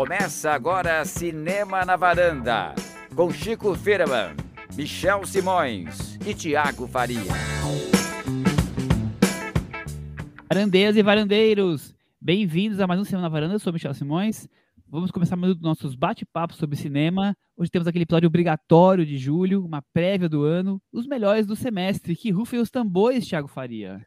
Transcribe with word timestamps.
Começa 0.00 0.52
agora 0.52 1.04
Cinema 1.04 1.84
na 1.84 1.94
Varanda, 1.94 2.74
com 3.14 3.30
Chico 3.30 3.74
Firman, 3.74 4.34
Michel 4.74 5.26
Simões 5.26 6.18
e 6.26 6.32
Tiago 6.32 6.88
Faria. 6.88 7.20
Varandeiras 10.50 10.96
e 10.96 11.02
varandeiros, 11.02 11.94
bem-vindos 12.18 12.80
a 12.80 12.86
mais 12.86 12.98
um 12.98 13.04
Cinema 13.04 13.24
na 13.24 13.28
Varanda, 13.28 13.56
eu 13.56 13.58
sou 13.58 13.74
Michel 13.74 13.92
Simões. 13.92 14.48
Vamos 14.88 15.10
começar 15.10 15.36
mais 15.36 15.52
um 15.52 15.56
dos 15.56 15.62
nossos 15.62 15.94
bate-papos 15.94 16.56
sobre 16.56 16.78
cinema. 16.78 17.36
Hoje 17.54 17.70
temos 17.70 17.86
aquele 17.86 18.04
episódio 18.04 18.26
obrigatório 18.26 19.04
de 19.04 19.18
julho, 19.18 19.62
uma 19.62 19.82
prévia 19.92 20.30
do 20.30 20.44
ano, 20.44 20.80
os 20.90 21.06
melhores 21.06 21.44
do 21.44 21.54
semestre. 21.54 22.16
Que 22.16 22.30
rufem 22.30 22.58
os 22.58 22.70
tambores, 22.70 23.28
Thiago 23.28 23.48
Faria. 23.48 24.00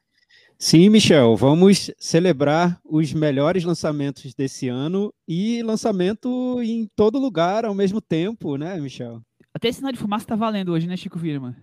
Sim, 0.58 0.90
Michel, 0.90 1.36
vamos 1.36 1.92
celebrar 2.00 2.80
os 2.86 3.14
melhores 3.14 3.64
lançamentos 3.64 4.34
desse 4.34 4.70
ano 4.70 5.14
e 5.28 5.62
lançamento 5.62 6.62
em 6.64 6.88
todo 6.96 7.20
lugar 7.20 7.66
ao 7.66 7.76
mesmo 7.76 8.00
tempo, 8.00 8.56
né, 8.56 8.80
Michel? 8.80 9.22
Até 9.54 9.68
esse 9.68 9.78
sinal 9.78 9.92
de 9.92 10.00
fumaça 10.00 10.26
tá 10.26 10.36
valendo 10.36 10.72
hoje, 10.72 10.88
né, 10.88 10.96
Chico 10.96 11.20
Firma? 11.20 11.56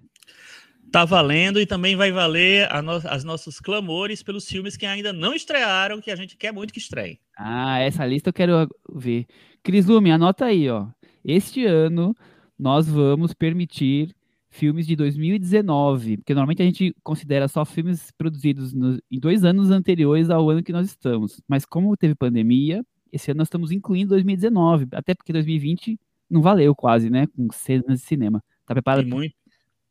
Tá 0.92 1.04
valendo 1.04 1.60
e 1.60 1.66
também 1.66 1.94
vai 1.94 2.10
valer 2.10 2.68
no 2.82 2.92
as 2.92 3.22
nossos 3.22 3.60
clamores 3.60 4.22
pelos 4.22 4.46
filmes 4.46 4.76
que 4.76 4.84
ainda 4.84 5.12
não 5.12 5.32
estrearam, 5.32 6.00
que 6.00 6.10
a 6.10 6.16
gente 6.16 6.36
quer 6.36 6.52
muito 6.52 6.72
que 6.72 6.80
estreiem. 6.80 7.18
Ah, 7.38 7.78
essa 7.78 8.04
lista 8.04 8.30
eu 8.30 8.34
quero 8.34 8.68
ver. 8.92 9.26
Cris 9.62 9.86
Lume, 9.86 10.10
anota 10.10 10.46
aí, 10.46 10.68
ó. 10.68 10.88
Este 11.24 11.64
ano 11.64 12.14
nós 12.58 12.88
vamos 12.88 13.32
permitir 13.32 14.14
filmes 14.50 14.86
de 14.86 14.96
2019, 14.96 16.18
porque 16.18 16.34
normalmente 16.34 16.60
a 16.60 16.64
gente 16.64 16.94
considera 17.02 17.46
só 17.46 17.64
filmes 17.64 18.10
produzidos 18.18 18.74
no, 18.74 18.98
em 19.10 19.18
dois 19.18 19.44
anos 19.44 19.70
anteriores 19.70 20.28
ao 20.28 20.50
ano 20.50 20.62
que 20.62 20.72
nós 20.72 20.88
estamos. 20.88 21.40
Mas 21.46 21.64
como 21.64 21.96
teve 21.96 22.14
pandemia, 22.14 22.84
esse 23.12 23.30
ano 23.30 23.38
nós 23.38 23.46
estamos 23.46 23.70
incluindo 23.70 24.10
2019, 24.10 24.88
até 24.92 25.14
porque 25.14 25.32
2020 25.32 25.98
não 26.28 26.42
valeu 26.42 26.74
quase, 26.74 27.08
né? 27.08 27.26
Com 27.28 27.48
cenas 27.52 28.00
de 28.00 28.06
cinema. 28.06 28.42
Tá 28.66 28.74
preparado? 28.74 29.06
E 29.06 29.10
muito, 29.10 29.34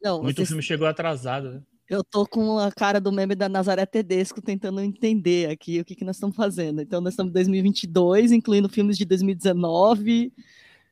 não, 0.04 0.22
muito 0.22 0.36
vocês... 0.36 0.50
filme 0.50 0.62
chegou 0.62 0.88
atrasado, 0.88 1.52
né? 1.52 1.62
Eu 1.90 2.04
tô 2.04 2.24
com 2.28 2.60
a 2.60 2.72
cara 2.72 3.02
do 3.02 3.12
meme 3.12 3.34
da 3.34 3.50
Nazaré 3.50 3.84
Tedesco 3.84 4.40
tentando 4.44 4.80
entender 4.80 5.50
aqui 5.50 5.80
o 5.80 5.86
que, 5.86 5.96
que 5.96 6.06
nós 6.06 6.18
estamos 6.18 6.36
fazendo. 6.36 6.82
Então, 6.82 7.02
nós 7.02 7.14
estamos 7.14 7.32
em 7.32 7.34
2022, 7.34 8.32
incluindo 8.32 8.70
filmes 8.70 8.96
de 8.96 9.06
2019, 9.06 10.32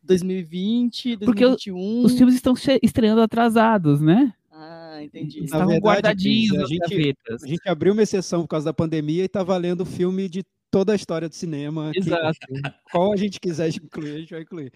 2020, 0.07 1.17
2021. 1.17 1.25
Porque 1.25 2.05
os 2.05 2.17
filmes 2.17 2.35
estão 2.35 2.53
estreando 2.81 3.21
atrasados, 3.21 4.01
né? 4.01 4.33
Ah, 4.51 4.99
entendi. 5.03 5.43
Estavam 5.43 5.67
verdade, 5.67 5.85
guardadinhos 5.85 6.63
a 6.63 6.65
gente, 6.65 7.15
a 7.29 7.47
gente 7.47 7.69
abriu 7.69 7.93
uma 7.93 8.01
exceção 8.01 8.41
por 8.41 8.47
causa 8.47 8.65
da 8.65 8.73
pandemia 8.73 9.23
e 9.23 9.27
tá 9.27 9.43
valendo 9.43 9.85
filme 9.85 10.27
de 10.27 10.43
toda 10.71 10.93
a 10.93 10.95
história 10.95 11.29
do 11.29 11.35
cinema. 11.35 11.91
Exato. 11.95 12.39
Que, 12.47 12.61
qual 12.91 13.13
a 13.13 13.15
gente 13.15 13.39
quiser 13.39 13.69
incluir, 13.69 14.15
a 14.15 14.19
gente 14.19 14.31
vai 14.31 14.41
incluir. 14.41 14.71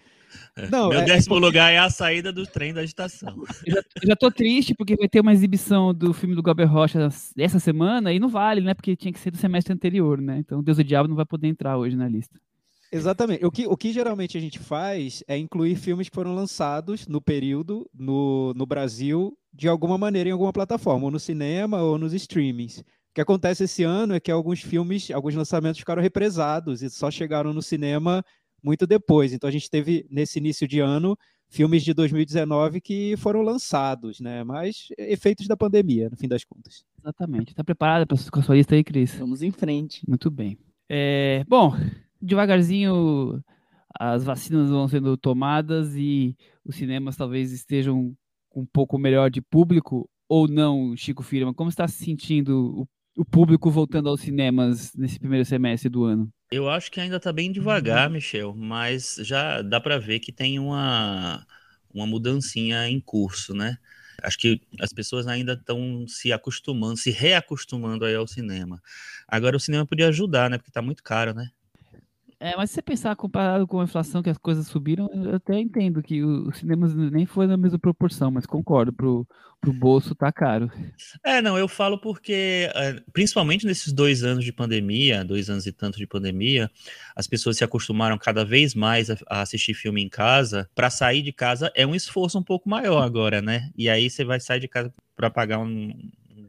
É, 0.56 0.68
Não, 0.70 0.88
Meu 0.88 1.00
é, 1.00 1.04
décimo 1.04 1.36
é 1.36 1.40
lugar 1.40 1.72
é 1.72 1.78
a 1.78 1.90
saída 1.90 2.32
do 2.32 2.46
trem 2.46 2.72
da 2.72 2.82
estação. 2.82 3.44
Eu 3.66 3.74
já, 3.74 3.82
eu 4.02 4.08
já 4.08 4.16
tô 4.16 4.30
triste 4.30 4.74
porque 4.74 4.96
vai 4.96 5.08
ter 5.08 5.20
uma 5.20 5.32
exibição 5.32 5.92
do 5.92 6.12
filme 6.12 6.34
do 6.34 6.42
Galber 6.42 6.70
Rocha 6.70 7.08
essa 7.36 7.58
semana 7.58 8.12
e 8.12 8.18
não 8.18 8.28
vale, 8.28 8.60
né? 8.60 8.74
Porque 8.74 8.96
tinha 8.96 9.12
que 9.12 9.18
ser 9.18 9.30
do 9.30 9.36
semestre 9.36 9.72
anterior, 9.72 10.20
né? 10.20 10.38
Então 10.38 10.62
Deus 10.62 10.76
do 10.76 10.84
Diabo 10.84 11.08
não 11.08 11.16
vai 11.16 11.26
poder 11.26 11.48
entrar 11.48 11.76
hoje 11.76 11.96
na 11.96 12.08
lista. 12.08 12.38
Exatamente. 12.92 13.44
O 13.44 13.50
que, 13.50 13.66
o 13.66 13.74
que 13.74 13.90
geralmente 13.90 14.36
a 14.36 14.40
gente 14.40 14.58
faz 14.58 15.24
é 15.26 15.38
incluir 15.38 15.76
filmes 15.76 16.10
que 16.10 16.14
foram 16.14 16.34
lançados 16.34 17.06
no 17.06 17.22
período 17.22 17.88
no, 17.94 18.52
no 18.54 18.66
Brasil 18.66 19.34
de 19.50 19.66
alguma 19.66 19.96
maneira 19.96 20.28
em 20.28 20.32
alguma 20.32 20.52
plataforma, 20.52 21.06
ou 21.06 21.10
no 21.10 21.18
cinema 21.18 21.82
ou 21.82 21.96
nos 21.98 22.12
streamings. 22.12 22.80
O 22.80 23.14
que 23.14 23.20
acontece 23.20 23.64
esse 23.64 23.82
ano 23.82 24.14
é 24.14 24.20
que 24.20 24.30
alguns 24.30 24.60
filmes, 24.62 25.10
alguns 25.10 25.34
lançamentos 25.34 25.78
ficaram 25.78 26.02
represados 26.02 26.82
e 26.82 26.90
só 26.90 27.10
chegaram 27.10 27.52
no 27.52 27.62
cinema 27.62 28.22
muito 28.62 28.86
depois. 28.86 29.32
Então 29.32 29.48
a 29.48 29.52
gente 29.52 29.70
teve 29.70 30.06
nesse 30.10 30.38
início 30.38 30.68
de 30.68 30.80
ano 30.80 31.16
filmes 31.48 31.82
de 31.82 31.92
2019 31.92 32.80
que 32.80 33.14
foram 33.18 33.42
lançados, 33.42 34.20
né? 34.20 34.44
Mas 34.44 34.88
efeitos 34.96 35.46
da 35.46 35.56
pandemia, 35.56 36.08
no 36.10 36.16
fim 36.16 36.28
das 36.28 36.44
contas. 36.44 36.84
Exatamente. 36.98 37.50
Está 37.50 37.64
preparada 37.64 38.06
para 38.06 38.16
a 38.16 38.42
sua 38.42 38.54
lista 38.54 38.74
aí, 38.74 38.84
Cris? 38.84 39.14
Vamos 39.14 39.42
em 39.42 39.50
frente. 39.50 40.02
Muito 40.08 40.30
bem. 40.30 40.58
É, 40.88 41.44
bom, 41.46 41.74
devagarzinho 42.22 43.42
as 43.98 44.24
vacinas 44.24 44.70
vão 44.70 44.88
sendo 44.88 45.16
tomadas 45.16 45.94
e 45.96 46.36
os 46.64 46.76
cinemas 46.76 47.16
talvez 47.16 47.52
estejam 47.52 48.14
com 48.48 48.62
um 48.62 48.66
pouco 48.66 48.98
melhor 48.98 49.30
de 49.30 49.40
público 49.40 50.08
ou 50.28 50.48
não, 50.48 50.96
Chico 50.96 51.22
Firma? 51.22 51.52
Como 51.52 51.68
está 51.68 51.86
se 51.86 52.02
sentindo 52.04 52.80
o, 53.16 53.20
o 53.20 53.24
público 53.24 53.70
voltando 53.70 54.08
aos 54.08 54.20
cinemas 54.20 54.94
nesse 54.94 55.18
primeiro 55.18 55.44
semestre 55.44 55.90
do 55.90 56.04
ano? 56.04 56.32
Eu 56.50 56.68
acho 56.68 56.90
que 56.90 57.00
ainda 57.00 57.16
está 57.16 57.32
bem 57.32 57.50
devagar, 57.50 58.10
Michel, 58.10 58.54
mas 58.54 59.16
já 59.20 59.62
dá 59.62 59.80
para 59.80 59.98
ver 59.98 60.20
que 60.20 60.32
tem 60.32 60.58
uma, 60.58 61.46
uma 61.92 62.06
mudancinha 62.06 62.88
em 62.88 63.00
curso, 63.00 63.54
né? 63.54 63.76
Acho 64.22 64.38
que 64.38 64.60
as 64.80 64.92
pessoas 64.92 65.26
ainda 65.26 65.54
estão 65.54 66.06
se 66.06 66.32
acostumando, 66.32 66.96
se 66.96 67.10
reacostumando 67.10 68.04
aí 68.04 68.14
ao 68.14 68.26
cinema. 68.26 68.80
Agora 69.26 69.56
o 69.56 69.60
cinema 69.60 69.86
podia 69.86 70.08
ajudar, 70.08 70.50
né? 70.50 70.58
Porque 70.58 70.70
está 70.70 70.82
muito 70.82 71.02
caro, 71.02 71.34
né? 71.34 71.48
É, 72.42 72.56
mas 72.56 72.70
se 72.70 72.74
você 72.74 72.82
pensar 72.82 73.14
comparado 73.14 73.68
com 73.68 73.78
a 73.78 73.84
inflação 73.84 74.20
que 74.20 74.28
as 74.28 74.36
coisas 74.36 74.66
subiram, 74.66 75.08
eu 75.14 75.36
até 75.36 75.60
entendo 75.60 76.02
que 76.02 76.24
os 76.24 76.58
cinemas 76.58 76.92
nem 76.92 77.24
foi 77.24 77.46
na 77.46 77.56
mesma 77.56 77.78
proporção, 77.78 78.32
mas 78.32 78.44
concordo, 78.44 78.92
pro, 78.92 79.24
pro 79.60 79.72
bolso 79.72 80.12
tá 80.12 80.32
caro. 80.32 80.68
É, 81.24 81.40
não, 81.40 81.56
eu 81.56 81.68
falo 81.68 82.00
porque, 82.00 82.68
é, 82.74 83.00
principalmente 83.12 83.64
nesses 83.64 83.92
dois 83.92 84.24
anos 84.24 84.44
de 84.44 84.52
pandemia, 84.52 85.24
dois 85.24 85.48
anos 85.48 85.68
e 85.68 85.72
tanto 85.72 85.98
de 85.98 86.06
pandemia, 86.06 86.68
as 87.14 87.28
pessoas 87.28 87.58
se 87.58 87.62
acostumaram 87.62 88.18
cada 88.18 88.44
vez 88.44 88.74
mais 88.74 89.08
a, 89.08 89.16
a 89.30 89.42
assistir 89.42 89.74
filme 89.74 90.02
em 90.02 90.08
casa. 90.08 90.68
Para 90.74 90.90
sair 90.90 91.22
de 91.22 91.32
casa 91.32 91.70
é 91.76 91.86
um 91.86 91.94
esforço 91.94 92.40
um 92.40 92.42
pouco 92.42 92.68
maior 92.68 93.04
agora, 93.04 93.40
né? 93.40 93.70
E 93.76 93.88
aí 93.88 94.10
você 94.10 94.24
vai 94.24 94.40
sair 94.40 94.58
de 94.58 94.66
casa 94.66 94.92
para 95.14 95.30
pagar 95.30 95.60
um, 95.60 95.92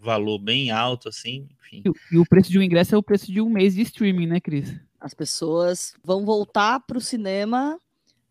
valor 0.03 0.37
bem 0.37 0.69
alto, 0.69 1.07
assim, 1.09 1.47
enfim. 1.59 1.83
E, 1.85 2.15
e 2.15 2.17
o 2.17 2.25
preço 2.25 2.51
de 2.51 2.59
um 2.59 2.61
ingresso 2.61 2.93
é 2.93 2.97
o 2.97 3.03
preço 3.03 3.31
de 3.31 3.41
um 3.41 3.49
mês 3.49 3.73
de 3.73 3.81
streaming, 3.81 4.27
né, 4.27 4.39
Cris? 4.39 4.75
As 5.03 5.13
pessoas 5.13 5.93
vão 6.01 6.23
voltar 6.23 6.79
para 6.79 6.97
o 6.97 7.01
cinema 7.01 7.77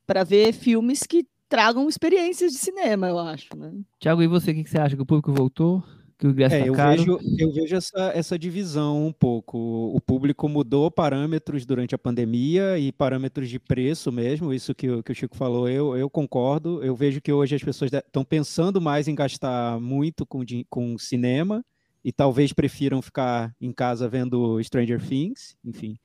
para 0.06 0.24
ver 0.24 0.54
filmes 0.54 1.02
que 1.02 1.26
tragam 1.46 1.86
experiências 1.86 2.50
de 2.50 2.58
cinema, 2.58 3.08
eu 3.08 3.18
acho, 3.18 3.54
né? 3.54 3.70
Tiago, 4.00 4.22
e 4.22 4.26
você, 4.26 4.52
o 4.52 4.54
que, 4.54 4.64
você 4.66 4.78
acha? 4.78 4.96
Que 4.96 5.02
o 5.02 5.06
público 5.06 5.30
voltou? 5.34 5.84
Que 6.18 6.26
o 6.26 6.30
ingresso 6.30 6.54
é, 6.54 6.60
tá 6.60 6.66
eu 6.66 6.72
caro? 6.72 6.96
Vejo, 6.96 7.18
eu 7.38 7.52
vejo 7.52 7.76
essa, 7.76 8.10
essa 8.14 8.38
divisão 8.38 9.06
um 9.06 9.12
pouco. 9.12 9.58
O 9.94 10.00
público 10.00 10.48
mudou 10.48 10.90
parâmetros 10.90 11.66
durante 11.66 11.94
a 11.94 11.98
pandemia 11.98 12.78
e 12.78 12.90
parâmetros 12.90 13.50
de 13.50 13.58
preço 13.58 14.10
mesmo, 14.10 14.50
isso 14.50 14.74
que, 14.74 15.02
que 15.02 15.12
o 15.12 15.14
Chico 15.14 15.36
falou, 15.36 15.68
eu, 15.68 15.94
eu 15.94 16.08
concordo. 16.08 16.82
Eu 16.82 16.96
vejo 16.96 17.20
que 17.20 17.30
hoje 17.30 17.54
as 17.54 17.62
pessoas 17.62 17.92
estão 17.92 18.24
pensando 18.24 18.80
mais 18.80 19.06
em 19.06 19.14
gastar 19.14 19.78
muito 19.78 20.24
com, 20.24 20.40
com 20.70 20.96
cinema 20.96 21.62
e 22.02 22.10
talvez 22.10 22.50
prefiram 22.54 23.02
ficar 23.02 23.54
em 23.60 23.72
casa 23.72 24.08
vendo 24.08 24.58
Stranger 24.62 25.06
Things, 25.06 25.54
enfim. 25.62 25.98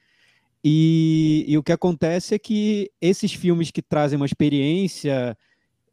E, 0.69 1.45
e, 1.47 1.57
o 1.57 1.63
que 1.63 1.71
acontece 1.71 2.35
é 2.35 2.37
que 2.37 2.91
esses 2.99 3.33
filmes 3.33 3.71
que 3.71 3.81
trazem 3.81 4.17
uma 4.17 4.25
experiência 4.25 5.37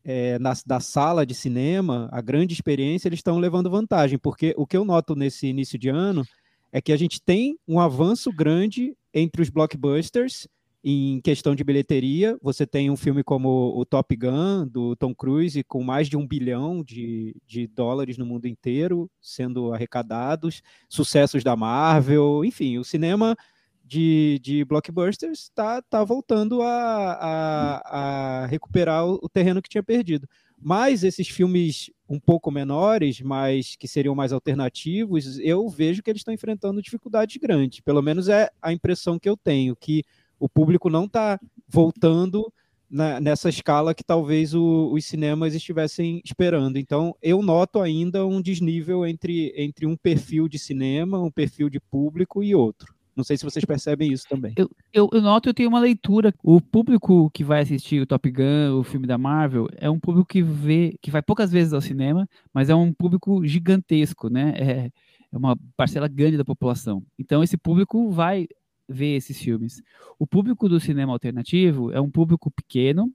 é, 0.05 0.37
na, 0.41 0.53
da 0.67 0.81
sala 0.81 1.25
de 1.25 1.33
cinema, 1.33 2.09
a 2.11 2.21
grande 2.21 2.55
experiência, 2.55 3.07
eles 3.07 3.21
estão 3.21 3.39
levando 3.39 3.71
vantagem, 3.71 4.19
porque 4.19 4.53
o 4.57 4.67
que 4.67 4.77
eu 4.77 4.85
noto 4.85 5.15
nesse 5.15 5.47
início 5.47 5.79
de 5.79 5.91
ano 5.91 6.25
é 6.73 6.83
que 6.83 6.91
a 6.91 6.97
gente 6.97 7.23
tem 7.23 7.57
um 7.69 7.79
avanço 7.79 8.33
grande 8.33 8.97
entre 9.15 9.43
os 9.43 9.49
blockbusters 9.49 10.49
em 10.83 11.21
questão 11.21 11.55
de 11.55 11.63
bilheteria. 11.63 12.37
Você 12.43 12.67
tem 12.67 12.91
um 12.91 12.97
filme 12.97 13.23
como 13.23 13.79
o 13.79 13.85
Top 13.85 14.17
Gun, 14.17 14.67
do 14.67 14.97
Tom 14.97 15.15
Cruise, 15.15 15.63
com 15.63 15.85
mais 15.85 16.09
de 16.09 16.17
um 16.17 16.27
bilhão 16.27 16.83
de, 16.83 17.37
de 17.47 17.69
dólares 17.69 18.19
no 18.19 18.27
mundo 18.27 18.49
inteiro 18.49 19.09
sendo 19.21 19.73
arrecadados, 19.73 20.63
sucessos 20.89 21.45
da 21.45 21.55
Marvel, 21.55 22.45
enfim, 22.45 22.77
o 22.77 22.83
cinema 22.83 23.37
de, 23.85 24.41
de 24.43 24.65
blockbusters 24.65 25.41
está 25.41 25.83
tá 25.83 26.03
voltando 26.03 26.63
a, 26.63 27.13
a, 27.13 28.43
a 28.43 28.47
recuperar 28.47 29.07
o, 29.07 29.21
o, 29.23 29.29
terreno 29.29 29.61
que 29.61 29.69
tinha 29.69 29.83
perdido. 29.83 30.29
Mas 30.59 31.05
esses 31.05 31.29
filmes 31.29 31.91
um 32.09 32.19
pouco 32.19 32.51
menores, 32.51 33.21
mas 33.21 33.77
que 33.77 33.87
seriam 33.87 34.15
mais 34.15 34.33
alternativos, 34.33 35.39
eu 35.39 35.69
vejo 35.69 36.03
que 36.03 36.11
eles 36.11 36.21
estão 36.21 36.33
enfrentando 36.33 36.81
dificuldades 36.81 37.37
grandes. 37.37 37.81
Pelo 37.81 38.01
menos 38.01 38.29
é 38.29 38.51
a 38.63 38.73
impressão 38.73 39.19
que 39.19 39.29
eu 39.29 39.37
tenho, 39.37 39.77
que 39.77 40.03
o 40.39 40.49
público 40.49 40.89
não 40.89 41.05
está 41.05 41.39
voltando 41.69 42.51
na, 42.89 43.21
nessa 43.21 43.49
escala 43.49 43.95
que 43.95 44.05
talvez 44.05 44.55
o, 44.55 44.91
os 44.93 45.05
cinemas 45.05 45.55
estivessem 45.55 46.23
esperando. 46.25 46.79
Então, 46.79 47.15
eu 47.21 47.43
noto 47.43 47.81
ainda 47.81 48.27
um 48.27 48.41
desnível 48.41 49.05
entre, 49.05 49.53
entre 49.57 49.85
um 49.87 49.97
perfil 49.97 50.49
de 50.49 50.59
cinema, 50.59 51.21
um 51.21 51.31
perfil 51.31 51.69
de 51.69 51.81
público 51.81 52.43
e 52.43 52.55
outro. 52.55 52.95
Não 53.17 53.23
sei 53.23 53.37
se 53.37 53.45
vocês 53.45 53.65
percebem 53.65 54.13
isso 54.13 54.25
também. 54.29 54.53
Eu, 54.57 54.69
eu, 54.93 55.09
eu 55.13 55.23
noto, 55.23 55.49
eu 55.49 55.55
tenho 55.55 55.69
uma 55.69 55.81
leitura. 55.81 56.35
O 56.43 56.61
público 56.61 57.31
que 57.31 57.45
vai 57.45 57.63
assistir 57.63 58.01
o 58.01 58.07
Top 58.07 58.29
Gun, 58.31 58.79
o 58.79 58.83
filme 58.83 59.07
da 59.07 59.17
Marvel, 59.17 59.69
é 59.77 59.89
um 59.89 60.01
público 60.01 60.27
que 60.27 60.43
vê, 60.43 60.97
que 61.01 61.11
vai 61.11 61.23
poucas 61.23 61.53
vezes 61.53 61.73
ao 61.73 61.81
cinema, 61.81 62.29
mas 62.53 62.69
é 62.69 62.75
um 62.75 62.93
público 62.93 63.47
gigantesco, 63.47 64.29
né? 64.29 64.55
É, 64.57 64.91
é 65.33 65.37
uma 65.37 65.57
parcela 65.77 66.09
grande 66.09 66.37
da 66.37 66.45
população. 66.45 67.03
Então 67.19 67.43
esse 67.43 67.57
público 67.57 68.11
vai 68.11 68.49
ver 68.89 69.17
esses 69.17 69.39
filmes. 69.39 69.83
O 70.19 70.27
público 70.27 70.69
do 70.69 70.81
cinema 70.81 71.13
alternativo 71.13 71.93
é 71.93 72.01
um 72.01 72.11
público 72.11 72.51
pequeno 72.51 73.11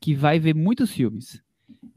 que 0.00 0.14
vai 0.14 0.38
ver 0.38 0.54
muitos 0.54 0.90
filmes. 0.90 1.42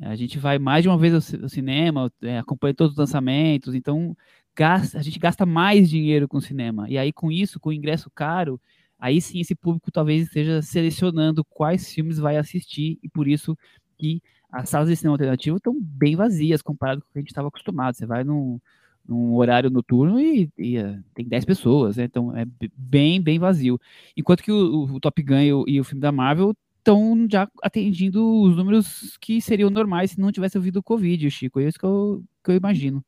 A 0.01 0.15
gente 0.15 0.37
vai 0.37 0.59
mais 0.59 0.83
de 0.83 0.89
uma 0.89 0.97
vez 0.97 1.13
ao, 1.13 1.49
cinema, 1.49 2.11
é, 2.21 2.37
acompanha 2.37 2.73
todos 2.73 2.93
os 2.93 2.97
lançamentos, 2.97 3.73
então 3.73 4.15
gasta, 4.55 4.97
a 4.97 5.01
gente 5.01 5.19
gasta 5.19 5.45
mais 5.45 5.89
dinheiro 5.89 6.27
com 6.27 6.39
cinema. 6.39 6.89
E 6.89 6.97
aí, 6.97 7.11
com 7.11 7.31
isso, 7.31 7.59
com 7.59 7.69
o 7.69 7.73
ingresso 7.73 8.09
caro, 8.09 8.59
aí 8.99 9.21
sim 9.21 9.39
esse 9.39 9.55
público 9.55 9.91
talvez 9.91 10.23
esteja 10.23 10.61
selecionando 10.61 11.43
quais 11.45 11.93
filmes 11.93 12.17
vai 12.17 12.37
assistir, 12.37 12.97
e 13.03 13.09
por 13.09 13.27
isso 13.27 13.57
que 13.97 14.21
as 14.51 14.69
salas 14.69 14.89
de 14.89 14.95
cinema 14.95 15.15
alternativo 15.15 15.57
estão 15.57 15.77
bem 15.79 16.15
vazias 16.15 16.61
comparado 16.61 17.01
com 17.01 17.07
o 17.07 17.11
que 17.11 17.19
a 17.19 17.21
gente 17.21 17.29
estava 17.29 17.49
acostumado. 17.49 17.95
Você 17.95 18.05
vai 18.05 18.23
num, 18.23 18.59
num 19.07 19.35
horário 19.35 19.69
noturno 19.69 20.19
e, 20.19 20.49
e 20.57 20.77
uh, 20.79 21.03
tem 21.13 21.27
10 21.27 21.45
pessoas, 21.45 21.97
né? 21.97 22.05
então 22.05 22.35
é 22.35 22.45
bem, 22.77 23.21
bem 23.21 23.37
vazio. 23.37 23.79
Enquanto 24.15 24.43
que 24.43 24.51
o, 24.51 24.83
o 24.85 24.99
Top 24.99 25.21
Gun 25.21 25.41
e 25.41 25.53
o, 25.53 25.65
e 25.67 25.79
o 25.79 25.83
filme 25.83 26.01
da 26.01 26.11
Marvel 26.11 26.55
estão 26.77 27.27
já 27.29 27.49
atingindo 27.63 28.23
os 28.43 28.55
números 28.55 29.17
que 29.19 29.41
seriam 29.41 29.69
normais 29.69 30.11
se 30.11 30.19
não 30.19 30.31
tivesse 30.31 30.57
ouvido 30.57 30.77
o 30.77 30.83
Covid, 30.83 31.29
Chico. 31.31 31.59
É 31.59 31.67
isso 31.67 31.79
que 31.79 31.85
eu, 31.85 32.23
que 32.43 32.51
eu 32.51 32.55
imagino. 32.55 33.03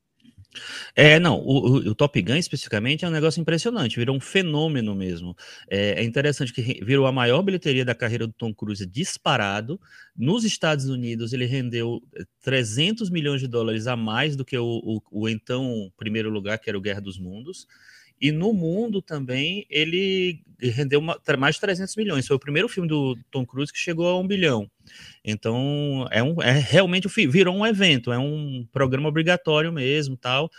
É, 0.95 1.19
não, 1.19 1.39
o, 1.39 1.77
o, 1.77 1.95
Top 1.95 2.19
Gun 2.21 2.35
especificamente 2.35 3.05
é 3.05 3.07
um 3.07 3.11
negócio 3.11 3.39
impressionante, 3.39 3.97
virou 3.97 4.15
um 4.15 4.19
fenômeno 4.19 4.95
mesmo. 4.95 5.35
É, 5.69 6.01
é, 6.01 6.03
interessante 6.03 6.53
que 6.53 6.61
virou 6.83 7.05
a 7.05 7.11
maior 7.11 7.41
bilheteria 7.41 7.85
da 7.85 7.93
carreira 7.93 8.25
do 8.25 8.33
Tom 8.33 8.53
Cruise 8.53 8.85
disparado. 8.85 9.79
Nos 10.15 10.43
Estados 10.43 10.85
Unidos, 10.85 11.33
ele 11.33 11.45
rendeu 11.45 12.01
300 12.41 13.09
milhões 13.09 13.41
de 13.41 13.47
dólares 13.47 13.87
a 13.87 13.95
mais 13.95 14.35
do 14.35 14.43
que 14.43 14.57
o, 14.57 14.81
o, 14.83 15.01
o 15.11 15.29
então 15.29 15.91
primeiro 15.97 16.29
lugar, 16.29 16.57
que 16.59 16.69
era 16.69 16.77
o 16.77 16.81
Guerra 16.81 17.01
dos 17.01 17.19
Mundos. 17.19 17.67
E 18.19 18.31
no 18.31 18.51
mundo 18.51 18.99
também 18.99 19.65
ele 19.69 20.41
rendeu 20.59 20.99
uma, 20.99 21.21
mais 21.37 21.55
de 21.55 21.61
300 21.61 21.95
milhões. 21.95 22.25
Foi 22.25 22.35
o 22.35 22.39
primeiro 22.39 22.67
filme 22.67 22.89
do 22.89 23.15
Tom 23.29 23.45
Cruise 23.45 23.71
que 23.71 23.77
chegou 23.77 24.07
a 24.07 24.19
um 24.19 24.27
bilhão. 24.27 24.69
Então 25.23 26.07
é, 26.11 26.21
um, 26.21 26.41
é 26.41 26.51
realmente 26.51 27.07
virou 27.27 27.55
um 27.55 27.65
evento, 27.65 28.11
é 28.11 28.17
um 28.17 28.67
programa 28.71 29.09
obrigatório 29.09 29.71
mesmo, 29.71 30.17
tal. 30.17 30.49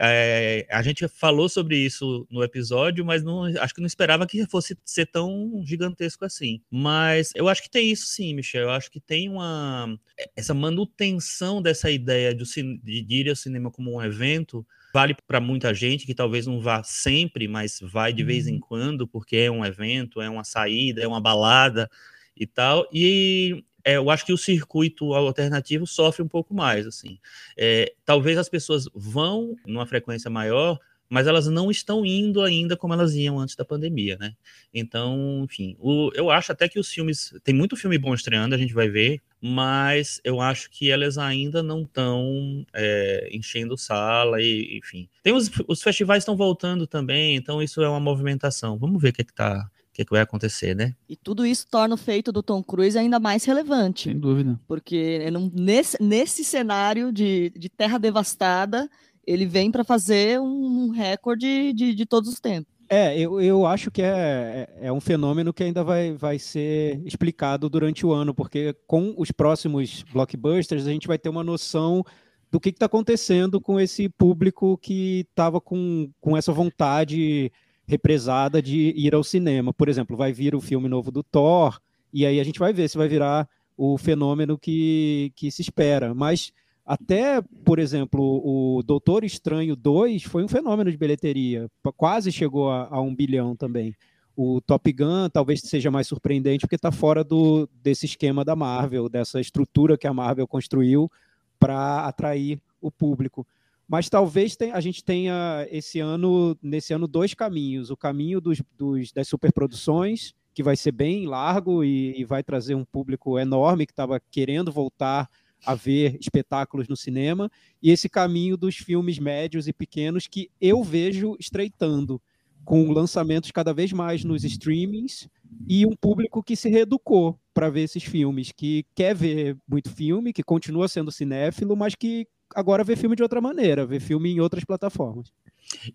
É, 0.00 0.66
a 0.70 0.82
gente 0.82 1.06
falou 1.06 1.48
sobre 1.48 1.76
isso 1.76 2.26
no 2.28 2.42
episódio, 2.42 3.04
mas 3.04 3.22
não, 3.22 3.44
acho 3.44 3.72
que 3.72 3.80
não 3.80 3.86
esperava 3.86 4.26
que 4.26 4.44
fosse 4.46 4.76
ser 4.84 5.06
tão 5.06 5.62
gigantesco 5.64 6.24
assim. 6.24 6.60
Mas 6.68 7.30
eu 7.34 7.48
acho 7.48 7.62
que 7.62 7.70
tem 7.70 7.90
isso 7.90 8.06
sim, 8.06 8.34
Michel. 8.34 8.62
Eu 8.62 8.70
acho 8.70 8.90
que 8.90 9.00
tem 9.00 9.28
uma 9.28 9.96
essa 10.36 10.52
manutenção 10.52 11.62
dessa 11.62 11.90
ideia 11.90 12.34
de, 12.34 12.44
de 12.82 13.14
ir 13.14 13.28
ao 13.28 13.36
cinema 13.36 13.70
como 13.70 13.94
um 13.94 14.02
evento 14.02 14.66
vale 14.94 15.16
para 15.26 15.40
muita 15.40 15.74
gente 15.74 16.06
que 16.06 16.14
talvez 16.14 16.46
não 16.46 16.60
vá 16.60 16.80
sempre, 16.84 17.48
mas 17.48 17.80
vai 17.82 18.12
de 18.12 18.22
vez 18.22 18.46
em 18.46 18.54
uhum. 18.54 18.60
quando, 18.60 19.08
porque 19.08 19.36
é 19.36 19.50
um 19.50 19.64
evento, 19.64 20.22
é 20.22 20.30
uma 20.30 20.44
saída, 20.44 21.02
é 21.02 21.08
uma 21.08 21.20
balada 21.20 21.90
e 22.36 22.46
tal. 22.46 22.88
E 22.92 23.64
é, 23.84 23.96
eu 23.96 24.10
acho 24.10 24.24
que 24.24 24.32
o 24.32 24.38
circuito 24.38 25.12
alternativo 25.12 25.86
sofre 25.86 26.22
um 26.22 26.28
pouco 26.28 26.54
mais, 26.54 26.86
assim. 26.86 27.18
É, 27.56 27.92
talvez 28.04 28.38
as 28.38 28.48
pessoas 28.48 28.88
vão 28.94 29.56
numa 29.66 29.86
frequência 29.86 30.30
maior 30.30 30.78
mas 31.08 31.26
elas 31.26 31.46
não 31.46 31.70
estão 31.70 32.04
indo 32.04 32.42
ainda 32.42 32.76
como 32.76 32.94
elas 32.94 33.14
iam 33.14 33.38
antes 33.38 33.54
da 33.54 33.64
pandemia, 33.64 34.16
né? 34.18 34.34
Então, 34.72 35.42
enfim, 35.44 35.76
o, 35.78 36.10
eu 36.14 36.30
acho 36.30 36.50
até 36.50 36.68
que 36.68 36.78
os 36.78 36.88
filmes. 36.88 37.32
Tem 37.44 37.54
muito 37.54 37.76
filme 37.76 37.98
bom 37.98 38.14
estreando, 38.14 38.54
a 38.54 38.58
gente 38.58 38.74
vai 38.74 38.88
ver, 38.88 39.20
mas 39.40 40.20
eu 40.24 40.40
acho 40.40 40.70
que 40.70 40.90
elas 40.90 41.18
ainda 41.18 41.62
não 41.62 41.82
estão 41.82 42.66
é, 42.72 43.28
enchendo 43.30 43.76
sala, 43.76 44.40
e, 44.40 44.78
enfim. 44.78 45.08
Tem 45.22 45.32
os, 45.32 45.50
os 45.68 45.82
festivais 45.82 46.22
estão 46.22 46.36
voltando 46.36 46.86
também, 46.86 47.36
então 47.36 47.62
isso 47.62 47.82
é 47.82 47.88
uma 47.88 48.00
movimentação. 48.00 48.78
Vamos 48.78 49.00
ver 49.00 49.10
o 49.10 49.12
que, 49.12 49.22
é 49.22 49.24
tá. 49.24 49.70
O 49.70 49.73
que, 49.94 50.02
é 50.02 50.04
que 50.04 50.10
vai 50.10 50.20
acontecer, 50.20 50.74
né? 50.74 50.92
E 51.08 51.14
tudo 51.14 51.46
isso 51.46 51.66
torna 51.70 51.94
o 51.94 51.98
feito 51.98 52.32
do 52.32 52.42
Tom 52.42 52.62
Cruise 52.62 52.98
ainda 52.98 53.20
mais 53.20 53.44
relevante. 53.44 54.10
Sem 54.10 54.18
dúvida. 54.18 54.58
Porque 54.66 55.20
nesse, 55.52 56.02
nesse 56.02 56.44
cenário 56.44 57.12
de, 57.12 57.52
de 57.56 57.68
terra 57.68 57.96
devastada, 57.96 58.90
ele 59.24 59.46
vem 59.46 59.70
para 59.70 59.84
fazer 59.84 60.40
um 60.40 60.90
recorde 60.90 61.72
de, 61.72 61.94
de 61.94 62.04
todos 62.04 62.28
os 62.28 62.40
tempos. 62.40 62.74
É, 62.88 63.18
eu, 63.18 63.40
eu 63.40 63.64
acho 63.64 63.90
que 63.90 64.02
é, 64.02 64.68
é, 64.80 64.88
é 64.88 64.92
um 64.92 65.00
fenômeno 65.00 65.54
que 65.54 65.62
ainda 65.62 65.82
vai, 65.84 66.12
vai 66.12 66.38
ser 66.38 67.00
explicado 67.06 67.70
durante 67.70 68.04
o 68.04 68.12
ano, 68.12 68.34
porque 68.34 68.74
com 68.86 69.14
os 69.16 69.30
próximos 69.30 70.04
blockbusters 70.12 70.86
a 70.86 70.90
gente 70.90 71.06
vai 71.06 71.18
ter 71.18 71.28
uma 71.28 71.44
noção 71.44 72.04
do 72.50 72.60
que 72.60 72.68
está 72.68 72.86
acontecendo 72.86 73.60
com 73.60 73.80
esse 73.80 74.08
público 74.08 74.76
que 74.76 75.26
estava 75.30 75.60
com, 75.60 76.10
com 76.20 76.36
essa 76.36 76.52
vontade 76.52 77.50
represada 77.86 78.62
de 78.62 78.92
ir 78.96 79.14
ao 79.14 79.24
cinema. 79.24 79.72
Por 79.72 79.88
exemplo, 79.88 80.16
vai 80.16 80.32
vir 80.32 80.54
o 80.54 80.60
filme 80.60 80.88
novo 80.88 81.10
do 81.10 81.22
Thor, 81.22 81.78
e 82.12 82.24
aí 82.24 82.40
a 82.40 82.44
gente 82.44 82.58
vai 82.58 82.72
ver 82.72 82.88
se 82.88 82.96
vai 82.96 83.08
virar 83.08 83.48
o 83.76 83.98
fenômeno 83.98 84.58
que, 84.58 85.32
que 85.34 85.50
se 85.50 85.62
espera. 85.62 86.14
Mas 86.14 86.52
até, 86.86 87.40
por 87.64 87.78
exemplo, 87.78 88.42
o 88.44 88.82
Doutor 88.82 89.24
Estranho 89.24 89.74
2 89.74 90.22
foi 90.24 90.44
um 90.44 90.48
fenômeno 90.48 90.90
de 90.90 90.96
bilheteria, 90.98 91.68
quase 91.96 92.30
chegou 92.30 92.70
a, 92.70 92.88
a 92.90 93.00
um 93.00 93.14
bilhão 93.14 93.56
também. 93.56 93.94
O 94.36 94.60
Top 94.60 94.92
Gun 94.92 95.28
talvez 95.32 95.60
seja 95.60 95.90
mais 95.90 96.08
surpreendente 96.08 96.62
porque 96.62 96.74
está 96.74 96.90
fora 96.90 97.22
do, 97.22 97.68
desse 97.82 98.04
esquema 98.04 98.44
da 98.44 98.56
Marvel, 98.56 99.08
dessa 99.08 99.40
estrutura 99.40 99.96
que 99.96 100.06
a 100.06 100.12
Marvel 100.12 100.46
construiu 100.46 101.10
para 101.58 102.04
atrair 102.04 102.60
o 102.80 102.90
público. 102.90 103.46
Mas 103.94 104.08
talvez 104.08 104.56
a 104.72 104.80
gente 104.80 105.04
tenha 105.04 105.68
esse 105.70 106.00
ano, 106.00 106.58
nesse 106.60 106.92
ano, 106.92 107.06
dois 107.06 107.32
caminhos. 107.32 107.90
O 107.90 107.96
caminho 107.96 108.40
dos, 108.40 108.60
dos 108.76 109.12
das 109.12 109.28
superproduções, 109.28 110.34
que 110.52 110.64
vai 110.64 110.74
ser 110.74 110.90
bem 110.90 111.28
largo 111.28 111.84
e, 111.84 112.12
e 112.20 112.24
vai 112.24 112.42
trazer 112.42 112.74
um 112.74 112.84
público 112.84 113.38
enorme 113.38 113.86
que 113.86 113.92
estava 113.92 114.20
querendo 114.32 114.72
voltar 114.72 115.30
a 115.64 115.76
ver 115.76 116.18
espetáculos 116.20 116.88
no 116.88 116.96
cinema, 116.96 117.48
e 117.80 117.92
esse 117.92 118.08
caminho 118.08 118.56
dos 118.56 118.74
filmes 118.74 119.20
médios 119.20 119.68
e 119.68 119.72
pequenos 119.72 120.26
que 120.26 120.50
eu 120.60 120.82
vejo 120.82 121.36
estreitando, 121.38 122.20
com 122.64 122.90
lançamentos 122.90 123.52
cada 123.52 123.72
vez 123.72 123.92
mais 123.92 124.24
nos 124.24 124.42
streamings 124.42 125.28
e 125.68 125.86
um 125.86 125.94
público 125.94 126.42
que 126.42 126.56
se 126.56 126.68
reeducou 126.68 127.38
para 127.54 127.70
ver 127.70 127.82
esses 127.82 128.02
filmes, 128.02 128.50
que 128.50 128.84
quer 128.92 129.14
ver 129.14 129.56
muito 129.68 129.88
filme, 129.88 130.32
que 130.32 130.42
continua 130.42 130.88
sendo 130.88 131.12
cinéfilo, 131.12 131.76
mas 131.76 131.94
que 131.94 132.26
agora 132.54 132.84
vê 132.84 132.96
filme 132.96 133.16
de 133.16 133.22
outra 133.22 133.40
maneira, 133.40 133.84
vê 133.84 133.98
filme 133.98 134.30
em 134.30 134.40
outras 134.40 134.64
plataformas. 134.64 135.32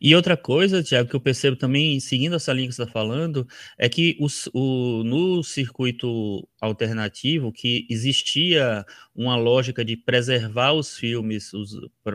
E 0.01 0.15
outra 0.15 0.35
coisa, 0.35 0.83
Tiago, 0.83 1.09
que 1.09 1.15
eu 1.15 1.21
percebo 1.21 1.55
também, 1.55 1.99
seguindo 1.99 2.35
essa 2.35 2.51
linha 2.51 2.67
que 2.67 2.75
você 2.75 2.81
está 2.81 2.91
falando, 2.91 3.47
é 3.77 3.87
que 3.87 4.17
o, 4.53 5.03
no 5.03 5.43
circuito 5.43 6.47
alternativo, 6.59 7.51
que 7.51 7.87
existia 7.89 8.85
uma 9.15 9.35
lógica 9.35 9.85
de 9.85 9.95
preservar 9.95 10.73
os 10.73 10.97
filmes 10.97 11.51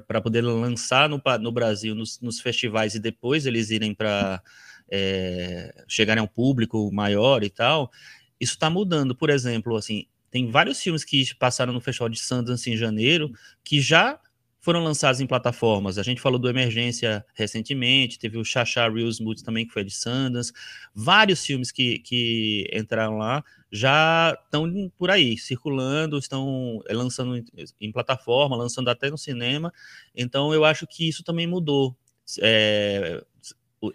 para 0.06 0.20
poder 0.20 0.42
lançar 0.42 1.08
no, 1.08 1.22
no 1.40 1.52
Brasil, 1.52 1.94
nos, 1.94 2.20
nos, 2.20 2.40
festivais, 2.40 2.94
e 2.94 3.00
depois 3.00 3.46
eles 3.46 3.70
irem 3.70 3.94
para 3.94 4.42
é, 4.90 5.74
chegarem 5.88 6.20
ao 6.20 6.28
público 6.28 6.90
maior 6.92 7.42
e 7.42 7.50
tal, 7.50 7.90
isso 8.38 8.54
está 8.54 8.68
mudando. 8.68 9.14
Por 9.14 9.30
exemplo, 9.30 9.76
assim, 9.76 10.06
tem 10.30 10.50
vários 10.50 10.80
filmes 10.80 11.04
que 11.04 11.32
passaram 11.36 11.72
no 11.72 11.80
Festival 11.80 12.08
de 12.08 12.18
Sundance 12.18 12.68
em 12.68 12.76
janeiro 12.76 13.32
que 13.62 13.80
já 13.80 14.18
foram 14.64 14.83
lançados 14.83 15.21
em 15.21 15.26
plataformas. 15.26 15.99
A 15.99 16.02
gente 16.02 16.23
falou 16.23 16.38
do 16.38 16.49
Emergência 16.49 17.23
recentemente, 17.35 18.18
teve 18.18 18.38
o 18.38 18.44
Chacha 18.44 18.88
Reels 18.88 19.21
Moods 19.21 19.42
também, 19.42 19.66
que 19.66 19.73
foi 19.75 19.85
de 19.85 19.94
Sundance. 19.94 20.50
Vários 20.94 21.44
filmes 21.44 21.71
que, 21.71 21.99
que 21.99 22.66
entraram 22.73 23.18
lá 23.18 23.44
já 23.71 24.35
estão 24.42 24.90
por 24.97 25.11
aí, 25.11 25.37
circulando, 25.37 26.16
estão 26.16 26.83
lançando 26.88 27.37
em, 27.37 27.44
em 27.78 27.92
plataforma, 27.92 28.56
lançando 28.56 28.88
até 28.88 29.11
no 29.11 29.18
cinema. 29.18 29.71
Então, 30.16 30.54
eu 30.54 30.64
acho 30.64 30.87
que 30.87 31.06
isso 31.06 31.23
também 31.23 31.47
mudou. 31.47 31.94
É, 32.40 33.23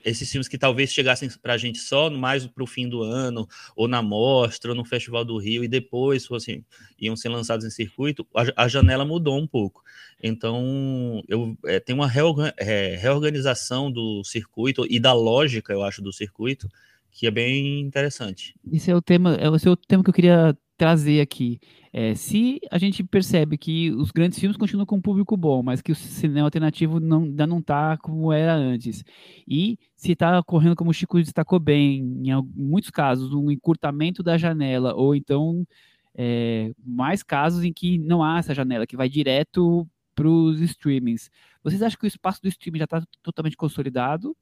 esses 0.03 0.29
filmes 0.29 0.47
que 0.47 0.57
talvez 0.57 0.91
chegassem 0.91 1.29
para 1.41 1.53
a 1.53 1.57
gente 1.57 1.79
só 1.79 2.09
mais 2.09 2.45
para 2.45 2.63
o 2.63 2.67
fim 2.67 2.87
do 2.87 3.01
ano, 3.01 3.47
ou 3.75 3.87
na 3.87 4.01
mostra, 4.01 4.71
ou 4.71 4.75
no 4.75 4.83
Festival 4.83 5.23
do 5.23 5.37
Rio, 5.37 5.63
e 5.63 5.67
depois 5.67 6.25
fossem, 6.25 6.65
iam 6.99 7.15
ser 7.15 7.29
lançados 7.29 7.65
em 7.65 7.69
circuito, 7.69 8.27
a, 8.35 8.63
a 8.63 8.67
janela 8.67 9.05
mudou 9.05 9.37
um 9.37 9.47
pouco. 9.47 9.83
Então, 10.21 11.23
eu 11.27 11.57
é, 11.65 11.79
tem 11.79 11.95
uma 11.95 12.07
reorgan, 12.07 12.51
é, 12.57 12.95
reorganização 12.95 13.91
do 13.91 14.23
circuito 14.23 14.85
e 14.89 14.99
da 14.99 15.13
lógica, 15.13 15.71
eu 15.71 15.83
acho, 15.83 16.01
do 16.01 16.11
circuito, 16.11 16.67
que 17.11 17.25
é 17.27 17.31
bem 17.31 17.81
interessante. 17.81 18.55
Esse 18.71 18.91
é 18.91 18.95
o 18.95 19.01
tema, 19.01 19.37
esse 19.55 19.67
é 19.67 19.71
o 19.71 19.75
tema 19.75 20.03
que 20.03 20.09
eu 20.09 20.13
queria 20.13 20.57
trazer 20.79 21.19
aqui. 21.19 21.59
É, 21.91 22.15
se 22.15 22.61
a 22.71 22.77
gente 22.77 23.03
percebe 23.03 23.57
que 23.57 23.91
os 23.91 24.11
grandes 24.11 24.39
filmes 24.39 24.55
continuam 24.55 24.85
com 24.85 24.95
um 24.95 25.01
público 25.01 25.35
bom, 25.35 25.61
mas 25.61 25.81
que 25.81 25.91
o 25.91 25.95
cinema 25.95 26.47
alternativo 26.47 27.01
não, 27.01 27.23
ainda 27.23 27.45
não 27.45 27.59
está 27.59 27.97
como 27.97 28.31
era 28.31 28.55
antes, 28.55 29.03
e 29.45 29.77
se 29.97 30.13
está 30.13 30.39
ocorrendo, 30.39 30.77
como 30.77 30.91
o 30.91 30.93
Chico 30.93 31.19
destacou 31.19 31.59
bem, 31.59 31.99
em 32.23 32.31
muitos 32.55 32.89
casos, 32.91 33.33
um 33.33 33.51
encurtamento 33.51 34.23
da 34.23 34.37
janela, 34.37 34.93
ou 34.95 35.13
então 35.13 35.67
é, 36.15 36.71
mais 36.85 37.23
casos 37.23 37.65
em 37.65 37.73
que 37.73 37.97
não 37.99 38.23
há 38.23 38.39
essa 38.39 38.55
janela, 38.55 38.87
que 38.87 38.95
vai 38.95 39.09
direto 39.09 39.85
para 40.15 40.29
os 40.29 40.61
streamings. 40.61 41.29
Vocês 41.61 41.81
acham 41.81 41.99
que 41.99 42.05
o 42.05 42.07
espaço 42.07 42.41
do 42.41 42.47
streaming 42.47 42.79
já 42.79 42.85
está 42.85 43.03
totalmente 43.21 43.57
consolidado? 43.57 44.35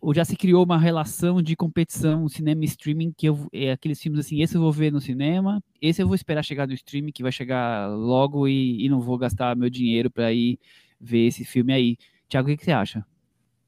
Ou 0.00 0.14
já 0.14 0.24
se 0.24 0.36
criou 0.36 0.64
uma 0.64 0.78
relação 0.78 1.42
de 1.42 1.56
competição 1.56 2.28
cinema 2.28 2.62
e 2.62 2.66
streaming 2.66 3.12
que 3.16 3.28
eu, 3.28 3.48
é 3.52 3.72
aqueles 3.72 4.00
filmes 4.00 4.20
assim, 4.20 4.42
esse 4.42 4.56
eu 4.56 4.60
vou 4.60 4.72
ver 4.72 4.92
no 4.92 5.00
cinema, 5.00 5.62
esse 5.80 6.02
eu 6.02 6.06
vou 6.06 6.14
esperar 6.14 6.42
chegar 6.44 6.66
no 6.66 6.74
streaming 6.74 7.12
que 7.12 7.22
vai 7.22 7.32
chegar 7.32 7.88
logo 7.88 8.46
e, 8.48 8.84
e 8.84 8.88
não 8.88 9.00
vou 9.00 9.18
gastar 9.18 9.56
meu 9.56 9.70
dinheiro 9.70 10.10
para 10.10 10.32
ir 10.32 10.58
ver 11.00 11.26
esse 11.26 11.44
filme 11.44 11.72
aí. 11.72 11.96
Tiago, 12.28 12.48
o 12.48 12.50
que, 12.50 12.56
que, 12.58 12.64
você 12.64 12.72
acha? 12.72 13.04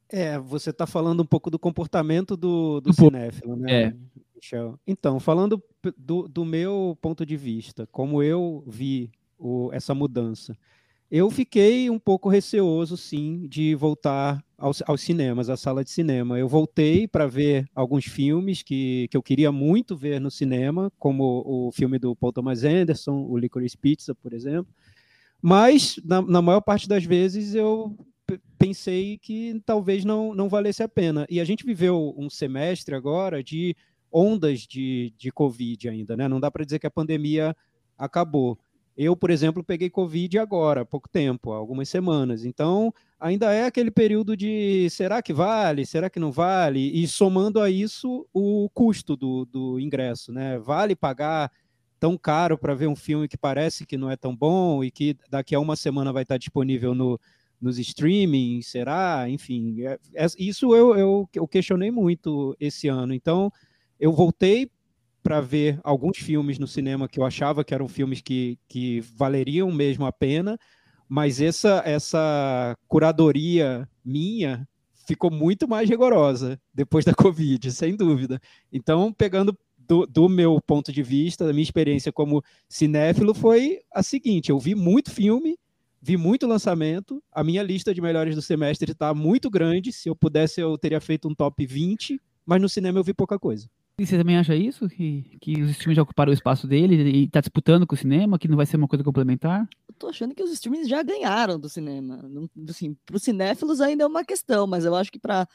É, 0.09 0.39
você 0.39 0.71
está 0.71 0.87
falando 0.87 1.23
um 1.23 1.27
pouco 1.27 1.51
do 1.51 1.59
comportamento 1.59 2.37
do, 2.37 2.81
do 2.81 2.93
cinéfilo, 2.93 3.57
né? 3.57 3.83
É. 3.83 3.95
Michel? 4.35 4.79
Então, 4.87 5.19
falando 5.19 5.63
do, 5.97 6.29
do 6.29 6.45
meu 6.45 6.97
ponto 7.01 7.27
de 7.27 7.37
vista, 7.37 7.87
como 7.91 8.23
eu 8.23 8.63
vi 8.67 9.11
o, 9.39 9.71
essa 9.73 9.95
mudança. 9.95 10.57
Eu 11.11 11.31
fiquei 11.31 11.89
um 11.89 11.99
pouco 11.99 12.29
receoso, 12.29 12.97
sim, 12.97 13.47
de 13.49 13.75
voltar 13.75 14.45
aos, 14.59 14.83
aos 14.87 15.01
cinemas, 15.01 15.49
à 15.49 15.57
sala 15.57 15.85
de 15.85 15.91
cinema. 15.91 16.39
Eu 16.39 16.49
voltei 16.49 17.07
para 17.07 17.27
ver 17.27 17.69
alguns 17.75 18.05
filmes 18.07 18.63
que, 18.63 19.09
que 19.11 19.17
eu 19.17 19.23
queria 19.23 19.53
muito 19.53 19.97
ver 19.97 20.21
no 20.21 20.31
cinema, 20.31 20.91
como 20.99 21.43
o 21.47 21.71
filme 21.73 21.99
do 21.99 22.17
Paul 22.17 22.33
Thomas 22.33 22.65
Anderson, 22.65 23.27
o 23.29 23.37
Licorice 23.37 23.77
Pizza, 23.77 24.15
por 24.15 24.33
exemplo. 24.33 24.73
Mas, 25.41 26.01
na, 26.05 26.23
na 26.23 26.43
maior 26.43 26.61
parte 26.61 26.89
das 26.89 27.05
vezes, 27.05 27.55
eu 27.55 27.97
pensei 28.59 29.19
que 29.19 29.61
talvez 29.65 30.05
não, 30.05 30.35
não 30.35 30.49
valesse 30.49 30.83
a 30.83 30.89
pena. 30.89 31.27
E 31.31 31.41
a 31.41 31.45
gente 31.45 31.65
viveu 31.65 32.15
um 32.17 32.29
semestre 32.31 32.95
agora 32.95 33.43
de 33.43 33.77
ondas 34.11 34.61
de, 34.61 35.13
de 35.17 35.31
Covid 35.31 35.89
ainda, 35.89 36.17
né? 36.17 36.27
Não 36.27 36.41
dá 36.41 36.51
para 36.51 36.65
dizer 36.65 36.79
que 36.79 36.87
a 36.87 36.91
pandemia 36.91 37.55
acabou. 37.99 38.59
Eu, 38.97 39.15
por 39.15 39.31
exemplo, 39.31 39.63
peguei 39.63 39.91
Covid 39.91 40.39
agora, 40.39 40.81
há 40.81 40.85
pouco 40.87 41.09
tempo, 41.09 41.53
há 41.53 41.57
algumas 41.57 41.89
semanas. 41.89 42.45
Então, 42.45 42.93
ainda 43.19 43.53
é 43.53 43.65
aquele 43.65 43.91
período 43.91 44.37
de 44.37 44.89
será 44.91 45.23
que 45.23 45.33
vale, 45.33 45.87
será 45.87 46.11
que 46.11 46.21
não 46.21 46.31
vale? 46.31 46.81
E 46.81 47.07
somando 47.07 47.61
a 47.61 47.71
isso 47.71 48.27
o 48.33 48.69
custo 48.73 49.17
do, 49.17 49.45
do 49.45 49.81
ingresso, 49.81 50.33
né? 50.33 50.59
Vale 50.59 50.95
pagar 50.95 51.51
tão 51.99 52.17
caro 52.17 52.59
para 52.59 52.75
ver 52.75 52.87
um 52.87 52.97
filme 52.97 53.29
que 53.29 53.39
parece 53.39 53.87
que 53.87 53.97
não 53.97 54.11
é 54.11 54.17
tão 54.17 54.37
bom 54.37 54.85
e 54.85 54.91
que 54.91 55.17
daqui 55.31 55.55
a 55.55 55.61
uma 55.61 55.77
semana 55.77 56.13
vai 56.13 56.23
estar 56.23 56.37
disponível 56.37 56.95
no, 56.95 57.19
nos 57.61 57.79
streaming, 57.79 58.61
será? 58.63 59.29
Enfim, 59.29 59.83
é, 59.83 59.99
é, 60.15 60.27
isso 60.39 60.75
eu, 60.75 60.97
eu, 60.97 61.29
eu 61.35 61.49
questionei 61.49 61.91
muito 61.91 62.57
esse 62.61 62.89
ano. 62.89 63.15
Então, 63.15 63.51
eu 63.99 64.13
voltei 64.13 64.71
para 65.23 65.41
ver 65.41 65.81
alguns 65.83 66.19
filmes 66.19 66.59
no 66.59 66.67
cinema 66.67 67.09
que 67.09 67.19
eu 67.19 67.25
achava 67.25 67.65
que 67.65 67.75
eram 67.75 67.89
filmes 67.89 68.21
que, 68.21 68.59
que 68.69 69.01
valeriam 69.01 69.73
mesmo 69.73 70.07
a 70.07 70.13
pena, 70.13 70.57
mas 71.09 71.41
essa, 71.41 71.83
essa 71.85 72.77
curadoria 72.89 73.89
minha 74.05 74.69
ficou 75.07 75.31
muito 75.31 75.69
mais 75.69 75.89
rigorosa 75.89 76.61
depois 76.75 77.05
da 77.05 77.15
Covid, 77.15 77.71
sem 77.71 77.97
dúvida. 77.97 78.41
Então, 78.73 79.13
pegando 79.13 79.57
do, 79.79 80.05
do, 80.05 80.29
meu 80.29 80.61
ponto 80.61 80.93
de 80.93 81.03
vista, 81.03 81.47
da 81.47 81.53
minha 81.53 81.63
experiência 81.63 82.13
como 82.13 82.43
cinéfilo, 82.69 83.33
foi 83.33 83.81
a 83.95 84.03
seguinte: 84.03 84.51
eu 84.51 84.59
vi 84.59 84.75
muito 84.75 85.13
filme, 85.13 85.57
vi 86.03 86.17
muito 86.17 86.47
lançamento, 86.47 87.23
a 87.33 87.45
minha 87.45 87.63
lista 87.63 87.95
de 87.95 88.01
melhores 88.01 88.35
do 88.35 88.43
semestre 88.43 88.93
está 88.93 89.15
muito 89.15 89.49
grande. 89.49 89.93
Se 89.93 90.09
eu 90.09 90.17
pudesse, 90.17 90.61
eu 90.61 90.77
teria 90.77 91.01
feito 91.01 91.29
um 91.29 91.35
top 91.35 91.65
20, 91.65 92.21
mas 92.45 92.61
no 92.61 92.69
cinema 92.69 92.99
eu 92.99 93.05
vi 93.05 93.15
pouca 93.15 93.39
coisa. 93.39 93.69
E 93.99 94.05
você 94.05 94.19
também 94.19 94.37
acha 94.37 94.55
isso? 94.55 94.87
Que, 94.91 95.23
que 95.41 95.63
os 95.63 95.71
streams 95.71 95.97
já 95.97 96.03
ocuparam 96.03 96.31
o 96.31 96.35
espaço 96.35 96.67
dele 96.67 96.97
e 96.97 97.25
está 97.25 97.41
disputando 97.41 97.87
com 97.87 97.95
o 97.95 97.99
cinema, 97.99 98.39
que 98.39 98.47
não 98.47 98.55
vai 98.55 98.67
ser 98.67 98.77
uma 98.77 98.87
coisa 98.87 99.03
complementar? 99.03 99.67
Eu 99.89 99.95
tô 99.99 100.09
achando 100.09 100.35
que 100.35 100.43
os 100.43 100.53
streams 100.53 100.87
já 100.87 101.03
ganharam 101.03 101.59
do 101.59 101.67
cinema. 101.67 102.21
Assim, 102.69 102.95
para 103.07 103.17
os 103.17 103.23
cinéfilos 103.23 103.81
ainda 103.81 104.05
é 104.05 104.07
uma 104.07 104.23
questão, 104.23 104.67
mas 104.67 104.85
eu 104.85 104.95
acho 104.95 105.11
que 105.11 105.19
para 105.19 105.49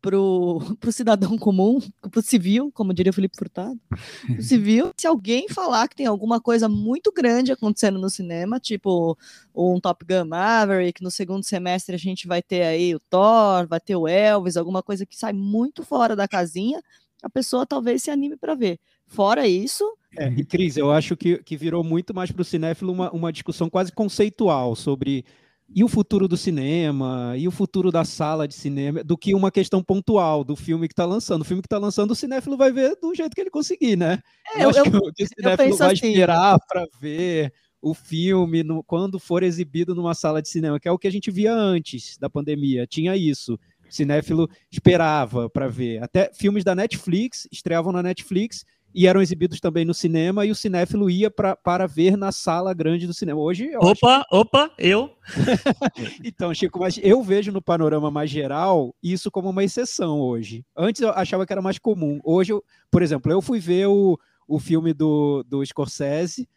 pro, 0.00 0.60
pro 0.78 0.92
cidadão 0.92 1.36
comum, 1.36 1.80
pro 2.12 2.22
civil, 2.22 2.70
como 2.72 2.94
diria 2.94 3.10
o 3.10 3.12
Felipe 3.12 3.36
Furtado, 3.36 3.76
o 4.38 4.40
civil, 4.40 4.92
se 4.96 5.08
alguém 5.08 5.48
falar 5.48 5.88
que 5.88 5.96
tem 5.96 6.06
alguma 6.06 6.40
coisa 6.40 6.68
muito 6.68 7.10
grande 7.10 7.50
acontecendo 7.50 7.98
no 7.98 8.08
cinema, 8.08 8.60
tipo 8.60 9.18
um 9.52 9.80
Top 9.80 10.04
Gun 10.04 10.26
Maverick, 10.26 11.02
no 11.02 11.10
segundo 11.10 11.42
semestre 11.42 11.96
a 11.96 11.98
gente 11.98 12.28
vai 12.28 12.40
ter 12.40 12.62
aí 12.62 12.94
o 12.94 13.00
Thor, 13.00 13.66
vai 13.66 13.80
ter 13.80 13.96
o 13.96 14.06
Elvis, 14.06 14.56
alguma 14.56 14.80
coisa 14.80 15.04
que 15.04 15.16
sai 15.16 15.32
muito 15.32 15.82
fora 15.82 16.14
da 16.14 16.28
casinha, 16.28 16.80
a 17.22 17.30
pessoa 17.30 17.66
talvez 17.66 18.02
se 18.02 18.10
anime 18.10 18.36
para 18.36 18.54
ver. 18.54 18.78
Fora 19.06 19.46
isso. 19.46 19.84
É, 20.18 20.28
e 20.28 20.44
Cris, 20.44 20.76
eu 20.76 20.90
acho 20.90 21.16
que, 21.16 21.42
que 21.42 21.56
virou 21.56 21.84
muito 21.84 22.14
mais 22.14 22.30
para 22.30 22.42
o 22.42 22.44
cinéfilo 22.44 22.92
uma, 22.92 23.10
uma 23.12 23.32
discussão 23.32 23.68
quase 23.68 23.92
conceitual 23.92 24.74
sobre 24.74 25.24
e 25.72 25.84
o 25.84 25.88
futuro 25.88 26.26
do 26.26 26.36
cinema, 26.36 27.34
e 27.36 27.46
o 27.46 27.50
futuro 27.50 27.92
da 27.92 28.04
sala 28.04 28.48
de 28.48 28.54
cinema, 28.54 29.04
do 29.04 29.16
que 29.16 29.34
uma 29.34 29.52
questão 29.52 29.82
pontual 29.82 30.42
do 30.42 30.56
filme 30.56 30.88
que 30.88 30.92
está 30.92 31.04
lançando. 31.04 31.42
O 31.42 31.44
filme 31.44 31.62
que 31.62 31.66
está 31.66 31.78
lançando, 31.78 32.10
o 32.10 32.16
cinéfilo 32.16 32.56
vai 32.56 32.72
ver 32.72 32.96
do 33.00 33.14
jeito 33.14 33.34
que 33.34 33.40
ele 33.40 33.50
conseguir, 33.50 33.96
né? 33.96 34.20
É, 34.56 34.58
eu, 34.58 34.62
eu, 34.62 34.70
acho 34.70 34.82
que 34.82 35.24
o 35.24 35.28
cinéfilo 35.28 35.76
vai 35.76 35.92
assim. 35.92 36.08
esperar 36.08 36.58
para 36.68 36.84
ver 37.00 37.52
o 37.80 37.94
filme 37.94 38.62
no, 38.62 38.82
quando 38.82 39.18
for 39.18 39.42
exibido 39.42 39.94
numa 39.94 40.12
sala 40.12 40.42
de 40.42 40.48
cinema, 40.48 40.78
que 40.78 40.88
é 40.88 40.92
o 40.92 40.98
que 40.98 41.06
a 41.06 41.12
gente 41.12 41.30
via 41.30 41.54
antes 41.54 42.18
da 42.18 42.28
pandemia. 42.28 42.86
Tinha 42.86 43.16
isso 43.16 43.58
cinéfilo 43.90 44.48
esperava 44.70 45.48
para 45.48 45.68
ver. 45.68 46.02
Até 46.02 46.30
filmes 46.32 46.64
da 46.64 46.74
Netflix 46.74 47.46
estreavam 47.50 47.92
na 47.92 48.02
Netflix 48.02 48.64
e 48.94 49.06
eram 49.06 49.22
exibidos 49.22 49.60
também 49.60 49.84
no 49.84 49.94
cinema 49.94 50.44
e 50.44 50.50
o 50.50 50.54
cinéfilo 50.54 51.08
ia 51.08 51.30
pra, 51.30 51.54
para 51.54 51.86
ver 51.86 52.16
na 52.16 52.32
sala 52.32 52.74
grande 52.74 53.06
do 53.06 53.14
cinema. 53.14 53.40
Hoje. 53.40 53.70
Opa, 53.76 54.18
acho... 54.18 54.26
opa, 54.30 54.70
eu. 54.78 55.10
então, 56.24 56.52
Chico, 56.52 56.80
mas 56.80 56.98
eu 57.02 57.22
vejo 57.22 57.52
no 57.52 57.62
panorama 57.62 58.10
mais 58.10 58.30
geral 58.30 58.94
isso 59.02 59.30
como 59.30 59.50
uma 59.50 59.64
exceção 59.64 60.20
hoje. 60.20 60.64
Antes 60.76 61.02
eu 61.02 61.10
achava 61.10 61.46
que 61.46 61.52
era 61.52 61.62
mais 61.62 61.78
comum. 61.78 62.20
Hoje, 62.24 62.52
eu, 62.52 62.64
por 62.90 63.02
exemplo, 63.02 63.30
eu 63.30 63.40
fui 63.40 63.60
ver 63.60 63.86
o, 63.86 64.18
o 64.46 64.58
filme 64.58 64.92
do, 64.92 65.44
do 65.44 65.64
Scorsese 65.64 66.48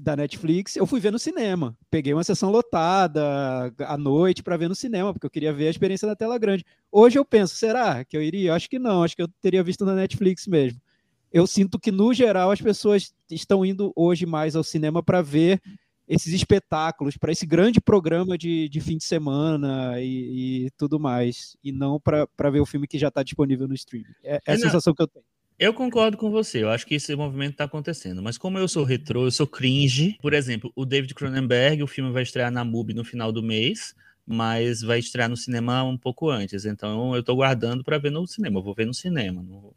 da 0.00 0.16
Netflix, 0.16 0.76
eu 0.76 0.86
fui 0.86 1.00
ver 1.00 1.12
no 1.12 1.18
cinema. 1.18 1.76
Peguei 1.90 2.12
uma 2.12 2.24
sessão 2.24 2.50
lotada 2.50 3.72
à 3.80 3.96
noite 3.96 4.42
para 4.42 4.56
ver 4.56 4.68
no 4.68 4.74
cinema, 4.74 5.12
porque 5.12 5.26
eu 5.26 5.30
queria 5.30 5.52
ver 5.52 5.68
a 5.68 5.70
experiência 5.70 6.06
da 6.06 6.16
tela 6.16 6.38
grande. 6.38 6.64
Hoje 6.90 7.18
eu 7.18 7.24
penso, 7.24 7.56
será 7.56 8.04
que 8.04 8.16
eu 8.16 8.22
iria? 8.22 8.54
Acho 8.54 8.68
que 8.68 8.78
não, 8.78 9.02
acho 9.02 9.16
que 9.16 9.22
eu 9.22 9.28
teria 9.40 9.62
visto 9.62 9.84
na 9.84 9.94
Netflix 9.94 10.46
mesmo. 10.46 10.80
Eu 11.32 11.46
sinto 11.46 11.78
que, 11.78 11.90
no 11.90 12.14
geral, 12.14 12.50
as 12.50 12.60
pessoas 12.60 13.12
estão 13.30 13.64
indo 13.64 13.92
hoje 13.94 14.24
mais 14.24 14.56
ao 14.56 14.62
cinema 14.62 15.02
para 15.02 15.20
ver 15.20 15.60
esses 16.08 16.32
espetáculos, 16.32 17.16
para 17.16 17.32
esse 17.32 17.44
grande 17.44 17.80
programa 17.80 18.38
de, 18.38 18.68
de 18.68 18.80
fim 18.80 18.96
de 18.96 19.04
semana 19.04 20.00
e, 20.00 20.66
e 20.66 20.70
tudo 20.78 21.00
mais, 21.00 21.56
e 21.62 21.72
não 21.72 22.00
para 22.00 22.50
ver 22.50 22.60
o 22.60 22.66
filme 22.66 22.86
que 22.86 22.98
já 22.98 23.08
está 23.08 23.22
disponível 23.22 23.66
no 23.66 23.74
streaming. 23.74 24.14
É, 24.22 24.40
é 24.46 24.52
a 24.52 24.58
sensação 24.58 24.94
que 24.94 25.02
eu 25.02 25.08
tenho. 25.08 25.24
Eu 25.58 25.72
concordo 25.72 26.18
com 26.18 26.30
você, 26.30 26.62
eu 26.62 26.70
acho 26.70 26.86
que 26.86 26.94
esse 26.96 27.16
movimento 27.16 27.52
está 27.52 27.64
acontecendo, 27.64 28.22
mas 28.22 28.36
como 28.36 28.58
eu 28.58 28.68
sou 28.68 28.84
retrô, 28.84 29.24
eu 29.24 29.30
sou 29.30 29.46
cringe, 29.46 30.18
por 30.20 30.34
exemplo, 30.34 30.70
o 30.76 30.84
David 30.84 31.14
Cronenberg, 31.14 31.82
o 31.82 31.86
filme 31.86 32.12
vai 32.12 32.22
estrear 32.22 32.50
na 32.50 32.62
MUBI 32.62 32.92
no 32.92 33.04
final 33.04 33.32
do 33.32 33.42
mês, 33.42 33.94
mas 34.26 34.82
vai 34.82 34.98
estrear 34.98 35.30
no 35.30 35.36
cinema 35.36 35.82
um 35.82 35.96
pouco 35.96 36.28
antes, 36.28 36.66
então 36.66 37.14
eu 37.14 37.20
estou 37.20 37.36
guardando 37.36 37.82
para 37.82 37.96
ver 37.96 38.10
no 38.10 38.26
cinema, 38.26 38.58
eu 38.58 38.62
vou 38.62 38.74
ver 38.74 38.84
no 38.84 38.92
cinema, 38.92 39.42
no, 39.42 39.72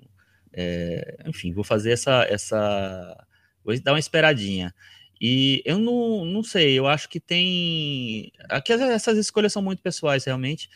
é, 0.51 1.23
enfim, 1.25 1.53
vou 1.53 1.63
fazer 1.63 1.91
essa, 1.91 2.23
essa, 2.25 3.25
vou 3.63 3.79
dar 3.79 3.93
uma 3.93 3.99
esperadinha. 3.99 4.75
E 5.21 5.61
eu 5.65 5.77
não, 5.77 6.23
não 6.25 6.43
sei, 6.43 6.79
eu 6.79 6.87
acho 6.87 7.09
que 7.09 7.19
tem. 7.19 8.31
Aqui 8.49 8.71
essas 8.71 9.17
escolhas 9.17 9.51
são 9.51 9.61
muito 9.61 9.81
pessoais, 9.81 10.23
realmente. 10.23 10.69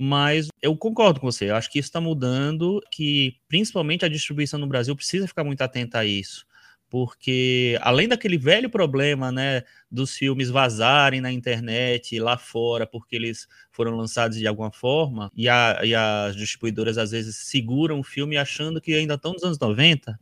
Mas 0.00 0.48
eu 0.62 0.76
concordo 0.76 1.18
com 1.18 1.26
você, 1.30 1.50
eu 1.50 1.56
acho 1.56 1.70
que 1.70 1.78
isso 1.80 1.88
está 1.88 2.00
mudando, 2.00 2.80
que 2.90 3.36
principalmente 3.48 4.04
a 4.04 4.08
distribuição 4.08 4.58
no 4.58 4.66
Brasil 4.68 4.94
precisa 4.94 5.26
ficar 5.26 5.42
muito 5.42 5.60
atenta 5.62 5.98
a 5.98 6.04
isso. 6.04 6.46
Porque 6.88 7.76
além 7.82 8.08
daquele 8.08 8.38
velho 8.38 8.70
problema, 8.70 9.32
né, 9.32 9.62
dos 9.90 10.16
filmes 10.16 10.50
vazarem 10.50 11.20
na 11.20 11.32
internet 11.32 12.18
lá 12.20 12.38
fora, 12.38 12.86
porque 12.86 13.16
eles 13.16 13.48
foram 13.72 13.96
lançados 13.96 14.38
de 14.38 14.46
alguma 14.46 14.70
forma, 14.70 15.30
e, 15.34 15.48
a, 15.48 15.80
e 15.84 15.94
as 15.94 16.36
distribuidoras 16.36 16.96
às 16.96 17.10
vezes 17.10 17.36
seguram 17.36 18.00
o 18.00 18.04
filme 18.04 18.36
achando 18.38 18.80
que 18.80 18.94
ainda 18.94 19.14
estão 19.14 19.32
nos 19.32 19.42
anos 19.42 19.58
90, 19.58 20.18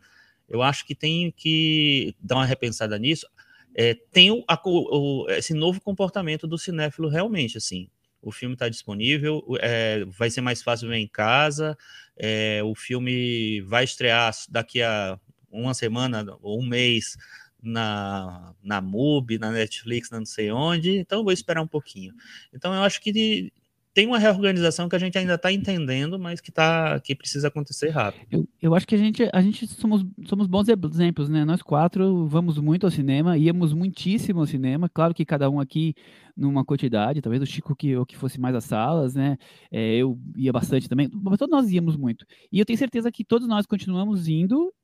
eu 0.48 0.62
acho 0.62 0.86
que 0.86 0.94
tem 0.94 1.30
que 1.36 2.16
dar 2.20 2.36
uma 2.36 2.46
repensada 2.46 2.98
nisso. 2.98 3.26
É, 3.74 3.94
tem 4.10 4.30
o, 4.30 4.42
a, 4.48 4.60
o, 4.64 5.26
esse 5.30 5.52
novo 5.54 5.80
comportamento 5.82 6.46
do 6.46 6.58
cinéfilo 6.58 7.08
realmente, 7.08 7.58
assim 7.58 7.90
o 8.26 8.32
filme 8.32 8.54
está 8.54 8.68
disponível, 8.68 9.40
é, 9.60 10.04
vai 10.06 10.28
ser 10.28 10.40
mais 10.40 10.60
fácil 10.60 10.88
ver 10.88 10.96
em 10.96 11.06
casa, 11.06 11.78
é, 12.16 12.60
o 12.64 12.74
filme 12.74 13.60
vai 13.60 13.84
estrear 13.84 14.34
daqui 14.48 14.82
a 14.82 15.16
uma 15.48 15.72
semana 15.74 16.26
ou 16.42 16.60
um 16.60 16.66
mês 16.66 17.16
na, 17.62 18.52
na 18.60 18.80
MUBI, 18.80 19.38
na 19.38 19.52
Netflix, 19.52 20.10
não 20.10 20.26
sei 20.26 20.50
onde, 20.50 20.98
então 20.98 21.22
vou 21.22 21.32
esperar 21.32 21.62
um 21.62 21.68
pouquinho. 21.68 22.14
Então 22.52 22.74
eu 22.74 22.82
acho 22.82 23.00
que 23.00 23.52
tem 23.96 24.06
uma 24.06 24.18
reorganização 24.18 24.90
que 24.90 24.94
a 24.94 24.98
gente 24.98 25.16
ainda 25.16 25.36
está 25.36 25.50
entendendo, 25.50 26.18
mas 26.18 26.38
que, 26.38 26.52
tá, 26.52 27.00
que 27.00 27.14
precisa 27.14 27.48
acontecer 27.48 27.88
rápido. 27.88 28.26
Eu, 28.30 28.46
eu 28.60 28.74
acho 28.74 28.86
que 28.86 28.94
a 28.94 28.98
gente, 28.98 29.26
a 29.32 29.40
gente 29.40 29.66
somos, 29.66 30.04
somos 30.26 30.46
bons 30.46 30.68
exemplos, 30.68 31.30
né? 31.30 31.46
Nós 31.46 31.62
quatro 31.62 32.26
vamos 32.26 32.58
muito 32.58 32.84
ao 32.84 32.90
cinema, 32.90 33.38
íamos 33.38 33.72
muitíssimo 33.72 34.40
ao 34.40 34.46
cinema. 34.46 34.86
Claro 34.86 35.14
que 35.14 35.24
cada 35.24 35.48
um 35.48 35.58
aqui 35.58 35.94
numa 36.36 36.62
quantidade, 36.62 37.22
talvez 37.22 37.42
o 37.42 37.46
Chico 37.46 37.74
que, 37.74 37.94
que 38.04 38.18
fosse 38.18 38.38
mais 38.38 38.54
às 38.54 38.64
salas, 38.64 39.14
né? 39.14 39.38
É, 39.72 39.96
eu 39.96 40.18
ia 40.36 40.52
bastante 40.52 40.90
também, 40.90 41.08
mas 41.10 41.38
todos 41.38 41.50
nós 41.50 41.70
íamos 41.70 41.96
muito. 41.96 42.26
E 42.52 42.58
eu 42.58 42.66
tenho 42.66 42.78
certeza 42.78 43.10
que 43.10 43.24
todos 43.24 43.48
nós 43.48 43.64
continuamos 43.64 44.28
indo 44.28 44.74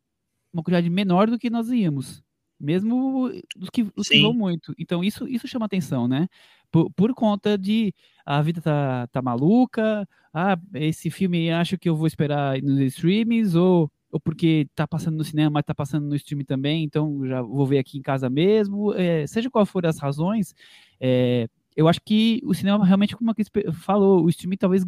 uma 0.55 0.63
quantidade 0.63 0.89
menor 0.89 1.29
do 1.29 1.39
que 1.39 1.51
nós 1.51 1.69
íamos 1.69 2.25
mesmo 2.63 3.31
os 3.59 3.71
que, 3.71 3.87
os 3.97 4.09
que 4.09 4.23
vão 4.23 4.33
muito. 4.33 4.75
Então, 4.79 5.03
isso, 5.03 5.27
isso 5.29 5.49
chama 5.49 5.67
atenção, 5.67 6.07
né? 6.07 6.29
Por, 6.71 6.91
por, 6.93 7.13
conta 7.15 7.59
de 7.59 7.93
a 8.25 8.41
vida 8.41 8.61
tá, 8.63 9.07
tá 9.09 9.21
maluca, 9.21 10.09
ah, 10.33 10.57
esse 10.75 11.11
filme 11.11 11.51
acho 11.51 11.77
que 11.77 11.89
eu 11.89 11.97
vou 11.97 12.07
esperar 12.07 12.63
nos 12.63 12.79
streams, 12.81 13.57
ou, 13.57 13.91
ou 14.11 14.21
porque 14.21 14.67
tá 14.75 14.87
passando 14.87 15.17
no 15.17 15.25
cinema, 15.25 15.51
mas 15.51 15.65
tá 15.65 15.75
passando 15.75 16.07
no 16.07 16.17
stream 16.17 16.45
também, 16.45 16.85
então 16.85 17.27
já 17.27 17.43
vou 17.43 17.67
ver 17.67 17.79
aqui 17.79 17.99
em 17.99 18.03
casa 18.03 18.31
mesmo. 18.31 18.95
É, 18.95 19.27
seja 19.27 19.51
qual 19.51 19.67
for 19.67 19.85
as 19.85 19.99
razões, 19.99 20.55
é, 20.99 21.49
eu 21.77 21.89
acho 21.89 22.01
que 22.05 22.41
o 22.45 22.55
cinema 22.55 22.85
realmente, 22.85 23.17
como 23.17 23.31
a 23.31 23.35
Cris 23.35 23.51
falou, 23.73 24.25
o 24.25 24.29
streaming 24.29 24.57
talvez 24.57 24.85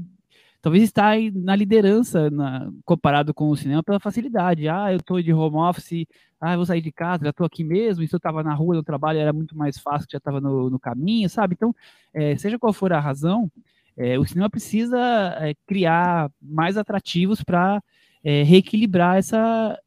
talvez 0.65 0.83
está 0.85 1.11
na 1.35 1.55
liderança 1.55 2.31
na, 2.31 2.73
comparado 2.87 3.35
com 3.35 3.51
o 3.51 3.57
cinema 3.57 3.83
pela 3.83 4.01
facilidade. 4.01 4.67
Ah, 4.67 4.91
eu 4.91 4.97
estou 4.97 5.21
de 5.21 5.31
home 5.31 5.59
office, 5.59 6.07
ah, 6.41 6.55
eu 6.55 6.57
vou 6.57 6.65
sair 6.65 6.81
de 6.81 6.91
casa, 6.91 7.25
já 7.25 7.31
estou 7.31 7.45
aqui 7.45 7.63
mesmo, 7.63 8.07
se 8.09 8.15
eu 8.15 8.17
estava 8.17 8.43
na 8.43 8.55
rua 8.55 8.75
no 8.75 8.83
trabalho 8.83 9.19
era 9.19 9.31
muito 9.31 9.55
mais 9.55 9.77
fácil, 9.79 10.09
já 10.11 10.17
estava 10.17 10.41
no, 10.41 10.71
no, 10.71 10.81
caminho, 10.81 11.29
sabe? 11.29 11.53
Então, 11.55 11.77
é, 12.15 12.35
seja 12.39 12.59
qual 12.59 12.73
for 12.73 12.95
a 12.95 12.99
razão, 12.99 13.53
é, 13.95 14.19
o 14.19 14.25
cinema 14.25 14.49
precisa 14.49 14.99
é, 15.39 15.55
criar 15.67 16.31
mais 16.41 16.79
atrativos 16.79 17.43
para 17.43 17.83
é, 18.25 18.43
reequilibrar 18.43 19.19
essa, 19.19 19.79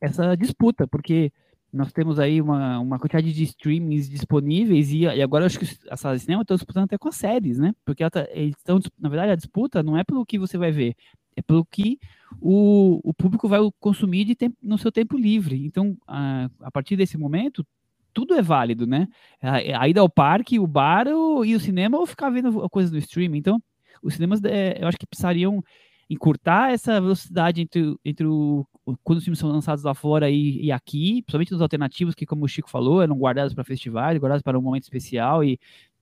essa 0.00 0.36
disputa, 0.36 0.88
porque 0.88 1.32
nós 1.72 1.92
temos 1.92 2.18
aí 2.18 2.40
uma, 2.40 2.78
uma 2.80 2.98
quantidade 2.98 3.32
de 3.32 3.44
streamings 3.44 4.08
disponíveis 4.08 4.92
e, 4.92 5.00
e 5.00 5.22
agora 5.22 5.46
acho 5.46 5.58
que 5.58 5.66
as 5.88 6.00
salas 6.00 6.20
de 6.20 6.24
cinema 6.24 6.42
estão 6.42 6.56
disputando 6.56 6.84
até 6.84 6.98
com 6.98 7.08
as 7.08 7.16
séries, 7.16 7.58
né? 7.58 7.72
Porque 7.84 8.08
tá, 8.10 8.26
eles 8.30 8.56
estão, 8.56 8.80
na 8.98 9.08
verdade, 9.08 9.32
a 9.32 9.36
disputa 9.36 9.82
não 9.82 9.96
é 9.96 10.02
pelo 10.02 10.26
que 10.26 10.38
você 10.38 10.58
vai 10.58 10.72
ver, 10.72 10.96
é 11.36 11.42
pelo 11.42 11.64
que 11.64 11.98
o, 12.40 13.00
o 13.04 13.14
público 13.14 13.48
vai 13.48 13.60
consumir 13.78 14.24
de 14.24 14.34
tempo, 14.34 14.56
no 14.62 14.78
seu 14.78 14.90
tempo 14.90 15.16
livre. 15.16 15.64
Então, 15.64 15.96
a, 16.06 16.50
a 16.60 16.70
partir 16.70 16.96
desse 16.96 17.16
momento, 17.16 17.64
tudo 18.12 18.34
é 18.34 18.42
válido, 18.42 18.86
né? 18.86 19.06
A, 19.40 19.82
a 19.82 19.88
ida 19.88 20.00
ao 20.00 20.08
parque, 20.08 20.58
o 20.58 20.66
bar 20.66 21.06
o, 21.08 21.44
e 21.44 21.54
o 21.54 21.60
cinema 21.60 21.98
ou 21.98 22.06
ficar 22.06 22.30
vendo 22.30 22.68
coisas 22.68 22.90
no 22.90 22.98
streaming. 22.98 23.38
Então, 23.38 23.62
os 24.02 24.14
cinemas, 24.14 24.42
é, 24.44 24.82
eu 24.82 24.88
acho 24.88 24.98
que 24.98 25.06
precisariam 25.06 25.62
encurtar 26.10 26.72
essa 26.72 27.00
velocidade 27.00 27.60
entre, 27.60 27.94
entre 28.04 28.26
o, 28.26 28.66
quando 29.04 29.18
os 29.18 29.24
filmes 29.24 29.38
são 29.38 29.48
lançados 29.48 29.84
lá 29.84 29.94
fora 29.94 30.28
e, 30.28 30.66
e 30.66 30.72
aqui, 30.72 31.22
principalmente 31.22 31.52
nos 31.52 31.62
alternativos 31.62 32.16
que, 32.16 32.26
como 32.26 32.44
o 32.44 32.48
Chico 32.48 32.68
falou, 32.68 33.00
eram 33.00 33.16
guardados 33.16 33.54
para 33.54 33.62
festivais, 33.62 34.18
guardados 34.18 34.42
para 34.42 34.58
um 34.58 34.62
momento 34.62 34.82
especial 34.82 35.44
e, 35.44 35.58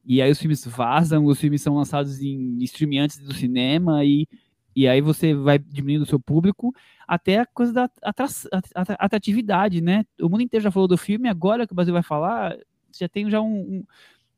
e 0.07 0.23
aí 0.23 0.31
os 0.31 0.39
filmes 0.39 0.65
vazam, 0.65 1.27
os 1.27 1.39
filmes 1.39 1.61
são 1.61 1.77
lançados 1.77 2.23
em 2.23 2.57
streaming 2.63 3.01
antes 3.01 3.19
do 3.19 3.35
cinema 3.35 4.03
e, 4.03 4.27
e 4.75 4.89
aí 4.89 5.03
você 5.03 5.35
vai 5.35 5.59
diminuindo 5.59 6.05
o 6.05 6.09
seu 6.09 6.19
público 6.19 6.75
até 7.07 7.41
a 7.41 7.47
coisa 7.47 7.73
da 7.75 7.91
atratividade, 8.99 9.83
né? 9.83 10.07
O 10.19 10.31
mundo 10.31 10.43
inteiro 10.43 10.65
já 10.65 10.71
falou 10.71 10.89
do 10.89 10.97
filme, 10.97 11.29
agora 11.29 11.67
que 11.67 11.73
o 11.75 11.77
Brasil 11.77 11.93
vai 11.93 12.03
falar, 12.03 12.57
já 12.99 13.09
tem 13.11 13.29
já 13.29 13.43
um, 13.43 13.61
um 13.61 13.85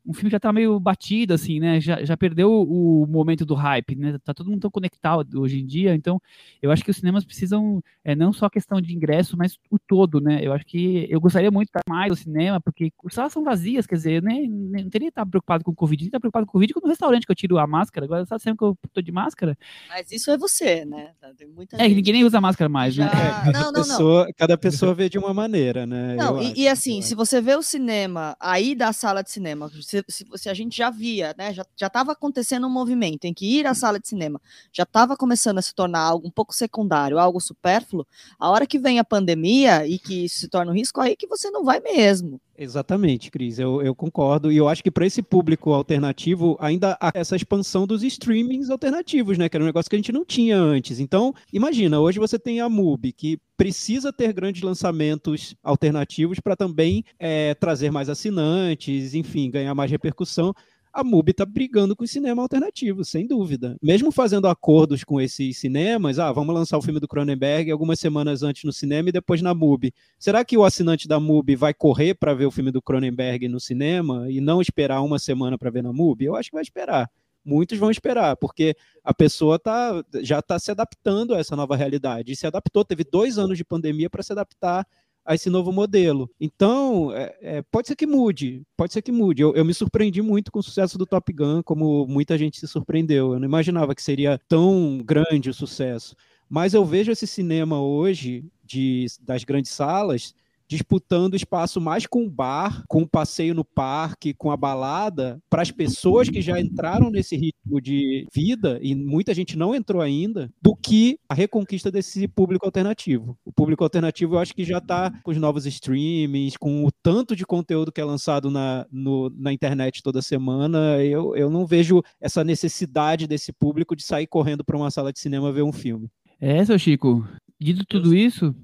o 0.05 0.13
filme 0.15 0.31
já 0.31 0.41
tá 0.41 0.53
meio 0.53 0.79
batido, 0.81 1.35
assim, 1.35 1.61
né? 1.61 1.81
Já, 1.81 2.05
já 2.05 2.17
perdeu 2.17 2.51
o, 2.51 3.07
momento 3.07 3.45
do 3.45 3.55
hype, 3.55 3.95
né? 3.97 4.19
Tá 4.25 4.33
todo 4.33 4.51
mundo 4.51 4.61
tão 4.61 4.71
conectado 4.71 5.41
hoje 5.41 5.61
em 5.61 5.67
dia, 5.67 5.95
então 5.95 6.21
eu 6.63 6.71
acho 6.71 6.85
que 6.85 6.91
os 6.91 6.97
cinemas 6.97 7.25
precisam, 7.25 7.83
é, 8.05 8.15
não 8.15 8.33
só 8.33 8.47
a 8.47 8.51
questão 8.51 8.81
de 8.81 8.95
ingresso, 8.95 9.37
mas 9.37 9.59
o 9.71 9.79
todo, 9.79 10.21
né? 10.21 10.41
Eu 10.43 10.53
acho 10.53 10.65
que 10.65 11.07
eu 11.11 11.21
gostaria 11.21 11.51
muito 11.51 11.69
de 11.69 11.79
estar 11.79 11.83
mais 11.89 12.11
no 12.11 12.17
cinema, 12.17 12.61
porque 12.61 12.93
as 13.05 13.15
salas 13.15 13.33
são 13.33 13.45
vazias, 13.45 13.87
quer 13.87 13.97
dizer, 13.97 14.23
nem, 14.23 14.49
nem 14.49 14.85
não 14.85 14.91
teria 14.91 15.09
que 15.09 15.13
estar 15.13 15.27
preocupado 15.27 15.65
com 15.65 15.71
o 15.71 15.75
Covid, 15.75 16.03
nem 16.03 16.09
estar 16.09 16.21
preocupado 16.21 16.47
com 16.47 16.51
o 16.51 16.53
Covid 16.53 16.73
quando 16.73 16.85
no 16.85 16.91
restaurante 16.91 17.27
que 17.27 17.33
eu 17.33 17.37
tiro 17.37 17.59
a 17.59 17.67
máscara, 17.67 18.07
agora 18.07 18.25
sabe 18.25 18.43
sempre 18.43 18.59
que 18.59 18.65
eu 18.65 18.77
tô 18.93 19.03
de 19.03 19.13
máscara. 19.13 19.57
Mas 19.89 20.11
isso 20.11 20.31
é 20.31 20.39
você, 20.39 20.85
né? 20.85 21.11
Tem 21.37 21.47
muita 21.47 21.77
é, 21.77 21.81
gente... 21.81 21.95
ninguém 21.95 22.13
nem 22.15 22.25
usa 22.25 22.41
máscara 22.41 22.69
mais, 22.69 22.97
né? 22.97 23.05
já... 23.07 23.15
né? 23.15 23.21
É, 23.21 23.53
cada, 23.53 23.59
não, 23.59 23.73
não, 23.73 23.73
pessoa, 23.73 24.25
não. 24.25 24.33
cada 24.37 24.59
pessoa 24.59 24.95
vê 24.95 25.09
de 25.09 25.19
uma 25.19 25.35
maneira, 25.35 25.87
né? 25.87 26.17
Não, 26.17 26.41
e, 26.41 26.63
e, 26.63 26.69
assim, 26.69 27.03
se 27.03 27.15
você 27.15 27.41
vê 27.41 27.55
o 27.55 27.63
cinema 27.63 28.37
aí 28.41 28.75
da 28.75 28.93
sala 28.93 29.23
de 29.23 29.31
cinema, 29.31 29.69
se, 29.91 30.05
se, 30.09 30.25
se 30.35 30.49
a 30.49 30.55
gente 30.55 30.77
já 30.77 30.91
via, 30.91 31.35
né? 31.37 31.53
Já 31.53 31.87
estava 31.87 32.13
acontecendo 32.13 32.67
um 32.67 32.71
movimento 32.71 33.25
em 33.25 33.35
que 33.35 33.59
ir 33.59 33.67
à 33.67 33.75
sala 33.75 33.99
de 33.99 34.09
cinema 34.09 34.41
já 34.73 34.85
estava 34.85 35.17
começando 35.17 35.59
a 35.59 35.63
se 35.63 35.75
tornar 35.75 36.01
algo 36.01 36.29
um 36.29 36.31
pouco 36.31 36.55
secundário, 36.55 37.19
algo 37.19 37.41
supérfluo. 37.41 38.07
A 38.39 38.51
hora 38.51 38.67
que 38.67 38.79
vem 38.79 38.99
a 38.99 39.05
pandemia 39.05 39.87
e 39.87 39.99
que 39.99 40.25
isso 40.25 40.39
se 40.39 40.49
torna 40.49 40.71
um 40.71 40.75
risco, 40.75 41.01
aí 41.01 41.17
que 41.17 41.27
você 41.27 41.51
não 41.51 41.65
vai 41.65 41.81
mesmo. 41.81 42.41
Exatamente, 42.63 43.31
Cris, 43.31 43.59
eu, 43.59 43.81
eu, 43.81 43.95
concordo. 43.95 44.53
E 44.53 44.57
eu 44.59 44.69
acho 44.69 44.83
que 44.83 44.91
para 44.91 45.07
esse 45.07 45.23
público 45.23 45.73
alternativo, 45.73 46.59
ainda 46.61 46.95
há 47.01 47.11
essa 47.15 47.35
expansão 47.35 47.87
dos 47.87 48.03
streamings 48.03 48.69
alternativos, 48.69 49.39
né? 49.39 49.49
Que 49.49 49.57
era 49.57 49.65
um 49.65 49.67
negócio 49.67 49.89
que 49.89 49.97
a 49.97 49.99
gente 49.99 50.13
não 50.13 50.27
tinha 50.27 50.59
antes. 50.59 51.01
Então, 51.01 51.33
imagina, 51.51 51.99
hoje 51.99 52.19
você 52.19 52.39
tem 52.39 52.61
a 52.61 52.69
MUBI, 52.69 53.15
que 53.15 53.39
precisa 53.57 54.13
ter 54.13 54.35
grandes 54.35 54.61
lançamentos 54.61 55.57
alternativos 55.63 56.39
para 56.39 56.55
também 56.55 57.03
é, 57.19 57.55
trazer 57.55 57.91
mais 57.91 58.11
assinantes, 58.11 59.15
enfim, 59.15 59.51
ganhar 59.51 59.75
mais 59.75 59.91
repercussão 59.91 60.55
a 60.93 61.05
MUBI 61.05 61.31
está 61.31 61.47
brigando 61.47 61.95
com 61.95 62.05
o 62.05 62.09
cinema 62.09 62.43
alternativo, 62.43 63.05
sem 63.05 63.27
dúvida. 63.27 63.77
Mesmo 63.83 64.11
fazendo 64.11 64.49
acordos 64.49 65.05
com 65.05 65.21
esses 65.21 65.59
cinemas, 65.59 66.19
ah, 66.19 66.33
vamos 66.33 66.55
lançar 66.55 66.79
o 66.79 66.83
filme 66.83 67.01
do 67.01 67.09
Cronenberg 67.09 67.71
algumas 67.71 68.01
semanas 68.01 68.43
antes 68.43 68.65
no 68.65 68.73
cinema 68.73 69.09
e 69.09 69.13
depois 69.13 69.41
na 69.41 69.55
MUBI. 69.55 69.93
Será 70.19 70.45
que 70.45 70.59
o 70.59 70.65
assinante 70.65 71.07
da 71.07 71.21
MUBI 71.21 71.57
vai 71.57 71.73
correr 71.73 72.15
para 72.15 72.35
ver 72.35 72.47
o 72.47 72.51
filme 72.51 72.71
do 72.71 72.83
Cronenberg 72.83 73.49
no 73.49 73.61
cinema 73.61 74.31
e 74.31 74.41
não 74.41 74.61
esperar 74.61 75.01
uma 75.03 75.19
semana 75.19 75.57
para 75.57 75.71
ver 75.71 75.83
na 75.83 75.93
MUBI? 75.93 76.27
Eu 76.27 76.37
acho 76.37 76.51
que 76.51 76.57
vai 76.57 76.63
esperar. 76.63 77.11
Muitos 77.45 77.79
vão 77.79 77.91
esperar, 77.91 78.37
porque 78.37 78.77
a 79.03 79.15
pessoa 79.15 79.59
tá, 79.59 80.05
já 80.23 80.41
está 80.41 80.59
se 80.59 80.71
adaptando 80.71 81.35
a 81.35 81.39
essa 81.39 81.57
nova 81.57 81.75
realidade. 81.75 82.33
E 82.33 82.37
se 82.37 82.47
adaptou, 82.47 82.85
teve 82.85 83.03
dois 83.03 83.39
anos 83.39 83.57
de 83.57 83.65
pandemia 83.65 84.11
para 84.11 84.23
se 84.23 84.33
adaptar 84.33 84.87
a 85.25 85.35
esse 85.35 85.51
novo 85.51 85.73
modelo. 85.73 86.31
Então, 86.41 87.13
é, 87.13 87.37
é, 87.41 87.63
pode 87.63 87.89
ser 87.89 87.97
que 87.97 88.07
mude, 88.07 88.63
pode 88.77 88.93
ser 88.93 89.03
que 89.03 89.13
mude. 89.13 89.43
Eu, 89.43 89.55
eu, 89.55 89.65
me 89.65 89.75
surpreendi 89.75 90.23
muito 90.23 90.51
com 90.51 90.59
o 90.59 90.63
sucesso 90.63 90.99
do 90.99 91.07
Top 91.07 91.33
Gun, 91.33 91.63
como 91.63 92.07
muita 92.07 92.37
gente 92.39 92.59
se 92.59 92.67
surpreendeu. 92.67 93.33
Eu 93.33 93.39
não 93.39 93.47
imaginava 93.47 93.95
que 93.95 94.03
seria 94.03 94.39
tão 94.49 94.99
grande 95.05 95.51
o 95.51 95.55
sucesso. 95.55 96.17
Mas 96.49 96.75
eu 96.75 96.85
vejo 96.85 97.13
esse 97.13 97.27
cinema 97.27 97.81
hoje, 97.81 98.45
de, 98.65 99.07
das 99.21 99.45
grandes 99.45 99.71
salas, 99.71 100.35
disputando 100.71 101.35
espaço 101.35 101.81
mais 101.81 102.07
com 102.07 102.25
o 102.25 102.31
bar, 102.31 102.85
com 102.89 103.03
o 103.03 103.09
passeio 103.09 103.53
no 103.53 103.65
parque, 103.65 104.33
com 104.33 104.53
a 104.53 104.57
balada, 104.57 105.43
para 105.51 105.63
as 105.63 105.73
pessoas 105.73 106.29
que 106.29 106.41
já 106.41 106.61
entraram 106.61 107.11
nesse 107.11 107.35
ritmo 107.35 107.81
de 107.81 108.25
vida, 108.33 108.79
e 108.81 108.95
muita 108.95 109.35
gente 109.35 109.59
não 109.59 109.75
entrou 109.75 110.01
ainda, 110.01 110.49
do 110.63 110.77
que 110.77 111.19
a 111.29 111.35
reconquista 111.35 111.91
desse 111.91 112.29
público 112.29 112.65
alternativo. 112.65 113.37
O 113.45 113.53
público 113.53 113.83
alternativo 113.83 114.37
eu 114.37 114.39
acho 114.39 114.55
que 114.55 114.63
já 114.63 114.79
está 114.79 115.11
com 115.25 115.33
os 115.33 115.39
novos 115.39 115.67
streamings, 115.67 116.57
com 116.57 116.85
o 116.85 116.93
tanto 117.03 117.35
de 117.35 117.45
conteúdo 117.45 117.91
que 117.91 118.01
é 118.01 118.05
lançado 118.05 118.49
na, 118.49 118.87
no, 118.93 119.29
na 119.31 119.53
internet 119.53 120.05
toda 120.05 120.23
semana, 120.23 121.03
eu, 121.03 121.35
eu 121.35 121.51
não 121.51 121.67
vejo 121.67 122.01
essa 122.21 122.45
necessidade 122.45 123.27
desse 123.27 123.53
público 123.53 123.97
de 123.97 124.05
sair 124.05 124.29
correndo 124.29 124.65
para 124.65 124.77
uma 124.77 124.91
sala 124.91 125.13
de 125.13 125.19
cinema 125.19 125.51
ver 125.51 125.63
um 125.63 125.73
filme. 125.73 126.09
É, 126.41 126.65
seu 126.65 126.79
Chico, 126.79 127.27
dito 127.61 127.85
tudo 127.85 128.15
isso, 128.15 128.55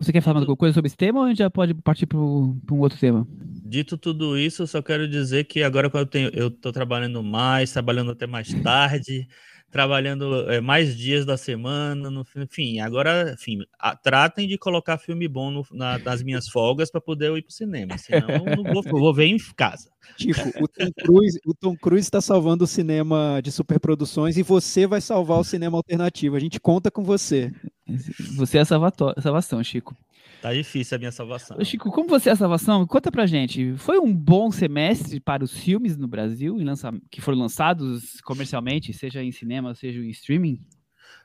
você 0.00 0.12
quer 0.12 0.20
falar 0.20 0.40
alguma 0.40 0.56
coisa 0.56 0.74
sobre 0.74 0.88
esse 0.88 0.96
tema 0.96 1.20
ou 1.20 1.26
a 1.26 1.28
gente 1.28 1.38
já 1.38 1.50
pode 1.50 1.74
partir 1.74 2.06
para 2.06 2.18
um 2.18 2.60
outro 2.78 2.98
tema? 2.98 3.26
Dito 3.66 3.96
tudo 3.96 4.38
isso, 4.38 4.62
eu 4.62 4.66
só 4.66 4.82
quero 4.82 5.08
dizer 5.08 5.44
que 5.44 5.62
agora 5.62 5.88
quando 5.88 6.02
eu 6.02 6.10
tenho, 6.10 6.30
eu 6.32 6.48
estou 6.48 6.72
trabalhando 6.72 7.22
mais, 7.22 7.72
trabalhando 7.72 8.10
até 8.10 8.26
mais 8.26 8.52
tarde, 8.62 9.26
trabalhando 9.74 10.48
é, 10.52 10.60
mais 10.60 10.96
dias 10.96 11.26
da 11.26 11.36
semana, 11.36 12.08
no, 12.08 12.24
enfim, 12.36 12.78
agora, 12.78 13.32
enfim, 13.32 13.58
a, 13.76 13.96
tratem 13.96 14.46
de 14.46 14.56
colocar 14.56 14.98
filme 14.98 15.26
bom 15.26 15.50
no, 15.50 15.66
na, 15.72 15.98
nas 15.98 16.22
minhas 16.22 16.48
folgas 16.48 16.92
para 16.92 17.00
poder 17.00 17.26
eu 17.26 17.36
ir 17.36 17.42
para 17.42 17.50
o 17.50 17.52
cinema, 17.52 17.98
senão 17.98 18.28
eu 18.30 18.62
não 18.62 18.72
vou, 18.72 18.84
vou 18.84 19.12
ver 19.12 19.24
em 19.26 19.36
casa. 19.56 19.90
Tipo, 20.16 20.42
o 20.62 20.68
Tom 20.68 20.92
Cruise, 21.02 21.40
o 21.44 21.52
Tom 21.52 21.76
Cruise 21.76 22.06
está 22.06 22.20
salvando 22.20 22.62
o 22.62 22.68
cinema 22.68 23.40
de 23.42 23.50
superproduções 23.50 24.36
e 24.36 24.44
você 24.44 24.86
vai 24.86 25.00
salvar 25.00 25.40
o 25.40 25.44
cinema 25.44 25.76
alternativo. 25.76 26.36
A 26.36 26.40
gente 26.40 26.60
conta 26.60 26.88
com 26.88 27.02
você. 27.02 27.50
Você 28.36 28.58
é 28.58 28.60
a 28.60 28.64
salvação, 28.64 29.64
Chico. 29.64 29.96
Tá 30.44 30.52
difícil 30.52 30.96
a 30.96 30.98
minha 30.98 31.10
salvação. 31.10 31.56
Chico, 31.64 31.90
como 31.90 32.06
você 32.06 32.28
é 32.28 32.32
a 32.32 32.36
salvação? 32.36 32.86
Conta 32.86 33.10
pra 33.10 33.24
gente. 33.24 33.78
Foi 33.78 33.98
um 33.98 34.14
bom 34.14 34.50
semestre 34.50 35.18
para 35.18 35.42
os 35.42 35.56
filmes 35.56 35.96
no 35.96 36.06
Brasil 36.06 36.58
que 37.10 37.22
foram 37.22 37.38
lançados 37.38 38.20
comercialmente, 38.20 38.92
seja 38.92 39.22
em 39.22 39.32
cinema, 39.32 39.74
seja 39.74 40.00
em 40.00 40.10
streaming? 40.10 40.60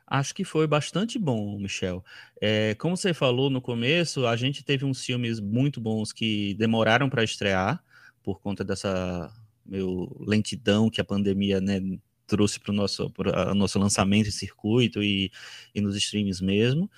Acho 0.07 0.33
que 0.33 0.45
foi 0.45 0.65
bastante 0.67 1.19
bom, 1.19 1.59
Michel. 1.59 2.01
É, 2.41 2.75
como 2.75 2.95
você 2.95 3.13
falou 3.13 3.49
no 3.49 3.61
começo, 3.61 4.25
a 4.25 4.37
gente 4.37 4.63
teve 4.63 4.85
uns 4.85 5.03
filmes 5.03 5.41
muito 5.41 5.81
bons 5.81 6.13
que 6.13 6.53
demoraram 6.53 7.09
para 7.09 7.21
estrear 7.21 7.83
por 8.23 8.39
conta 8.39 8.63
dessa 8.63 9.29
meu 9.65 10.15
lentidão 10.25 10.89
que 10.89 11.01
a 11.01 11.03
pandemia 11.03 11.59
né, 11.59 11.81
trouxe 12.25 12.57
para 12.57 12.71
o 12.71 12.75
nosso, 12.75 13.11
nosso 13.53 13.77
lançamento 13.77 14.29
em 14.29 14.31
circuito 14.31 15.03
e, 15.03 15.29
e 15.75 15.81
nos 15.81 15.97
streams 15.97 16.41
mesmo. 16.41 16.89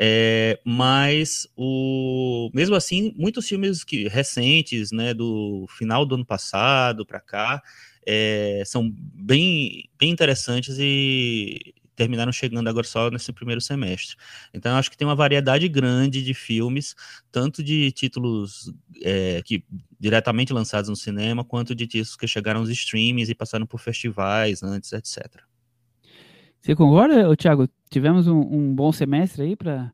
É, 0.00 0.60
mas 0.64 1.48
o 1.56 2.50
mesmo 2.54 2.76
assim, 2.76 3.12
muitos 3.16 3.48
filmes 3.48 3.82
que 3.82 4.06
recentes, 4.06 4.92
né, 4.92 5.12
do 5.12 5.66
final 5.76 6.06
do 6.06 6.14
ano 6.14 6.24
passado 6.24 7.04
para 7.04 7.20
cá, 7.20 7.60
é, 8.06 8.62
são 8.64 8.88
bem, 8.90 9.88
bem 9.98 10.10
interessantes 10.10 10.76
e 10.78 11.74
terminaram 11.96 12.30
chegando 12.30 12.68
agora 12.68 12.86
só 12.86 13.10
nesse 13.10 13.32
primeiro 13.32 13.60
semestre. 13.60 14.16
Então, 14.54 14.76
acho 14.76 14.88
que 14.88 14.96
tem 14.96 15.06
uma 15.06 15.16
variedade 15.16 15.66
grande 15.68 16.22
de 16.22 16.32
filmes, 16.32 16.94
tanto 17.32 17.60
de 17.60 17.90
títulos 17.90 18.72
é, 19.02 19.42
que 19.44 19.64
diretamente 19.98 20.52
lançados 20.52 20.88
no 20.88 20.94
cinema, 20.94 21.44
quanto 21.44 21.74
de 21.74 21.88
títulos 21.88 22.16
que 22.16 22.28
chegaram 22.28 22.60
aos 22.60 22.70
streams 22.70 23.28
e 23.28 23.34
passaram 23.34 23.66
por 23.66 23.80
festivais 23.80 24.62
antes, 24.62 24.92
etc. 24.92 25.47
Você 26.60 26.74
concorda, 26.74 27.34
Thiago? 27.36 27.68
Tivemos 27.90 28.26
um, 28.26 28.40
um 28.40 28.74
bom 28.74 28.92
semestre 28.92 29.42
aí 29.42 29.56
para 29.56 29.92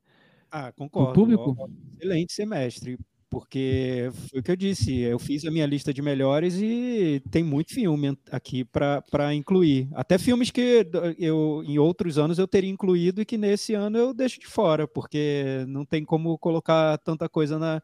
ah, 0.50 0.72
concordo. 0.72 1.10
o 1.10 1.12
público? 1.12 1.70
Excelente 1.96 2.32
semestre, 2.32 2.98
porque 3.28 4.08
foi 4.30 4.38
o 4.38 4.42
que 4.42 4.50
eu 4.52 4.56
disse, 4.56 5.00
eu 5.00 5.18
fiz 5.18 5.44
a 5.44 5.50
minha 5.50 5.66
lista 5.66 5.92
de 5.92 6.00
melhores 6.00 6.54
e 6.60 7.20
tem 7.30 7.42
muito 7.42 7.74
filme 7.74 8.16
aqui 8.30 8.64
para 8.64 9.34
incluir. 9.34 9.88
Até 9.92 10.16
filmes 10.18 10.50
que 10.50 10.86
eu 11.18 11.64
em 11.66 11.78
outros 11.78 12.18
anos 12.18 12.38
eu 12.38 12.46
teria 12.46 12.70
incluído 12.70 13.20
e 13.20 13.24
que 13.24 13.36
nesse 13.36 13.74
ano 13.74 13.98
eu 13.98 14.14
deixo 14.14 14.38
de 14.38 14.46
fora, 14.46 14.86
porque 14.86 15.64
não 15.66 15.84
tem 15.84 16.04
como 16.04 16.38
colocar 16.38 16.96
tanta 16.98 17.28
coisa 17.28 17.58
na, 17.58 17.82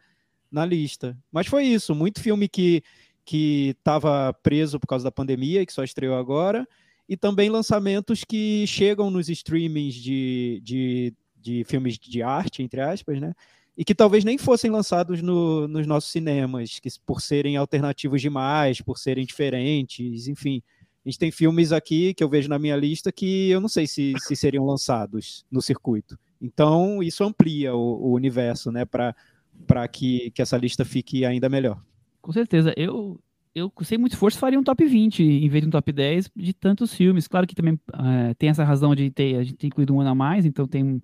na 0.51 0.65
lista. 0.65 1.19
Mas 1.33 1.49
foi 1.49 1.65
isso, 1.65 1.95
muito 1.95 2.21
filme 2.21 2.49
que 2.49 2.83
que 3.25 3.77
estava 3.79 4.33
preso 4.33 4.81
por 4.81 4.87
causa 4.87 5.05
da 5.05 5.13
pandemia, 5.13 5.65
que 5.65 5.73
só 5.73 5.85
estreou 5.85 6.17
agora, 6.17 6.67
e 7.11 7.17
também 7.17 7.51
lançamentos 7.51 8.23
que 8.23 8.65
chegam 8.69 9.11
nos 9.11 9.29
streamings 9.29 9.97
de, 9.97 10.61
de, 10.63 11.13
de 11.43 11.65
filmes 11.65 11.99
de 11.99 12.23
arte, 12.23 12.63
entre 12.63 12.81
aspas, 12.81 13.21
né? 13.21 13.35
E 13.77 13.85
que 13.85 13.97
talvez 13.97 14.23
nem 14.23 14.39
fossem 14.39 14.71
lançados 14.71 15.21
no, 15.21 15.67
nos 15.67 15.89
nossos 15.89 16.13
cinemas, 16.13 16.79
que 16.79 16.89
por 17.05 17.21
serem 17.21 17.57
alternativos 17.57 18.21
demais, 18.21 18.81
por 18.81 18.97
serem 18.97 19.27
diferentes, 19.27 20.29
enfim. 20.29 20.63
A 21.05 21.09
gente 21.09 21.19
tem 21.19 21.33
filmes 21.33 21.73
aqui 21.73 22.15
que 22.15 22.23
eu 22.23 22.29
vejo 22.29 22.49
na 22.49 22.61
minha 22.61 22.77
lista 22.77 23.11
que 23.11 23.51
eu 23.51 23.61
não 23.61 23.69
sei 23.69 23.89
se, 23.89 24.15
se 24.19 24.37
seriam 24.37 24.65
lançados 24.65 25.45
no 25.51 25.61
circuito. 25.61 26.17
Então, 26.41 27.03
isso 27.03 27.25
amplia 27.25 27.75
o, 27.75 28.07
o 28.07 28.13
universo, 28.13 28.71
né, 28.71 28.85
para 28.85 29.89
que, 29.89 30.31
que 30.31 30.43
essa 30.43 30.57
lista 30.57 30.85
fique 30.85 31.25
ainda 31.25 31.49
melhor. 31.49 31.83
Com 32.23 32.31
certeza. 32.31 32.73
Eu, 32.77 33.19
eu, 33.55 33.73
sem 33.83 33.99
muito 33.99 34.13
esforço, 34.13 34.39
faria 34.39 34.59
um 34.59 34.63
top 34.63 34.85
20 34.85 35.23
em 35.23 35.49
vez 35.49 35.63
de 35.63 35.69
um 35.69 35.71
top 35.71 35.93
10 35.93 36.31
de 36.37 36.53
tantos 36.53 36.95
filmes. 36.95 37.27
Claro 37.27 37.47
que 37.47 37.55
também 37.55 37.79
é, 37.93 38.35
tem 38.35 38.49
essa 38.49 38.65
razão 38.65 38.95
de 38.95 39.11
ter, 39.11 39.37
a 39.37 39.43
gente 39.43 39.57
ter 39.57 39.67
incluído 39.67 39.95
um 39.95 40.01
ano 40.01 40.11
a 40.11 40.15
mais, 40.15 40.47
então 40.47 40.67
tem, 40.69 41.03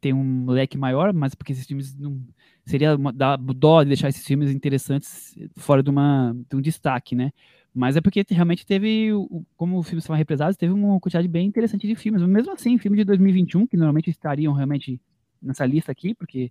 tem 0.00 0.12
um 0.12 0.46
leque 0.50 0.76
maior, 0.76 1.12
mas 1.12 1.34
porque 1.34 1.52
esses 1.52 1.66
filmes 1.66 1.94
não. 1.96 2.20
Seria 2.64 2.96
dá 3.14 3.36
dó 3.36 3.84
de 3.84 3.88
deixar 3.90 4.08
esses 4.08 4.26
filmes 4.26 4.50
interessantes 4.50 5.38
fora 5.56 5.84
de, 5.84 5.88
uma, 5.88 6.36
de 6.50 6.56
um 6.56 6.60
destaque, 6.60 7.14
né? 7.14 7.30
Mas 7.72 7.96
é 7.96 8.00
porque 8.00 8.24
realmente 8.28 8.66
teve, 8.66 9.10
como 9.56 9.78
os 9.78 9.86
filmes 9.86 10.02
estavam 10.02 10.18
represados, 10.18 10.56
teve 10.56 10.72
uma 10.72 10.98
quantidade 10.98 11.28
bem 11.28 11.46
interessante 11.46 11.86
de 11.86 11.94
filmes. 11.94 12.22
Mas 12.22 12.30
mesmo 12.30 12.52
assim, 12.52 12.76
filme 12.78 12.96
de 12.96 13.04
2021, 13.04 13.66
que 13.68 13.76
normalmente 13.76 14.10
estariam 14.10 14.52
realmente 14.52 15.00
nessa 15.40 15.64
lista 15.64 15.92
aqui, 15.92 16.14
porque 16.14 16.50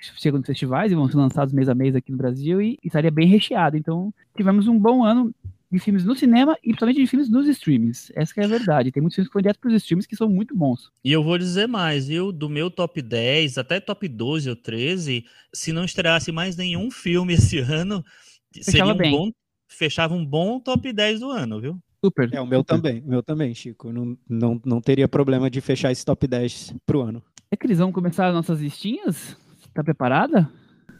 chegam 0.00 0.38
nos 0.38 0.46
festivais 0.46 0.90
e 0.90 0.94
vão 0.94 1.08
ser 1.08 1.16
lançados 1.16 1.52
mês 1.52 1.68
a 1.68 1.74
mês 1.74 1.94
aqui 1.94 2.10
no 2.10 2.18
Brasil 2.18 2.60
e, 2.60 2.78
e 2.82 2.86
estaria 2.86 3.10
bem 3.10 3.26
recheado. 3.26 3.76
Então, 3.76 4.12
tivemos 4.36 4.66
um 4.66 4.78
bom 4.78 5.04
ano 5.04 5.34
de 5.70 5.78
filmes 5.78 6.04
no 6.04 6.16
cinema 6.16 6.56
e 6.62 6.68
principalmente 6.68 7.00
de 7.00 7.06
filmes 7.06 7.30
nos 7.30 7.46
streams. 7.46 8.12
Essa 8.16 8.40
é 8.40 8.44
a 8.44 8.48
verdade. 8.48 8.90
Tem 8.90 9.00
muitos 9.00 9.14
filmes 9.14 9.28
que 9.28 9.32
foram 9.32 9.42
direto 9.42 9.60
para 9.60 9.68
os 9.68 9.76
streams 9.76 10.08
que 10.08 10.16
são 10.16 10.28
muito 10.28 10.54
bons. 10.56 10.90
E 11.04 11.12
eu 11.12 11.22
vou 11.22 11.38
dizer 11.38 11.68
mais, 11.68 12.08
viu? 12.08 12.32
Do 12.32 12.48
meu 12.48 12.70
top 12.70 13.00
10 13.00 13.56
até 13.56 13.78
top 13.78 14.08
12 14.08 14.50
ou 14.50 14.56
13, 14.56 15.24
se 15.52 15.72
não 15.72 15.84
estreasse 15.84 16.32
mais 16.32 16.56
nenhum 16.56 16.90
filme 16.90 17.34
esse 17.34 17.58
ano, 17.60 18.04
Fechava 18.52 18.70
seria 18.70 18.94
um 18.94 18.96
bem. 18.96 19.10
bom. 19.12 19.30
Fechava 19.68 20.14
um 20.14 20.26
bom 20.26 20.58
top 20.58 20.92
10 20.92 21.20
do 21.20 21.30
ano, 21.30 21.60
viu? 21.60 21.78
Super. 22.04 22.32
É, 22.32 22.40
o 22.40 22.46
meu 22.46 22.60
super. 22.60 22.74
também, 22.74 23.02
o 23.02 23.08
meu 23.08 23.22
também, 23.22 23.54
Chico. 23.54 23.92
Não, 23.92 24.18
não, 24.28 24.60
não 24.64 24.80
teria 24.80 25.06
problema 25.06 25.48
de 25.48 25.60
fechar 25.60 25.92
esse 25.92 26.04
top 26.04 26.26
10 26.26 26.74
pro 26.84 27.02
ano. 27.02 27.22
É 27.50 27.56
que 27.56 27.66
eles 27.66 27.78
vão 27.78 27.92
começar 27.92 28.28
as 28.28 28.34
nossas 28.34 28.60
listinhas? 28.60 29.36
Tá 29.80 29.84
preparada? 29.84 30.46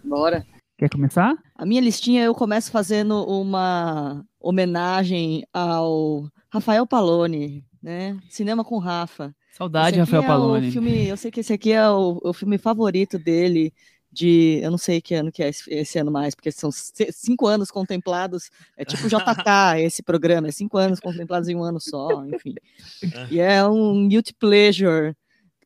Bora. 0.02 0.46
Quer 0.78 0.88
começar? 0.88 1.36
A 1.54 1.66
minha 1.66 1.82
listinha 1.82 2.24
eu 2.24 2.34
começo 2.34 2.70
fazendo 2.70 3.26
uma 3.26 4.24
homenagem 4.40 5.44
ao 5.52 6.26
Rafael 6.50 6.86
Palone, 6.86 7.62
né? 7.82 8.18
Cinema 8.30 8.64
com 8.64 8.78
Rafa. 8.78 9.36
Saudade, 9.52 9.98
Rafael 9.98 10.22
é 10.22 10.26
Palone. 10.26 10.70
Filme, 10.72 11.06
eu 11.06 11.16
sei 11.18 11.30
que 11.30 11.40
esse 11.40 11.52
aqui 11.52 11.72
é 11.72 11.90
o, 11.90 12.22
o, 12.24 12.32
filme 12.32 12.56
favorito 12.56 13.18
dele. 13.18 13.70
De, 14.10 14.60
eu 14.62 14.70
não 14.70 14.78
sei 14.78 15.02
que 15.02 15.14
ano 15.14 15.30
que 15.30 15.42
é 15.42 15.50
esse, 15.50 15.70
esse, 15.70 15.98
ano 15.98 16.10
mais, 16.10 16.34
porque 16.34 16.50
são 16.50 16.70
cinco 16.72 17.46
anos 17.46 17.70
contemplados, 17.70 18.50
é 18.78 18.84
tipo 18.84 19.02
JK 19.12 19.84
esse 19.84 20.02
programa, 20.02 20.48
é 20.48 20.52
cinco 20.52 20.78
anos 20.78 21.00
contemplados 21.00 21.50
em 21.50 21.54
um 21.54 21.62
ano 21.62 21.78
só, 21.78 22.24
enfim. 22.24 22.54
E 23.30 23.40
é 23.40 23.62
um 23.62 24.08
guilty 24.08 24.32
pleasure 24.32 25.14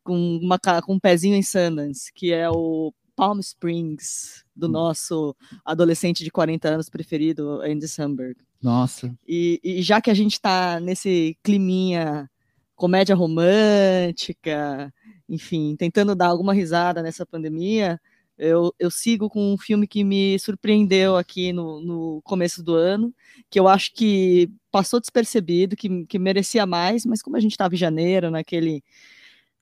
com, 0.03 0.37
uma, 0.43 0.59
com 0.81 0.95
um 0.95 0.99
pezinho 0.99 1.33
em 1.33 1.41
Sundance, 1.41 2.11
que 2.13 2.33
é 2.33 2.49
o 2.49 2.93
Palm 3.15 3.39
Springs, 3.39 4.43
do 4.55 4.67
hum. 4.67 4.71
nosso 4.71 5.35
adolescente 5.63 6.23
de 6.23 6.31
40 6.31 6.67
anos 6.67 6.89
preferido, 6.89 7.61
Andy 7.61 7.87
Samberg. 7.87 8.35
Nossa. 8.61 9.15
E, 9.27 9.59
e 9.63 9.81
já 9.81 10.01
que 10.01 10.09
a 10.09 10.13
gente 10.13 10.33
está 10.33 10.79
nesse 10.79 11.37
climinha 11.43 12.29
comédia 12.75 13.15
romântica, 13.15 14.93
enfim, 15.29 15.75
tentando 15.77 16.15
dar 16.15 16.27
alguma 16.27 16.53
risada 16.53 17.01
nessa 17.01 17.25
pandemia, 17.25 17.99
eu, 18.37 18.73
eu 18.77 18.91
sigo 18.91 19.29
com 19.29 19.53
um 19.53 19.57
filme 19.57 19.87
que 19.87 20.03
me 20.03 20.37
surpreendeu 20.39 21.15
aqui 21.15 21.53
no, 21.53 21.79
no 21.79 22.21
começo 22.23 22.61
do 22.61 22.75
ano, 22.75 23.13
que 23.49 23.59
eu 23.59 23.67
acho 23.67 23.93
que 23.93 24.49
passou 24.71 24.99
despercebido, 24.99 25.75
que, 25.75 26.05
que 26.05 26.19
merecia 26.19 26.65
mais, 26.65 27.05
mas 27.05 27.21
como 27.21 27.37
a 27.37 27.39
gente 27.39 27.51
estava 27.51 27.73
em 27.73 27.77
janeiro, 27.77 28.29
naquele 28.29 28.83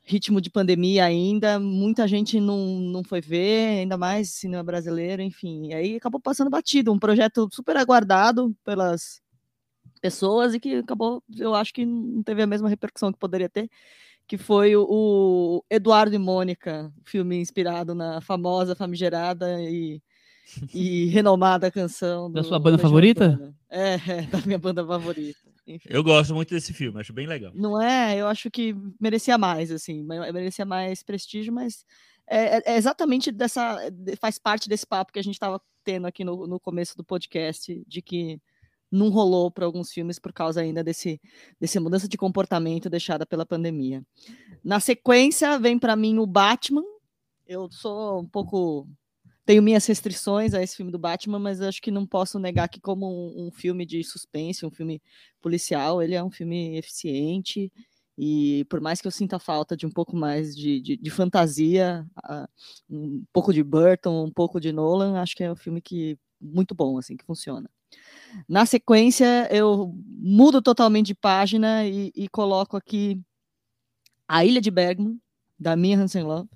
ritmo 0.04 0.42
de 0.42 0.50
pandemia 0.50 1.06
ainda, 1.06 1.60
muita 1.60 2.08
gente 2.08 2.39
não, 2.39 2.80
não 2.80 3.04
foi 3.04 3.22
ver, 3.22 3.80
ainda 3.80 3.98
mais 3.98 4.32
cinema 4.32 4.63
brasileiro, 4.63 5.22
enfim. 5.22 5.68
E 5.68 5.74
aí 5.74 5.96
acabou 5.96 6.20
passando 6.20 6.50
batido, 6.50 6.92
um 6.92 7.00
projeto 7.00 7.48
super 7.52 7.78
aguardado 7.78 8.54
pelas 8.63 9.22
pessoas 10.02 10.54
e 10.54 10.60
que 10.60 10.76
acabou, 10.76 11.24
eu 11.38 11.56
acho 11.56 11.74
que 11.74 11.86
não 11.86 12.22
teve 12.22 12.42
a 12.42 12.48
mesma 12.48 12.68
repercussão 12.68 13.13
que 13.13 13.18
poderia 13.18 13.48
ter, 13.48 13.70
que 14.28 14.38
foi 14.38 14.76
o, 14.76 14.86
o 14.89 15.63
Eduardo 15.70 16.13
e 16.13 16.20
Mônica, 16.20 16.92
filme 17.06 17.38
inspirado 17.38 17.96
na 17.96 18.20
famosa, 18.20 18.76
famigerada 18.76 19.62
e, 19.62 20.02
e 20.74 21.06
renomada 21.06 21.72
canção 21.72 22.30
da 22.32 22.44
sua 22.44 22.60
banda 22.60 22.78
favorita? 22.78 23.56
É, 23.70 23.94
é, 24.12 24.22
da 24.24 24.42
minha 24.46 24.60
banda 24.60 24.86
favorita. 24.86 25.53
Enfim. 25.65 25.89
Eu 25.89 26.04
gosto 26.04 26.34
muito 26.36 26.49
desse 26.49 26.73
filme, 26.73 26.99
acho 26.99 27.13
bem 27.13 27.26
legal. 27.26 27.52
Não 27.56 27.82
é? 27.82 28.17
Eu 28.17 28.28
acho 28.28 28.52
que 28.52 28.76
merecia 28.99 29.38
mais, 29.38 29.71
assim, 29.71 30.04
merecia 30.04 30.65
mais 30.65 31.02
prestígio, 31.02 31.54
mas 31.54 31.86
é, 32.28 32.58
é, 32.58 32.63
é 32.65 32.78
exatamente 32.78 33.32
dessa. 33.32 33.78
faz 34.19 34.38
parte 34.38 34.67
desse 34.67 34.86
papo 34.86 35.13
que 35.13 35.19
a 35.19 35.23
gente 35.23 35.36
estava 35.36 35.62
tendo 35.84 36.08
aqui 36.08 36.23
no, 36.23 36.47
no 36.47 36.60
começo 36.60 36.97
do 36.97 37.04
podcast, 37.04 37.82
de 37.88 38.02
que 38.02 38.39
não 38.91 39.10
rolou 39.10 39.49
para 39.49 39.65
alguns 39.65 39.91
filmes 39.91 40.19
por 40.19 40.32
causa 40.32 40.62
ainda 40.62 40.84
desse, 40.84 41.19
desse 41.60 41.80
mudança 41.80 42.08
de 42.08 42.17
comportamento 42.17 42.89
deixada 42.89 43.26
pela 43.26 43.45
pandemia. 43.45 44.06
Na 44.63 44.80
sequência, 44.80 45.58
vem 45.58 45.80
para 45.80 45.95
mim 45.95 46.19
o 46.19 46.28
Batman. 46.28 46.84
Eu 47.47 47.69
sou 47.71 48.21
um 48.21 48.28
pouco 48.28 48.88
tenho 49.45 49.62
minhas 49.62 49.86
restrições 49.86 50.53
a 50.53 50.62
esse 50.62 50.75
filme 50.75 50.91
do 50.91 50.99
Batman, 50.99 51.39
mas 51.39 51.62
acho 51.62 51.82
que 51.82 51.91
não 51.91 52.06
posso 52.06 52.39
negar 52.39 52.69
que 52.69 52.79
como 52.79 53.08
um, 53.08 53.47
um, 53.47 53.51
filme 53.51 53.86
de 53.86 54.03
suspense, 54.03 54.65
um 54.65 54.71
filme 54.71 55.01
policial, 55.41 56.01
ele 56.01 56.15
é 56.15 56.23
um 56.23 56.32
filme 56.32 56.77
eficiente 56.77 57.71
e 58.17 58.65
por 58.69 58.79
mais 58.79 59.01
que 59.01 59.08
eu 59.08 59.12
sinta 59.12 59.39
falta 59.39 59.75
de 59.75 59.86
um 59.86 59.89
pouco 59.91 60.15
mais 60.15 60.56
de, 60.56 60.79
de, 60.79 60.97
de 60.97 61.10
fantasia, 61.10 62.06
uh, 62.25 62.47
um 62.89 63.25
pouco 63.34 63.51
de 63.51 63.63
Burton, 63.63 64.25
um 64.25 64.32
pouco 64.32 64.62
de 64.62 64.71
Nolan, 64.71 65.19
acho 65.19 65.36
que 65.36 65.43
é 65.43 65.51
um 65.51 65.56
filme 65.56 65.82
que 65.82 66.17
muito 66.39 66.75
bom, 66.75 66.97
assim, 66.97 67.17
que 67.17 67.25
funciona. 67.25 67.69
Na 68.47 68.65
sequência, 68.65 69.47
eu 69.51 69.93
mudo 70.08 70.62
totalmente 70.62 71.08
de 71.08 71.15
página 71.15 71.86
e, 71.86 72.12
e 72.15 72.27
coloco 72.27 72.77
aqui 72.77 73.21
A 74.27 74.45
Ilha 74.45 74.62
de 74.62 74.71
Bergman, 74.71 75.19
da 75.60 75.75
Mia 75.75 75.97
Hansen-Love, 75.97 76.49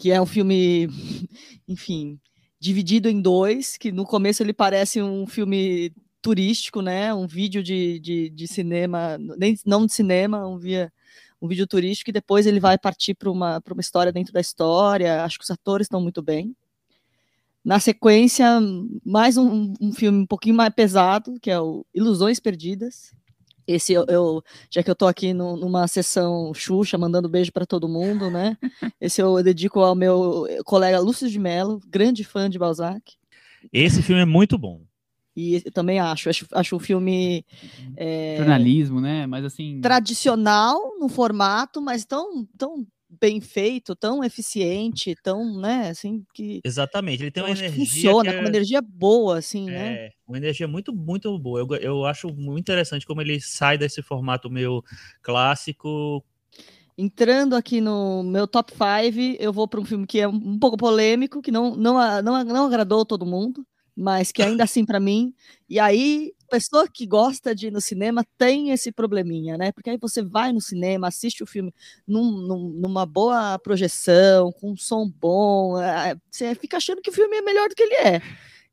que 0.00 0.10
é 0.10 0.20
um 0.20 0.24
filme, 0.26 0.88
enfim, 1.68 2.18
dividido 2.58 3.08
em 3.08 3.20
dois, 3.20 3.76
que 3.76 3.92
no 3.92 4.06
começo 4.06 4.42
ele 4.42 4.54
parece 4.54 5.02
um 5.02 5.26
filme 5.26 5.92
turístico, 6.22 6.80
né? 6.80 7.12
Um 7.12 7.26
vídeo 7.26 7.62
de, 7.62 8.00
de, 8.00 8.30
de 8.30 8.48
cinema, 8.48 9.18
nem, 9.36 9.54
não 9.66 9.84
de 9.84 9.92
cinema, 9.92 10.48
um, 10.48 10.58
via, 10.58 10.90
um 11.40 11.46
vídeo 11.46 11.66
turístico, 11.66 12.08
e 12.08 12.14
depois 12.14 12.46
ele 12.46 12.58
vai 12.58 12.78
partir 12.78 13.14
para 13.14 13.30
uma, 13.30 13.62
uma 13.70 13.80
história 13.80 14.10
dentro 14.10 14.32
da 14.32 14.40
história. 14.40 15.22
Acho 15.22 15.38
que 15.38 15.44
os 15.44 15.50
atores 15.50 15.84
estão 15.84 16.00
muito 16.00 16.22
bem. 16.22 16.56
Na 17.62 17.78
sequência, 17.78 18.58
mais 19.04 19.36
um, 19.36 19.74
um 19.78 19.92
filme 19.92 20.20
um 20.20 20.26
pouquinho 20.26 20.54
mais 20.54 20.72
pesado, 20.72 21.38
que 21.42 21.50
é 21.50 21.60
o 21.60 21.84
Ilusões 21.94 22.40
Perdidas. 22.40 23.12
Esse 23.72 23.92
eu, 23.92 24.04
eu, 24.08 24.42
já 24.70 24.82
que 24.82 24.90
eu 24.90 24.96
tô 24.96 25.06
aqui 25.06 25.32
no, 25.32 25.56
numa 25.56 25.86
sessão 25.86 26.52
Xuxa, 26.52 26.98
mandando 26.98 27.28
beijo 27.28 27.52
para 27.52 27.64
todo 27.64 27.88
mundo, 27.88 28.30
né? 28.30 28.56
Esse 29.00 29.22
eu 29.22 29.42
dedico 29.42 29.80
ao 29.80 29.94
meu 29.94 30.46
colega 30.64 30.98
Lúcio 30.98 31.28
de 31.28 31.38
Mello, 31.38 31.80
grande 31.86 32.24
fã 32.24 32.50
de 32.50 32.58
Balzac. 32.58 33.14
Esse 33.72 34.02
filme 34.02 34.22
é 34.22 34.26
muito 34.26 34.58
bom. 34.58 34.82
E 35.36 35.62
eu 35.64 35.72
também 35.72 36.00
acho, 36.00 36.28
acho, 36.28 36.46
acho 36.52 36.76
um 36.76 36.80
filme 36.80 37.44
é, 37.96 38.34
Jornalismo, 38.38 39.00
né? 39.00 39.26
Mas 39.26 39.44
assim. 39.44 39.80
tradicional 39.80 40.98
no 40.98 41.08
formato, 41.08 41.80
mas 41.80 42.04
tão, 42.04 42.44
tão 42.58 42.84
bem 43.20 43.40
feito, 43.40 43.96
tão 43.96 44.22
eficiente, 44.22 45.14
tão, 45.22 45.58
né, 45.60 45.88
assim, 45.90 46.24
que 46.34 46.60
Exatamente. 46.64 47.22
Ele 47.22 47.30
tem 47.30 47.42
uma 47.42 47.50
energia. 47.50 47.72
funciona, 47.84 48.30
que 48.30 48.36
com 48.36 48.42
uma 48.42 48.48
é- 48.48 48.50
energia 48.50 48.80
boa, 48.82 49.38
assim, 49.38 49.68
né? 49.70 49.94
É, 49.94 50.10
uma 50.28 50.36
energia 50.36 50.68
muito, 50.68 50.94
muito 50.94 51.36
boa. 51.38 51.60
Eu, 51.60 51.68
eu 51.76 52.04
acho 52.04 52.28
muito 52.32 52.60
interessante 52.60 53.06
como 53.06 53.20
ele 53.20 53.40
sai 53.40 53.76
desse 53.78 54.02
formato 54.02 54.50
meio 54.50 54.82
clássico. 55.22 56.24
Entrando 56.96 57.56
aqui 57.56 57.80
no 57.80 58.22
meu 58.22 58.46
top 58.46 58.72
5, 58.72 59.36
eu 59.42 59.52
vou 59.52 59.66
para 59.66 59.80
um 59.80 59.84
filme 59.84 60.06
que 60.06 60.20
é 60.20 60.28
um 60.28 60.58
pouco 60.58 60.76
polêmico, 60.76 61.40
que 61.40 61.50
não, 61.50 61.74
não, 61.74 61.98
a- 61.98 62.20
não, 62.20 62.44
não 62.44 62.66
agradou 62.66 63.06
todo 63.06 63.24
mundo, 63.24 63.64
mas 63.96 64.32
que 64.32 64.42
ainda 64.42 64.64
assim 64.64 64.84
para 64.84 65.00
mim. 65.00 65.34
E 65.68 65.78
aí, 65.78 66.32
pessoa 66.50 66.86
que 66.88 67.06
gosta 67.06 67.54
de 67.54 67.68
ir 67.68 67.70
no 67.70 67.80
cinema 67.80 68.24
tem 68.36 68.70
esse 68.70 68.90
probleminha, 68.90 69.56
né? 69.56 69.72
Porque 69.72 69.88
aí 69.90 69.98
você 70.00 70.22
vai 70.22 70.52
no 70.52 70.60
cinema, 70.60 71.08
assiste 71.08 71.42
o 71.42 71.46
filme 71.46 71.72
num- 72.06 72.38
num- 72.46 72.68
numa 72.70 73.06
boa 73.06 73.58
projeção, 73.58 74.52
com 74.52 74.72
um 74.72 74.76
som 74.76 75.08
bom, 75.08 75.80
eh, 75.80 76.16
você 76.30 76.54
fica 76.54 76.76
achando 76.76 77.00
que 77.00 77.10
o 77.10 77.12
filme 77.12 77.36
é 77.36 77.42
melhor 77.42 77.68
do 77.68 77.74
que 77.74 77.82
ele 77.82 77.94
é. 77.94 78.20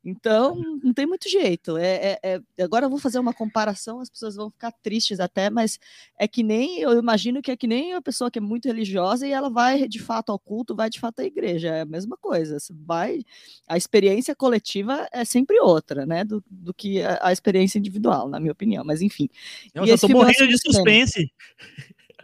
Então, 0.08 0.56
não 0.82 0.94
tem 0.94 1.06
muito 1.06 1.28
jeito. 1.28 1.76
É, 1.76 2.18
é- 2.22 2.40
é- 2.56 2.62
agora 2.64 2.86
eu 2.86 2.90
vou 2.90 2.98
fazer 2.98 3.18
uma 3.18 3.34
comparação, 3.34 4.00
as 4.00 4.08
pessoas 4.08 4.36
vão 4.36 4.50
ficar 4.50 4.72
tristes 4.72 5.20
até, 5.20 5.50
mas 5.50 5.78
é 6.18 6.26
que 6.26 6.42
nem, 6.42 6.78
eu 6.80 6.98
imagino 6.98 7.42
que 7.42 7.50
é 7.50 7.56
que 7.56 7.66
nem 7.66 7.92
a 7.92 8.00
pessoa 8.00 8.30
que 8.30 8.38
é 8.38 8.42
muito 8.42 8.66
religiosa 8.66 9.26
e 9.26 9.32
ela 9.32 9.50
vai 9.50 9.86
de 9.86 9.98
fato 9.98 10.32
ao 10.32 10.38
culto, 10.38 10.74
vai 10.74 10.88
de 10.88 10.98
fato 10.98 11.20
à 11.20 11.24
igreja, 11.24 11.68
é 11.68 11.80
a 11.82 11.86
mesma 11.86 12.16
coisa. 12.16 12.58
Você 12.58 12.72
vai, 12.72 13.22
a 13.68 13.76
experiência 13.76 14.34
coletiva 14.34 15.06
é 15.12 15.24
sempre 15.24 15.60
outra, 15.60 16.06
né, 16.06 16.24
do, 16.24 16.42
do 16.50 16.72
que 16.72 17.02
a, 17.02 17.18
a 17.22 17.32
experiência 17.32 17.78
individual, 17.78 18.28
na 18.28 18.40
minha 18.40 18.52
opinião, 18.52 18.82
mas 18.84 19.02
enfim. 19.02 19.28
Eu 19.74 19.84
E 19.84 19.88
já 19.88 19.98
tô 19.98 20.08
morrendo 20.08 20.48
de 20.48 20.58
suspense. 20.58 21.30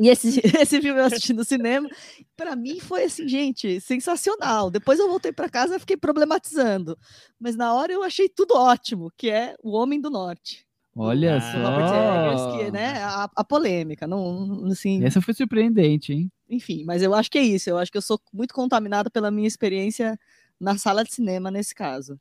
E 0.00 0.08
esse, 0.08 0.40
esse 0.60 0.80
filme 0.80 1.00
eu 1.00 1.04
assisti 1.04 1.32
no 1.32 1.44
cinema, 1.44 1.88
para 2.36 2.56
mim 2.56 2.80
foi 2.80 3.04
assim, 3.04 3.28
gente, 3.28 3.80
sensacional. 3.80 4.70
Depois 4.70 4.98
eu 4.98 5.08
voltei 5.08 5.32
para 5.32 5.48
casa 5.48 5.76
e 5.76 5.80
fiquei 5.80 5.96
problematizando, 5.96 6.98
mas 7.38 7.56
na 7.56 7.72
hora 7.74 7.92
eu 7.92 8.02
achei 8.02 8.28
tudo 8.28 8.54
ótimo, 8.56 9.10
que 9.16 9.30
é 9.30 9.54
O 9.62 9.72
Homem 9.72 10.00
do 10.00 10.10
Norte. 10.10 10.66
Olha 10.96 11.36
Ah, 11.36 11.52
do 11.52 11.62
Robert 11.62 11.86
Eggers, 11.92 12.40
só. 12.40 12.50
que, 12.52 12.70
né, 12.70 13.02
a, 13.02 13.28
a 13.36 13.44
polêmica, 13.44 14.06
não- 14.06 14.66
assim, 14.66 15.04
Essa 15.04 15.20
foi 15.20 15.34
surpreendente, 15.34 16.12
hein? 16.12 16.30
enfim, 16.48 16.84
mas 16.84 17.02
eu 17.02 17.14
acho 17.14 17.30
que 17.30 17.38
é 17.38 17.42
isso. 17.42 17.68
Eu 17.70 17.78
acho 17.78 17.90
que 17.90 17.98
eu 17.98 18.02
sou 18.02 18.20
muito 18.32 18.54
contaminada 18.54 19.10
pela 19.10 19.30
minha 19.30 19.48
experiência 19.48 20.18
na 20.60 20.76
sala 20.78 21.02
de 21.02 21.12
cinema 21.12 21.50
nesse 21.50 21.74
caso. 21.74 22.18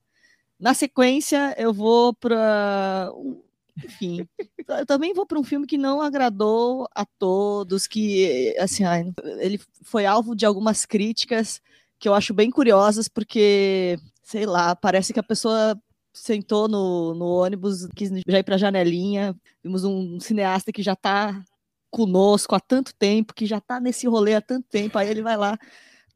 Na 0.60 0.74
sequência, 0.74 1.54
eu 1.58 1.72
vou 1.74 2.14
para. 2.16 3.12
Enfim, 3.78 4.28
eu 4.68 4.86
também 4.86 5.14
vou 5.14 5.26
para 5.26 5.40
um 5.40 5.44
filme 5.44 5.66
que 5.66 5.78
não 5.78 6.02
agradou 6.02 6.88
a 6.94 7.06
todos, 7.06 7.88
que, 7.88 8.56
assim, 8.60 8.84
ele 9.40 9.60
foi 9.84 10.06
alvo 10.06 10.36
de 10.36 10.46
algumas 10.46 10.86
críticas 10.86 11.62
que 12.00 12.08
eu 12.08 12.14
acho 12.14 12.34
bem 12.34 12.52
curiosas, 12.52 13.08
porque, 13.08 13.98
sei 14.22 14.46
lá, 14.46 14.76
parece 14.76 15.14
que 15.14 15.20
a 15.20 15.24
pessoa 15.24 15.80
sentou 16.14 16.68
no, 16.68 17.16
no 17.16 17.26
ônibus, 17.26 17.88
quis 17.96 18.12
já 18.28 18.40
ir 18.40 18.44
para 18.44 18.56
a 18.56 18.60
janelinha, 18.60 19.36
vimos 19.64 19.84
um 19.84 20.20
cineasta 20.20 20.72
que 20.72 20.84
já 20.84 20.94
está 20.94 21.44
conosco 21.90 22.56
há 22.56 22.60
tanto 22.60 22.94
tempo, 22.96 23.34
que 23.34 23.46
já 23.46 23.60
tá 23.60 23.80
nesse 23.80 24.08
rolê 24.08 24.36
há 24.36 24.42
tanto 24.42 24.68
tempo, 24.70 24.98
aí 24.98 25.10
ele 25.10 25.22
vai 25.22 25.38
lá 25.38 25.58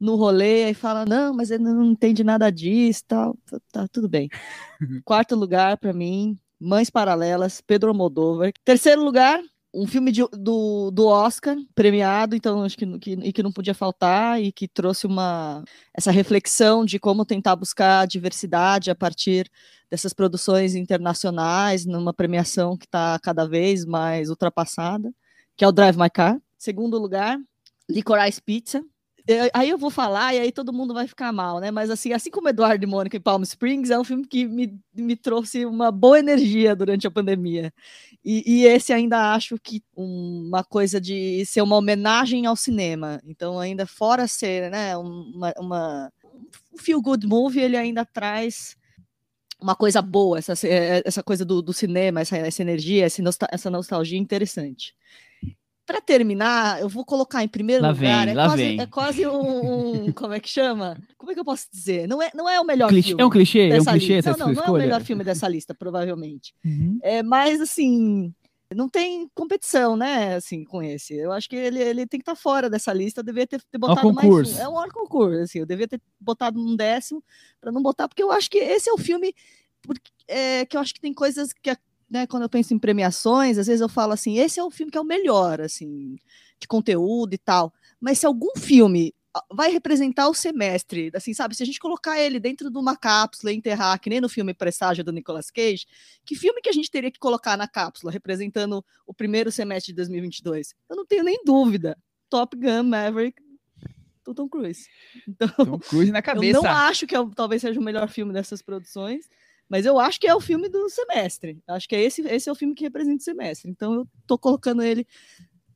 no 0.00 0.14
rolê 0.14 0.70
e 0.70 0.74
fala, 0.74 1.04
não, 1.04 1.34
mas 1.34 1.50
ele 1.50 1.64
não 1.64 1.84
entende 1.84 2.22
nada 2.22 2.50
disso, 2.50 3.04
tal, 3.08 3.36
tá, 3.46 3.58
tá, 3.72 3.88
tudo 3.88 4.08
bem. 4.08 4.28
Quarto 5.04 5.34
lugar 5.34 5.76
para 5.78 5.92
mim, 5.92 6.38
Mães 6.60 6.90
Paralelas, 6.90 7.60
Pedro 7.60 7.88
Almodóvar. 7.90 8.52
Terceiro 8.64 9.02
lugar, 9.02 9.40
um 9.72 9.86
filme 9.86 10.10
de- 10.10 10.26
do, 10.32 10.90
do 10.90 11.06
Oscar, 11.06 11.56
premiado, 11.74 12.34
então 12.34 12.62
acho 12.62 12.76
que, 12.76 12.98
que, 12.98 13.12
e 13.12 13.32
que 13.32 13.42
não 13.42 13.52
podia 13.52 13.74
faltar, 13.74 14.42
e 14.42 14.50
que 14.50 14.66
trouxe 14.66 15.06
uma 15.06 15.62
essa 15.94 16.10
reflexão 16.10 16.84
de 16.84 16.98
como 16.98 17.24
tentar 17.24 17.54
buscar 17.56 18.06
diversidade 18.06 18.90
a 18.90 18.94
partir 18.94 19.50
dessas 19.90 20.12
produções 20.12 20.74
internacionais, 20.74 21.86
numa 21.86 22.12
premiação 22.12 22.76
que 22.76 22.86
está 22.86 23.18
cada 23.20 23.46
vez 23.46 23.84
mais 23.84 24.30
ultrapassada 24.30 25.12
que 25.58 25.64
é 25.64 25.68
o 25.68 25.72
Drive 25.72 25.98
My 25.98 26.08
Car. 26.08 26.40
Segundo 26.56 26.98
lugar, 26.98 27.36
Licorice 27.90 28.40
Pizza. 28.40 28.80
Eu- 29.28 29.50
aí 29.52 29.68
eu 29.68 29.76
vou 29.76 29.90
falar 29.90 30.34
e 30.34 30.38
aí 30.40 30.50
todo 30.50 30.72
mundo 30.72 30.94
vai 30.94 31.06
ficar 31.06 31.30
mal, 31.32 31.60
né? 31.60 31.70
Mas 31.70 31.90
assim, 31.90 32.12
assim 32.14 32.30
como 32.30 32.48
Eduardo 32.48 32.82
e 32.84 32.86
Mônica 32.88 33.14
em 33.16 33.20
Palm 33.20 33.42
Springs, 33.42 33.90
é 33.90 33.98
um 33.98 34.04
filme 34.04 34.26
que 34.26 34.46
me, 34.46 34.80
me 34.94 35.14
trouxe 35.16 35.66
uma 35.66 35.92
boa 35.92 36.18
energia 36.18 36.74
durante 36.74 37.06
a 37.06 37.10
pandemia. 37.10 37.70
E, 38.24 38.42
e 38.46 38.64
esse 38.66 38.90
ainda 38.92 39.34
acho 39.34 39.58
que 39.62 39.82
uma 39.94 40.64
coisa 40.64 40.98
de 40.98 41.44
ser 41.44 41.60
uma 41.60 41.76
homenagem 41.76 42.46
ao 42.46 42.56
cinema. 42.56 43.20
Então, 43.26 43.60
ainda 43.60 43.86
fora 43.86 44.26
ser 44.26 44.70
né, 44.70 44.96
uma, 44.96 45.52
uma 45.58 46.12
um 46.72 46.78
feel 46.78 47.02
good 47.02 47.26
movie, 47.26 47.60
ele 47.60 47.76
ainda 47.76 48.04
traz 48.06 48.76
uma 49.60 49.74
coisa 49.76 50.00
boa, 50.02 50.38
essa, 50.38 50.54
essa 51.04 51.22
coisa 51.22 51.44
do, 51.44 51.60
do 51.62 51.72
cinema, 51.72 52.20
essa, 52.20 52.36
essa 52.36 52.62
energia, 52.62 53.06
essa 53.06 53.70
nostalgia 53.70 54.18
interessante. 54.18 54.94
Para 55.88 56.02
terminar, 56.02 56.82
eu 56.82 56.88
vou 56.88 57.02
colocar 57.02 57.42
em 57.42 57.48
primeiro 57.48 57.82
Lá 57.82 57.88
lugar. 57.92 58.26
vem, 58.26 58.32
é, 58.32 58.36
lá 58.36 58.44
quase, 58.46 58.62
vem. 58.62 58.80
é 58.80 58.86
quase 58.86 59.26
um, 59.26 60.04
um- 60.08 60.12
Como 60.12 60.34
é 60.34 60.38
que 60.38 60.48
chama? 60.48 60.98
Como 61.16 61.32
é 61.32 61.34
que 61.34 61.40
eu 61.40 61.44
posso 61.46 61.66
dizer? 61.72 62.06
Não 62.06 62.20
é, 62.22 62.30
não 62.34 62.46
é 62.46 62.60
o 62.60 62.64
melhor 62.64 62.88
Clichê- 62.90 63.08
filme. 63.08 63.22
é 63.22 63.26
um 63.26 63.30
clichê? 63.30 63.70
É 63.70 63.80
um 63.80 63.84
clichê 63.86 64.16
lista. 64.16 64.30
Não, 64.36 64.48
não, 64.48 64.52
não 64.54 64.64
é 64.64 64.70
o 64.70 64.74
melhor 64.74 65.00
filme 65.02 65.24
dessa 65.24 65.48
lista, 65.48 65.74
provavelmente. 65.74 66.54
Uhum. 66.62 66.98
É, 67.02 67.22
mas 67.22 67.58
assim, 67.58 68.34
não 68.74 68.86
tem 68.86 69.30
competição, 69.34 69.96
né? 69.96 70.34
Assim, 70.34 70.62
com 70.62 70.82
esse. 70.82 71.14
Eu 71.16 71.32
acho 71.32 71.48
que 71.48 71.56
ele, 71.56 71.80
ele 71.82 72.06
tem 72.06 72.20
que 72.20 72.22
estar 72.22 72.34
fora 72.36 72.68
dessa 72.68 72.92
lista. 72.92 73.20
Eu 73.20 73.24
devia 73.24 73.46
ter, 73.46 73.62
ter 73.70 73.78
botado 73.78 74.12
mais 74.12 74.28
um. 74.28 74.60
É 74.60 74.68
um 74.68 74.74
hora 74.74 74.90
concurso, 74.90 75.40
assim. 75.40 75.60
Eu 75.60 75.66
devia 75.66 75.88
ter 75.88 76.02
botado 76.20 76.60
um 76.60 76.76
décimo 76.76 77.24
para 77.62 77.72
não 77.72 77.82
botar, 77.82 78.08
porque 78.08 78.22
eu 78.22 78.30
acho 78.30 78.50
que 78.50 78.58
esse 78.58 78.90
é 78.90 78.92
o 78.92 78.98
filme 78.98 79.34
porque, 79.80 80.10
é, 80.26 80.66
que 80.66 80.76
eu 80.76 80.80
acho 80.82 80.92
que 80.92 81.00
tem 81.00 81.14
coisas 81.14 81.50
que, 81.54 81.74
né, 82.10 82.26
quando 82.26 82.42
eu 82.44 82.48
penso 82.48 82.72
em 82.74 82.78
premiações, 82.78 83.58
às 83.58 83.66
vezes 83.66 83.80
eu 83.80 83.88
falo 83.88 84.12
assim, 84.12 84.38
esse 84.38 84.58
é 84.58 84.64
o 84.64 84.70
filme 84.70 84.90
que 84.92 84.98
é 84.98 85.00
o 85.00 85.04
melhor, 85.04 85.60
assim, 85.60 86.16
de 86.58 86.66
conteúdo 86.66 87.34
e 87.34 87.38
tal. 87.38 87.72
Mas 88.00 88.18
se 88.18 88.26
algum 88.26 88.56
filme 88.56 89.14
ah, 89.34 89.44
vai 89.52 89.70
representar 89.70 90.28
o 90.28 90.34
semestre, 90.34 91.10
assim, 91.14 91.34
sabe? 91.34 91.54
Se 91.54 91.62
a 91.62 91.66
gente 91.66 91.78
colocar 91.78 92.18
ele 92.18 92.40
dentro 92.40 92.70
de 92.70 92.78
uma 92.78 92.96
cápsula 92.96 93.52
e 93.52 93.56
enterrar, 93.56 94.00
que 94.00 94.08
nem 94.08 94.20
no 94.20 94.28
filme 94.28 94.54
Presságio 94.54 95.04
do 95.04 95.12
Nicolas 95.12 95.50
Cage, 95.50 95.86
que 96.24 96.34
filme 96.34 96.60
que 96.62 96.70
a 96.70 96.72
gente 96.72 96.90
teria 96.90 97.10
que 97.10 97.18
colocar 97.18 97.56
na 97.56 97.68
cápsula, 97.68 98.10
representando 98.10 98.84
o 99.06 99.12
primeiro 99.12 99.52
semestre 99.52 99.92
de 99.92 99.96
2022? 99.96 100.74
Eu 100.88 100.96
não 100.96 101.04
tenho 101.06 101.24
nem 101.24 101.42
dúvida. 101.44 101.96
Top 102.30 102.56
Gun, 102.56 102.84
Maverick, 102.84 103.42
do 104.24 104.34
Tom 104.34 104.48
Cruise. 104.48 104.86
Então, 105.28 105.48
Tom 105.48 105.78
Cruise 105.78 106.10
na 106.12 106.18
eu 106.18 106.22
cabeça. 106.22 106.60
não 106.62 106.70
acho 106.70 107.06
que 107.06 107.14
é 107.14 107.20
o- 107.20 107.30
talvez 107.30 107.62
seja 107.62 107.78
o 107.78 107.82
melhor 107.82 108.08
filme 108.08 108.32
dessas 108.32 108.60
produções, 108.62 109.28
mas 109.68 109.84
eu 109.86 109.98
acho 109.98 110.18
que 110.20 110.26
é 110.26 110.34
o 110.34 110.40
filme 110.40 110.68
do 110.68 110.88
semestre. 110.88 111.58
Acho 111.66 111.88
que 111.88 111.94
é 111.96 112.02
esse, 112.02 112.22
esse 112.22 112.48
é 112.48 112.52
o 112.52 112.54
filme 112.54 112.74
que 112.74 112.84
representa 112.84 113.18
o 113.20 113.24
semestre. 113.24 113.70
Então 113.70 113.92
eu 113.94 114.08
tô 114.26 114.38
colocando 114.38 114.82
ele 114.82 115.06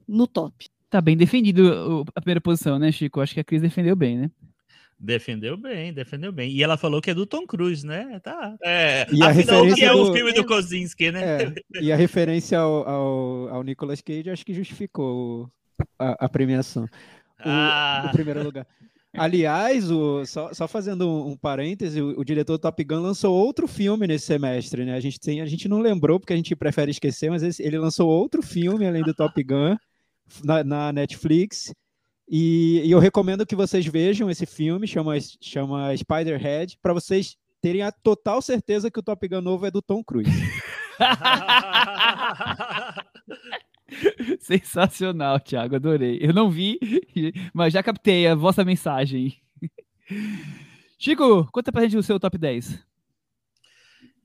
no 0.08 0.26
top. 0.26 0.68
Tá 0.90 1.00
bem 1.00 1.16
defendido 1.16 2.04
a 2.14 2.20
primeira 2.20 2.40
posição, 2.40 2.78
né, 2.78 2.92
Chico? 2.92 3.20
Acho 3.20 3.34
que 3.34 3.40
a 3.40 3.44
Cris 3.44 3.62
defendeu 3.62 3.96
bem, 3.96 4.18
né? 4.18 4.30
Defendeu 4.98 5.56
bem, 5.56 5.92
defendeu 5.92 6.30
bem. 6.30 6.50
E 6.52 6.62
ela 6.62 6.76
falou 6.76 7.00
que 7.02 7.10
é 7.10 7.14
do 7.14 7.26
Tom 7.26 7.44
Cruise, 7.44 7.84
né? 7.84 8.20
Tá. 8.20 8.54
É, 8.62 9.06
E 9.12 9.20
a 9.22 9.30
afinal, 9.30 9.62
o 9.64 9.74
que 9.74 9.80
referência 9.80 9.86
é 9.86 9.92
o 9.92 10.04
do- 10.04 10.12
filme 10.12 10.32
do 10.32 10.44
Kozinski, 10.46 11.10
né? 11.10 11.42
É, 11.42 11.54
e 11.80 11.90
a 11.90 11.96
referência 11.96 12.58
ao, 12.60 12.88
ao, 12.88 13.48
ao 13.48 13.62
Nicolas 13.64 14.00
Cage 14.00 14.30
acho 14.30 14.46
que 14.46 14.54
justificou 14.54 15.50
a, 15.98 16.26
a 16.26 16.28
premiação. 16.28 16.84
O, 16.84 16.88
Ah. 17.44 18.04
o 18.06 18.12
primeiro 18.12 18.44
lugar. 18.44 18.64
Aliás, 19.14 19.90
o, 19.90 20.24
só, 20.24 20.52
só 20.54 20.66
fazendo 20.66 21.06
um, 21.08 21.32
um 21.32 21.36
parêntese, 21.36 22.00
o, 22.00 22.18
o 22.20 22.24
diretor 22.24 22.54
do 22.54 22.58
Top 22.60 22.82
Gun 22.82 23.00
lançou 23.00 23.34
outro 23.36 23.68
filme 23.68 24.06
nesse 24.06 24.24
semestre, 24.26 24.84
né? 24.86 24.94
A 24.94 25.00
gente, 25.00 25.20
tem, 25.20 25.40
a 25.42 25.46
gente 25.46 25.68
não 25.68 25.80
lembrou 25.80 26.18
porque 26.18 26.32
a 26.32 26.36
gente 26.36 26.56
prefere 26.56 26.90
esquecer, 26.90 27.28
mas 27.30 27.42
esse- 27.42 27.62
ele 27.62 27.78
lançou 27.78 28.08
outro 28.08 28.42
filme 28.42 28.86
além 28.86 29.02
do 29.02 29.12
Top 29.14 29.42
Gun 29.44 29.76
na, 30.42 30.64
na 30.64 30.92
Netflix. 30.92 31.74
E, 32.28 32.80
e 32.84 32.90
eu 32.90 32.98
recomendo 32.98 33.44
que 33.44 33.54
vocês 33.54 33.84
vejam 33.84 34.30
esse 34.30 34.46
filme, 34.46 34.86
chama, 34.86 35.12
chama 35.40 35.94
Spiderhead, 35.94 36.78
para 36.80 36.94
vocês 36.94 37.36
terem 37.60 37.82
a 37.82 37.92
total 37.92 38.40
certeza 38.40 38.90
que 38.90 38.98
o 38.98 39.02
Top 39.02 39.28
Gun 39.28 39.42
novo 39.42 39.66
é 39.66 39.70
do 39.70 39.82
Tom 39.82 40.02
Cruise. 40.02 40.30
Sensacional, 44.40 45.40
Thiago, 45.40 45.76
adorei. 45.76 46.18
Eu 46.20 46.32
não 46.32 46.50
vi, 46.50 46.78
mas 47.52 47.72
já 47.72 47.82
captei 47.82 48.26
a 48.26 48.34
vossa 48.34 48.64
mensagem. 48.64 49.36
Chico, 50.98 51.48
conta 51.52 51.72
pra 51.72 51.82
gente 51.82 51.96
o 51.96 52.02
seu 52.02 52.18
top 52.20 52.38
10. 52.38 52.78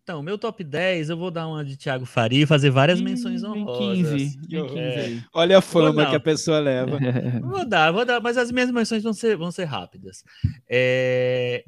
Então, 0.03 0.23
meu 0.23 0.38
top 0.38 0.63
10, 0.63 1.10
eu 1.10 1.17
vou 1.17 1.30
dar 1.30 1.47
uma 1.49 1.65
de 1.65 1.75
Thiago 1.75 2.06
Faria 2.06 2.43
e 2.43 2.45
fazer 2.45 2.69
várias 2.69 3.01
menções 3.01 3.43
honrosas. 3.43 4.06
15, 4.06 4.39
vem 4.47 4.65
15 4.67 4.77
É. 4.80 4.99
aí. 5.01 5.23
Olha 5.34 5.58
a 5.58 5.62
fama 5.62 6.06
que 6.10 6.15
a 6.15 6.19
pessoa 6.19 6.60
leva. 6.60 6.97
Vou 7.41 7.67
dar, 7.67 7.91
vou 7.91 8.06
dar, 8.06 8.21
mas 8.21 8.38
as 8.38 8.49
minhas 8.49 8.71
menções 8.71 9.03
vão 9.03 9.12
ser, 9.12 9.36
vão 9.36 9.51
ser 9.51 9.65
rápidas. 9.65 10.23
É, 10.69 11.65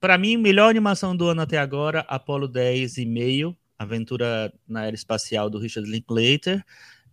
para 0.00 0.16
mim, 0.16 0.38
melhor 0.38 0.70
animação 0.70 1.14
do 1.14 1.28
ano 1.28 1.42
até 1.42 1.58
agora, 1.58 2.00
Apollo 2.08 2.48
10 2.48 2.96
e 2.96 3.04
meio, 3.04 3.54
Aventura 3.78 4.50
na 4.66 4.86
Era 4.86 4.94
Espacial 4.94 5.50
do 5.50 5.58
Richard 5.58 5.90
Linklater. 5.90 6.64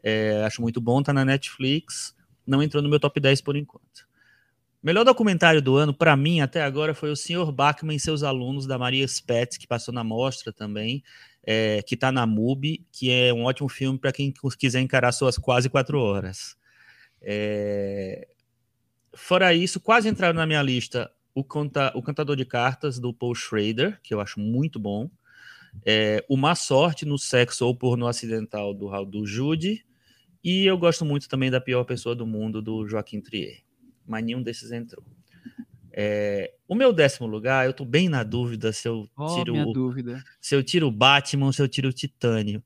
É, 0.03 0.43
acho 0.45 0.61
muito 0.61 0.81
bom, 0.81 1.01
tá 1.01 1.13
na 1.13 1.23
Netflix. 1.25 2.15
Não 2.45 2.61
entrou 2.61 2.83
no 2.83 2.89
meu 2.89 2.99
top 2.99 3.19
10 3.19 3.41
por 3.41 3.55
enquanto. 3.55 4.07
Melhor 4.81 5.05
documentário 5.05 5.61
do 5.61 5.77
ano, 5.77 5.93
para 5.93 6.15
mim, 6.15 6.41
até 6.41 6.61
agora, 6.61 6.93
foi 6.93 7.09
o 7.09 7.15
Sr. 7.15 7.49
Bachmann 7.53 7.95
e 7.95 7.99
seus 7.99 8.21
alunos, 8.21 8.67
da 8.67 8.77
Maria 8.77 9.07
Spetz, 9.07 9.57
que 9.57 9.65
passou 9.65 9.93
na 9.93 10.03
mostra 10.03 10.51
também, 10.51 11.01
é, 11.41 11.81
que 11.83 11.95
está 11.95 12.11
na 12.11 12.25
MUBI, 12.25 12.85
que 12.91 13.09
é 13.09 13.33
um 13.33 13.45
ótimo 13.45 13.69
filme 13.69 13.97
para 13.97 14.11
quem 14.11 14.33
quiser 14.59 14.81
encarar 14.81 15.13
suas 15.13 15.37
quase 15.37 15.69
quatro 15.69 15.99
horas. 15.99 16.57
É, 17.21 18.27
Fora 19.15 19.53
isso, 19.53 19.79
quase 19.79 20.09
entraram 20.09 20.33
na 20.33 20.45
minha 20.45 20.61
lista 20.61 21.11
o, 21.35 21.43
conta, 21.43 21.91
o 21.95 22.01
Cantador 22.01 22.35
de 22.35 22.45
Cartas, 22.45 22.99
do 22.99 23.13
Paul 23.13 23.35
Schrader, 23.35 23.99
que 24.01 24.13
eu 24.13 24.19
acho 24.19 24.39
muito 24.39 24.79
bom. 24.79 25.09
É, 25.85 26.25
Má 26.29 26.55
Sorte 26.55 27.05
no 27.05 27.17
Sexo 27.17 27.65
ou 27.65 27.75
Porno 27.75 28.07
Acidental, 28.07 28.73
do 28.73 28.87
Raul 28.87 29.05
do 29.05 29.25
Jude. 29.25 29.85
E 30.43 30.65
eu 30.65 30.77
gosto 30.77 31.05
muito 31.05 31.29
também 31.29 31.49
da 31.49 31.61
Pior 31.61 31.83
Pessoa 31.85 32.15
do 32.15 32.25
Mundo, 32.27 32.61
do 32.61 32.87
Joaquim 32.87 33.21
Trier. 33.21 33.61
Mas 34.05 34.23
nenhum 34.23 34.41
desses 34.43 34.71
entrou. 34.71 35.03
É, 35.95 36.51
o 36.67 36.73
meu 36.75 36.91
décimo 36.91 37.27
lugar, 37.27 37.65
eu 37.67 37.73
tô 37.73 37.85
bem 37.85 38.09
na 38.09 38.23
dúvida 38.23 38.73
se 38.73 38.87
eu 38.87 39.07
tiro 39.35 39.53
minha 39.53 39.67
o 39.67 39.71
dúvida. 39.73 40.23
se 40.41 40.55
eu 40.55 40.63
tiro 40.63 40.87
o 40.87 40.91
Batman 40.91 41.51
se 41.51 41.61
eu 41.61 41.67
tiro 41.67 41.89
o 41.89 41.93
Titânio. 41.93 42.63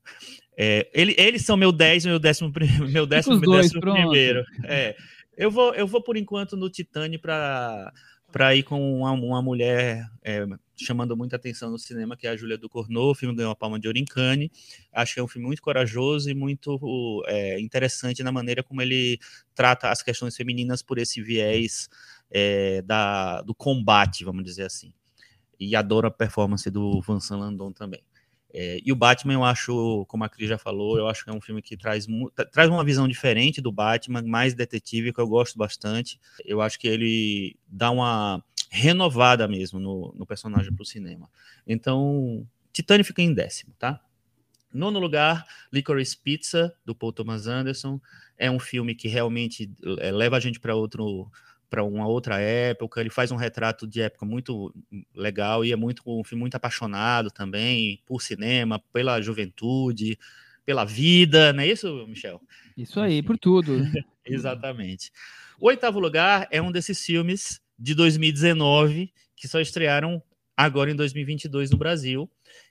É, 0.57 0.89
ele- 0.93 1.13
eles 1.17 1.43
são 1.43 1.57
meu 1.57 1.71
10 1.71 2.05
e 2.05 2.07
meu 2.07 2.19
décimo, 2.19 2.51
pri- 2.51 2.67
meu 2.89 3.05
décimo, 3.05 3.35
os 3.35 3.41
dois, 3.41 3.65
décimo 3.67 3.81
pronto. 3.81 3.99
primeiro. 3.99 4.43
É, 4.63 4.95
eu, 5.37 5.51
vou, 5.51 5.75
eu 5.75 5.85
vou, 5.85 6.01
por 6.01 6.15
enquanto, 6.17 6.55
no 6.57 6.69
Titânio 6.69 7.19
para 7.19 7.93
para 8.31 8.55
ir 8.55 8.63
com 8.63 8.99
uma, 8.99 9.11
uma 9.11 9.41
mulher 9.41 10.09
é, 10.23 10.45
chamando 10.75 11.15
muita 11.15 11.35
atenção 11.35 11.71
no 11.71 11.79
cinema, 11.79 12.15
que 12.15 12.27
é 12.27 12.29
a 12.29 12.35
Júlia 12.35 12.57
Ducournau. 12.57 13.11
O 13.11 13.15
filme 13.15 13.35
ganhou 13.35 13.51
a 13.51 13.55
Palma 13.55 13.79
de 13.79 13.87
Ouro 13.87 13.97
em 13.97 14.05
Cannes. 14.05 14.49
Acho 14.93 15.15
que 15.15 15.19
é 15.19 15.23
um 15.23 15.27
filme 15.27 15.47
muito 15.47 15.61
corajoso 15.61 16.29
e 16.29 16.33
muito 16.33 17.23
é, 17.27 17.59
interessante 17.59 18.21
na 18.23 18.31
maneira 18.31 18.61
como 18.61 18.81
ele 18.81 19.19
trata 19.55 19.89
as 19.89 20.03
questões 20.03 20.35
femininas 20.35 20.81
por 20.81 20.97
esse 20.97 21.21
viés 21.21 21.89
é, 22.29 22.81
da, 22.83 23.41
do 23.41 23.55
combate, 23.55 24.23
vamos 24.23 24.43
dizer 24.43 24.63
assim. 24.63 24.93
E 25.59 25.75
adoro 25.75 26.07
a 26.07 26.11
performance 26.11 26.69
do 26.69 27.01
Vincent 27.01 27.39
Landon 27.39 27.71
também. 27.71 28.03
É, 28.59 28.79
e 28.83 28.91
o 28.91 28.95
Batman, 28.95 29.33
eu 29.35 29.43
acho, 29.43 30.03
como 30.07 30.23
a 30.23 30.29
Cris 30.29 30.49
já 30.49 30.57
falou, 30.57 30.97
eu 30.97 31.07
acho 31.07 31.23
que 31.23 31.29
é 31.29 31.33
um 31.33 31.39
filme 31.39 31.61
que 31.61 31.77
traz, 31.77 32.07
traz 32.51 32.67
uma 32.67 32.83
visão 32.83 33.07
diferente 33.07 33.61
do 33.61 33.71
Batman, 33.71 34.23
mais 34.23 34.55
detetive, 34.55 35.13
que 35.13 35.21
eu 35.21 35.27
gosto 35.27 35.59
bastante. 35.59 36.19
Eu 36.43 36.59
acho 36.59 36.79
que 36.79 36.87
ele 36.87 37.55
dá 37.67 37.91
uma 37.91 38.43
renovada 38.71 39.47
mesmo 39.47 39.79
no, 39.79 40.11
no 40.17 40.25
personagem 40.25 40.73
para 40.73 40.81
o 40.81 40.85
cinema. 40.85 41.29
Então, 41.67 42.47
Titânio 42.73 43.05
fica 43.05 43.21
em 43.21 43.31
décimo, 43.31 43.75
tá? 43.77 44.01
Nono 44.73 44.97
lugar, 44.97 45.45
Licorice 45.71 46.17
Pizza, 46.17 46.75
do 46.83 46.95
Paul 46.95 47.13
Thomas 47.13 47.45
Anderson. 47.45 48.01
É 48.39 48.49
um 48.49 48.59
filme 48.59 48.95
que 48.95 49.07
realmente 49.07 49.71
é, 49.99 50.11
leva 50.11 50.35
a 50.35 50.39
gente 50.39 50.59
para 50.59 50.73
outro 50.73 51.31
para 51.69 51.83
uma 51.83 52.07
outra 52.07 52.39
época, 52.39 53.01
ele 53.01 53.09
faz 53.09 53.31
um 53.31 53.35
retrato 53.35 53.85
de 53.85 54.01
época 54.01 54.25
muito 54.25 54.73
legal 55.13 55.65
e 55.65 55.71
é 55.71 55.75
muito 55.75 56.01
um 56.05 56.23
filme 56.23 56.41
muito 56.41 56.55
apaixonado 56.55 57.29
também 57.29 58.01
por 58.05 58.21
cinema, 58.21 58.79
pela 58.93 59.21
juventude, 59.21 60.17
pela 60.65 60.85
vida, 60.85 61.53
não 61.53 61.63
é 61.63 61.67
isso, 61.67 62.05
Michel? 62.07 62.41
Isso 62.77 62.99
aí, 62.99 63.21
por 63.21 63.37
tudo. 63.37 63.73
Exatamente. 64.25 65.11
O 65.59 65.67
oitavo 65.67 65.99
lugar 65.99 66.47
é 66.51 66.61
um 66.61 66.71
desses 66.71 67.03
filmes 67.03 67.61
de 67.79 67.95
2019 67.95 69.11
que 69.35 69.47
só 69.47 69.61
estrearam 69.61 70.21
agora 70.55 70.91
em 70.91 70.95
2022 70.95 71.69
no 71.69 71.77
Brasil, 71.77 72.29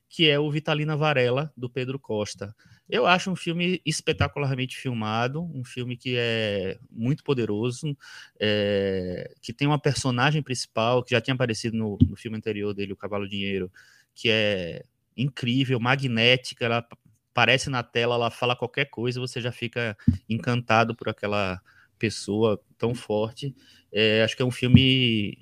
que 0.08 0.28
é 0.28 0.38
o 0.38 0.50
Vitalina 0.50 0.96
Varela, 0.96 1.52
do 1.56 1.70
Pedro 1.70 1.98
Costa. 1.98 2.54
Eu 2.88 3.06
acho 3.06 3.30
um 3.30 3.36
filme 3.36 3.80
espetacularmente 3.84 4.76
filmado, 4.76 5.42
um 5.42 5.64
filme 5.64 5.96
que 5.96 6.14
é 6.16 6.78
muito 6.90 7.24
poderoso, 7.24 7.96
é, 8.38 9.34
que 9.42 9.52
tem 9.52 9.66
uma 9.66 9.78
personagem 9.80 10.42
principal 10.42 11.02
que 11.02 11.10
já 11.10 11.20
tinha 11.20 11.34
aparecido 11.34 11.76
no, 11.76 11.98
no 12.08 12.16
filme 12.16 12.36
anterior 12.36 12.72
dele, 12.72 12.92
O 12.92 12.96
Cavalo 12.96 13.28
Dinheiro, 13.28 13.70
que 14.14 14.30
é 14.30 14.84
incrível, 15.16 15.80
magnética, 15.80 16.64
ela 16.64 16.86
aparece 17.32 17.68
na 17.68 17.82
tela, 17.82 18.14
ela 18.14 18.30
fala 18.30 18.56
qualquer 18.56 18.86
coisa, 18.86 19.20
você 19.20 19.40
já 19.40 19.52
fica 19.52 19.96
encantado 20.28 20.94
por 20.94 21.08
aquela 21.08 21.60
pessoa 21.98 22.60
tão 22.78 22.94
forte. 22.94 23.54
É, 23.92 24.22
acho 24.22 24.36
que 24.36 24.42
é 24.42 24.44
um 24.44 24.50
filme 24.50 25.38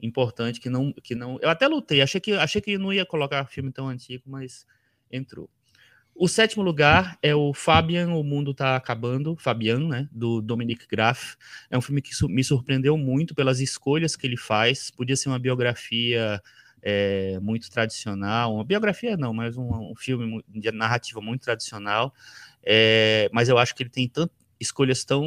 importante 0.00 0.60
que 0.60 0.68
não, 0.68 0.92
que 0.92 1.14
não. 1.14 1.38
Eu 1.40 1.48
até 1.48 1.66
lutei, 1.66 2.02
achei 2.02 2.20
que, 2.20 2.32
achei 2.32 2.60
que 2.60 2.76
não 2.76 2.92
ia 2.92 3.06
colocar 3.06 3.46
filme 3.46 3.72
tão 3.72 3.88
antigo, 3.88 4.24
mas 4.26 4.66
entrou. 5.10 5.48
O 6.20 6.26
sétimo 6.26 6.64
lugar 6.64 7.16
é 7.22 7.32
o 7.32 7.54
Fabian, 7.54 8.08
O 8.08 8.24
Mundo 8.24 8.52
Tá 8.52 8.74
Acabando, 8.74 9.36
Fabian, 9.36 9.86
né, 9.86 10.08
do 10.10 10.42
Dominic 10.42 10.84
Graff. 10.88 11.36
É 11.70 11.78
um 11.78 11.80
filme 11.80 12.02
que 12.02 12.10
me 12.26 12.42
surpreendeu 12.42 12.98
muito 12.98 13.36
pelas 13.36 13.60
escolhas 13.60 14.16
que 14.16 14.26
ele 14.26 14.36
faz. 14.36 14.90
Podia 14.90 15.14
ser 15.14 15.28
uma 15.28 15.38
biografia 15.38 16.42
é, 16.82 17.38
muito 17.38 17.70
tradicional, 17.70 18.52
uma 18.52 18.64
biografia 18.64 19.16
não, 19.16 19.32
mas 19.32 19.56
um, 19.56 19.92
um 19.92 19.94
filme 19.94 20.42
de 20.48 20.72
narrativa 20.72 21.20
muito 21.20 21.42
tradicional. 21.42 22.12
É, 22.64 23.30
mas 23.32 23.48
eu 23.48 23.56
acho 23.56 23.72
que 23.72 23.84
ele 23.84 23.90
tem 23.90 24.08
tant, 24.08 24.28
escolhas 24.58 25.04
tão, 25.04 25.24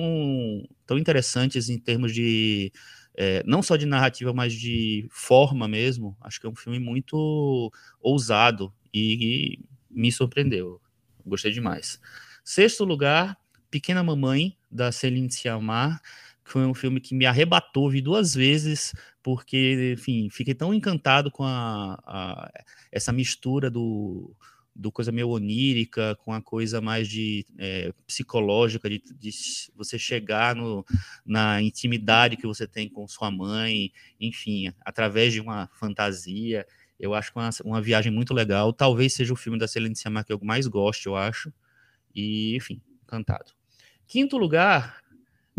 tão 0.85 0.97
interessantes 0.97 1.69
em 1.69 1.79
termos 1.79 2.13
de 2.13 2.69
é, 3.15 3.41
não 3.45 3.61
só 3.61 3.77
de 3.77 3.85
narrativa, 3.85 4.33
mas 4.33 4.51
de 4.53 5.07
forma 5.09 5.69
mesmo. 5.69 6.17
Acho 6.19 6.41
que 6.41 6.47
é 6.47 6.49
um 6.49 6.55
filme 6.55 6.79
muito 6.79 7.71
ousado 8.01 8.73
e, 8.93 9.55
e 9.57 9.70
me 9.93 10.11
surpreendeu. 10.11 10.81
Gostei 11.25 11.51
demais. 11.51 11.99
Sexto 12.43 12.83
lugar, 12.83 13.37
Pequena 13.69 14.03
Mamãe, 14.03 14.57
da 14.69 14.91
Celine 14.91 15.31
Sciamma, 15.31 15.99
que 16.43 16.51
foi 16.51 16.65
um 16.65 16.73
filme 16.73 16.99
que 16.99 17.13
me 17.15 17.25
arrebatou, 17.25 17.89
vi 17.89 18.01
duas 18.01 18.33
vezes, 18.33 18.93
porque, 19.21 19.93
enfim, 19.97 20.29
fiquei 20.29 20.53
tão 20.55 20.73
encantado 20.73 21.29
com 21.31 21.43
a, 21.43 21.93
a- 22.05 22.51
essa 22.91 23.13
mistura 23.13 23.69
do, 23.69 24.35
do 24.75 24.91
coisa 24.91 25.11
meio 25.11 25.29
onírica, 25.29 26.15
com 26.23 26.33
a 26.33 26.41
coisa 26.41 26.81
mais 26.81 27.07
de 27.07 27.45
é, 27.59 27.93
psicológica, 28.07 28.89
de, 28.89 29.01
de 29.19 29.31
você 29.75 29.99
chegar 29.99 30.55
no, 30.55 30.83
na 31.25 31.61
intimidade 31.61 32.37
que 32.37 32.47
você 32.47 32.67
tem 32.67 32.89
com 32.89 33.07
sua 33.07 33.29
mãe, 33.29 33.91
enfim, 34.19 34.73
através 34.83 35.33
de 35.33 35.39
uma 35.39 35.69
fantasia. 35.73 36.65
Eu 37.01 37.15
acho 37.15 37.31
é 37.35 37.39
uma, 37.39 37.49
uma 37.65 37.81
viagem 37.81 38.11
muito 38.11 38.31
legal. 38.31 38.71
Talvez 38.71 39.13
seja 39.13 39.33
o 39.33 39.35
filme 39.35 39.57
da 39.57 39.67
Celine 39.67 39.95
Sciamma 39.95 40.23
que 40.23 40.31
eu 40.31 40.39
mais 40.43 40.67
gosto, 40.67 41.07
eu 41.07 41.15
acho. 41.15 41.51
E, 42.13 42.55
enfim, 42.55 42.79
encantado. 43.03 43.51
Quinto 44.05 44.37
lugar, 44.37 45.01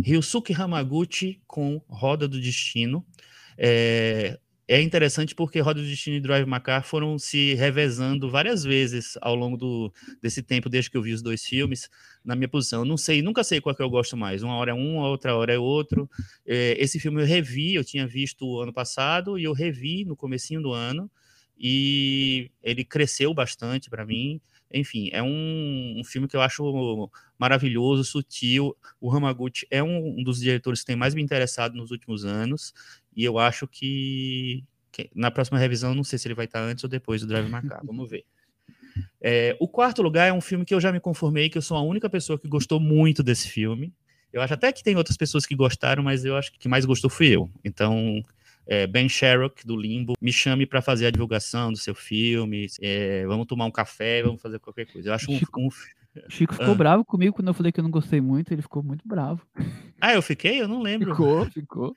Ryusuke 0.01 0.55
Hamaguchi 0.55 1.43
com 1.45 1.83
Roda 1.89 2.29
do 2.29 2.41
Destino. 2.41 3.05
É, 3.59 4.39
é 4.69 4.81
interessante 4.81 5.35
porque 5.35 5.59
Roda 5.59 5.81
do 5.81 5.87
Destino 5.87 6.17
e 6.17 6.21
Drive 6.21 6.47
My 6.47 6.61
Car 6.61 6.85
foram 6.85 7.19
se 7.19 7.55
revezando 7.55 8.31
várias 8.31 8.63
vezes 8.63 9.19
ao 9.21 9.35
longo 9.35 9.57
do, 9.57 9.93
desse 10.23 10.45
tempo, 10.45 10.69
desde 10.69 10.93
que 10.93 10.97
eu 10.97 11.03
vi 11.03 11.13
os 11.13 11.23
dois 11.23 11.45
filmes, 11.45 11.91
na 12.25 12.37
minha 12.37 12.49
posição. 12.49 12.83
Eu 12.83 12.85
não 12.85 12.97
sei, 12.97 13.21
nunca 13.21 13.43
sei 13.43 13.61
qual 13.61 13.75
que 13.75 13.83
eu 13.83 13.91
gosto 13.91 14.17
mais. 14.17 14.45
Uma 14.45 14.55
hora 14.55 14.71
é 14.71 14.75
um, 14.75 15.01
a 15.01 15.09
outra 15.09 15.35
hora 15.35 15.53
é 15.53 15.59
outro. 15.59 16.09
É, 16.47 16.77
esse 16.79 17.01
filme 17.01 17.21
eu 17.21 17.27
revi, 17.27 17.75
eu 17.75 17.83
tinha 17.83 18.07
visto 18.07 18.61
ano 18.61 18.73
passado 18.73 19.37
e 19.37 19.43
eu 19.43 19.53
revi 19.53 20.05
no 20.05 20.15
comecinho 20.15 20.63
do 20.63 20.73
ano 20.73 21.11
e 21.63 22.51
ele 22.61 22.85
cresceu 22.85 23.33
bastante 23.33 23.89
para 23.89 24.05
mim. 24.05 24.41
Enfim, 24.75 25.11
é 25.13 25.23
um, 25.23 25.95
um 25.99 26.03
filme 26.03 26.27
que 26.27 26.35
eu 26.35 26.41
acho 26.41 27.09
maravilhoso, 27.39 28.03
sutil. 28.03 28.77
O 29.01 29.15
Hamaguchi 29.15 29.67
é 29.71 29.81
um, 29.81 30.19
um 30.19 30.25
dos 30.25 30.41
diretores 30.41 30.81
que 30.81 30.87
tem 30.87 30.97
mais 30.97 31.15
me 31.15 31.23
interessado 31.23 31.77
nos 31.77 31.93
últimos 31.93 32.25
anos 32.25 32.75
e 33.15 33.23
eu 33.23 33.39
acho 33.39 33.69
que, 33.69 34.65
que 34.91 35.09
na 35.15 35.31
próxima 35.31 35.59
revisão, 35.59 35.95
não 35.95 36.03
sei 36.03 36.19
se 36.19 36.27
ele 36.27 36.35
vai 36.35 36.47
estar 36.47 36.61
antes 36.61 36.83
ou 36.83 36.91
depois 36.91 37.21
do 37.21 37.29
Drive 37.29 37.47
My 37.47 37.63
Car, 37.63 37.81
vamos 37.85 38.11
ver. 38.11 38.25
É, 39.25 39.57
o 39.59 39.67
quarto 39.67 40.03
lugar 40.03 40.29
é 40.29 40.33
um 40.33 40.41
filme 40.41 40.65
que 40.67 40.75
eu 40.75 40.81
já 40.81 40.93
me 40.93 41.01
conformei 41.01 41.49
que 41.49 41.57
eu 41.57 41.63
sou 41.63 41.77
a 41.79 41.83
única 41.83 42.11
pessoa 42.11 42.39
que 42.39 42.47
gostou 42.47 42.79
muito 42.79 43.23
desse 43.23 43.49
filme. 43.49 43.95
Eu 44.33 44.43
acho 44.43 44.53
até 44.53 44.71
que 44.71 44.83
tem 44.83 44.97
outras 44.97 45.17
pessoas 45.17 45.47
que 45.47 45.55
gostaram, 45.55 46.03
mas 46.03 46.25
eu 46.25 46.37
acho 46.37 46.53
que 46.53 46.59
quem 46.59 46.71
mais 46.71 46.85
gostou 46.85 47.09
fui 47.09 47.29
eu. 47.29 47.51
Então, 47.65 48.23
é, 48.67 48.87
Ben 48.87 49.09
Sherrock, 49.09 49.67
do 49.67 49.77
Limbo, 49.77 50.15
me 50.21 50.33
chame 50.33 50.67
para 50.67 50.81
fazer 50.83 51.07
a 51.07 51.11
divulgação 51.11 51.73
do 51.73 51.79
seu 51.79 51.95
filme. 51.95 52.67
é, 52.81 53.27
vamos 53.27 53.47
tomar 53.47 53.65
um 53.67 53.71
café, 53.71 54.23
vamos 54.23 54.41
fazer 54.41 54.59
qualquer 54.59 54.87
coisa. 54.87 55.09
Eu 55.11 55.15
acho 55.15 55.31
um, 55.31 55.41
um- 55.59 55.69
Chico 56.29 56.53
ficou 56.53 56.73
Ah. 56.73 56.75
bravo 56.75 57.05
comigo 57.07 57.35
quando 57.35 57.49
eu 57.49 57.55
falei 57.55 57.73
que 57.73 57.81
eu 57.81 57.85
não 57.85 57.91
gostei 57.91 58.21
muito, 58.21 58.53
ele 58.53 58.61
ficou 58.61 58.83
muito 58.83 59.03
bravo. 59.09 59.47
Ah, 60.01 60.13
eu 60.13 60.21
fiquei? 60.21 60.61
Eu 60.61 60.69
não 60.69 60.83
lembro. 60.83 61.11
Ficou, 61.11 61.47
ficou. 61.51 61.97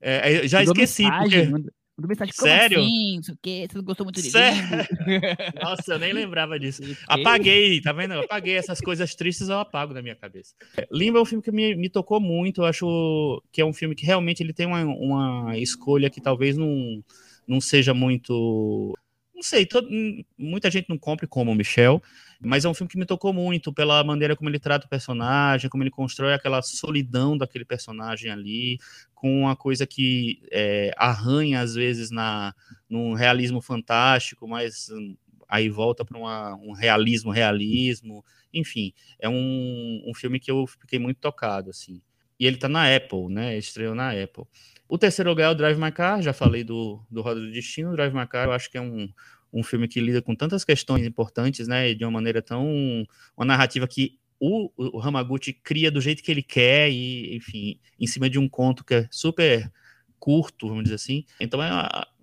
É, 0.00 0.44
eu 0.44 0.48
já 0.48 0.60
Mandou 0.60 0.72
esqueci, 0.72 1.02
mensagem, 1.02 1.50
porque. 1.50 1.70
Mandou 2.00 2.08
mensagem, 2.08 2.32
como 2.34 2.50
Sério? 2.50 2.80
assim? 2.80 3.16
Não 3.16 3.22
sei 3.22 3.34
o 3.34 3.38
quê, 3.42 3.66
você 3.70 3.76
não 3.76 3.84
gostou 3.84 4.06
muito 4.06 4.22
de 4.22 4.30
Sério? 4.30 4.58
Nossa, 5.62 5.92
eu 5.92 5.98
nem 5.98 6.14
lembrava 6.14 6.58
disso. 6.58 6.80
Apaguei, 7.06 7.78
tá 7.82 7.92
vendo? 7.92 8.14
Eu 8.14 8.20
apaguei 8.20 8.54
essas 8.54 8.80
coisas 8.80 9.14
tristes, 9.14 9.50
eu 9.50 9.58
apago 9.58 9.92
da 9.92 10.00
minha 10.00 10.16
cabeça. 10.16 10.54
Limbo 10.90 11.18
é 11.18 11.20
um 11.20 11.26
filme 11.26 11.44
que 11.44 11.52
me, 11.52 11.76
me 11.76 11.90
tocou 11.90 12.18
muito. 12.18 12.62
Eu 12.62 12.64
acho 12.64 13.42
que 13.52 13.60
é 13.60 13.66
um 13.66 13.72
filme 13.74 13.94
que 13.94 14.06
realmente 14.06 14.42
ele 14.42 14.54
tem 14.54 14.64
uma, 14.64 14.82
uma 14.82 15.58
escolha 15.58 16.08
que 16.08 16.22
talvez 16.22 16.56
não, 16.56 17.04
não 17.46 17.60
seja 17.60 17.92
muito. 17.92 18.96
Não 19.40 19.44
sei, 19.44 19.64
todo- 19.64 19.88
muita 20.36 20.70
gente 20.70 20.90
não 20.90 20.98
compre 20.98 21.26
como 21.26 21.50
o 21.50 21.54
Michel, 21.54 22.02
mas 22.42 22.66
é 22.66 22.68
um 22.68 22.74
filme 22.74 22.90
que 22.90 22.98
me 22.98 23.06
tocou 23.06 23.32
muito 23.32 23.72
pela 23.72 24.04
maneira 24.04 24.36
como 24.36 24.50
ele 24.50 24.58
trata 24.58 24.84
o 24.86 24.88
personagem, 24.90 25.70
como 25.70 25.82
ele 25.82 25.90
constrói 25.90 26.34
aquela 26.34 26.60
solidão 26.60 27.38
daquele 27.38 27.64
personagem 27.64 28.30
ali, 28.30 28.78
com 29.14 29.40
uma 29.42 29.56
coisa 29.56 29.86
que 29.86 30.42
é, 30.52 30.92
arranha 30.94 31.60
às 31.62 31.74
vezes 31.74 32.10
na 32.10 32.54
num 32.88 33.14
realismo 33.14 33.62
fantástico, 33.62 34.46
mas 34.46 34.90
hum, 34.90 35.16
aí 35.48 35.70
volta 35.70 36.04
para 36.04 36.18
um 36.58 36.72
realismo, 36.72 37.30
realismo, 37.30 38.22
enfim, 38.52 38.92
é 39.18 39.26
um, 39.28 40.02
um 40.06 40.12
filme 40.14 40.38
que 40.38 40.50
eu 40.50 40.66
fiquei 40.66 40.98
muito 40.98 41.18
tocado, 41.18 41.70
assim. 41.70 42.02
E 42.40 42.46
ele 42.46 42.56
tá 42.56 42.70
na 42.70 42.96
Apple, 42.96 43.28
né? 43.28 43.58
Estreou 43.58 43.94
na 43.94 44.12
Apple. 44.12 44.44
O 44.88 44.96
terceiro 44.96 45.28
lugar 45.28 45.44
é 45.44 45.50
o 45.50 45.54
Drive 45.54 45.78
My 45.78 45.92
Car, 45.92 46.22
já 46.22 46.32
falei 46.32 46.64
do, 46.64 47.04
do 47.10 47.20
Roda 47.20 47.38
do 47.38 47.52
Destino. 47.52 47.90
O 47.90 47.92
Drive 47.92 48.14
My 48.14 48.26
Car 48.26 48.46
eu 48.46 48.52
acho 48.52 48.70
que 48.70 48.78
é 48.78 48.80
um, 48.80 49.08
um 49.52 49.62
filme 49.62 49.86
que 49.86 50.00
lida 50.00 50.22
com 50.22 50.34
tantas 50.34 50.64
questões 50.64 51.06
importantes, 51.06 51.68
né? 51.68 51.90
E 51.90 51.94
de 51.94 52.02
uma 52.02 52.10
maneira 52.10 52.40
tão. 52.40 53.06
Uma 53.36 53.44
narrativa 53.44 53.86
que 53.86 54.18
o, 54.40 54.72
o 54.74 55.00
Hamaguchi 55.00 55.52
cria 55.52 55.90
do 55.90 56.00
jeito 56.00 56.22
que 56.22 56.30
ele 56.30 56.42
quer, 56.42 56.90
e, 56.90 57.36
enfim, 57.36 57.78
em 57.98 58.06
cima 58.06 58.30
de 58.30 58.38
um 58.38 58.48
conto 58.48 58.82
que 58.82 58.94
é 58.94 59.08
super 59.10 59.70
curto, 60.18 60.66
vamos 60.66 60.84
dizer 60.84 60.96
assim. 60.96 61.26
Então 61.38 61.62
é, 61.62 61.68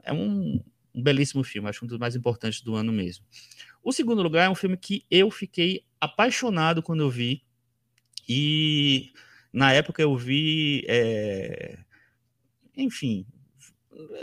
é 0.03 0.11
um, 0.11 0.59
um 0.95 1.03
belíssimo 1.03 1.43
filme, 1.43 1.69
acho 1.69 1.85
um 1.85 1.87
dos 1.87 1.99
mais 1.99 2.15
importantes 2.15 2.61
do 2.61 2.73
ano 2.73 2.91
mesmo. 2.91 3.23
O 3.83 3.91
segundo 3.91 4.23
lugar 4.23 4.47
é 4.47 4.49
um 4.49 4.55
filme 4.55 4.75
que 4.75 5.05
eu 5.11 5.29
fiquei 5.29 5.83
apaixonado 6.01 6.81
quando 6.81 7.01
eu 7.01 7.09
vi, 7.09 7.43
e 8.27 9.11
na 9.57 9.73
época 9.73 10.01
eu 10.01 10.15
vi. 10.17 10.83
é, 10.87 11.77
Enfim, 12.75 13.25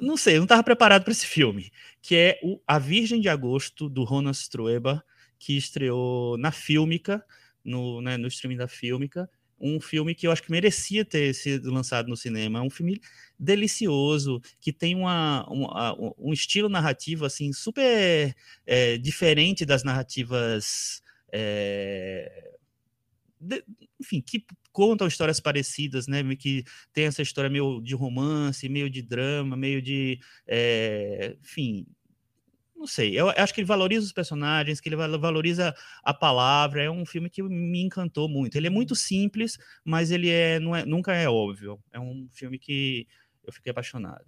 não 0.02 0.16
sei, 0.16 0.34
eu 0.34 0.38
não 0.38 0.44
estava 0.44 0.62
preparado 0.62 1.02
para 1.04 1.12
esse 1.12 1.26
filme, 1.26 1.70
que 2.02 2.14
é 2.16 2.38
o 2.42 2.60
A 2.66 2.78
Virgem 2.78 3.20
de 3.20 3.28
Agosto, 3.28 3.88
do 3.88 4.04
Ronan 4.04 4.32
Strueba, 4.32 5.02
que 5.38 5.56
estreou 5.56 6.36
na 6.38 6.52
Fílmica, 6.52 7.24
no, 7.64 8.00
né, 8.00 8.16
no 8.16 8.28
streaming 8.28 8.56
da 8.56 8.68
Fílmica, 8.68 9.28
um 9.58 9.80
filme 9.80 10.14
que 10.14 10.26
eu 10.26 10.32
acho 10.32 10.42
que 10.42 10.50
merecia 10.50 11.04
ter 11.04 11.32
sido 11.34 11.70
lançado 11.72 12.08
no 12.08 12.16
cinema. 12.16 12.58
É 12.58 12.62
um 12.62 12.70
filme 12.70 13.00
delicioso, 13.38 14.40
que 14.60 14.72
tem 14.72 14.94
uma, 14.94 15.46
uma- 15.48 15.94
um 16.18 16.32
estilo 16.32 16.68
narrativo 16.68 17.24
assim 17.24 17.52
super 17.52 18.34
é, 18.66 18.98
diferente 18.98 19.64
das 19.64 19.82
narrativas. 19.84 21.00
é, 21.32 22.53
de- 23.44 23.64
enfim, 24.00 24.20
que 24.20 24.44
contam 24.72 25.06
histórias 25.06 25.40
parecidas, 25.40 26.06
né? 26.06 26.22
Que 26.36 26.64
tem 26.92 27.04
essa 27.06 27.22
história 27.22 27.50
meio 27.50 27.80
de 27.80 27.94
romance, 27.94 28.68
meio 28.68 28.90
de 28.90 29.02
drama, 29.02 29.56
meio 29.56 29.80
de. 29.82 30.18
é, 30.46 31.36
enfim. 31.42 31.86
Não 32.76 32.86
sei, 32.86 33.18
eu 33.18 33.30
acho 33.30 33.54
que 33.54 33.60
ele 33.60 33.66
valoriza 33.66 34.04
os 34.04 34.12
personagens, 34.12 34.80
que 34.80 34.88
ele 34.88 34.96
val- 34.96 35.18
valoriza 35.18 35.74
a 36.02 36.12
palavra. 36.12 36.82
É 36.82 36.90
um 36.90 37.06
filme 37.06 37.30
que 37.30 37.42
me 37.42 37.80
encantou 37.82 38.28
muito. 38.28 38.56
Ele 38.56 38.66
é 38.66 38.70
muito 38.70 38.94
simples, 38.94 39.56
mas 39.84 40.10
ele 40.10 40.28
é, 40.28 40.58
não 40.60 40.74
é, 40.76 40.84
nunca 40.84 41.14
é 41.14 41.28
óbvio. 41.28 41.80
É 41.92 42.00
um 42.00 42.28
filme 42.32 42.58
que 42.58 43.06
eu 43.46 43.52
fiquei 43.52 43.70
apaixonado. 43.70 44.24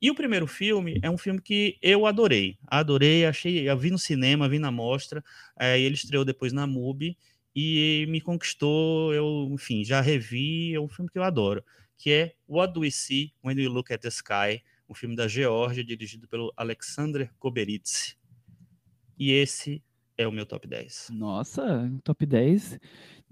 E 0.00 0.10
o 0.10 0.14
primeiro 0.14 0.46
filme 0.46 0.98
é 1.02 1.10
um 1.10 1.18
filme 1.18 1.40
que 1.42 1.76
eu 1.82 2.06
adorei. 2.06 2.56
Adorei, 2.68 3.26
achei, 3.26 3.68
eu 3.68 3.76
vi 3.76 3.90
no 3.90 3.98
cinema, 3.98 4.48
vi 4.48 4.58
na 4.58 4.70
mostra. 4.70 5.22
eh, 5.60 5.78
ele 5.80 5.96
estreou 5.96 6.24
depois 6.24 6.52
na 6.52 6.66
MUBI 6.66 7.16
e 7.54 8.06
me 8.08 8.20
conquistou. 8.20 9.12
Eu, 9.14 9.48
enfim, 9.52 9.84
já 9.84 10.00
revi. 10.00 10.74
É 10.74 10.80
um 10.80 10.88
filme 10.88 11.10
que 11.10 11.18
eu 11.18 11.22
adoro, 11.22 11.64
que 11.96 12.10
é 12.10 12.34
What 12.48 12.72
Do 12.72 12.80
We 12.80 12.90
See 12.90 13.32
When 13.44 13.56
We 13.56 13.68
Look 13.68 13.92
at 13.92 14.00
the 14.00 14.08
Sky, 14.08 14.62
um 14.88 14.94
filme 14.94 15.16
da 15.16 15.28
Geórgia, 15.28 15.84
dirigido 15.84 16.28
pelo 16.28 16.52
Alexander 16.56 17.30
Koberitz. 17.38 18.16
E 19.18 19.32
esse 19.32 19.82
é 20.16 20.26
o 20.26 20.32
meu 20.32 20.46
top 20.46 20.66
10. 20.66 21.08
Nossa, 21.12 21.90
top 22.04 22.24
10. 22.24 22.78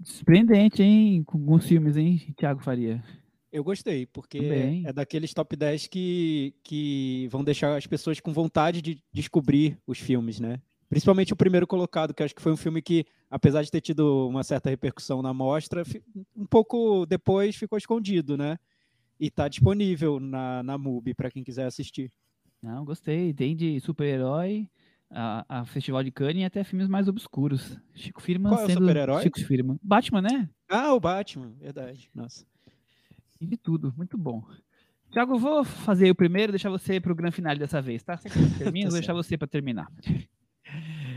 Surpreendente, 0.03 0.83
hein? 0.83 1.23
Com 1.23 1.37
alguns 1.37 1.65
filmes, 1.65 1.97
hein, 1.97 2.33
Thiago 2.37 2.61
Faria? 2.61 3.03
Eu 3.51 3.63
gostei, 3.63 4.05
porque 4.05 4.39
Também. 4.39 4.85
é 4.85 4.93
daqueles 4.93 5.33
top 5.33 5.55
10 5.55 5.87
que, 5.87 6.53
que 6.63 7.27
vão 7.31 7.43
deixar 7.43 7.75
as 7.75 7.87
pessoas 7.87 8.19
com 8.19 8.33
vontade 8.33 8.81
de 8.81 9.01
descobrir 9.11 9.79
os 9.87 9.97
filmes, 9.99 10.39
né? 10.39 10.61
Principalmente 10.89 11.33
o 11.33 11.35
primeiro 11.35 11.67
colocado, 11.67 12.13
que 12.13 12.23
acho 12.23 12.33
que 12.33 12.41
foi 12.41 12.51
um 12.51 12.57
filme 12.57 12.81
que, 12.81 13.05
apesar 13.29 13.61
de 13.61 13.69
ter 13.69 13.81
tido 13.81 14.27
uma 14.29 14.43
certa 14.43 14.69
repercussão 14.69 15.21
na 15.21 15.33
mostra, 15.33 15.83
um 16.35 16.45
pouco 16.45 17.05
depois 17.05 17.55
ficou 17.55 17.77
escondido, 17.77 18.37
né? 18.37 18.57
E 19.19 19.29
tá 19.29 19.47
disponível 19.47 20.19
na, 20.19 20.63
na 20.63 20.77
MUBI 20.77 21.13
para 21.13 21.29
quem 21.29 21.43
quiser 21.43 21.65
assistir. 21.65 22.11
Não, 22.61 22.85
gostei. 22.85 23.33
Tem 23.33 23.55
de 23.55 23.79
super-herói, 23.81 24.69
a, 25.09 25.45
a 25.61 25.65
Festival 25.65 26.03
de 26.03 26.11
Cannes 26.11 26.41
e 26.41 26.45
até 26.45 26.63
filmes 26.63 26.87
mais 26.87 27.07
obscuros. 27.07 27.77
Chico 27.93 28.21
Firman 28.21 28.51
Qual 28.51 28.61
é 28.61 28.63
o 28.63 28.67
sendo 28.67 28.79
super-herói? 28.79 29.23
Chico 29.23 29.39
Firman. 29.41 29.79
Batman, 29.81 30.21
né? 30.21 30.49
Ah, 30.69 30.93
o 30.93 30.99
Batman, 30.99 31.53
verdade. 31.59 32.09
Nossa. 32.13 32.45
E 33.39 33.45
de 33.45 33.57
tudo, 33.57 33.93
muito 33.97 34.17
bom. 34.17 34.43
Tiago, 35.11 35.37
vou 35.37 35.63
fazer 35.63 36.09
o 36.11 36.15
primeiro, 36.15 36.51
deixar 36.51 36.69
você 36.69 36.99
para 36.99 37.11
o 37.11 37.15
grande 37.15 37.35
final 37.35 37.55
dessa 37.57 37.81
vez, 37.81 38.03
tá? 38.03 38.17
Você 38.17 38.29
termina, 38.57 38.87
Tá 38.87 38.91
vou 38.91 38.99
deixar 38.99 39.13
você 39.13 39.37
para 39.37 39.47
terminar. 39.47 39.87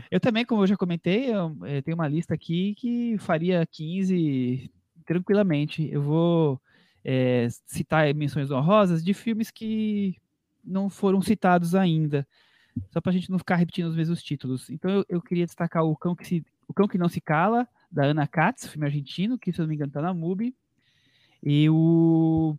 Eu 0.09 0.19
também, 0.19 0.45
como 0.45 0.63
eu 0.63 0.67
já 0.67 0.75
comentei, 0.75 1.33
eu, 1.33 1.57
eh, 1.65 1.81
tenho 1.81 1.95
uma 1.95 2.07
lista 2.07 2.33
aqui 2.33 2.75
que 2.75 3.17
faria 3.19 3.65
15 3.65 4.71
tranquilamente. 5.05 5.89
Eu 5.91 6.01
vou 6.01 6.61
eh, 7.03 7.47
citar 7.65 8.13
menções 8.13 8.51
honrosas 8.51 9.03
de 9.03 9.13
filmes 9.13 9.51
que 9.51 10.17
não 10.63 10.89
foram 10.89 11.21
citados 11.21 11.73
ainda, 11.75 12.27
só 12.91 13.01
para 13.01 13.11
a 13.11 13.13
gente 13.13 13.29
não 13.29 13.39
ficar 13.39 13.55
repetindo 13.55 13.87
os 13.87 13.95
mesmos 13.95 14.21
títulos. 14.21 14.69
Então 14.69 14.91
eu, 14.91 15.05
eu 15.09 15.21
queria 15.21 15.45
destacar 15.45 15.83
o 15.83 15.95
Cão 15.95 16.15
que 16.15 16.27
se, 16.27 16.45
o 16.67 16.73
Cão 16.73 16.87
que 16.87 16.97
não 16.97 17.09
se 17.09 17.19
cala 17.19 17.67
da 17.91 18.05
Ana 18.05 18.27
Katz, 18.27 18.67
filme 18.67 18.85
argentino, 18.85 19.37
que 19.37 19.51
se 19.51 19.59
eu 19.59 19.63
não 19.63 19.69
me 19.69 19.75
engano 19.75 19.89
está 19.89 20.01
na 20.01 20.13
MUBI. 20.13 20.55
E 21.43 21.69
o. 21.69 22.55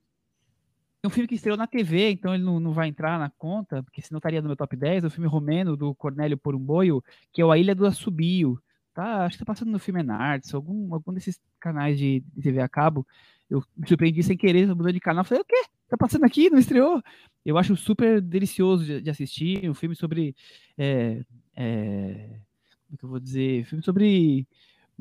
Um 1.04 1.10
filme 1.10 1.26
que 1.26 1.34
estreou 1.34 1.56
na 1.56 1.66
TV, 1.66 2.10
então 2.12 2.32
ele 2.32 2.44
não, 2.44 2.60
não 2.60 2.72
vai 2.72 2.86
entrar 2.86 3.18
na 3.18 3.28
conta, 3.28 3.82
porque 3.82 4.00
senão 4.00 4.18
estaria 4.18 4.40
no 4.40 4.46
meu 4.46 4.56
top 4.56 4.76
10. 4.76 5.04
O 5.04 5.10
filme 5.10 5.28
romeno 5.28 5.76
do 5.76 5.92
Cornélio 5.96 6.38
Porumboio, 6.38 7.02
que 7.32 7.42
é 7.42 7.44
A 7.44 7.58
Ilha 7.58 7.74
do 7.74 7.84
Assobio. 7.84 8.62
Tá, 8.94 9.24
acho 9.24 9.36
que 9.36 9.44
tá 9.44 9.52
passando 9.52 9.72
no 9.72 9.78
filme 9.80 10.00
Enarts, 10.00 10.54
algum, 10.54 10.94
algum 10.94 11.12
desses 11.12 11.40
canais 11.58 11.98
de, 11.98 12.20
de 12.20 12.42
TV 12.42 12.60
a 12.60 12.68
cabo. 12.68 13.04
Eu 13.50 13.64
me 13.76 13.88
surpreendi 13.88 14.22
sem 14.22 14.36
querer, 14.36 14.66
mudando 14.68 14.92
de 14.92 15.00
canal. 15.00 15.24
Falei, 15.24 15.42
o 15.42 15.44
quê? 15.44 15.64
Tá 15.88 15.96
passando 15.96 16.24
aqui? 16.24 16.48
Não 16.48 16.58
estreou? 16.58 17.02
Eu 17.44 17.58
acho 17.58 17.76
super 17.76 18.20
delicioso 18.20 18.84
de, 18.84 19.00
de 19.00 19.10
assistir. 19.10 19.68
Um 19.68 19.74
filme 19.74 19.96
sobre. 19.96 20.36
é, 20.78 21.24
é, 21.56 22.38
como 22.86 22.98
que 22.98 23.04
eu 23.04 23.08
vou 23.08 23.20
dizer? 23.20 23.64
Filme 23.64 23.82
sobre 23.82 24.46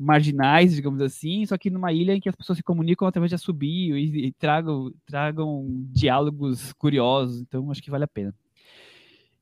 marginais, 0.02 0.74
digamos 0.74 1.00
assim, 1.00 1.46
só 1.46 1.56
que 1.56 1.70
numa 1.70 1.92
ilha 1.92 2.14
em 2.14 2.20
que 2.20 2.28
as 2.28 2.36
pessoas 2.36 2.58
se 2.58 2.62
comunicam 2.62 3.06
através 3.06 3.30
de 3.30 3.34
assobio 3.34 3.96
e, 3.96 4.26
e 4.26 4.32
tragam, 4.32 4.92
tragam 5.06 5.66
diálogos 5.90 6.72
curiosos, 6.74 7.40
então 7.40 7.70
acho 7.70 7.82
que 7.82 7.90
vale 7.90 8.04
a 8.04 8.08
pena. 8.08 8.34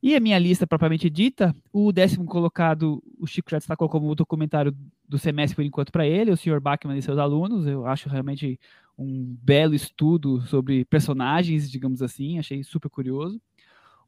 E 0.02 0.16
a 0.16 0.20
minha 0.20 0.38
lista 0.38 0.66
propriamente 0.66 1.10
dita, 1.10 1.54
o 1.70 1.92
décimo 1.92 2.24
colocado, 2.24 3.02
o 3.18 3.26
Chico 3.26 3.50
já 3.50 3.58
destacou 3.58 3.86
como 3.86 4.08
o 4.08 4.14
documentário 4.14 4.74
do 5.06 5.18
semestre 5.18 5.56
por 5.56 5.62
enquanto 5.62 5.92
para 5.92 6.06
ele, 6.06 6.30
o 6.30 6.36
Sr. 6.36 6.58
Bachmann 6.58 6.96
e 6.96 7.02
seus 7.02 7.18
alunos, 7.18 7.66
eu 7.66 7.84
acho 7.86 8.08
realmente 8.08 8.58
um 8.96 9.36
belo 9.42 9.74
estudo 9.74 10.40
sobre 10.46 10.86
personagens, 10.86 11.70
digamos 11.70 12.00
assim, 12.00 12.38
achei 12.38 12.62
super 12.62 12.88
curioso. 12.88 13.40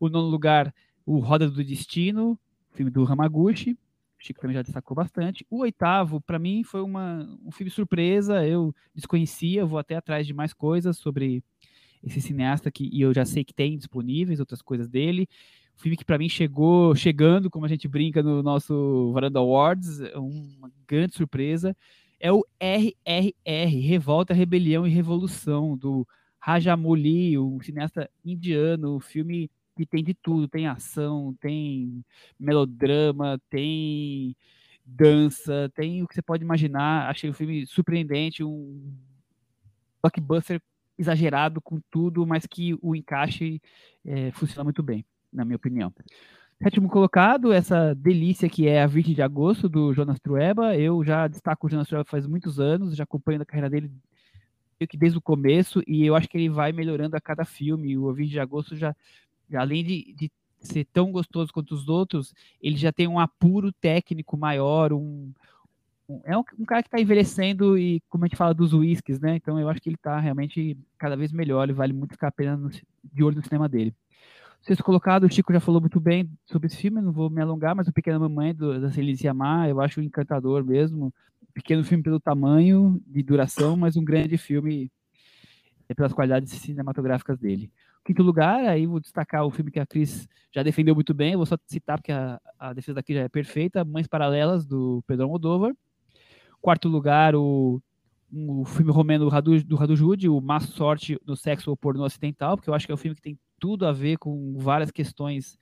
O 0.01 0.09
nono 0.09 0.29
lugar, 0.29 0.75
o 1.05 1.19
Roda 1.19 1.49
do 1.49 1.63
Destino, 1.63 2.39
filme 2.73 2.91
do 2.91 3.05
Hamaguchi, 3.05 3.77
Chico 4.23 4.41
também 4.41 4.55
já 4.55 4.62
destacou 4.62 4.95
bastante. 4.95 5.45
O 5.51 5.59
oitavo, 5.59 6.20
para 6.20 6.39
mim, 6.39 6.62
foi 6.62 6.81
uma, 6.81 7.29
um 7.45 7.51
filme 7.51 7.70
surpresa. 7.70 8.47
Eu 8.47 8.75
desconhecia, 8.95 9.66
vou 9.66 9.79
até 9.79 9.97
atrás 9.97 10.27
de 10.27 10.33
mais 10.33 10.53
coisas 10.53 10.97
sobre 10.97 11.43
esse 12.03 12.20
cineasta 12.20 12.70
que 12.70 12.89
e 12.93 13.01
eu 13.01 13.12
já 13.12 13.25
sei 13.25 13.45
que 13.45 13.53
tem 13.53 13.77
disponíveis 13.77 14.39
outras 14.39 14.62
coisas 14.62 14.89
dele. 14.89 15.29
Um 15.77 15.81
filme 15.81 15.97
que 15.97 16.05
para 16.05 16.18
mim 16.18 16.29
chegou 16.29 16.95
chegando, 16.95 17.51
como 17.51 17.64
a 17.64 17.68
gente 17.68 17.89
brinca 17.89 18.23
no 18.23 18.43
nosso 18.43 19.11
Varanda 19.12 19.41
Awards, 19.41 20.01
é 20.01 20.16
uma 20.16 20.70
grande 20.87 21.14
surpresa. 21.14 21.77
É 22.20 22.31
o 22.31 22.45
RRR, 22.61 23.81
Revolta, 23.81 24.33
Rebelião 24.33 24.87
e 24.87 24.91
Revolução, 24.91 25.77
do 25.77 26.07
Rajamouli, 26.39 27.37
um 27.37 27.61
cineasta 27.61 28.09
indiano, 28.25 28.97
um 28.97 29.01
filme 29.01 29.51
que 29.77 29.87
tem 29.87 30.03
de 30.05 30.14
tudo, 30.14 30.49
tem 30.49 30.66
ação, 30.66 31.35
tem 31.41 32.05
melodrama, 32.39 33.41
tem 33.51 34.37
dança, 34.85 35.70
tem 35.75 36.03
o 36.03 36.09
que 36.09 36.14
você 36.14 36.23
pode 36.23 36.45
imaginar. 36.45 37.09
Achei 37.09 37.31
o 37.31 37.35
filme 37.35 37.66
surpreendente, 37.66 38.45
um 38.45 38.93
blockbuster 40.03 40.61
exagerado 40.99 41.61
com 41.61 41.81
tudo, 41.91 42.27
mas 42.27 42.47
que 42.47 42.77
o 42.83 42.95
encaixe 42.95 43.61
é, 44.05 44.31
funciona 44.33 44.64
muito 44.64 44.83
bem, 44.83 45.05
na 45.33 45.45
minha 45.45 45.57
opinião. 45.57 45.93
Sétimo 46.62 46.89
colocado, 46.89 47.53
essa 47.53 47.93
delícia 47.95 48.49
que 48.49 48.68
é 48.68 48.83
a 48.83 48.87
Virgem 48.87 49.14
de 49.14 49.23
Agosto, 49.23 49.68
do 49.68 49.93
Jonas 49.93 50.20
Trueba. 50.20 50.77
Eu 50.77 51.03
já 51.03 51.27
destaco 51.27 51.66
o 51.66 51.70
Jonas 51.70 51.89
Trueba 51.89 52.05
faz 52.05 52.27
muitos 52.27 52.61
anos, 52.61 52.95
já 52.95 53.03
acompanho 53.05 53.43
a 53.43 53.45
carreira 53.45 53.68
dele 53.68 53.91
que 54.87 54.97
desde 54.97 55.18
o 55.18 55.23
começo, 55.23 55.83
e 55.87 56.05
eu 56.05 56.14
acho 56.14 56.29
que 56.29 56.37
ele 56.37 56.49
vai 56.49 56.73
melhorando 56.73 57.16
a 57.16 57.20
cada 57.20 57.45
filme. 57.45 57.97
O 57.97 58.12
Virgem 58.12 58.33
de 58.33 58.41
Agosto 58.41 58.77
já 58.77 58.95
além 59.57 59.85
de, 59.85 60.15
de 60.15 60.31
ser 60.61 60.87
tão 60.93 61.11
gostoso 61.11 61.53
quanto 61.53 61.75
os 61.75 61.89
outros, 61.89 62.35
ele 62.61 62.77
já 62.77 62.93
tem 62.93 63.09
um 63.09 63.19
apuro 63.19 63.73
técnico 63.73 64.37
maior, 64.37 64.93
um, 64.93 65.33
é 66.25 66.37
um, 66.37 66.45
um, 66.59 66.65
cara 66.65 66.83
que 66.83 66.89
está 66.89 67.01
envelhecendo 67.01 67.79
e, 67.79 68.01
como 68.09 68.25
a 68.25 68.29
gente 68.29 68.37
fala 68.37 68.55
dos 68.55 68.73
whiskies, 68.73 69.21
né? 69.21 69.37
Então 69.37 69.59
eu 69.59 69.69
acho 69.69 69.81
que 69.81 69.89
ele 69.89 69.97
está 69.97 70.19
realmente 70.19 70.77
cada 70.99 71.17
vez 71.17 71.33
melhor 71.33 71.69
e 71.69 71.73
vale 71.73 71.93
muito 71.93 72.13
ficar 72.13 72.29
a 72.29 72.33
pena 72.33 72.57
no, 72.57 72.71
de 72.71 73.23
olho 73.23 73.37
no 73.37 73.45
cinema 73.45 73.69
dele. 73.69 73.95
Sexto 74.61 74.85
colocado, 74.85 75.25
o 75.25 75.33
Chico 75.33 75.53
já 75.53 75.59
falou 75.59 75.81
muito 75.81 75.99
bem 75.99 76.31
sobre 76.47 76.69
esse 76.69 76.77
filme, 76.77 77.01
não 77.01 77.11
vou 77.11 77.29
me 77.29 77.41
alongar, 77.41 77.75
mas 77.75 77.89
o 77.89 77.93
Pequena 77.93 78.19
Mamãe 78.19 78.55
do, 78.55 78.81
da 78.81 78.93
Celícia 78.93 79.31
Amar, 79.31 79.69
eu 79.69 79.81
acho 79.81 80.01
encantador 80.01 80.65
mesmo. 80.65 81.13
Pequeno 81.53 81.83
filme 81.83 82.03
pelo 82.03 82.21
tamanho, 82.21 83.03
de 83.07 83.23
duração, 83.23 83.77
mas 83.77 83.97
um 83.97 84.05
grande 84.05 84.39
filme 84.39 84.91
pelas 85.97 86.13
qualidades 86.13 86.53
cinematográficas 86.53 87.39
dele. 87.39 87.71
Quinto 88.05 88.23
lugar, 88.23 88.67
aí 88.67 88.87
vou 88.87 88.99
destacar 88.99 89.45
o 89.45 89.51
filme 89.51 89.71
que 89.71 89.79
a 89.79 89.87
Cris 89.87 90.29
já 90.53 90.63
defendeu 90.63 90.95
muito 90.95 91.15
bem, 91.15 91.37
vou 91.37 91.47
só 91.47 91.57
citar 91.67 91.99
porque 91.99 92.11
a, 92.11 92.41
a 92.59 92.73
defesa 92.73 92.97
daqui 92.97 93.15
já 93.15 93.21
é 93.21 93.29
perfeita, 93.29 93.85
Mães 93.85 94.09
Paralelas, 94.09 94.67
do 94.67 95.03
Pedro 95.07 95.27
Almodóvar. 95.27 95.73
Quarto 96.61 96.89
lugar, 96.89 97.35
o, 97.37 97.81
o 98.33 98.65
filme 98.65 98.91
romeno 98.91 99.25
do 99.25 99.31
Radu, 99.77 99.97
Jude, 99.97 100.29
o 100.29 100.41
Má 100.41 100.59
Sorte 100.59 101.19
no 101.25 101.37
Sexo 101.37 101.71
ou 101.71 102.03
Ocidental, 102.03 102.57
porque 102.57 102.71
eu 102.71 102.75
acho 102.75 102.87
que 102.87 102.93
é 102.93 102.95
um 102.95 102.99
filme 102.99 103.15
que 103.15 103.23
tem 103.23 103.39
tudo 103.61 103.87
a 103.87 103.93
ver 103.93 104.19
com 104.19 104.59
várias 104.59 104.91
questões 104.91 105.57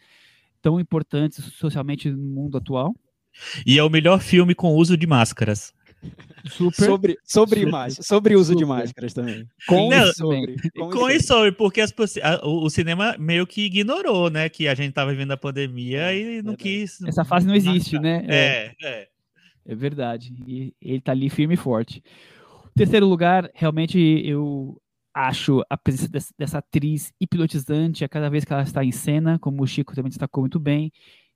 tão 0.63 0.81
importantes 0.81 1.45
socialmente 1.55 2.11
no 2.11 2.17
mundo 2.17 2.57
atual. 2.57 2.95
E 3.67 3.79
é 3.79 3.83
o 3.83 3.91
melhor 3.91 4.21
filme 4.21 4.55
com 4.55 4.75
uso 4.75 4.97
de 4.97 5.07
máscaras. 5.07 5.73
Super. 6.47 6.85
Sobre, 6.87 7.19
sobre, 7.23 7.61
super, 7.61 7.91
sobre 8.03 8.35
uso 8.35 8.53
super. 8.53 8.59
de 8.59 8.65
máscaras 8.65 9.13
também. 9.13 9.47
Com 9.67 9.91
Não, 9.91 10.09
e 10.09 10.15
sobre. 10.15 10.57
Com, 10.71 10.91
com 10.91 11.11
e 11.11 11.21
sobre, 11.21 11.53
porque 11.53 11.81
as, 11.81 11.93
a, 12.23 12.47
o, 12.47 12.65
o, 12.65 12.71
cinema 12.71 13.15
meio 13.19 13.47
que 13.47 13.63
ignorou, 13.67 14.31
né? 14.31 14.49
Que 14.49 14.67
a 14.67 14.75
gente 14.75 14.91
estava 14.91 15.11
vivendo 15.11 15.33
a 15.33 15.37
pandemia 15.37 16.15
e 16.15 16.41
não 16.43 16.57
quis. 16.57 17.03
Essa 17.03 17.25
fase 17.25 17.47
não 17.47 17.55
existe, 17.55 17.99
né? 17.99 18.25
É, 18.29 18.73
é. 18.83 19.09
É 19.67 19.75
verdade. 19.75 20.35
E 20.47 20.75
ele 20.81 21.01
tá 21.01 21.13
ali 21.13 21.29
firme 21.29 21.55
e 21.55 21.59
forte. 21.59 22.03
Terceiro 22.75 23.07
lugar, 23.07 23.51
realmente 23.55 23.99
eu 24.25 24.81
acho 25.13 25.63
a 25.69 25.77
presença 25.77 26.09
dessa, 26.09 26.35
dessa 26.39 26.59
atriz 26.59 27.13
hipnotizante 27.21 28.05
a 28.05 28.09
cada 28.09 28.31
vez 28.31 28.45
que 28.45 28.53
ela 28.53 28.63
está 28.63 28.83
em 28.85 28.93
cena, 28.93 29.39
como 29.39 29.63
o 29.63 29.67
Chico 29.67 29.95
também 29.95 30.09
destacou 30.09 30.43
muito 30.43 30.59
bem. 30.59 30.91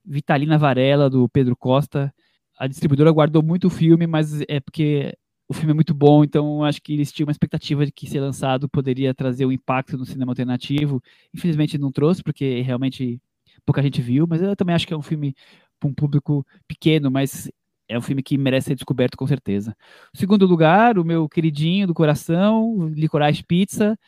Vitalina 0.05 0.57
Varela, 0.57 1.11
do 1.11 1.29
Pedro 1.29 1.57
Costa 1.57 2.13
a 2.59 2.67
distribuidora 2.67 3.11
guardou 3.11 3.43
muito 3.43 3.67
o 3.67 3.71
filme, 3.71 4.07
mas 4.07 4.41
é 4.49 4.61
porque 4.61 5.17
o 5.49 5.53
filme 5.53 5.73
é 5.73 5.75
muito 5.75 5.93
bom, 5.93 6.25
então 6.25 6.65
acho 6.65 6.81
que 6.81 6.95
eles 6.95 7.13
tinham 7.13 7.27
uma 7.27 7.33
expectativa 7.33 7.85
de 7.85 7.93
que 7.93 8.09
ser 8.09 8.21
lançado 8.21 8.69
poderia 8.69 9.15
trazer 9.15 9.45
um 9.45 9.53
impacto 9.53 9.97
no 9.99 10.07
cinema 10.07 10.33
alternativo. 10.33 11.03
Infelizmente 11.35 11.77
não 11.77 11.93
trouxe, 11.93 12.23
porque 12.23 12.63
realmente 12.63 13.21
pouca 13.65 13.83
gente 13.83 14.01
viu, 14.01 14.27
mas 14.27 14.41
eu 14.43 14.57
também 14.57 14.75
acho 14.75 14.87
que 14.87 14.95
é 14.95 14.97
um 14.97 15.03
filme 15.03 15.35
para 15.79 15.89
um 15.89 15.95
público 15.95 16.47
pequeno, 16.67 17.11
mas 17.11 17.51
é 17.89 17.99
um 17.99 18.01
filme 18.01 18.23
que 18.23 18.39
merece 18.39 18.69
ser 18.69 18.75
descoberto 18.75 19.17
com 19.17 19.27
certeza. 19.27 19.77
Segundo 20.15 20.47
lugar, 20.47 20.99
o 20.99 21.05
meu 21.05 21.29
queridinho 21.29 21.87
do 21.87 21.95
coração, 21.95 22.89
Licorice 22.89 23.43
Pizza, 23.45 23.99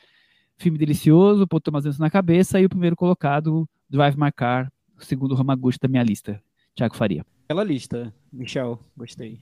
filme 0.57 0.79
delicioso, 0.79 1.47
pôr 1.47 1.61
Thomas 1.61 1.85
Anderson 1.85 2.03
na 2.03 2.11
cabeça, 2.11 2.61
e 2.61 2.65
o 2.65 2.69
primeiro 2.69 2.97
colocado, 2.97 3.69
Drive 3.91 4.17
My 4.17 4.33
Car, 4.33 4.73
o 4.99 5.05
segundo 5.05 5.35
Ramaguchi 5.35 5.79
da 5.79 5.89
minha 5.89 6.03
lista, 6.03 6.43
Tiago 6.77 6.95
Faria. 6.95 7.25
Bela 7.49 7.65
lista, 7.65 8.15
Michel, 8.31 8.79
gostei. 8.97 9.41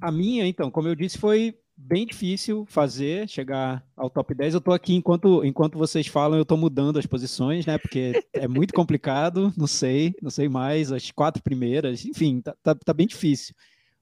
A 0.00 0.10
minha, 0.10 0.46
então, 0.46 0.70
como 0.70 0.88
eu 0.88 0.94
disse, 0.94 1.18
foi 1.18 1.54
bem 1.76 2.06
difícil 2.06 2.64
fazer, 2.66 3.28
chegar 3.28 3.84
ao 3.94 4.08
top 4.08 4.34
10. 4.34 4.54
Eu 4.54 4.58
estou 4.58 4.72
aqui 4.72 4.94
enquanto, 4.94 5.44
enquanto 5.44 5.76
vocês 5.76 6.06
falam, 6.06 6.38
eu 6.38 6.42
estou 6.42 6.56
mudando 6.56 6.98
as 6.98 7.04
posições, 7.04 7.66
né? 7.66 7.76
Porque 7.76 8.24
é 8.32 8.48
muito 8.48 8.72
complicado, 8.72 9.52
não 9.56 9.66
sei, 9.66 10.14
não 10.22 10.30
sei 10.30 10.48
mais, 10.48 10.90
as 10.90 11.10
quatro 11.10 11.42
primeiras, 11.42 12.04
enfim, 12.06 12.40
tá, 12.40 12.54
tá, 12.62 12.74
tá 12.74 12.94
bem 12.94 13.06
difícil 13.06 13.54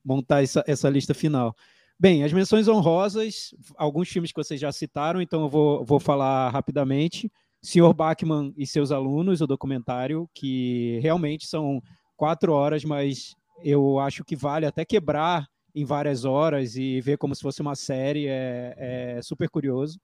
montar 0.05 0.43
essa, 0.43 0.62
essa 0.66 0.89
lista 0.89 1.14
final. 1.14 1.57
Bem, 1.99 2.22
as 2.22 2.33
menções 2.33 2.68
honrosas, 2.68 3.53
alguns 3.76 4.09
filmes 4.09 4.31
que 4.31 4.43
vocês 4.43 4.61
já 4.61 4.70
citaram, 4.70 5.20
então 5.20 5.43
eu 5.43 5.49
vou, 5.49 5.85
vou 5.85 5.99
falar 5.99 6.49
rapidamente. 6.51 7.31
Senhor 7.61 7.93
Bachmann 7.93 8.55
e 8.57 8.64
seus 8.64 8.93
alunos, 8.93 9.41
o 9.41 9.47
documentário, 9.47 10.31
que 10.33 11.01
realmente 11.03 11.45
são 11.47 11.83
quatro 12.19 12.53
horas, 12.53 12.85
mas 12.85 13.37
eu 13.62 13.99
acho 14.01 14.25
que 14.25 14.37
vale 14.37 14.66
até 14.66 14.85
quebrar 14.85 15.49
em 15.75 15.85
várias 15.85 16.25
horas 16.25 16.75
e 16.75 17.01
ver 17.01 17.16
como 17.16 17.35
se 17.35 17.41
fosse 17.41 17.62
uma 17.62 17.77
série, 17.77 18.27
é, 18.27 18.75
é 19.16 19.23
super 19.23 19.49
curioso. 19.49 19.99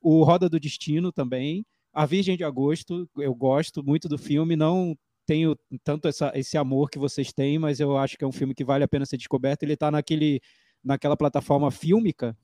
O 0.00 0.24
Roda 0.24 0.48
do 0.48 0.58
Destino 0.58 1.12
também. 1.12 1.64
A 1.92 2.06
Virgem 2.06 2.36
de 2.36 2.44
Agosto, 2.44 3.08
eu 3.18 3.34
gosto 3.34 3.84
muito 3.84 4.08
do 4.08 4.16
filme, 4.16 4.56
não 4.56 4.96
tenho 5.26 5.56
tanto 5.84 6.08
essa, 6.08 6.32
esse 6.34 6.56
amor 6.56 6.88
que 6.88 6.98
vocês 6.98 7.32
têm, 7.32 7.58
mas 7.58 7.78
eu 7.78 7.96
acho 7.98 8.16
que 8.16 8.24
é 8.24 8.26
um 8.26 8.32
filme 8.32 8.54
que 8.54 8.64
vale 8.64 8.84
a 8.84 8.88
pena 8.88 9.04
ser 9.04 9.18
descoberto. 9.18 9.62
Ele 9.62 9.74
está 9.74 9.90
naquele, 9.90 10.40
naquela 10.82 11.16
plataforma 11.16 11.70
fílmica, 11.70 12.36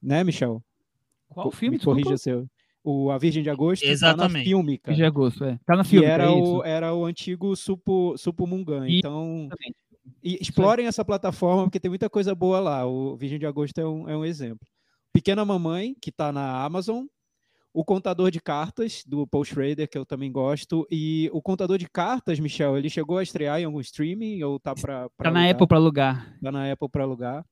né, 0.00 0.24
Michel? 0.24 0.62
Qual 1.28 1.50
filme? 1.50 1.76
Me 1.76 1.84
corrija 1.84 2.16
seu 2.16 2.48
o 2.84 3.10
A 3.10 3.16
Virgem 3.16 3.42
de 3.42 3.48
Agosto 3.48 3.82
Exatamente. 3.84 4.32
tá 4.32 4.38
na 4.38 4.44
Fílmica. 4.44 4.90
Virgem 4.90 5.02
de 5.02 5.08
Agosto, 5.08 5.44
é. 5.44 5.58
Tá 5.64 5.74
na 5.74 5.84
Fílmica, 5.84 6.12
era, 6.12 6.24
é 6.24 6.28
o, 6.28 6.62
era 6.62 6.94
o 6.94 7.06
antigo 7.06 7.56
Supo, 7.56 8.14
Supo 8.18 8.46
Mungan. 8.46 8.86
Então, 8.86 9.48
e 10.22 10.38
explorem 10.40 10.86
essa 10.86 11.04
plataforma, 11.04 11.64
porque 11.64 11.80
tem 11.80 11.88
muita 11.88 12.10
coisa 12.10 12.34
boa 12.34 12.60
lá. 12.60 12.86
O 12.86 13.16
Virgem 13.16 13.38
de 13.38 13.46
Agosto 13.46 13.78
é 13.78 13.86
um, 13.86 14.08
é 14.08 14.16
um 14.16 14.24
exemplo. 14.24 14.68
Pequena 15.12 15.44
Mamãe, 15.44 15.96
que 16.00 16.10
está 16.10 16.30
na 16.30 16.62
Amazon. 16.62 17.06
O 17.72 17.84
Contador 17.84 18.30
de 18.30 18.40
Cartas, 18.40 19.02
do 19.04 19.26
Paul 19.26 19.44
Schrader, 19.44 19.88
que 19.88 19.98
eu 19.98 20.06
também 20.06 20.30
gosto. 20.30 20.86
E 20.90 21.28
o 21.32 21.42
Contador 21.42 21.76
de 21.76 21.88
Cartas, 21.88 22.38
Michel, 22.38 22.78
ele 22.78 22.88
chegou 22.88 23.18
a 23.18 23.22
estrear 23.22 23.60
em 23.60 23.64
algum 23.64 23.80
streaming 23.80 24.42
ou 24.44 24.60
tá 24.60 24.74
para 24.74 25.08
Tá 25.16 25.30
na 25.30 25.50
Apple 25.50 25.66
para 25.66 25.78
alugar. 25.78 26.38
Tá 26.40 26.52
na 26.52 26.70
Apple 26.70 26.88
para 26.88 27.02
alugar. 27.02 27.44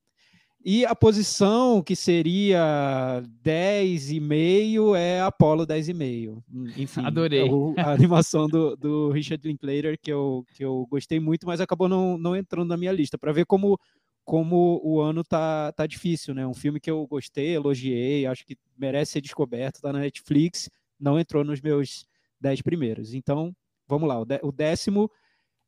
E 0.65 0.85
a 0.85 0.95
posição 0.95 1.83
que 1.83 1.93
seria 1.93 3.21
10,5 3.43 4.95
é 4.95 5.19
Apollo 5.19 5.67
10,5. 5.67 6.41
Enfim, 6.77 7.05
Adorei. 7.05 7.49
É 7.75 7.81
a 7.81 7.91
animação 7.91 8.47
do, 8.47 8.73
do 8.77 9.11
Richard 9.11 9.45
Linklater, 9.45 9.99
que 10.01 10.11
eu, 10.11 10.45
que 10.55 10.63
eu 10.63 10.87
gostei 10.89 11.19
muito, 11.19 11.45
mas 11.45 11.59
acabou 11.59 11.89
não, 11.89 12.17
não 12.17 12.33
entrando 12.33 12.69
na 12.69 12.77
minha 12.77 12.93
lista, 12.93 13.17
para 13.17 13.33
ver 13.33 13.45
como, 13.45 13.77
como 14.23 14.79
o 14.81 15.01
ano 15.01 15.21
tá, 15.21 15.73
tá 15.73 15.85
difícil, 15.85 16.33
né? 16.33 16.47
Um 16.47 16.53
filme 16.53 16.79
que 16.79 16.89
eu 16.89 17.05
gostei, 17.07 17.55
elogiei, 17.55 18.25
acho 18.25 18.45
que 18.45 18.57
merece 18.77 19.11
ser 19.13 19.21
descoberto, 19.21 19.81
tá 19.81 19.91
na 19.91 19.99
Netflix, 19.99 20.69
não 20.97 21.19
entrou 21.19 21.43
nos 21.43 21.59
meus 21.59 22.05
10 22.39 22.61
primeiros. 22.61 23.13
Então, 23.13 23.53
vamos 23.85 24.07
lá, 24.07 24.17
o 24.41 24.51
décimo 24.51 25.11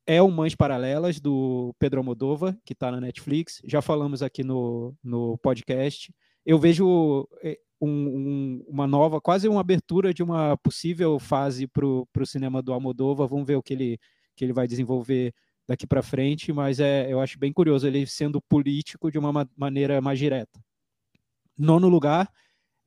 é 0.06 0.22
o 0.22 0.30
Mães 0.30 0.54
Paralelas, 0.54 1.20
do 1.20 1.74
Pedro 1.78 1.98
Almodova, 1.98 2.56
que 2.64 2.72
está 2.72 2.90
na 2.90 3.00
Netflix. 3.00 3.60
Já 3.64 3.82
falamos 3.82 4.22
aqui 4.22 4.44
no, 4.44 4.94
no 5.02 5.36
podcast. 5.38 6.14
Eu 6.44 6.58
vejo 6.58 7.28
é, 7.42 7.58
um, 7.80 7.88
um, 7.88 8.64
uma 8.68 8.86
nova, 8.86 9.20
quase 9.20 9.48
uma 9.48 9.60
abertura 9.60 10.14
de 10.14 10.22
uma 10.22 10.56
possível 10.58 11.18
fase 11.18 11.66
para 11.66 11.84
o 11.84 12.06
cinema 12.24 12.62
do 12.62 12.72
Almodova. 12.72 13.26
Vamos 13.26 13.46
ver 13.46 13.56
o 13.56 13.62
que 13.62 13.74
ele, 13.74 13.98
que 14.36 14.44
ele 14.44 14.52
vai 14.52 14.68
desenvolver 14.68 15.34
daqui 15.68 15.86
para 15.86 16.02
frente, 16.02 16.52
mas 16.52 16.78
é, 16.78 17.12
eu 17.12 17.20
acho 17.20 17.38
bem 17.38 17.52
curioso 17.52 17.86
ele 17.86 18.06
sendo 18.06 18.40
político 18.40 19.10
de 19.10 19.18
uma 19.18 19.32
ma 19.32 19.48
maneira 19.56 20.00
mais 20.00 20.18
direta. 20.18 20.60
Nono 21.58 21.88
lugar 21.88 22.30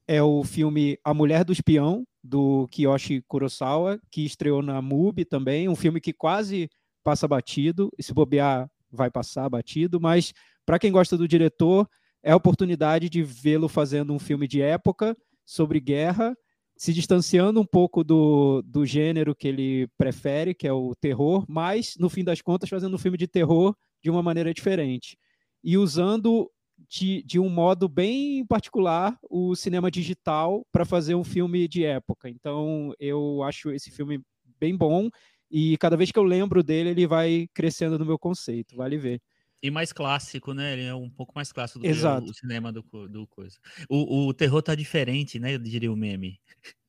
é 0.07 0.23
o 0.23 0.43
filme 0.43 0.97
A 1.03 1.13
Mulher 1.13 1.43
do 1.43 1.51
Espião, 1.51 2.05
do 2.23 2.67
Kiyoshi 2.71 3.21
Kurosawa, 3.27 3.99
que 4.09 4.25
estreou 4.25 4.61
na 4.61 4.81
MUBI 4.81 5.25
também, 5.25 5.67
um 5.67 5.75
filme 5.75 5.99
que 5.99 6.13
quase 6.13 6.69
passa 7.03 7.27
batido, 7.27 7.91
e 7.97 8.03
se 8.03 8.13
bobear, 8.13 8.69
vai 8.91 9.09
passar 9.09 9.49
batido, 9.49 9.99
mas 9.99 10.33
para 10.65 10.79
quem 10.79 10.91
gosta 10.91 11.17
do 11.17 11.27
diretor, 11.27 11.87
é 12.23 12.31
a 12.31 12.35
oportunidade 12.35 13.09
de 13.09 13.23
vê-lo 13.23 13.67
fazendo 13.67 14.13
um 14.13 14.19
filme 14.19 14.47
de 14.47 14.61
época 14.61 15.15
sobre 15.45 15.79
guerra, 15.79 16.35
se 16.77 16.93
distanciando 16.93 17.59
um 17.59 17.65
pouco 17.65 18.03
do, 18.03 18.61
do 18.61 18.85
gênero 18.85 19.35
que 19.35 19.47
ele 19.47 19.87
prefere, 19.97 20.53
que 20.53 20.67
é 20.67 20.73
o 20.73 20.95
terror, 20.95 21.45
mas, 21.47 21.95
no 21.97 22.09
fim 22.09 22.23
das 22.23 22.41
contas, 22.41 22.69
fazendo 22.69 22.95
um 22.95 22.99
filme 22.99 23.17
de 23.17 23.27
terror 23.27 23.75
de 24.01 24.09
uma 24.09 24.23
maneira 24.23 24.53
diferente. 24.53 25.17
E 25.63 25.77
usando 25.77 26.49
de, 26.87 27.21
de 27.23 27.39
um 27.39 27.49
modo 27.49 27.89
bem 27.89 28.45
particular 28.45 29.17
o 29.29 29.55
cinema 29.55 29.91
digital 29.91 30.65
para 30.71 30.85
fazer 30.85 31.15
um 31.15 31.23
filme 31.23 31.67
de 31.67 31.83
época. 31.83 32.29
Então, 32.29 32.93
eu 32.99 33.43
acho 33.43 33.71
esse 33.71 33.91
filme 33.91 34.21
bem 34.59 34.75
bom 34.75 35.09
e 35.49 35.77
cada 35.77 35.97
vez 35.97 36.11
que 36.11 36.19
eu 36.19 36.23
lembro 36.23 36.63
dele, 36.63 36.89
ele 36.89 37.07
vai 37.07 37.47
crescendo 37.53 37.97
no 37.97 38.05
meu 38.05 38.19
conceito, 38.19 38.75
vale 38.75 38.97
ver. 38.97 39.21
E 39.61 39.69
mais 39.69 39.91
clássico, 39.91 40.53
né? 40.53 40.73
Ele 40.73 40.85
é 40.85 40.95
um 40.95 41.09
pouco 41.09 41.33
mais 41.35 41.51
clássico 41.51 41.79
do 41.79 41.85
Exato. 41.85 42.25
que 42.25 42.31
o, 42.31 42.33
cinema 42.33 42.71
do, 42.71 42.81
do 43.09 43.27
coisa. 43.27 43.57
O, 43.89 44.27
o 44.27 44.33
terror 44.33 44.61
tá 44.61 44.73
diferente, 44.73 45.37
né? 45.37 45.57
Diria 45.57 45.91
o 45.91 45.97
meme. 45.97 46.39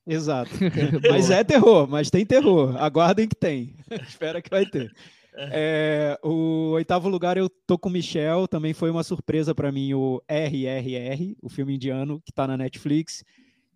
Exato. 0.06 0.50
mas 1.10 1.30
é 1.30 1.42
terror, 1.42 1.88
mas 1.88 2.10
tem 2.10 2.24
terror. 2.24 2.76
Aguardem 2.76 3.28
que 3.28 3.34
tem. 3.34 3.74
Espera 4.06 4.40
que 4.40 4.50
vai 4.50 4.66
ter. 4.66 4.92
É, 5.34 6.18
o 6.22 6.72
oitavo 6.72 7.08
lugar 7.08 7.36
eu 7.36 7.48
tô 7.48 7.78
com 7.78 7.88
o 7.88 7.92
Michel, 7.92 8.48
também 8.48 8.74
foi 8.74 8.90
uma 8.90 9.04
surpresa 9.04 9.54
para 9.54 9.70
mim 9.70 9.94
o 9.94 10.20
RRR, 10.28 11.36
o 11.40 11.48
filme 11.48 11.76
indiano 11.76 12.20
que 12.24 12.32
tá 12.32 12.46
na 12.46 12.56
Netflix, 12.56 13.24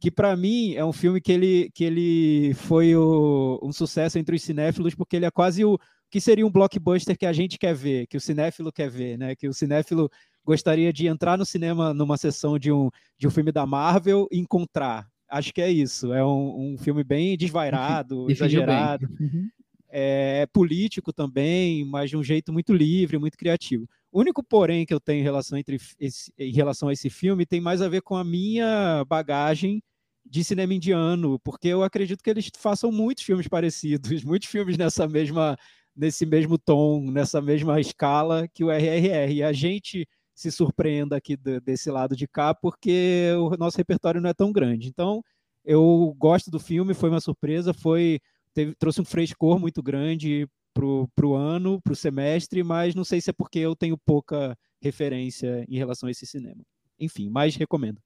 que 0.00 0.10
para 0.10 0.36
mim 0.36 0.74
é 0.74 0.84
um 0.84 0.92
filme 0.92 1.20
que 1.20 1.32
ele, 1.32 1.70
que 1.74 1.84
ele 1.84 2.54
foi 2.54 2.94
o- 2.94 3.58
um 3.62 3.72
sucesso 3.72 4.18
entre 4.18 4.36
os 4.36 4.42
cinéfilos 4.42 4.94
porque 4.94 5.16
ele 5.16 5.24
é 5.26 5.30
quase 5.30 5.64
o 5.64 5.78
que 6.10 6.20
seria 6.20 6.46
um 6.46 6.50
blockbuster 6.50 7.16
que 7.18 7.26
a 7.26 7.32
gente 7.32 7.58
quer 7.58 7.74
ver, 7.74 8.06
que 8.06 8.16
o 8.16 8.20
cinéfilo 8.20 8.70
quer 8.72 8.88
ver, 8.90 9.18
né? 9.18 9.34
Que 9.34 9.48
o 9.48 9.54
cinéfilo 9.54 10.08
gostaria 10.44 10.92
de 10.92 11.06
entrar 11.06 11.36
no 11.38 11.44
cinema 11.44 11.92
numa 11.94 12.16
sessão 12.16 12.58
de 12.58 12.70
um, 12.70 12.88
de 13.18 13.26
um 13.26 13.30
filme 13.30 13.50
da 13.50 13.66
Marvel 13.66 14.28
e 14.30 14.38
encontrar. 14.38 15.06
Acho 15.28 15.52
que 15.52 15.60
é 15.62 15.70
isso. 15.70 16.12
É 16.12 16.24
um, 16.24 16.74
um 16.74 16.78
filme 16.78 17.02
bem 17.02 17.36
desvairado, 17.36 18.30
exagerado 18.30 19.08
Uhum. 19.18 19.48
é 19.88 20.46
político 20.52 21.12
também, 21.12 21.84
mas 21.84 22.10
de 22.10 22.16
um 22.16 22.22
jeito 22.22 22.52
muito 22.52 22.72
livre, 22.72 23.18
muito 23.18 23.36
criativo. 23.38 23.88
O 24.14 24.20
único 24.20 24.44
porém 24.44 24.86
que 24.86 24.94
eu 24.94 25.00
tenho 25.00 25.18
em 25.20 25.24
relação, 25.24 25.58
entre 25.58 25.76
esse- 25.98 26.32
em 26.38 26.52
relação 26.52 26.88
a 26.88 26.92
esse 26.92 27.10
filme 27.10 27.44
tem 27.44 27.60
mais 27.60 27.82
a 27.82 27.88
ver 27.88 28.00
com 28.00 28.14
a 28.16 28.22
minha 28.22 29.04
bagagem 29.08 29.82
de 30.24 30.44
cinema 30.44 30.72
indiano, 30.72 31.36
porque 31.40 31.66
eu 31.68 31.82
acredito 31.82 32.22
que 32.22 32.30
eles 32.30 32.48
façam 32.56 32.92
muitos 32.92 33.24
filmes 33.24 33.48
parecidos, 33.48 34.08
muitos 34.24 34.48
filmes 34.48 34.78
nessa 34.78 35.08
mesma 35.08 35.56
nesse 35.96 36.24
mesmo 36.26 36.56
tom, 36.58 37.10
nessa 37.10 37.40
mesma 37.42 37.80
escala 37.80 38.46
que 38.48 38.62
o 38.64 38.70
RRR. 38.70 39.34
E 39.34 39.42
a 39.42 39.52
gente 39.52 40.06
se 40.34 40.50
surpreenda 40.50 41.16
aqui 41.16 41.36
de- 41.36 41.60
desse 41.60 41.90
lado 41.90 42.16
de 42.16 42.26
cá, 42.28 42.54
porque 42.54 43.32
o 43.38 43.56
nosso 43.56 43.76
repertório 43.78 44.20
não 44.20 44.30
é 44.30 44.34
tão 44.34 44.52
grande. 44.52 44.88
Então, 44.88 45.22
eu 45.64 46.14
gosto 46.18 46.50
do 46.50 46.58
filme, 46.60 46.94
foi 46.94 47.10
uma 47.10 47.20
surpresa, 47.20 47.72
foi 47.74 48.20
teve- 48.54 48.74
trouxe 48.76 49.00
um 49.00 49.04
frescor 49.04 49.58
muito 49.58 49.82
grande 49.82 50.46
pro, 50.74 51.08
pro 51.14 51.34
ano, 51.34 51.80
pro 51.80 51.94
semestre, 51.94 52.62
mas 52.62 52.94
não 52.94 53.04
sei 53.04 53.20
se 53.20 53.30
é 53.30 53.32
porque 53.32 53.60
eu 53.60 53.76
tenho 53.76 53.96
pouca 53.96 54.58
referência 54.82 55.64
em 55.68 55.78
relação 55.78 56.08
a 56.08 56.10
esse 56.10 56.26
cinema. 56.26 56.62
Enfim, 56.98 57.30
mas 57.30 57.56
recomendo. 57.56 58.00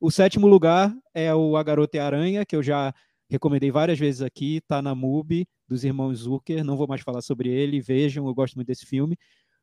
O 0.00 0.10
sétimo 0.10 0.46
lugar 0.46 0.94
é 1.12 1.34
o 1.34 1.56
A 1.56 1.62
Garota 1.62 1.96
e 1.96 2.00
a 2.00 2.06
Aranha, 2.06 2.46
que 2.46 2.56
eu 2.56 2.62
já 2.62 2.94
recomendei 3.28 3.70
várias 3.70 3.98
vezes 3.98 4.22
aqui, 4.22 4.60
tá 4.66 4.80
na 4.80 4.94
MUBI, 4.94 5.46
dos 5.68 5.84
irmãos 5.84 6.18
Zucker, 6.20 6.64
não 6.64 6.76
vou 6.76 6.86
mais 6.86 7.00
falar 7.00 7.22
sobre 7.22 7.48
ele, 7.48 7.80
vejam, 7.80 8.26
eu 8.26 8.34
gosto 8.34 8.54
muito 8.54 8.68
desse 8.68 8.86
filme. 8.86 9.16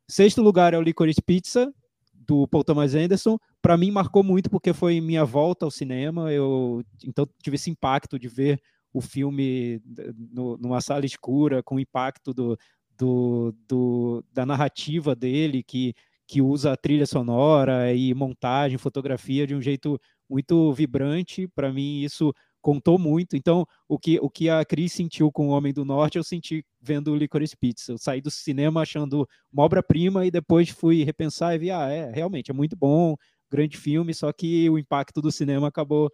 Sexto 0.07 0.41
lugar 0.41 0.73
é 0.73 0.77
o 0.77 0.81
Licorice 0.81 1.21
Pizza, 1.21 1.71
do 2.13 2.47
Paul 2.47 2.63
Thomas 2.63 2.95
Anderson. 2.95 3.37
Para 3.61 3.77
mim 3.77 3.91
marcou 3.91 4.23
muito 4.23 4.49
porque 4.49 4.73
foi 4.73 4.99
minha 5.01 5.23
volta 5.23 5.65
ao 5.65 5.71
cinema, 5.71 6.31
eu 6.31 6.83
então 7.05 7.27
tive 7.43 7.55
esse 7.55 7.69
impacto 7.69 8.17
de 8.17 8.27
ver 8.27 8.61
o 8.93 9.01
filme 9.01 9.81
no, 10.31 10.57
numa 10.57 10.81
sala 10.81 11.05
escura, 11.05 11.61
com 11.61 11.75
o 11.75 11.79
impacto 11.79 12.33
do, 12.33 12.57
do, 12.97 13.55
do, 13.67 14.25
da 14.31 14.45
narrativa 14.45 15.15
dele, 15.15 15.63
que, 15.63 15.93
que 16.27 16.41
usa 16.41 16.73
a 16.73 16.77
trilha 16.77 17.05
sonora 17.05 17.93
e 17.93 18.13
montagem, 18.13 18.77
fotografia 18.77 19.47
de 19.47 19.55
um 19.55 19.61
jeito 19.61 19.99
muito 20.29 20.73
vibrante. 20.73 21.47
Para 21.47 21.71
mim, 21.71 22.01
isso 22.01 22.33
contou 22.61 22.99
muito. 22.99 23.35
Então, 23.35 23.65
o 23.87 23.97
que, 23.97 24.19
o 24.19 24.29
que 24.29 24.49
a 24.49 24.63
Cris 24.65 24.93
sentiu 24.93 25.31
com 25.31 25.47
o 25.47 25.51
Homem 25.51 25.73
do 25.73 25.85
Norte, 25.85 26.17
eu 26.17 26.23
senti 26.23 26.63
vendo 26.81 27.11
o 27.11 27.15
Licorice 27.15 27.55
Pizza. 27.55 27.93
Eu 27.93 27.97
saí 27.97 28.21
do 28.21 28.29
cinema 28.29 28.81
achando 28.81 29.27
uma 29.51 29.63
obra-prima 29.63 30.25
e 30.25 30.31
depois 30.31 30.69
fui 30.69 31.03
repensar 31.03 31.55
e 31.55 31.59
vi, 31.59 31.71
ah, 31.71 31.89
é, 31.89 32.11
realmente, 32.11 32.51
é 32.51 32.53
muito 32.53 32.75
bom, 32.75 33.15
grande 33.49 33.77
filme, 33.77 34.13
só 34.13 34.31
que 34.31 34.69
o 34.69 34.77
impacto 34.77 35.21
do 35.21 35.31
cinema 35.31 35.67
acabou 35.67 36.11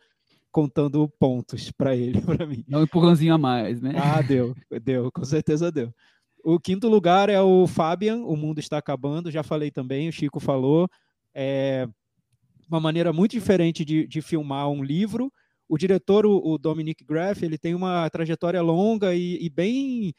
contando 0.56 1.06
pontos 1.20 1.70
para 1.70 1.93
ele, 1.93 2.22
para 2.24 2.45
mim. 2.47 2.64
É 2.72 2.78
um 2.78 2.84
empurrãozinho 2.84 3.34
a 3.34 3.38
mais, 3.38 3.82
né? 3.82 3.91
Ah, 3.97 4.22
deu, 4.22 4.56
deu, 4.82 5.12
com 5.12 5.26
certeza 5.26 5.70
deu. 5.70 5.93
O 6.41 6.58
quinto 6.58 6.88
lugar 6.88 7.28
é 7.28 7.41
o 7.41 7.68
Fabian, 7.68 8.20
O 8.24 8.38
Mundo 8.38 8.60
Está 8.60 8.78
Acabando, 8.78 9.30
já 9.30 9.43
falei 9.43 9.70
também, 9.70 10.08
o 10.08 10.14
Chico 10.14 10.39
falou. 10.39 10.89
É 11.34 11.89
uma 12.70 12.80
maneira 12.80 13.12
muito 13.12 13.34
diferente 13.34 13.84
de, 13.84 14.08
de 14.08 14.22
filmar 14.22 14.70
um 14.70 14.82
livro. 14.82 15.30
O 15.68 15.78
diretor, 15.78 16.26
o, 16.26 16.38
o 16.38 16.58
Dominic 16.58 17.03
Graff, 17.03 17.43
ele 17.43 17.58
tem 17.58 17.76
uma 17.76 18.10
trajetória 18.10 18.62
longa 18.62 19.14
e, 19.14 19.38
e 19.43 19.49
bem 19.49 20.14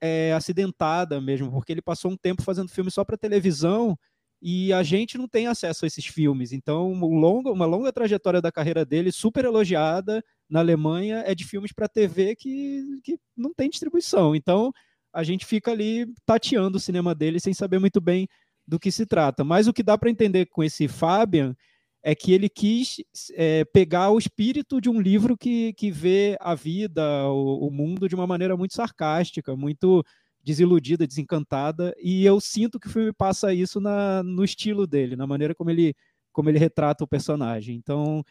é, 0.00 0.32
acidentada 0.34 1.20
mesmo, 1.20 1.50
porque 1.50 1.72
ele 1.72 1.82
passou 1.82 2.12
um 2.12 2.16
tempo 2.16 2.42
fazendo 2.42 2.70
filme 2.70 2.92
só 2.92 3.04
para 3.04 3.18
televisão 3.18 3.98
e 4.42 4.72
a 4.72 4.82
gente 4.82 5.18
não 5.18 5.28
tem 5.28 5.46
acesso 5.46 5.84
a 5.84 5.88
esses 5.88 6.06
filmes. 6.06 6.52
Então, 6.52 6.92
um 6.92 7.18
longa, 7.18 7.50
uma 7.50 7.66
longa 7.66 7.92
trajetória 7.92 8.40
da 8.40 8.50
carreira 8.50 8.84
dele, 8.84 9.12
super 9.12 9.44
elogiada 9.44 10.24
na 10.48 10.60
Alemanha, 10.60 11.22
é 11.26 11.34
de 11.34 11.44
filmes 11.44 11.72
para 11.72 11.88
TV 11.88 12.34
que, 12.34 12.82
que 13.04 13.18
não 13.36 13.52
tem 13.52 13.68
distribuição. 13.68 14.34
Então, 14.34 14.72
a 15.12 15.22
gente 15.22 15.44
fica 15.44 15.70
ali 15.70 16.06
tateando 16.24 16.78
o 16.78 16.80
cinema 16.80 17.14
dele 17.14 17.40
sem 17.40 17.52
saber 17.52 17.78
muito 17.78 18.00
bem 18.00 18.26
do 18.66 18.78
que 18.78 18.90
se 18.90 19.04
trata. 19.04 19.44
Mas 19.44 19.66
o 19.66 19.72
que 19.72 19.82
dá 19.82 19.98
para 19.98 20.10
entender 20.10 20.46
com 20.46 20.62
esse 20.64 20.88
Fabian 20.88 21.54
é 22.02 22.14
que 22.14 22.32
ele 22.32 22.48
quis 22.48 22.96
é, 23.34 23.64
pegar 23.66 24.10
o 24.10 24.18
espírito 24.18 24.80
de 24.80 24.88
um 24.88 25.00
livro 25.00 25.36
que, 25.36 25.74
que 25.74 25.90
vê 25.90 26.36
a 26.40 26.54
vida, 26.54 27.02
o, 27.28 27.66
o 27.66 27.70
mundo 27.70 28.08
de 28.08 28.14
uma 28.14 28.26
maneira 28.26 28.56
muito 28.56 28.74
sarcástica, 28.74 29.54
muito 29.54 30.02
desiludida, 30.42 31.06
desencantada, 31.06 31.94
e 32.02 32.24
eu 32.24 32.40
sinto 32.40 32.80
que 32.80 32.86
o 32.86 32.90
filme 32.90 33.12
passa 33.12 33.52
isso 33.52 33.80
na, 33.80 34.22
no 34.22 34.44
estilo 34.44 34.86
dele, 34.86 35.16
na 35.16 35.26
maneira 35.26 35.54
como 35.54 35.70
ele, 35.70 35.94
como 36.32 36.48
ele 36.48 36.58
retrata 36.58 37.04
o 37.04 37.08
personagem. 37.08 37.76
Então, 37.76 38.24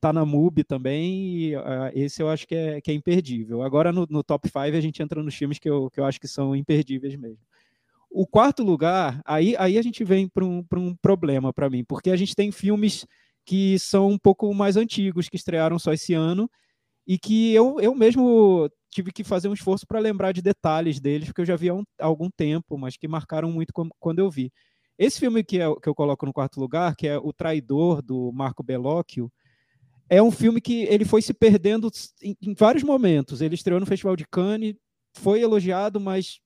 tá 0.00 0.12
na 0.12 0.24
MUBI 0.24 0.64
também, 0.64 1.34
e 1.36 1.56
uh, 1.56 1.90
esse 1.94 2.22
eu 2.22 2.28
acho 2.28 2.46
que 2.46 2.54
é, 2.54 2.80
que 2.80 2.90
é 2.90 2.94
imperdível. 2.94 3.62
Agora, 3.62 3.92
no, 3.92 4.06
no 4.08 4.22
top 4.22 4.48
5, 4.48 4.76
a 4.76 4.80
gente 4.80 5.02
entra 5.02 5.22
nos 5.22 5.34
filmes 5.34 5.58
que 5.58 5.68
eu, 5.68 5.90
que 5.90 6.00
eu 6.00 6.04
acho 6.04 6.18
que 6.18 6.26
são 6.26 6.56
imperdíveis 6.56 7.14
mesmo. 7.16 7.44
O 8.10 8.26
quarto 8.26 8.64
lugar, 8.64 9.20
aí, 9.24 9.54
aí 9.58 9.78
a 9.78 9.82
gente 9.82 10.02
vem 10.02 10.26
para 10.26 10.44
um, 10.44 10.64
um 10.76 10.94
problema 10.96 11.52
para 11.52 11.70
mim, 11.70 11.84
porque 11.84 12.10
a 12.10 12.16
gente 12.16 12.34
tem 12.34 12.50
filmes 12.50 13.06
que 13.44 13.78
são 13.78 14.08
um 14.08 14.18
pouco 14.18 14.52
mais 14.54 14.76
antigos, 14.76 15.28
que 15.28 15.36
estrearam 15.36 15.78
só 15.78 15.92
esse 15.92 16.14
ano, 16.14 16.50
e 17.06 17.18
que 17.18 17.52
eu, 17.54 17.80
eu 17.80 17.94
mesmo 17.94 18.70
tive 18.90 19.12
que 19.12 19.24
fazer 19.24 19.48
um 19.48 19.54
esforço 19.54 19.86
para 19.86 20.00
lembrar 20.00 20.32
de 20.32 20.42
detalhes 20.42 21.00
deles, 21.00 21.28
porque 21.28 21.40
eu 21.40 21.46
já 21.46 21.56
vi 21.56 21.68
há, 21.68 21.74
um, 21.74 21.84
há 21.98 22.06
algum 22.06 22.28
tempo, 22.30 22.76
mas 22.76 22.96
que 22.96 23.08
marcaram 23.08 23.50
muito 23.50 23.72
quando 23.98 24.18
eu 24.18 24.30
vi. 24.30 24.52
Esse 24.98 25.18
filme 25.18 25.42
que, 25.42 25.58
é, 25.58 25.64
que 25.80 25.88
eu 25.88 25.94
coloco 25.94 26.26
no 26.26 26.32
quarto 26.32 26.60
lugar, 26.60 26.94
que 26.94 27.08
é 27.08 27.16
O 27.16 27.32
Traidor, 27.32 28.02
do 28.02 28.30
Marco 28.32 28.62
Bellocchio, 28.62 29.32
é 30.10 30.20
um 30.20 30.30
filme 30.30 30.60
que 30.60 30.82
ele 30.82 31.04
foi 31.04 31.22
se 31.22 31.32
perdendo 31.32 31.90
em, 32.20 32.36
em 32.42 32.52
vários 32.52 32.82
momentos. 32.82 33.40
Ele 33.40 33.54
estreou 33.54 33.80
no 33.80 33.86
Festival 33.86 34.16
de 34.16 34.26
Cannes, 34.26 34.74
foi 35.14 35.40
elogiado, 35.40 36.00
mas 36.00 36.40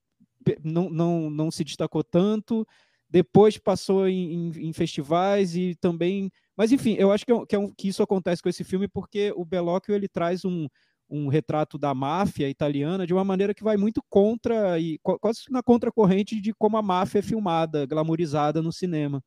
não, 0.62 0.90
não, 0.90 1.30
não 1.30 1.50
se 1.50 1.64
destacou 1.64 2.04
tanto. 2.04 2.66
Depois 3.08 3.56
passou 3.56 4.06
em, 4.06 4.50
em, 4.50 4.68
em 4.68 4.72
festivais 4.72 5.56
e 5.56 5.74
também. 5.80 6.30
Mas, 6.56 6.72
enfim, 6.72 6.94
eu 6.98 7.10
acho 7.10 7.24
que, 7.24 7.32
é, 7.32 7.46
que, 7.46 7.56
é 7.56 7.58
um, 7.58 7.72
que, 7.72 7.88
isso 7.88 8.02
acontece 8.02 8.42
com 8.42 8.48
esse 8.48 8.64
filme 8.64 8.88
porque 8.88 9.32
o 9.36 9.44
Bellocchio 9.44 9.94
ele 9.94 10.08
traz 10.08 10.44
um, 10.44 10.68
um 11.08 11.28
retrato 11.28 11.78
da 11.78 11.94
máfia 11.94 12.48
italiana 12.48 13.06
de 13.06 13.12
uma 13.12 13.24
maneira 13.24 13.54
que 13.54 13.64
vai 13.64 13.76
muito 13.76 14.02
contra, 14.08 14.78
e 14.78 14.98
quase 15.20 15.40
na 15.50 15.62
contracorrente 15.62 16.40
de 16.40 16.52
como 16.54 16.76
a 16.76 16.82
máfia 16.82 17.18
é 17.18 17.22
filmada, 17.22 17.86
glamourizada 17.86 18.62
no 18.62 18.72
cinema. 18.72 19.22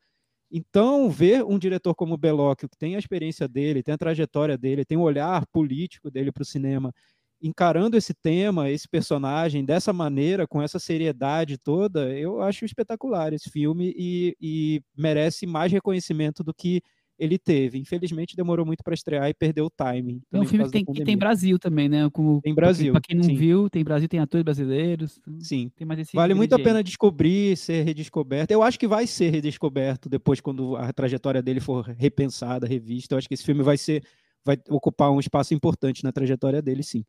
Então, 0.52 1.10
ver 1.10 1.44
um 1.44 1.60
diretor 1.60 1.94
como 1.94 2.14
o 2.14 2.18
Bellocchio, 2.18 2.70
que 2.70 2.78
tem 2.78 2.96
a 2.96 3.00
experiência 3.00 3.48
dele, 3.48 3.84
tem 3.84 3.94
a 3.94 3.98
trajetória 3.98 4.58
dele, 4.58 4.86
tem 4.86 4.98
o 4.98 5.02
olhar 5.02 5.46
político 5.48 6.10
dele 6.10 6.32
para 6.32 6.44
o 6.44 6.46
cinema, 6.46 6.94
encarando 7.42 7.98
esse 7.98 8.14
tema, 8.14 8.70
esse 8.70 8.88
personagem 8.88 9.66
dessa 9.66 9.94
maneira, 9.94 10.48
com 10.48 10.62
essa 10.62 10.80
seriedade 10.80 11.58
toda, 11.58 12.10
eu 12.18 12.42
acho 12.42 12.66
espetacular 12.66 13.34
esse 13.34 13.50
filme 13.50 13.94
e, 13.96 14.36
e 14.42 14.82
merece 14.96 15.46
mais 15.46 15.72
reconhecimento 15.72 16.44
do 16.44 16.54
que 16.54 16.82
ele 17.18 17.38
teve. 17.38 17.78
Infelizmente 17.80 18.36
demorou 18.36 18.66
muito 18.66 18.84
para 18.84 18.94
estrear 18.94 19.30
e 19.30 19.34
perdeu 19.34 19.66
o 19.66 19.70
timing. 19.70 20.22
É 20.32 20.40
um 20.40 20.46
filme 20.46 20.66
que 20.66 20.72
tem, 20.72 20.86
que 20.86 21.04
tem, 21.04 21.18
Brasil 21.18 21.58
também, 21.58 21.90
né? 21.90 22.10
Como, 22.12 22.42
tem 22.42 22.54
Brasil. 22.54 22.92
Para 22.94 23.02
quem 23.02 23.18
não 23.18 23.24
sim. 23.24 23.36
viu, 23.36 23.70
tem 23.70 23.84
Brasil, 23.84 24.08
tem 24.08 24.20
atores 24.20 24.44
brasileiros. 24.44 25.20
Sim. 25.40 25.72
Tem 25.76 25.86
mais 25.88 26.00
esse 26.00 26.16
vale 26.16 26.34
muito 26.34 26.54
a 26.54 26.60
pena 26.60 26.84
descobrir, 26.84 27.58
ser 27.58 27.84
redescoberto. 27.84 28.54
Eu 28.54 28.62
acho 28.62 28.80
que 28.80 28.88
vai 28.88 29.08
ser 29.08 29.30
redescoberto 29.30 30.10
depois 30.10 30.40
quando 30.40 30.76
a 30.76 30.94
trajetória 30.94 31.42
dele 31.42 31.60
for 31.60 31.86
repensada, 31.98 32.68
revista. 32.68 33.16
Eu 33.16 33.18
acho 33.18 33.28
que 33.28 33.34
esse 33.34 33.44
filme 33.44 33.64
vai 33.64 33.78
ser 33.78 34.04
vai 34.46 34.58
ocupar 34.70 35.12
um 35.12 35.20
espaço 35.20 35.54
importante 35.54 36.04
na 36.06 36.12
trajetória 36.12 36.62
dele, 36.62 36.82
sim. 36.82 37.04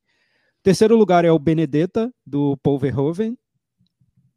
Terceiro 0.61 0.97
lugar 0.97 1.25
é 1.25 1.31
o 1.31 1.39
Benedetta, 1.39 2.13
do 2.27 2.57
Paul 2.57 2.81
Verhoeven, 2.81 3.39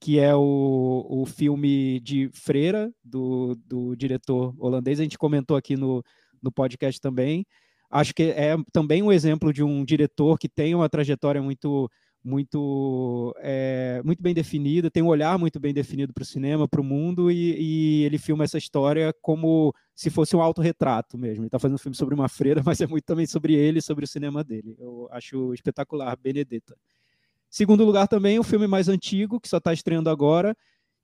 que 0.02 0.20
é 0.20 0.36
o, 0.36 1.06
o 1.08 1.26
filme 1.28 2.00
de 2.00 2.28
Freira, 2.34 2.92
do, 3.04 3.56
do 3.68 3.96
diretor 3.96 4.52
holandês. 4.58 5.00
A 5.00 5.04
gente 5.04 5.18
comentou 5.18 5.56
aqui 5.56 5.78
no, 5.78 6.04
no 6.42 6.52
podcast 6.52 7.00
também. 7.00 7.46
Acho 7.88 8.12
que 8.16 8.24
é 8.24 8.56
também 8.74 9.04
um 9.04 9.12
exemplo 9.12 9.54
de 9.54 9.64
um 9.64 9.86
diretor 9.86 10.40
que 10.40 10.50
tem 10.50 10.74
uma 10.74 10.90
trajetória 10.90 11.40
muito, 11.40 11.88
muito 12.24 13.32
é, 13.42 14.02
muito 14.04 14.24
bem 14.24 14.34
definida, 14.34 14.90
tem 14.90 15.04
um 15.04 15.08
olhar 15.08 15.38
muito 15.38 15.60
bem 15.60 15.72
definido 15.72 16.14
para 16.14 16.24
o 16.24 16.26
cinema, 16.26 16.68
para 16.68 16.82
o 16.82 16.84
mundo, 16.84 17.30
e, 17.30 18.02
e, 18.02 18.04
ele 18.04 18.18
filma 18.18 18.44
essa 18.44 18.58
história 18.58 19.14
como 19.22 19.72
se 19.94 20.10
fosse 20.10 20.36
um 20.36 20.42
autorretrato 20.42 21.16
mesmo. 21.16 21.44
Ele 21.44 21.48
está 21.48 21.60
fazendo 21.60 21.76
um 21.76 21.80
filme 21.80 21.96
sobre 21.96 22.16
uma 22.16 22.28
freira, 22.28 22.64
mas 22.66 22.82
é 22.82 22.88
muito 22.88 23.06
também 23.06 23.28
sobre 23.28 23.54
ele, 23.54 23.82
sobre 23.82 24.06
o 24.06 24.08
cinema 24.08 24.44
dele. 24.44 24.76
Eu 24.80 25.08
acho 25.12 25.54
espetacular, 25.54 26.18
Benedetta. 26.18 26.76
Segundo 27.52 27.84
lugar 27.84 28.08
também, 28.08 28.40
o 28.40 28.44
filme 28.44 28.66
mais 28.66 28.88
antigo, 28.88 29.38
que 29.38 29.50
só 29.50 29.58
está 29.58 29.74
estreando 29.74 30.10
agora, 30.10 30.56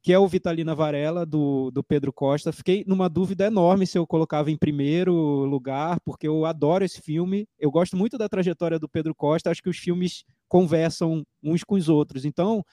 que 0.01 0.13
é 0.13 0.17
o 0.17 0.25
Vitalina 0.25 0.73
Varela, 0.73 1.25
do, 1.25 1.69
do 1.71 1.83
Pedro 1.83 2.13
Costa. 2.13 2.53
Fiquei 2.53 2.85
numa 2.87 3.09
dúvida 3.09 3.47
enorme 3.47 3.85
se 3.85 3.97
eu 3.97 4.07
colocava 4.07 4.49
em 4.49 4.57
primeiro 4.57 5.13
lugar, 5.13 5.99
porque 6.05 6.25
eu 6.25 6.45
adoro 6.45 6.85
esse 6.85 7.01
filme. 7.01 7.45
Eu 7.59 7.69
gosto 7.69 7.97
muito 7.97 8.17
da 8.17 8.29
trajetória 8.29 8.79
do 8.79 8.87
Pedro 8.87 9.13
Costa, 9.13 9.51
acho 9.51 9.61
que 9.61 9.69
os 9.69 9.77
filmes 9.77 10.23
conversam 10.47 11.25
uns 11.43 11.65
com 11.65 11.75
os 11.75 11.89
outros. 11.89 12.23
Então, 12.23 12.63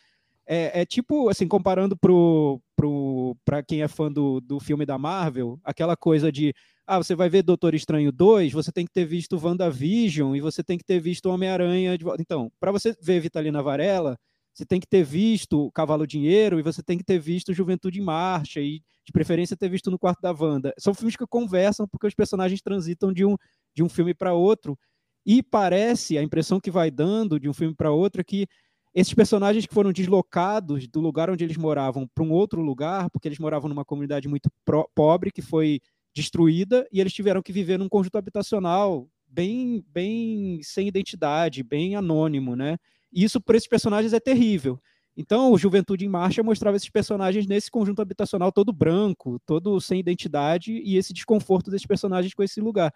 é, 0.47 0.83
é 0.83 0.87
tipo, 0.87 1.29
assim, 1.29 1.49
comparando 1.49 1.97
para 1.97 2.09
pro, 2.09 2.61
pro, 2.77 3.37
quem 3.66 3.83
é 3.83 3.89
fã 3.89 4.12
do, 4.12 4.41
do 4.41 4.61
filme 4.61 4.87
da 4.87 4.97
Marvel, 4.97 5.59
aquela 5.64 5.97
coisa 5.97 6.31
de 6.31 6.55
ah, 6.87 6.99
você 6.99 7.14
vai 7.14 7.28
ver 7.28 7.43
Doutor 7.43 7.74
Estranho 7.74 8.12
2, 8.12 8.53
você 8.53 8.70
tem 8.70 8.85
que 8.85 8.93
ter 8.93 9.05
visto 9.05 9.39
WandaVision 9.43 10.37
e 10.37 10.41
você 10.41 10.62
tem 10.62 10.76
que 10.76 10.85
ter 10.85 11.01
visto 11.01 11.26
Homem-Aranha 11.26 11.97
de. 11.97 12.05
Então, 12.18 12.51
para 12.61 12.72
você 12.72 12.95
ver 13.01 13.20
Vitalina 13.20 13.62
Varela, 13.62 14.18
você 14.53 14.64
tem 14.64 14.78
que 14.78 14.87
ter 14.87 15.03
visto 15.03 15.70
Cavalo 15.72 16.07
Dinheiro 16.07 16.59
e 16.61 16.62
você 16.62 16.82
tem 16.82 16.97
que 16.97 17.05
ter 17.05 17.18
visto 17.18 17.53
Juventude 17.53 18.01
em 18.01 18.05
Marcha 18.05 18.61
e, 18.61 18.82
de 19.05 19.12
preferência, 19.12 19.57
ter 19.57 19.68
visto 19.68 19.91
No 19.91 19.99
Quarto 19.99 20.20
da 20.20 20.32
Wanda. 20.32 20.72
São 20.78 20.95
filmes 20.95 21.16
que 21.16 21.26
conversam 21.26 21.89
porque 21.89 22.07
os 22.07 22.14
personagens 22.14 22.61
transitam 22.62 23.12
de 23.12 23.24
um, 23.24 23.37
de 23.74 23.82
um 23.82 23.89
filme 23.89 24.14
para 24.14 24.32
outro 24.32 24.78
e 25.26 25.43
parece, 25.43 26.18
a 26.18 26.22
impressão 26.22 26.61
que 26.61 26.70
vai 26.70 26.91
dando 26.91 27.41
de 27.41 27.49
um 27.49 27.55
filme 27.55 27.74
para 27.74 27.91
outro 27.91 28.20
é 28.20 28.24
que 28.24 28.47
esses 28.95 29.12
personagens 29.12 29.66
que 29.66 29.74
foram 29.74 29.91
deslocados 29.91 30.87
do 30.87 31.01
lugar 31.01 31.28
onde 31.28 31.43
eles 31.43 31.57
moravam 31.57 32.07
para 32.14 32.22
um 32.22 32.30
outro 32.30 32.61
lugar, 32.61 33.11
porque 33.11 33.26
eles 33.26 33.39
moravam 33.39 33.68
numa 33.68 33.85
comunidade 33.85 34.28
muito 34.28 34.49
pobre 34.95 35.32
que 35.32 35.43
foi 35.43 35.80
destruída 36.15 36.87
e 36.93 37.01
eles 37.01 37.12
tiveram 37.12 37.43
que 37.43 37.53
viver 37.53 37.79
num 37.79 37.89
conjunto 37.89 38.17
habitacional 38.19 39.09
bem, 39.27 39.85
bem 39.89 40.61
sem 40.62 40.87
identidade, 40.89 41.62
bem 41.62 41.97
anônimo, 41.97 42.55
né? 42.57 42.77
E 43.12 43.25
isso 43.25 43.41
para 43.41 43.57
esses 43.57 43.69
personagens 43.69 44.12
é 44.12 44.21
terrível. 44.21 44.81
Então, 45.17 45.53
o 45.53 45.59
Juventude 45.59 46.05
em 46.05 46.09
Marcha 46.09 46.43
mostrava 46.43 46.77
esses 46.77 46.89
personagens 46.91 47.47
nesse 47.47 47.71
conjunto 47.71 48.03
habitacional 48.03 48.51
todo 48.51 48.73
branco, 48.73 49.41
todo 49.47 49.81
sem 49.81 50.01
identidade 50.01 50.73
e 50.73 50.97
esse 50.97 51.12
desconforto 51.12 51.71
desses 51.71 51.87
personagens 51.87 52.35
com 52.35 52.43
esse 52.43 52.61
lugar. 52.61 52.93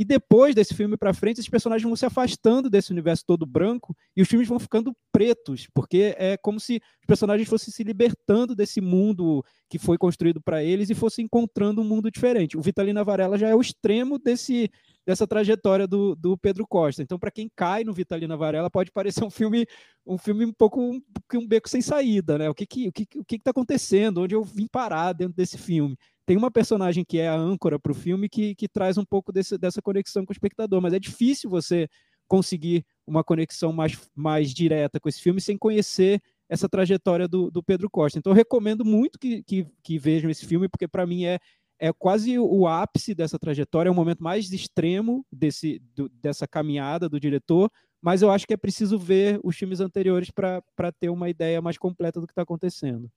E 0.00 0.04
depois 0.06 0.54
desse 0.54 0.72
filme 0.72 0.96
para 0.96 1.12
frente, 1.12 1.40
esses 1.40 1.50
personagens 1.50 1.86
vão 1.86 1.94
se 1.94 2.06
afastando 2.06 2.70
desse 2.70 2.90
universo 2.90 3.22
todo 3.26 3.44
branco 3.44 3.94
e 4.16 4.22
os 4.22 4.28
filmes 4.28 4.48
vão 4.48 4.58
ficando 4.58 4.96
pretos, 5.12 5.68
porque 5.74 6.14
é 6.16 6.38
como 6.38 6.58
se 6.58 6.76
os 7.02 7.06
personagens 7.06 7.46
fossem 7.46 7.70
se 7.70 7.84
libertando 7.84 8.56
desse 8.56 8.80
mundo 8.80 9.44
que 9.68 9.78
foi 9.78 9.98
construído 9.98 10.40
para 10.40 10.64
eles 10.64 10.88
e 10.88 10.94
fossem 10.94 11.26
encontrando 11.26 11.82
um 11.82 11.84
mundo 11.84 12.10
diferente. 12.10 12.56
O 12.56 12.62
Vitalina 12.62 13.04
Varela 13.04 13.36
já 13.36 13.50
é 13.50 13.54
o 13.54 13.60
extremo 13.60 14.18
desse 14.18 14.70
dessa 15.04 15.26
trajetória 15.26 15.86
do, 15.86 16.14
do 16.14 16.36
Pedro 16.38 16.66
Costa. 16.66 17.02
Então, 17.02 17.18
para 17.18 17.30
quem 17.30 17.50
cai 17.54 17.84
no 17.84 17.92
Vitalina 17.92 18.36
Varela, 18.36 18.70
pode 18.70 18.90
parecer 18.92 19.24
um 19.24 19.30
filme 19.30 19.66
um 20.06 20.16
filme 20.16 20.46
um 20.46 20.52
pouco 20.52 20.80
um, 20.80 21.02
um 21.34 21.46
beco 21.46 21.68
sem 21.68 21.82
saída, 21.82 22.38
né? 22.38 22.48
O 22.48 22.54
que 22.54 22.64
que 22.64 22.88
o 22.88 22.92
que 22.92 23.06
o 23.16 23.24
que 23.24 23.36
está 23.36 23.50
acontecendo? 23.50 24.22
Onde 24.22 24.34
eu 24.34 24.42
vim 24.42 24.66
parar 24.66 25.12
dentro 25.12 25.34
desse 25.34 25.58
filme? 25.58 25.98
Tem 26.30 26.36
uma 26.36 26.48
personagem 26.48 27.04
que 27.04 27.18
é 27.18 27.26
a 27.26 27.34
âncora 27.34 27.76
para 27.76 27.90
o 27.90 27.94
filme 27.94 28.28
que, 28.28 28.54
que 28.54 28.68
traz 28.68 28.96
um 28.96 29.04
pouco 29.04 29.32
desse, 29.32 29.58
dessa 29.58 29.82
conexão 29.82 30.24
com 30.24 30.30
o 30.30 30.32
espectador, 30.32 30.80
mas 30.80 30.92
é 30.92 30.98
difícil 31.00 31.50
você 31.50 31.88
conseguir 32.28 32.86
uma 33.04 33.24
conexão 33.24 33.72
mais, 33.72 33.98
mais 34.14 34.54
direta 34.54 35.00
com 35.00 35.08
esse 35.08 35.20
filme 35.20 35.40
sem 35.40 35.58
conhecer 35.58 36.22
essa 36.48 36.68
trajetória 36.68 37.26
do, 37.26 37.50
do 37.50 37.60
Pedro 37.60 37.90
Costa. 37.90 38.16
Então, 38.16 38.32
recomendo 38.32 38.84
muito 38.84 39.18
que, 39.18 39.42
que, 39.42 39.66
que 39.82 39.98
vejam 39.98 40.30
esse 40.30 40.46
filme, 40.46 40.68
porque 40.68 40.86
para 40.86 41.04
mim 41.04 41.24
é, 41.24 41.40
é 41.80 41.92
quase 41.92 42.38
o 42.38 42.64
ápice 42.64 43.12
dessa 43.12 43.36
trajetória, 43.36 43.88
é 43.88 43.90
o 43.90 43.94
momento 43.96 44.22
mais 44.22 44.52
extremo 44.52 45.26
desse, 45.32 45.82
do, 45.96 46.08
dessa 46.10 46.46
caminhada 46.46 47.08
do 47.08 47.18
diretor, 47.18 47.68
mas 48.00 48.22
eu 48.22 48.30
acho 48.30 48.46
que 48.46 48.54
é 48.54 48.56
preciso 48.56 48.96
ver 48.96 49.40
os 49.42 49.56
filmes 49.56 49.80
anteriores 49.80 50.30
para 50.30 50.92
ter 50.96 51.10
uma 51.10 51.28
ideia 51.28 51.60
mais 51.60 51.76
completa 51.76 52.20
do 52.20 52.26
que 52.28 52.32
está 52.32 52.42
acontecendo. 52.42 53.10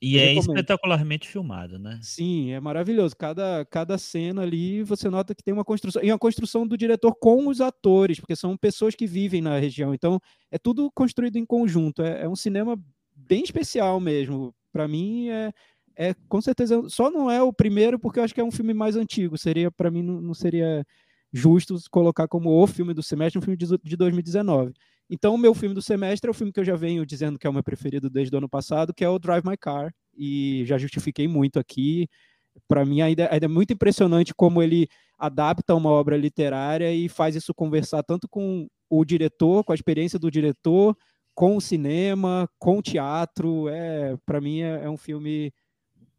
E 0.00 0.18
é 0.18 0.34
espetacularmente 0.34 1.26
filmado, 1.26 1.78
né? 1.78 1.98
Sim, 2.02 2.52
é 2.52 2.60
maravilhoso. 2.60 3.16
Cada, 3.16 3.64
cada 3.64 3.96
cena 3.96 4.42
ali 4.42 4.82
você 4.82 5.08
nota 5.08 5.34
que 5.34 5.42
tem 5.42 5.54
uma 5.54 5.64
construção. 5.64 6.02
E 6.02 6.12
uma 6.12 6.18
construção 6.18 6.66
do 6.66 6.76
diretor 6.76 7.14
com 7.14 7.48
os 7.48 7.60
atores, 7.60 8.20
porque 8.20 8.36
são 8.36 8.56
pessoas 8.56 8.94
que 8.94 9.06
vivem 9.06 9.40
na 9.40 9.58
região. 9.58 9.94
Então, 9.94 10.20
é 10.50 10.58
tudo 10.58 10.90
construído 10.94 11.36
em 11.36 11.46
conjunto. 11.46 12.02
É, 12.02 12.24
é 12.24 12.28
um 12.28 12.36
cinema 12.36 12.78
bem 13.14 13.42
especial 13.42 13.98
mesmo. 13.98 14.54
Para 14.70 14.86
mim, 14.86 15.30
é, 15.30 15.52
é 15.96 16.14
com 16.28 16.40
certeza 16.42 16.82
só 16.88 17.10
não 17.10 17.30
é 17.30 17.42
o 17.42 17.52
primeiro 17.52 17.98
porque 17.98 18.20
eu 18.20 18.24
acho 18.24 18.34
que 18.34 18.40
é 18.40 18.44
um 18.44 18.50
filme 18.50 18.74
mais 18.74 18.96
antigo. 18.96 19.38
Seria 19.38 19.70
para 19.70 19.90
mim 19.90 20.02
não, 20.02 20.20
não, 20.20 20.34
seria 20.34 20.84
justo 21.32 21.76
colocar 21.90 22.28
como 22.28 22.50
o 22.50 22.66
filme 22.66 22.92
do 22.92 23.02
semestre 23.02 23.38
um 23.38 23.42
filme 23.42 23.56
de, 23.56 23.66
de 23.82 23.96
2019. 23.96 24.74
Então 25.08 25.34
o 25.34 25.38
meu 25.38 25.54
filme 25.54 25.74
do 25.74 25.82
semestre 25.82 26.28
é 26.28 26.30
o 26.30 26.34
filme 26.34 26.52
que 26.52 26.60
eu 26.60 26.64
já 26.64 26.74
venho 26.74 27.06
dizendo 27.06 27.38
que 27.38 27.46
é 27.46 27.50
o 27.50 27.52
meu 27.52 27.62
preferido 27.62 28.10
desde 28.10 28.34
o 28.34 28.38
ano 28.38 28.48
passado, 28.48 28.92
que 28.92 29.04
é 29.04 29.08
o 29.08 29.18
Drive 29.18 29.44
My 29.46 29.56
Car 29.56 29.92
e 30.16 30.64
já 30.66 30.78
justifiquei 30.78 31.28
muito 31.28 31.58
aqui. 31.58 32.08
Para 32.66 32.84
mim 32.84 33.02
ainda, 33.02 33.28
ainda 33.30 33.46
é 33.46 33.48
muito 33.48 33.72
impressionante 33.72 34.34
como 34.34 34.62
ele 34.62 34.88
adapta 35.18 35.74
uma 35.74 35.90
obra 35.90 36.16
literária 36.16 36.92
e 36.92 37.08
faz 37.08 37.36
isso 37.36 37.54
conversar 37.54 38.02
tanto 38.02 38.28
com 38.28 38.66
o 38.88 39.04
diretor, 39.04 39.62
com 39.64 39.72
a 39.72 39.74
experiência 39.74 40.18
do 40.18 40.30
diretor, 40.30 40.96
com 41.34 41.56
o 41.56 41.60
cinema, 41.60 42.48
com 42.58 42.78
o 42.78 42.82
teatro. 42.82 43.68
É, 43.68 44.16
para 44.24 44.40
mim 44.40 44.60
é, 44.60 44.84
é 44.84 44.90
um 44.90 44.96
filme 44.96 45.52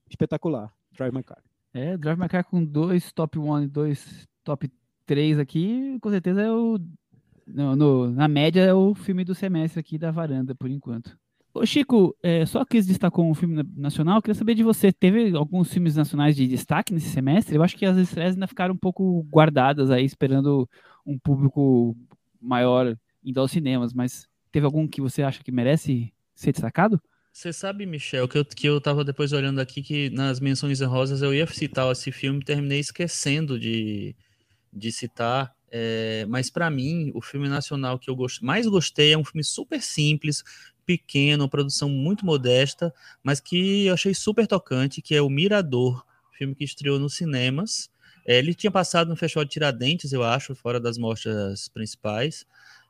espetacular. 0.10 0.72
Drive 0.96 1.14
My 1.14 1.24
Car. 1.24 1.42
É, 1.74 1.98
Drive 1.98 2.20
My 2.20 2.30
Car 2.30 2.46
com 2.46 2.64
dois 2.64 3.12
top 3.12 3.38
1 3.38 3.64
e 3.64 3.68
dois 3.68 4.28
top 4.44 4.72
3 5.06 5.40
aqui, 5.40 5.98
com 6.02 6.10
certeza 6.10 6.42
é 6.42 6.52
o. 6.52 6.80
No, 7.48 7.76
no, 7.76 8.12
na 8.12 8.28
média 8.28 8.62
é 8.62 8.74
o 8.74 8.94
filme 8.94 9.24
do 9.24 9.34
semestre 9.34 9.80
aqui 9.80 9.98
da 9.98 10.12
varanda, 10.12 10.54
por 10.54 10.70
enquanto. 10.70 11.18
Ô 11.54 11.66
Chico, 11.66 12.16
é, 12.22 12.46
só 12.46 12.64
que 12.64 12.80
destacou 12.82 13.28
um 13.28 13.34
filme 13.34 13.64
nacional, 13.76 14.22
queria 14.22 14.36
saber 14.36 14.54
de 14.54 14.64
você, 14.64 14.92
teve 14.92 15.36
alguns 15.36 15.72
filmes 15.74 15.96
nacionais 15.96 16.36
de 16.36 16.48
destaque 16.48 16.94
nesse 16.94 17.10
semestre? 17.10 17.56
Eu 17.56 17.64
acho 17.64 17.76
que 17.76 17.86
as 17.86 17.98
estreias 17.98 18.34
ainda 18.34 18.48
ficaram 18.48 18.76
um 18.76 18.78
pouco 18.78 19.24
guardadas 19.24 19.90
aí, 19.90 20.06
esperando 20.06 20.70
um 21.06 21.18
público 21.18 21.98
maior 22.40 22.96
indo 23.24 23.40
aos 23.40 23.52
cinemas, 23.52 23.94
mas 23.94 24.28
teve 24.52 24.66
algum 24.66 24.88
que 24.88 25.02
você 25.02 25.24
acha 25.24 25.44
que 25.44 25.52
merece 25.52 26.14
ser 26.36 26.52
destacado? 26.52 27.02
Você 27.34 27.54
sabe, 27.54 27.86
Michel, 27.86 28.28
que 28.28 28.38
eu, 28.38 28.46
que 28.46 28.68
eu 28.68 28.82
tava 28.82 29.04
depois 29.04 29.32
olhando 29.32 29.60
aqui 29.60 29.82
que 29.82 30.10
nas 30.10 30.40
menções 30.40 30.82
rosas 30.82 31.22
eu 31.22 31.34
ia 31.34 31.46
citar 31.48 31.92
esse 31.92 32.12
filme 32.12 32.44
terminei 32.44 32.80
esquecendo 32.80 33.60
de, 33.60 34.16
de 34.74 34.92
citar. 34.92 35.56
É, 35.70 36.26
mas 36.30 36.50
para 36.50 36.70
mim, 36.70 37.12
o 37.14 37.22
filme 37.22 37.50
nacional 37.50 38.00
que 38.00 38.10
eu 38.10 38.16
gost, 38.16 38.44
mais 38.44 38.66
gostei 38.68 39.14
é 39.14 39.18
um 39.18 39.24
filme 39.24 39.44
super 39.44 39.82
simples, 39.82 40.44
pequeno, 40.86 41.44
uma 41.44 41.50
produção 41.50 41.90
muito 41.90 42.26
modesta, 42.26 42.94
mas 43.22 43.40
que 43.40 43.86
eu 43.86 43.94
achei 43.94 44.14
super 44.14 44.48
tocante, 44.48 45.02
que 45.02 45.14
é 45.14 45.22
o 45.22 45.30
Mirador, 45.30 46.06
filme 46.32 46.56
que 46.56 46.64
estreou 46.64 47.00
nos 47.00 47.16
cinemas. 47.16 47.90
É, 48.26 48.38
ele 48.38 48.54
tinha 48.54 48.72
passado 48.72 49.10
no 49.10 49.16
Festival 49.16 49.44
de 49.44 49.52
Tiradentes, 49.52 50.14
eu 50.14 50.24
acho, 50.24 50.56
fora 50.56 50.80
das 50.80 50.98
mostras 50.98 51.68
principais. 51.70 52.46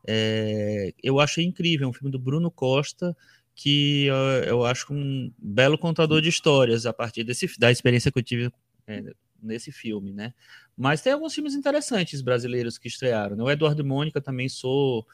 É, 0.05 0.93
eu 1.01 1.19
achei 1.19 1.43
incrível, 1.43 1.87
é 1.87 1.89
um 1.89 1.93
filme 1.93 2.11
do 2.11 2.19
Bruno 2.19 2.51
Costa, 2.51 3.15
que 3.55 4.05
eu, 4.05 4.15
eu 4.43 4.65
acho 4.65 4.93
um 4.93 5.31
belo 5.37 5.77
contador 5.77 6.21
de 6.21 6.29
histórias 6.29 6.85
a 6.85 6.93
partir 6.93 7.23
desse, 7.23 7.49
da 7.57 7.71
experiência 7.71 8.11
que 8.11 8.19
eu 8.19 8.23
tive 8.23 8.51
é, 8.85 9.03
nesse 9.41 9.71
filme, 9.71 10.13
né? 10.13 10.33
Mas 10.75 11.01
tem 11.01 11.13
alguns 11.13 11.33
filmes 11.33 11.53
interessantes 11.53 12.21
brasileiros 12.21 12.77
que 12.77 12.87
estrearam. 12.87 13.35
Né? 13.35 13.43
O 13.43 13.49
Eduardo 13.49 13.85
Mônica 13.85 14.21
também 14.21 14.49
sou 14.49 15.05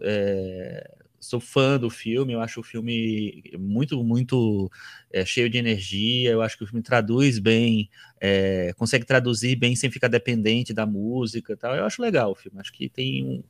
é, 0.00 0.96
sou 1.20 1.40
fã 1.40 1.78
do 1.78 1.90
filme. 1.90 2.32
Eu 2.32 2.40
acho 2.40 2.60
o 2.60 2.62
filme 2.62 3.42
muito 3.58 4.02
muito 4.02 4.70
é, 5.12 5.24
cheio 5.24 5.50
de 5.50 5.58
energia. 5.58 6.30
Eu 6.30 6.42
acho 6.42 6.56
que 6.56 6.64
o 6.64 6.66
filme 6.66 6.82
traduz 6.82 7.38
bem, 7.38 7.90
é, 8.20 8.72
consegue 8.76 9.04
traduzir 9.04 9.56
bem 9.56 9.74
sem 9.76 9.90
ficar 9.90 10.08
dependente 10.08 10.72
da 10.72 10.86
música, 10.86 11.56
tal. 11.56 11.74
Eu 11.74 11.84
acho 11.84 12.02
legal 12.02 12.32
o 12.32 12.34
filme. 12.34 12.60
Acho 12.60 12.72
que 12.72 12.88
tem 12.88 13.24
um, 13.24 13.42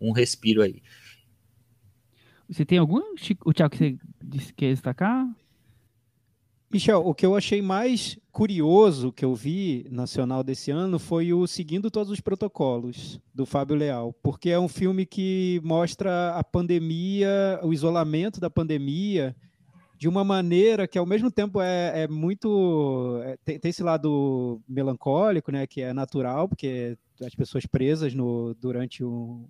um 0.00 0.12
respiro 0.12 0.62
aí. 0.62 0.82
Você 2.48 2.64
tem 2.64 2.78
algum, 2.78 3.02
o 3.44 3.52
Thiago, 3.52 3.76
que 3.76 3.98
você 4.24 4.52
quer 4.56 4.72
destacar? 4.72 5.26
Michel, 6.70 7.06
o 7.06 7.14
que 7.14 7.24
eu 7.24 7.36
achei 7.36 7.62
mais 7.62 8.18
curioso 8.32 9.12
que 9.12 9.24
eu 9.24 9.34
vi 9.34 9.86
nacional 9.90 10.42
desse 10.42 10.70
ano 10.70 10.98
foi 10.98 11.32
o 11.32 11.46
Seguindo 11.46 11.90
Todos 11.90 12.10
os 12.12 12.20
Protocolos, 12.20 13.20
do 13.32 13.46
Fábio 13.46 13.76
Leal, 13.76 14.12
porque 14.22 14.50
é 14.50 14.58
um 14.58 14.68
filme 14.68 15.06
que 15.06 15.60
mostra 15.62 16.30
a 16.34 16.42
pandemia, 16.42 17.60
o 17.62 17.72
isolamento 17.72 18.40
da 18.40 18.50
pandemia, 18.50 19.34
de 19.96 20.08
uma 20.08 20.24
maneira 20.24 20.86
que 20.86 20.98
ao 20.98 21.06
mesmo 21.06 21.30
tempo 21.30 21.60
é, 21.60 22.02
é 22.02 22.08
muito. 22.08 23.20
É, 23.24 23.36
tem, 23.44 23.58
tem, 23.58 23.70
esse 23.70 23.82
lado 23.82 24.60
melancólico, 24.68 25.50
né, 25.50 25.66
que 25.66 25.80
é 25.80 25.92
natural, 25.92 26.48
porque 26.48 26.98
as 27.22 27.34
pessoas 27.34 27.64
presas 27.64 28.12
no, 28.12 28.54
durante 28.54 29.04
um, 29.04 29.46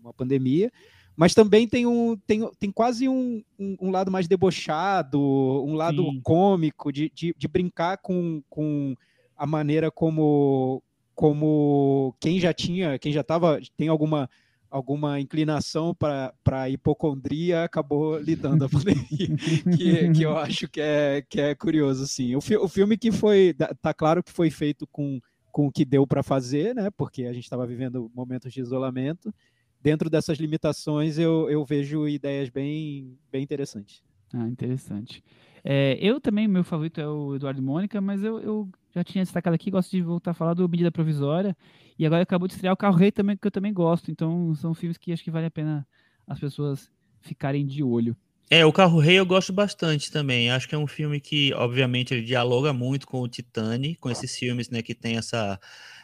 uma 0.00 0.12
pandemia, 0.12 0.70
mas 1.18 1.34
também 1.34 1.66
tem 1.66 1.84
um 1.84 2.16
tem, 2.16 2.48
tem 2.60 2.70
quase 2.70 3.08
um, 3.08 3.42
um, 3.58 3.76
um 3.80 3.90
lado 3.90 4.08
mais 4.08 4.28
debochado, 4.28 5.20
um 5.20 5.74
lado 5.74 6.04
Sim. 6.04 6.20
cômico 6.22 6.92
de, 6.92 7.10
de, 7.12 7.34
de 7.36 7.48
brincar 7.48 7.98
com, 7.98 8.40
com 8.48 8.94
a 9.36 9.44
maneira 9.44 9.90
como 9.90 10.80
como 11.16 12.14
quem 12.20 12.38
já 12.38 12.52
tinha, 12.52 13.00
quem 13.00 13.12
já 13.12 13.22
estava 13.22 13.60
tem 13.76 13.88
alguma 13.88 14.30
alguma 14.70 15.18
inclinação 15.18 15.92
para 15.92 16.70
hipocondria 16.70 17.64
acabou 17.64 18.16
lidando 18.20 18.66
a 18.66 18.68
pandemia, 18.68 19.08
que, 19.76 20.12
que 20.12 20.22
eu 20.22 20.38
acho 20.38 20.68
que 20.68 20.80
é, 20.80 21.24
que 21.28 21.40
é 21.40 21.52
curioso 21.52 22.04
assim. 22.04 22.36
O, 22.36 22.40
fi, 22.40 22.56
o 22.56 22.68
filme 22.68 22.96
que 22.96 23.10
foi 23.10 23.56
tá 23.82 23.92
claro 23.92 24.22
que 24.22 24.30
foi 24.30 24.50
feito 24.50 24.86
com 24.86 25.18
com 25.50 25.66
o 25.66 25.72
que 25.72 25.84
deu 25.84 26.06
para 26.06 26.22
fazer, 26.22 26.76
né? 26.76 26.90
Porque 26.96 27.24
a 27.24 27.32
gente 27.32 27.42
estava 27.42 27.66
vivendo 27.66 28.08
momentos 28.14 28.52
de 28.52 28.60
isolamento. 28.60 29.34
Dentro 29.80 30.10
dessas 30.10 30.38
limitações, 30.38 31.18
eu, 31.18 31.48
eu 31.48 31.64
vejo 31.64 32.08
ideias 32.08 32.48
bem, 32.48 33.16
bem 33.30 33.42
interessantes. 33.42 34.02
Ah, 34.34 34.46
interessante. 34.46 35.22
É, 35.64 35.98
eu 36.00 36.20
também, 36.20 36.46
meu 36.46 36.64
favorito 36.64 37.00
é 37.00 37.08
o 37.08 37.34
Eduardo 37.34 37.60
e 37.60 37.64
Mônica, 37.64 38.00
mas 38.00 38.22
eu, 38.22 38.40
eu 38.40 38.68
já 38.94 39.02
tinha 39.02 39.24
destacado 39.24 39.54
aqui, 39.54 39.70
gosto 39.70 39.90
de 39.90 40.02
voltar 40.02 40.32
a 40.32 40.34
falar 40.34 40.54
do 40.54 40.68
Medida 40.68 40.90
Provisória, 40.90 41.56
e 41.98 42.06
agora 42.06 42.22
acabou 42.22 42.46
de 42.46 42.54
estrear 42.54 42.74
o 42.74 42.76
Carro 42.76 42.96
Rei 42.96 43.10
também, 43.10 43.36
que 43.36 43.46
eu 43.46 43.50
também 43.50 43.72
gosto, 43.72 44.10
então 44.10 44.54
são 44.54 44.74
filmes 44.74 44.98
que 44.98 45.12
acho 45.12 45.24
que 45.24 45.30
vale 45.30 45.46
a 45.46 45.50
pena 45.50 45.86
as 46.26 46.38
pessoas 46.38 46.90
ficarem 47.20 47.66
de 47.66 47.82
olho. 47.82 48.16
É, 48.50 48.64
o 48.64 48.72
Carro 48.72 48.98
Rei 48.98 49.18
eu 49.18 49.26
gosto 49.26 49.52
bastante 49.52 50.10
também. 50.10 50.50
Acho 50.50 50.66
que 50.66 50.74
é 50.74 50.78
um 50.78 50.86
filme 50.86 51.20
que, 51.20 51.52
obviamente, 51.52 52.14
ele 52.14 52.22
dialoga 52.22 52.72
muito 52.72 53.06
com 53.06 53.20
o 53.20 53.28
Titanic, 53.28 53.96
com 54.00 54.10
esses 54.10 54.34
filmes, 54.38 54.70
né, 54.70 54.80
que 54.80 54.94
tem 54.94 55.16
essa, 55.16 55.60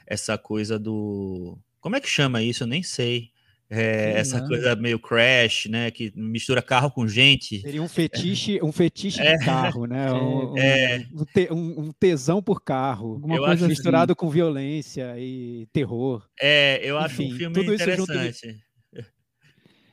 essa 0.06 0.36
coisa 0.36 0.78
do. 0.78 1.58
Como 1.80 1.96
é 1.96 2.00
que 2.00 2.08
chama 2.08 2.42
isso? 2.42 2.64
Eu 2.64 2.66
nem 2.66 2.82
sei. 2.82 3.30
É, 3.70 4.12
Sei 4.12 4.20
essa 4.20 4.40
lá. 4.42 4.46
coisa 4.46 4.76
meio 4.76 4.98
crash, 4.98 5.66
né? 5.66 5.90
Que 5.90 6.12
mistura 6.14 6.60
carro 6.60 6.90
com 6.90 7.08
gente. 7.08 7.60
Seria 7.62 7.82
um 7.82 7.88
fetiche, 7.88 8.60
um 8.62 8.70
fetiche 8.70 9.20
É. 9.20 9.36
de 9.36 9.44
carro, 9.44 9.86
né? 9.86 10.06
Um, 10.12 10.52
um- 10.52 10.58
É. 10.58 11.06
um 11.12 11.24
te- 11.24 11.48
um- 11.50 11.80
um 11.80 11.92
tesão 11.92 12.42
por 12.42 12.62
carro. 12.62 13.14
Alguma 13.14 13.34
Eu 13.34 13.38
coisa 13.38 13.54
acho 13.54 13.64
assim. 13.64 13.68
misturado 13.70 14.14
com 14.14 14.28
violência 14.28 15.14
e 15.18 15.66
terror. 15.72 16.28
É, 16.40 16.78
eu 16.88 16.98
acho 16.98 17.22
um 17.22 17.24
Enfim, 17.24 17.36
filme 17.38 17.54
tudo 17.54 17.74
isso 17.74 17.90
junto 17.96 18.12
interessante. 18.12 18.62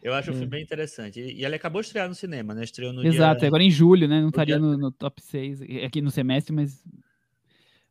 Eu 0.04 0.14
acho 0.16 0.32
um 0.32 0.34
É. 0.34 0.38
filme 0.38 0.50
bem 0.50 0.64
interessante. 0.64 1.20
E 1.20 1.40
e 1.42 1.46
ele 1.46 1.56
acabou 1.56 1.80
de 1.80 1.86
estrear 1.88 2.10
no 2.10 2.16
cinema, 2.16 2.54
né? 2.56 2.64
Estreou 2.64 2.92
no 2.92 3.06
Exato, 3.06 3.40
dia... 3.42 3.48
agora 3.48 3.64
em 3.64 3.70
julho, 3.72 4.08
né? 4.08 4.20
Não 4.20 4.30
estaria 4.30 4.56
dia- 4.58 4.66
no, 4.68 4.76
no 4.78 4.92
top 4.92 5.22
6, 5.22 5.62
aqui 5.86 6.02
no 6.02 6.10
semestre, 6.12 6.54
mas, 6.54 6.84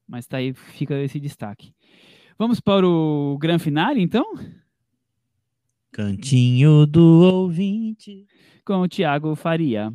mas 0.07 0.27
tá 0.27 0.39
aí, 0.39 0.53
fica 0.53 0.95
esse 1.01 1.19
destaque. 1.21 1.73
Vamos 2.37 2.59
para 2.61 2.87
o 2.87 3.39
Gran 3.41 3.59
Finale, 3.61 4.03
então? 4.03 4.27
Cantinho 5.93 6.87
do 6.87 7.23
ouvinte. 7.23 8.27
Com 8.65 8.81
o 8.83 8.89
Thiago 8.89 9.35
Faria. 9.35 9.93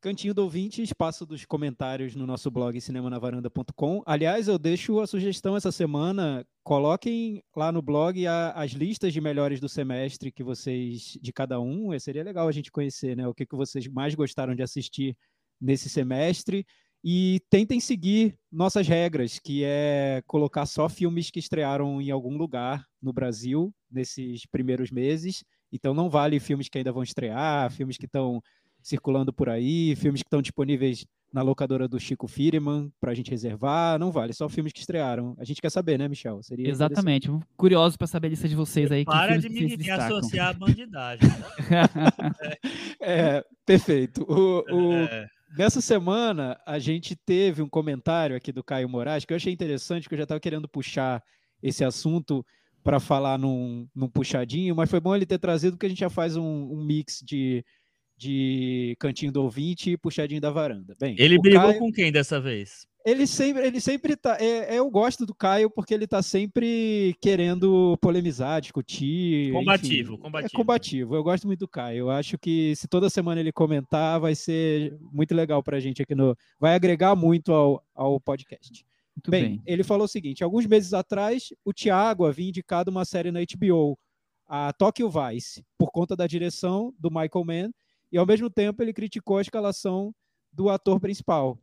Cantinho 0.00 0.34
do 0.34 0.42
ouvinte, 0.42 0.82
espaço 0.82 1.24
dos 1.26 1.44
comentários 1.46 2.14
no 2.14 2.26
nosso 2.26 2.50
blog 2.50 2.78
cinemanavaranda.com. 2.80 4.02
Aliás, 4.06 4.46
eu 4.48 4.58
deixo 4.58 5.00
a 5.00 5.06
sugestão 5.06 5.56
essa 5.56 5.72
semana, 5.72 6.44
coloquem 6.62 7.42
lá 7.56 7.72
no 7.72 7.80
blog 7.80 8.24
a- 8.26 8.50
as 8.52 8.72
listas 8.72 9.12
de 9.14 9.20
melhores 9.20 9.60
do 9.60 9.68
semestre 9.68 10.30
que 10.30 10.44
vocês, 10.44 11.18
de 11.20 11.32
cada 11.32 11.58
um, 11.58 11.92
Eh, 11.92 11.98
seria 11.98 12.22
legal 12.22 12.46
a 12.46 12.52
gente 12.52 12.70
conhecer, 12.70 13.16
né? 13.16 13.26
O 13.26 13.34
que, 13.34 13.46
que 13.46 13.56
vocês 13.56 13.88
mais 13.88 14.14
gostaram 14.14 14.54
de 14.54 14.62
assistir 14.62 15.16
nesse 15.60 15.88
semestre. 15.88 16.66
E 17.02 17.40
tentem 17.50 17.80
seguir 17.80 18.34
nossas 18.52 18.86
regras, 18.88 19.38
que 19.38 19.62
é 19.64 20.22
colocar 20.26 20.64
só 20.64 20.88
filmes 20.88 21.30
que 21.30 21.38
estrearam 21.38 22.00
em 22.00 22.10
algum 22.10 22.36
lugar 22.36 22.84
no 23.02 23.12
Brasil 23.12 23.74
nesses 23.94 24.44
primeiros 24.46 24.90
meses. 24.90 25.44
Então 25.72 25.94
não 25.94 26.10
vale 26.10 26.38
filmes 26.40 26.68
que 26.68 26.78
ainda 26.78 26.92
vão 26.92 27.02
estrear, 27.02 27.70
filmes 27.70 27.96
que 27.96 28.06
estão 28.06 28.42
circulando 28.82 29.32
por 29.32 29.48
aí, 29.48 29.96
filmes 29.96 30.22
que 30.22 30.26
estão 30.26 30.42
disponíveis 30.42 31.06
na 31.32 31.42
locadora 31.42 31.88
do 31.88 31.98
Chico 31.98 32.28
Firman 32.28 32.92
para 33.00 33.10
a 33.10 33.14
gente 33.14 33.28
reservar, 33.30 33.98
não 33.98 34.12
vale, 34.12 34.32
só 34.32 34.48
filmes 34.48 34.72
que 34.72 34.78
estrearam. 34.78 35.34
A 35.36 35.44
gente 35.44 35.60
quer 35.60 35.70
saber, 35.70 35.98
né, 35.98 36.06
Michel? 36.06 36.40
Seria 36.44 36.68
Exatamente. 36.68 37.28
Curiosos 37.56 37.96
para 37.96 38.06
saber 38.06 38.28
a 38.28 38.30
lista 38.30 38.46
de 38.48 38.54
vocês 38.54 38.92
aí. 38.92 39.04
Para 39.04 39.36
de 39.36 39.48
me, 39.48 39.90
associar 39.90 40.50
à 40.50 40.52
bandidagem. 40.52 41.28
É, 43.00 43.44
perfeito. 43.66 44.22
O, 44.28 44.64
o- 44.70 44.92
É, 44.94 45.26
Nessa 45.56 45.80
semana, 45.80 46.58
a 46.66 46.80
gente 46.80 47.14
teve 47.14 47.62
um 47.62 47.68
comentário 47.68 48.34
aqui 48.34 48.50
do 48.50 48.64
Caio 48.64 48.88
Moraes 48.88 49.24
que 49.24 49.32
eu 49.32 49.36
achei 49.36 49.52
interessante, 49.52 50.08
que 50.08 50.14
eu 50.14 50.18
já 50.18 50.24
estava 50.24 50.40
querendo 50.40 50.68
puxar 50.68 51.22
esse 51.62 51.84
assunto 51.84 52.44
para 52.84 53.00
falar 53.00 53.38
num, 53.38 53.88
num 53.94 54.08
puxadinho, 54.08 54.76
mas 54.76 54.90
foi 54.90 55.00
bom 55.00 55.16
ele 55.16 55.24
ter 55.26 55.38
trazido, 55.38 55.72
porque 55.74 55.86
a 55.86 55.88
gente 55.88 55.98
já 56.00 56.10
faz 56.10 56.36
um, 56.36 56.44
um 56.70 56.84
mix 56.84 57.20
de, 57.24 57.64
de 58.16 58.94
cantinho 59.00 59.32
do 59.32 59.42
ouvinte 59.42 59.90
e 59.90 59.96
puxadinho 59.96 60.40
da 60.40 60.50
varanda. 60.50 60.94
Bem, 61.00 61.16
Ele 61.18 61.38
brigou 61.38 61.62
Caio- 61.62 61.78
com 61.78 61.90
quem 61.90 62.12
dessa 62.12 62.38
vez? 62.38 62.86
Ele 63.06 63.26
sempre, 63.26 63.66
ele 63.66 63.80
sempre 63.82 64.16
tá. 64.16 64.38
é- 64.40 64.74
é, 64.74 64.78
eu 64.78 64.90
gosto 64.90 65.26
do 65.26 65.34
Caio 65.34 65.68
porque 65.68 65.92
ele 65.92 66.06
tá 66.06 66.22
sempre 66.22 67.14
querendo 67.20 67.98
polemizar, 68.00 68.62
discutir. 68.62 69.52
Combativo, 69.52 70.12
enfim, 70.14 70.22
combativo. 70.22 70.54
É 70.54 70.56
combativo. 70.56 71.14
Eu 71.16 71.22
gosto 71.22 71.46
muito 71.46 71.60
do 71.60 71.68
Caio. 71.68 71.98
Eu 71.98 72.10
acho 72.10 72.38
que 72.38 72.74
se 72.76 72.88
toda 72.88 73.10
semana 73.10 73.40
ele 73.40 73.52
comentar, 73.52 74.18
vai 74.18 74.34
ser 74.34 74.96
muito 75.12 75.34
legal 75.34 75.62
pra 75.62 75.80
gente 75.80 76.00
aqui 76.00 76.14
no. 76.14 76.34
Vai 76.58 76.74
agregar 76.74 77.14
muito 77.14 77.52
ao, 77.52 77.82
ao 77.94 78.18
podcast. 78.18 78.86
Muito 79.16 79.30
bem, 79.30 79.42
bem. 79.42 79.62
ele 79.64 79.84
falou 79.84 80.04
o 80.04 80.08
seguinte: 80.08 80.42
alguns 80.42 80.66
meses 80.66 80.92
atrás, 80.92 81.52
o 81.64 81.72
Thiago 81.72 82.26
havia 82.26 82.48
indicado 82.48 82.90
uma 82.90 83.04
série 83.04 83.30
na 83.30 83.40
HBO, 83.40 83.98
a 84.46 84.72
Tokyo 84.72 85.08
Vice, 85.08 85.64
por 85.78 85.90
conta 85.90 86.16
da 86.16 86.26
direção 86.26 86.92
do 86.98 87.10
Michael 87.10 87.44
Mann, 87.44 87.70
e 88.10 88.18
ao 88.18 88.26
mesmo 88.26 88.50
tempo 88.50 88.82
ele 88.82 88.92
criticou 88.92 89.38
a 89.38 89.42
escalação 89.42 90.14
do 90.52 90.68
ator 90.68 91.00
principal, 91.00 91.58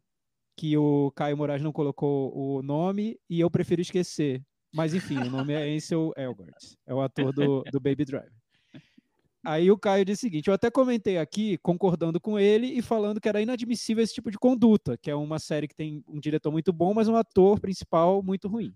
que 0.58 0.78
o 0.78 1.12
Caio 1.12 1.38
Moraes 1.38 1.62
não 1.62 1.72
colocou 1.72 2.36
o 2.36 2.62
nome 2.62 3.18
e 3.30 3.40
eu 3.40 3.50
prefiro 3.50 3.82
esquecer. 3.82 4.42
Mas 4.74 4.94
enfim, 4.94 5.18
o 5.18 5.30
nome 5.30 5.54
é 5.54 5.76
Ansel 5.76 6.14
Elgort, 6.16 6.76
é 6.86 6.94
o 6.94 7.02
ator 7.02 7.34
do, 7.34 7.64
do 7.72 7.80
Baby 7.80 8.06
Driver. 8.06 8.41
Aí 9.44 9.72
o 9.72 9.78
Caio 9.78 10.06
disse 10.06 10.22
o 10.22 10.28
seguinte: 10.30 10.48
eu 10.48 10.54
até 10.54 10.70
comentei 10.70 11.18
aqui, 11.18 11.58
concordando 11.60 12.20
com 12.20 12.38
ele 12.38 12.68
e 12.68 12.82
falando 12.82 13.20
que 13.20 13.28
era 13.28 13.42
inadmissível 13.42 14.04
esse 14.04 14.14
tipo 14.14 14.30
de 14.30 14.38
conduta, 14.38 14.98
que 14.98 15.10
é 15.10 15.16
uma 15.16 15.40
série 15.40 15.68
que 15.68 15.76
tem 15.76 16.04
um 16.08 16.20
diretor 16.20 16.52
muito 16.52 16.72
bom, 16.72 16.94
mas 16.94 17.08
um 17.08 17.16
ator 17.16 17.60
principal 17.60 18.22
muito 18.22 18.48
ruim. 18.48 18.74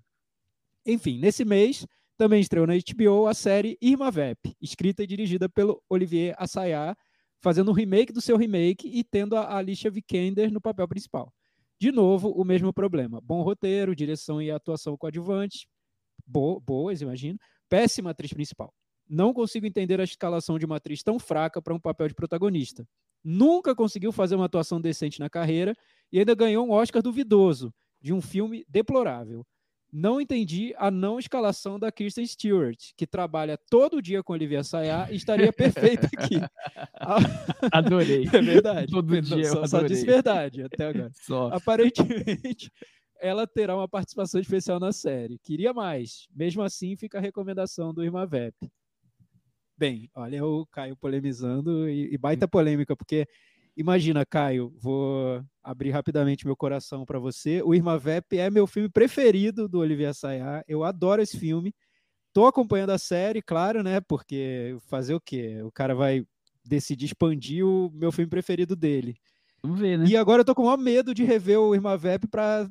Enfim, 0.86 1.20
nesse 1.20 1.45
mês 1.45 1.86
também 2.18 2.41
estreou 2.41 2.66
na 2.66 2.74
HBO 2.74 3.28
a 3.28 3.34
série 3.34 3.78
Irma 3.82 4.09
Vep, 4.09 4.55
escrita 4.61 5.03
e 5.03 5.07
dirigida 5.07 5.49
pelo 5.49 5.84
Olivier 5.89 6.34
Assayas, 6.38 6.95
fazendo 7.41 7.70
um 7.70 7.74
remake 7.74 8.13
do 8.13 8.22
seu 8.22 8.38
remake 8.38 8.88
e 8.88 9.03
tendo 9.03 9.36
a 9.36 9.57
Alicia 9.57 9.91
Vikander 9.91 10.51
no 10.51 10.61
papel 10.61 10.88
principal. 10.88 11.32
De 11.80 11.91
novo, 11.91 12.30
o 12.30 12.43
mesmo 12.43 12.74
problema. 12.74 13.20
Bom 13.22 13.41
roteiro, 13.41 13.95
direção 13.95 14.41
e 14.41 14.49
atuação 14.49 14.97
coadjuvante, 14.97 15.68
bo 16.26 16.59
boas, 16.59 17.01
imagino. 17.01 17.38
Péssima 17.70 18.11
atriz 18.11 18.32
principal. 18.34 18.74
Não 19.08 19.34
consigo 19.34 19.66
entender 19.66 19.99
a 19.99 20.03
escalação 20.03 20.58
de 20.58 20.66
uma 20.66 20.78
atriz 20.78 21.03
tão 21.03 21.20
fraca 21.20 21.62
para 21.62 21.74
um 21.74 21.80
papel 21.80 22.08
de 22.08 22.16
protagonista. 22.16 22.88
Nunca 23.24 23.76
conseguiu 23.76 24.12
fazer 24.12 24.36
uma 24.36 24.45
atuação 24.45 24.80
decente 24.80 25.20
na 25.20 25.30
carreira 25.30 25.76
e 26.12 26.20
ainda 26.20 26.36
ganhou 26.36 26.66
um 26.66 26.72
Oscar 26.72 27.01
duvidoso 27.01 27.74
de 28.01 28.14
um 28.14 28.22
filme 28.22 28.64
deplorável. 28.70 29.45
Não 29.91 30.20
entendi 30.20 30.74
a 30.78 30.91
não 30.91 31.18
escalação 31.18 31.80
da 31.80 31.91
Kristen 31.91 32.26
Stewart, 32.26 32.91
que 32.97 33.08
trabalha 33.08 33.58
todo 33.70 34.01
dia 34.01 34.22
com 34.22 34.34
Olivia 34.34 34.64
Sayá 34.64 35.08
e 35.10 35.16
estaria 35.16 35.53
perfeita 35.53 36.08
aqui. 36.08 36.36
Adorei. 37.72 38.28
É 38.34 38.41
verdade. 38.41 38.91
Todo 38.91 39.22
dia 39.22 39.45
eu 39.45 39.53
só, 39.53 39.68
só 39.68 39.82
disse 39.84 40.01
adorei. 40.01 40.14
verdade 40.16 40.64
até 40.64 40.88
agora. 40.88 41.12
Só. 41.26 41.47
Aparentemente, 41.47 42.72
ela 43.22 43.47
terá 43.47 43.76
uma 43.76 43.88
participação 43.88 44.41
especial 44.41 44.80
na 44.80 44.91
série. 44.91 45.39
Queria 45.39 45.74
mais. 45.74 46.28
Mesmo 46.36 46.62
assim, 46.62 46.95
fica 46.97 47.18
a 47.18 47.22
recomendação 47.22 47.93
do 47.93 48.03
Irma 48.03 48.26
Vep. 48.26 48.53
Bem, 49.78 50.09
olha 50.15 50.45
o 50.45 50.65
Caio 50.67 50.95
polemizando 50.95 51.89
e, 51.89 52.13
e 52.13 52.17
baita 52.17 52.47
polêmica, 52.47 52.95
porque 52.95 53.28
imagina, 53.76 54.26
Caio, 54.26 54.73
vou 54.80 55.43
abrir 55.61 55.91
rapidamente 55.91 56.45
meu 56.45 56.55
coração 56.55 57.05
para 57.05 57.19
você. 57.19 57.61
O 57.61 57.76
Irma 57.76 57.97
Vep 57.97 58.38
é 58.38 58.49
meu 58.49 58.65
filme 58.65 58.88
preferido 58.88 59.67
do 59.67 59.80
Olivier 59.80 60.13
Sayá. 60.13 60.63
Eu 60.67 60.84
adoro 60.84 61.21
esse 61.21 61.38
filme. 61.38 61.73
Tô 62.32 62.45
acompanhando 62.45 62.91
a 62.91 62.97
série, 62.97 63.41
claro, 63.41 63.84
né? 63.84 63.99
Porque 64.01 64.78
fazer 64.88 65.13
o 65.13 65.21
quê? 65.21 65.61
O 65.63 65.71
cara 65.71 65.93
vai 65.93 66.26
decidir 66.63 67.05
expandir 67.05 67.65
o 67.65 67.89
meu 67.93 68.11
filme 68.11 68.30
preferido 68.30 68.76
dele. 68.76 69.17
Vamos 69.61 69.80
ver, 69.80 69.97
né? 69.97 70.05
E 70.07 70.15
agora 70.15 70.41
eu 70.41 70.45
tô 70.45 70.55
com 70.55 70.61
o 70.61 70.65
maior 70.65 70.78
medo 70.78 71.13
de 71.13 71.23
rever 71.23 71.59
o 71.59 71.73
Irma 71.76 71.97
Vep 71.97 72.28
para 72.28 72.69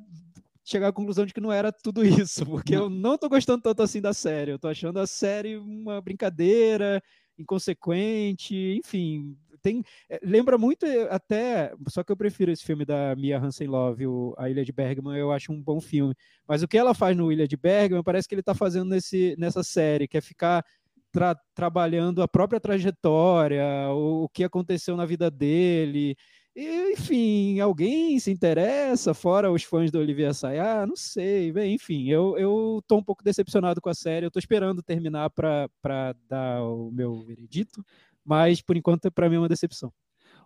chegar 0.65 0.89
à 0.89 0.93
conclusão 0.93 1.27
de 1.27 1.35
que 1.35 1.41
não 1.41 1.53
era 1.53 1.71
tudo 1.71 2.03
isso, 2.27 2.47
porque 2.47 2.75
eu 2.75 2.89
não 2.89 3.19
tô 3.19 3.29
gostando 3.29 3.63
tanto 3.63 3.83
assim 3.83 4.01
da 4.01 4.15
série. 4.15 4.53
Eu 4.53 4.59
tô 4.59 4.69
achando 4.69 4.99
a 4.99 5.07
série 5.07 5.57
uma 5.57 6.01
brincadeira, 6.01 7.03
inconsequente, 7.39 8.57
enfim. 8.79 9.37
Tem, 9.63 9.83
eh, 10.11 10.21
lembra 10.23 10.59
muito 10.59 10.85
eh, 10.85 11.09
até, 11.11 11.73
só 11.89 12.03
que 12.03 12.13
eu 12.13 12.17
prefiro 12.17 12.51
esse 12.51 12.65
filme 12.65 12.85
da 12.85 13.15
Mia 13.17 13.39
Hansen 13.39 13.67
Love, 13.67 14.07
o, 14.07 14.35
A 14.37 14.51
Ilha 14.51 14.65
de 14.65 14.73
Bergman, 14.73 15.17
eu 15.17 15.33
acho 15.33 15.53
um 15.53 15.61
bom 15.63 15.81
filme. 15.81 16.15
Mas 16.47 16.63
o 16.63 16.69
que 16.69 16.77
ela 16.77 16.95
faz 16.95 17.17
no 17.17 17.33
Ilha 17.33 17.49
de 17.49 17.57
Bergman, 17.57 18.03
parece 18.03 18.29
que 18.29 18.35
ele 18.35 18.43
tá 18.43 18.55
fazendo 18.55 18.91
nesse, 18.91 19.35
nessa 19.39 19.63
série, 19.63 20.09
que 20.09 20.19
é 20.19 20.21
ficar 20.21 20.65
tra 21.13 21.37
trabalhando 21.55 22.23
a 22.23 22.29
própria 22.29 22.61
trajetória, 22.61 23.65
o, 23.91 24.25
o 24.25 24.29
que 24.29 24.45
aconteceu 24.45 24.97
na 24.97 25.07
vida 25.07 25.31
dele. 25.31 26.17
E, 26.57 26.93
enfim, 26.93 27.59
alguém 27.59 28.19
se 28.21 28.31
interessa, 28.31 29.13
fora 29.13 29.51
os 29.51 29.65
fãs 29.65 29.91
do 29.91 29.99
Olivier 29.99 30.31
Assayas? 30.31 30.87
Não 30.89 30.95
sei. 30.95 31.51
Bem, 31.51 31.75
enfim, 31.75 32.09
eu, 32.09 32.39
eu 32.39 32.81
tô 32.87 32.99
um 32.99 33.03
pouco 33.03 33.25
decepcionado 33.25 33.81
com 33.81 33.89
a 33.89 33.95
série. 33.95 34.25
Eu 34.27 34.31
tô 34.31 34.39
esperando 34.39 34.81
terminar 34.81 35.31
para 35.31 36.15
dar 36.29 36.63
o 36.63 36.93
meu 36.93 37.25
veredito, 37.25 37.85
mas 38.25 38.63
por 38.63 38.77
enquanto, 38.77 39.11
para 39.11 39.29
mim, 39.29 39.37
é 39.37 39.39
uma 39.41 39.49
decepção. 39.49 39.93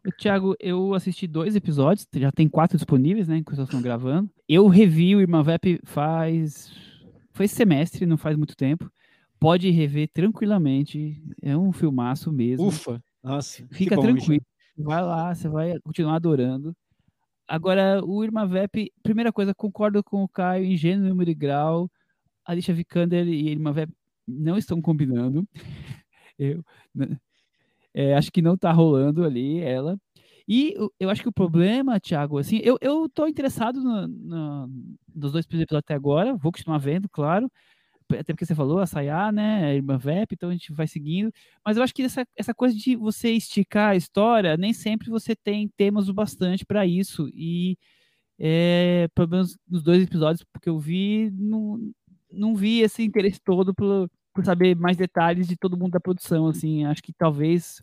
O 0.06 0.10
Thiago, 0.10 0.54
eu 0.60 0.94
assisti 0.94 1.26
dois 1.26 1.54
episódios, 1.54 2.06
já 2.14 2.32
tem 2.32 2.48
quatro 2.48 2.78
disponíveis, 2.78 3.28
né? 3.28 3.38
Enquanto 3.38 3.62
estão 3.62 3.82
gravando. 3.82 4.30
Eu 4.48 4.66
revi 4.68 5.14
o 5.14 5.20
Irmã 5.20 5.42
Vep 5.42 5.80
faz. 5.84 6.72
Foi 7.32 7.46
semestre, 7.46 8.06
não 8.06 8.16
faz 8.16 8.36
muito 8.36 8.56
tempo. 8.56 8.90
Pode 9.38 9.68
rever 9.70 10.08
tranquilamente. 10.12 11.22
É 11.42 11.56
um 11.56 11.72
filmaço 11.72 12.32
mesmo. 12.32 12.68
Ufa! 12.68 13.02
Nossa. 13.22 13.66
Fica 13.70 13.96
bom, 13.96 14.02
tranquilo. 14.02 14.42
Vai 14.78 15.02
lá, 15.02 15.34
você 15.34 15.48
vai 15.48 15.78
continuar 15.80 16.16
adorando. 16.16 16.74
Agora, 17.48 18.00
o 18.04 18.22
Irma 18.22 18.46
Vep, 18.46 18.92
primeira 19.02 19.32
coisa, 19.32 19.54
concordo 19.54 20.04
com 20.04 20.22
o 20.22 20.28
Caio 20.28 20.64
em 20.64 20.76
gênero, 20.76 21.08
número 21.08 21.30
e 21.30 21.34
grau. 21.34 21.90
Alicia 22.44 22.74
Vikander 22.74 23.26
e 23.26 23.50
Irma 23.50 23.72
Vep 23.72 23.92
não 24.26 24.56
estão 24.56 24.80
combinando. 24.80 25.46
Eu 26.38 26.62
é, 27.92 28.14
acho 28.14 28.30
que 28.30 28.40
não 28.40 28.56
tá 28.56 28.70
rolando 28.70 29.24
ali 29.24 29.58
ela. 29.58 29.98
E 30.46 30.74
eu 31.00 31.10
acho 31.10 31.20
que 31.20 31.28
o 31.28 31.32
problema, 31.32 32.00
Thiago, 32.00 32.38
assim, 32.38 32.60
eu, 32.62 32.78
eu 32.80 33.08
tô 33.08 33.26
interessado 33.26 33.82
no, 33.82 34.06
no, 34.06 34.66
nos 35.14 35.32
dois 35.32 35.44
episódios 35.44 35.78
até 35.78 35.94
agora, 35.94 36.34
vou 36.36 36.52
continuar 36.52 36.78
vendo, 36.78 37.08
claro 37.08 37.50
até 38.14 38.32
porque 38.32 38.46
você 38.46 38.54
falou, 38.54 38.78
a 38.78 38.86
Sayá, 38.86 39.30
né, 39.32 39.64
a 39.66 39.74
irmã 39.74 39.98
Vep, 39.98 40.32
então 40.34 40.48
a 40.50 40.52
gente 40.52 40.72
vai 40.72 40.86
seguindo, 40.86 41.32
mas 41.64 41.76
eu 41.76 41.82
acho 41.82 41.94
que 41.94 42.02
essa, 42.02 42.26
essa 42.36 42.54
coisa 42.54 42.76
de 42.76 42.96
você 42.96 43.30
esticar 43.32 43.90
a 43.90 43.96
história, 43.96 44.56
nem 44.56 44.72
sempre 44.72 45.10
você 45.10 45.34
tem 45.36 45.68
temas 45.76 46.08
o 46.08 46.14
bastante 46.14 46.64
para 46.64 46.86
isso, 46.86 47.28
e 47.34 47.76
é, 48.38 49.08
pelo 49.14 49.28
menos 49.28 49.58
nos 49.68 49.82
dois 49.82 50.02
episódios 50.02 50.44
que 50.62 50.68
eu 50.68 50.78
vi, 50.78 51.30
não, 51.32 51.92
não 52.30 52.54
vi 52.56 52.80
esse 52.80 53.02
interesse 53.02 53.40
todo 53.44 53.74
por, 53.74 54.10
por 54.34 54.44
saber 54.44 54.76
mais 54.76 54.96
detalhes 54.96 55.48
de 55.48 55.56
todo 55.56 55.76
mundo 55.76 55.92
da 55.92 56.00
produção, 56.00 56.46
assim, 56.48 56.84
acho 56.84 57.02
que 57.02 57.12
talvez 57.12 57.82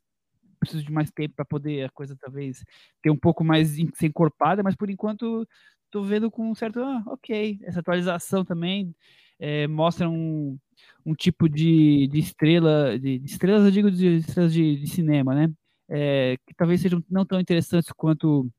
preciso 0.59 0.84
de 0.84 0.91
mais 0.91 1.11
tempo 1.11 1.36
para 1.36 1.45
poder 1.45 1.86
a 1.86 1.89
coisa 1.89 2.17
talvez 2.19 2.63
ter 3.01 3.09
um 3.11 3.17
pouco 3.17 3.43
mais 3.43 3.69
ser 3.93 4.07
encorpada, 4.07 4.63
mas 4.63 4.76
por 4.76 4.89
enquanto 4.89 5.47
tô 5.91 6.03
vendo 6.03 6.30
com 6.32 6.49
um 6.49 6.55
certo, 6.55 6.80
ah, 6.80 7.03
ok, 7.07 7.59
essa 7.63 7.80
atualização 7.80 8.43
também 8.43 8.93
é, 9.40 9.68
mostra 9.68 10.10
um, 10.10 10.58
um 11.06 11.14
tipo 11.14 11.48
de, 11.50 12.08
de 12.08 12.20
estrela, 12.20 12.98
de, 13.00 13.20
de, 13.20 13.26
estrelas, 13.26 13.66
eu 13.66 13.72
digo 13.72 13.92
de 13.92 14.18
estrelas 14.18 14.54
de, 14.54 14.78
de 14.78 14.88
cinema, 14.88 15.36
né? 15.36 15.52
É, 15.88 16.38
que 16.48 16.54
talvez 16.56 16.82
sejam 16.82 17.04
não 17.10 17.26
tão 17.26 17.40
interessantes 17.40 17.92
quanto 17.92 18.50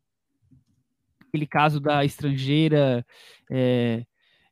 aquele 1.29 1.47
caso 1.47 1.81
da 1.81 2.05
estrangeira 2.05 3.05
é, 3.51 4.05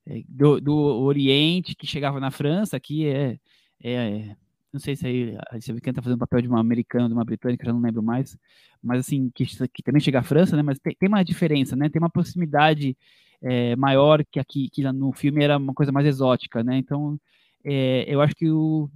é 0.06 0.22
do, 0.28 0.60
do, 0.60 0.74
Oriente 0.74 1.74
que 1.76 1.86
chegava 1.86 2.18
na 2.18 2.30
França, 2.30 2.80
que 2.80 3.06
é, 3.06 3.38
é 3.82 4.36
não 4.72 4.80
sei 4.80 4.96
se 4.96 5.06
aí 5.06 5.36
a 5.36 5.56
Vikander 5.56 5.90
está 5.90 6.02
fazendo 6.02 6.18
papel 6.18 6.42
de 6.42 6.48
uma 6.48 6.58
americana, 6.58 7.06
de 7.06 7.14
uma 7.14 7.24
britânica, 7.24 7.64
já 7.64 7.72
não 7.72 7.80
lembro 7.80 8.02
mais, 8.02 8.36
mas 8.82 9.00
assim, 9.00 9.30
que, 9.32 9.46
que 9.46 9.82
também 9.84 10.00
chega 10.00 10.18
à 10.18 10.22
França, 10.22 10.56
né? 10.56 10.62
Mas 10.62 10.80
tem, 10.80 10.96
tem, 10.98 11.08
uma 11.08 11.22
diferença, 11.22 11.76
né? 11.76 11.88
Tem 11.88 12.02
uma 12.02 12.10
proximidade 12.10 12.96
é, 13.44 13.76
maior 13.76 14.24
que 14.24 14.40
aqui, 14.40 14.68
que 14.70 14.82
no 14.92 15.12
filme 15.12 15.44
era 15.44 15.56
uma 15.58 15.74
coisa 15.74 15.92
mais 15.92 16.06
exótica, 16.06 16.64
né? 16.64 16.78
Então, 16.78 17.18
é, 17.64 18.04
eu 18.08 18.20
acho 18.20 18.34
que 18.34 18.50
o 18.50 18.88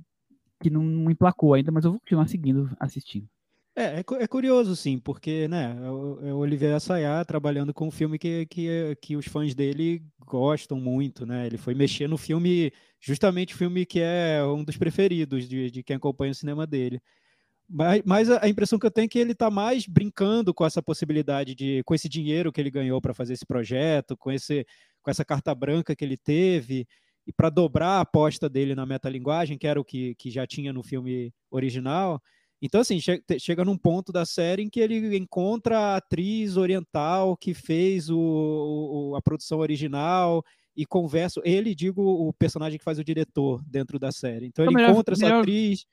que 0.61 0.71
não, 0.71 0.83
não 0.83 1.11
emplacou 1.11 1.55
ainda, 1.55 1.71
mas 1.71 1.85
eu 1.85 1.93
vou 1.93 2.01
continuar 2.01 2.27
seguindo, 2.27 2.69
assistindo. 2.81 3.29
É, 3.77 4.01
é, 4.01 4.01
é, 4.01 4.27
curioso, 4.27 4.75
sim, 4.75 4.99
porque, 4.99 5.47
né, 5.47 5.77
é 5.81 6.29
é 6.29 6.35
o 6.35 6.39
Olivier 6.39 6.75
Assayas 6.75 7.25
trabalhando 7.25 7.73
com 7.73 7.87
um 7.87 7.93
filme 7.93 8.19
que, 8.19 8.45
que, 8.47 8.97
que 9.01 9.17
os 9.17 9.27
fãs 9.27 9.55
dele 9.55 10.03
gostam 10.27 10.81
muito, 10.81 11.25
né? 11.25 11.47
Ele 11.47 11.57
foi 11.57 11.75
mexer 11.75 12.09
no 12.09 12.19
filme, 12.19 12.73
justamente 13.01 13.55
o 13.55 13.57
filme 13.57 13.87
que 13.87 14.01
é 14.01 14.43
um 14.45 14.65
dos 14.65 14.77
preferidos 14.77 15.49
de, 15.49 15.71
de 15.71 15.85
quem 15.85 15.95
acompanha 15.95 16.33
o 16.33 16.35
cinema 16.35 16.67
dele. 16.67 17.01
Mas, 17.69 18.03
mas 18.05 18.31
a 18.31 18.49
impressão 18.49 18.79
que 18.79 18.87
eu 18.87 18.91
tenho 18.91 19.05
é 19.05 19.09
que 19.09 19.19
ele 19.19 19.33
está 19.33 19.51
mais 19.51 19.87
brincando 19.87 20.55
com 20.55 20.65
essa 20.65 20.83
possibilidade 20.83 21.55
de, 21.55 21.83
com 21.85 21.95
esse 21.95 22.09
dinheiro 22.09 22.51
que 22.51 22.61
ele 22.61 22.71
ganhou 22.71 23.01
para 23.01 23.13
fazer 23.13 23.35
esse 23.35 23.45
projeto, 23.45 24.17
com, 24.17 24.33
esse, 24.33 24.67
com 25.03 25.11
essa 25.11 25.25
carta 25.25 25.55
branca 25.55 25.95
que 25.95 26.03
ele 26.03 26.17
teve, 26.17 26.87
e 27.27 27.33
para 27.33 27.51
dobrar 27.51 27.99
a 27.99 28.01
aposta 28.01 28.49
dele 28.49 28.75
na 28.75 28.87
metalinguagem, 28.87 29.59
que 29.59 29.67
era 29.67 29.79
o 29.79 29.85
que, 29.85 30.15
que 30.15 30.31
já 30.31 30.47
tinha 30.47 30.73
no 30.73 30.83
filme 30.83 31.31
original. 31.51 32.23
Então, 32.61 32.81
assim, 32.81 32.99
che 32.99 33.23
chega 33.39 33.65
num 33.65 33.77
ponto 33.77 34.11
da 34.11 34.25
série 34.25 34.63
em 34.63 34.71
que 34.71 34.81
ele 34.81 35.17
encontra 35.17 35.79
a 35.79 35.97
atriz 35.97 36.57
oriental 36.57 37.37
que 37.37 37.53
fez 37.53 38.09
o, 38.09 38.19
o, 38.19 39.15
a 39.15 39.21
produção 39.21 39.59
original 39.59 40.43
e 40.75 40.87
conversa. 40.87 41.41
Ele, 41.45 41.75
digo, 41.75 42.03
o 42.03 42.33
personagem 42.33 42.79
que 42.79 42.85
faz 42.85 42.99
o 42.99 43.05
diretor 43.05 43.63
dentro 43.67 43.99
da 43.99 44.11
série. 44.11 44.47
Então, 44.47 44.65
ele 44.65 44.75
melhor, 44.75 44.91
encontra 44.91 45.15
essa 45.15 45.27
melhor... 45.27 45.41
atriz 45.41 45.85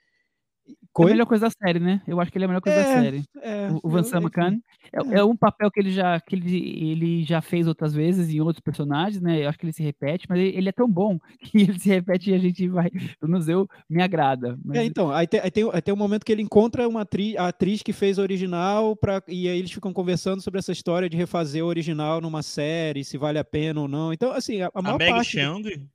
é 0.68 1.04
a 1.04 1.06
melhor 1.06 1.26
coisa 1.26 1.48
da 1.48 1.52
série, 1.52 1.80
né? 1.80 2.02
Eu 2.08 2.20
acho 2.20 2.32
que 2.32 2.38
ele 2.38 2.46
é 2.46 2.48
a 2.48 2.50
melhor 2.50 2.62
coisa 2.62 2.80
é, 2.80 2.84
da 2.84 3.02
série. 3.02 3.24
É, 3.42 3.68
o 3.84 3.90
Van 3.90 4.04
Samakan 4.04 4.60
é, 4.94 5.20
é, 5.20 5.24
um 5.24 5.36
papel 5.36 5.70
que 5.70 5.80
ele 5.80 5.92
já 5.92 6.20
que 6.22 6.36
ele, 6.36 6.92
ele 6.92 7.24
já 7.24 7.42
fez 7.42 7.68
outras 7.68 7.94
vezes 7.94 8.30
em 8.30 8.40
outros 8.40 8.62
personagens, 8.62 9.22
né? 9.22 9.44
Eu 9.44 9.50
acho 9.50 9.58
que 9.58 9.66
ele 9.66 9.74
se 9.74 9.84
repete, 9.84 10.26
mas 10.30 10.40
ele, 10.40 10.58
ele 10.58 10.70
é 10.70 10.72
tão 10.72 10.90
bom 10.90 11.20
que 11.40 11.58
ele 11.58 11.80
se 11.80 11.90
repete 11.90 12.32
e 12.32 12.34
a 12.34 12.38
gente 12.38 12.68
vai. 12.68 12.90
Pelo 12.90 13.32
menos 13.32 13.48
eu 13.50 13.68
me 13.90 14.02
agrada. 14.02 14.58
Mas... 14.64 14.78
É, 14.78 14.86
então, 14.86 15.12
aí 15.12 15.28
tem, 15.28 15.40
aí, 15.42 15.52
tem, 15.52 15.70
aí 15.72 15.82
tem 15.82 15.94
um 15.94 15.98
momento 15.98 16.26
que 16.26 16.32
ele 16.32 16.42
encontra 16.42 16.88
uma 16.88 17.02
atriz, 17.02 17.36
a 17.36 17.48
atriz 17.50 17.84
que 17.84 17.94
fez 17.94 18.18
o 18.18 18.22
original, 18.22 18.96
pra, 18.96 19.22
e 19.28 19.50
aí 19.50 19.58
eles 19.58 19.72
ficam 19.72 19.94
conversando 19.94 20.42
sobre 20.42 20.60
essa 20.60 20.72
história 20.72 21.10
de 21.10 21.18
refazer 21.18 21.64
o 21.64 21.68
original 21.68 22.22
numa 22.22 22.42
série, 22.42 23.04
se 23.04 23.18
vale 23.18 23.38
a 23.38 23.44
pena 23.44 23.82
ou 23.82 23.88
não. 23.88 24.14
Então, 24.14 24.32
assim, 24.32 24.62
a, 24.62 24.72
a 24.74 24.82
maior 24.82 25.02
a 25.02 25.06
parte. 25.06 25.38
Meg 25.38 25.86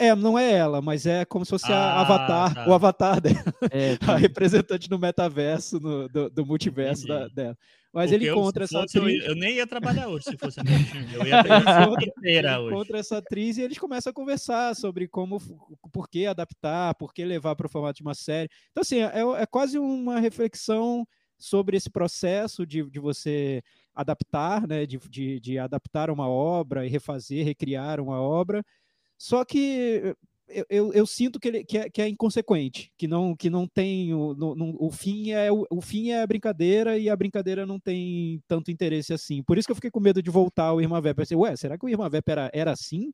é, 0.00 0.14
não 0.16 0.38
é 0.38 0.50
ela, 0.52 0.80
mas 0.80 1.04
é 1.04 1.24
como 1.24 1.44
se 1.44 1.50
fosse 1.50 1.70
ah, 1.70 1.76
a 1.76 2.00
Avatar, 2.00 2.54
tá. 2.54 2.68
o 2.68 2.72
Avatar 2.72 3.20
dela, 3.20 3.44
é, 3.70 3.98
a 4.10 4.16
representante 4.16 4.90
no 4.90 4.98
metaverso, 4.98 5.78
no, 5.78 6.08
do, 6.08 6.30
do 6.30 6.46
multiverso 6.46 7.06
da, 7.06 7.28
dela. 7.28 7.56
Mas 7.92 8.10
Porque 8.10 8.24
ele 8.24 8.30
encontra 8.30 8.64
essa 8.64 8.82
atriz. 8.82 8.94
Eu, 8.94 9.30
eu, 9.30 9.34
nem 9.34 9.56
ia 9.56 9.66
trabalhar 9.66 10.08
hoje 10.08 10.24
se 10.24 10.38
fosse 10.38 10.58
a 10.60 10.64
minha 10.64 10.78
Eu 11.12 11.26
ia 11.26 11.42
ter 11.42 12.08
inteira 12.08 12.60
hoje. 12.60 12.72
encontra 12.72 12.98
essa 12.98 13.18
atriz 13.18 13.58
e 13.58 13.62
eles 13.62 13.78
começam 13.78 14.10
a 14.10 14.14
conversar 14.14 14.74
sobre 14.74 15.06
como, 15.06 15.38
por 15.92 16.08
que 16.08 16.24
adaptar, 16.24 16.94
por 16.94 17.12
que 17.12 17.24
levar 17.24 17.54
para 17.56 17.66
o 17.66 17.70
formato 17.70 17.96
de 17.96 18.02
uma 18.02 18.14
série. 18.14 18.48
Então, 18.70 18.82
assim, 18.82 19.00
é, 19.00 19.42
é 19.42 19.46
quase 19.46 19.78
uma 19.78 20.18
reflexão 20.18 21.06
sobre 21.36 21.76
esse 21.76 21.90
processo 21.90 22.66
de, 22.66 22.88
de 22.88 23.00
você 23.00 23.62
adaptar, 23.94 24.66
né, 24.68 24.86
de, 24.86 24.98
de, 25.08 25.40
de 25.40 25.58
adaptar 25.58 26.10
uma 26.10 26.28
obra 26.28 26.86
e 26.86 26.88
refazer, 26.88 27.44
recriar 27.44 28.00
uma 28.00 28.20
obra 28.20 28.64
só 29.20 29.44
que 29.44 30.16
eu, 30.48 30.64
eu, 30.70 30.92
eu, 30.94 31.06
sinto 31.06 31.38
que, 31.38 31.48
ele, 31.48 31.62
que, 31.62 31.76
é, 31.76 31.90
que 31.90 32.00
é 32.00 32.08
inconsequente, 32.08 32.90
que 32.96 33.06
não, 33.06 33.36
que 33.36 33.50
não 33.50 33.68
tem 33.68 34.14
o, 34.14 34.34
no, 34.34 34.54
no, 34.54 34.76
o 34.80 34.90
fim 34.90 35.30
é 35.30 35.52
o, 35.52 35.66
o, 35.70 35.82
fim 35.82 36.08
é 36.08 36.22
a 36.22 36.26
brincadeira 36.26 36.96
e 36.96 37.10
a 37.10 37.14
brincadeira 37.14 37.66
não 37.66 37.78
tem 37.78 38.42
tanto 38.48 38.70
interesse 38.70 39.12
assim. 39.12 39.42
Por 39.42 39.58
isso 39.58 39.68
que 39.68 39.72
eu 39.72 39.76
fiquei 39.76 39.90
com 39.90 40.00
medo 40.00 40.22
de 40.22 40.30
voltar 40.30 40.68
ao 40.68 40.80
Irmã 40.80 41.02
Vep. 41.02 41.18
Pensei, 41.18 41.36
ué, 41.36 41.54
será 41.54 41.76
que 41.76 41.84
o 41.84 41.88
Irmã 41.90 42.08
Vep 42.08 42.26
era, 42.30 42.50
era 42.54 42.72
assim? 42.72 43.12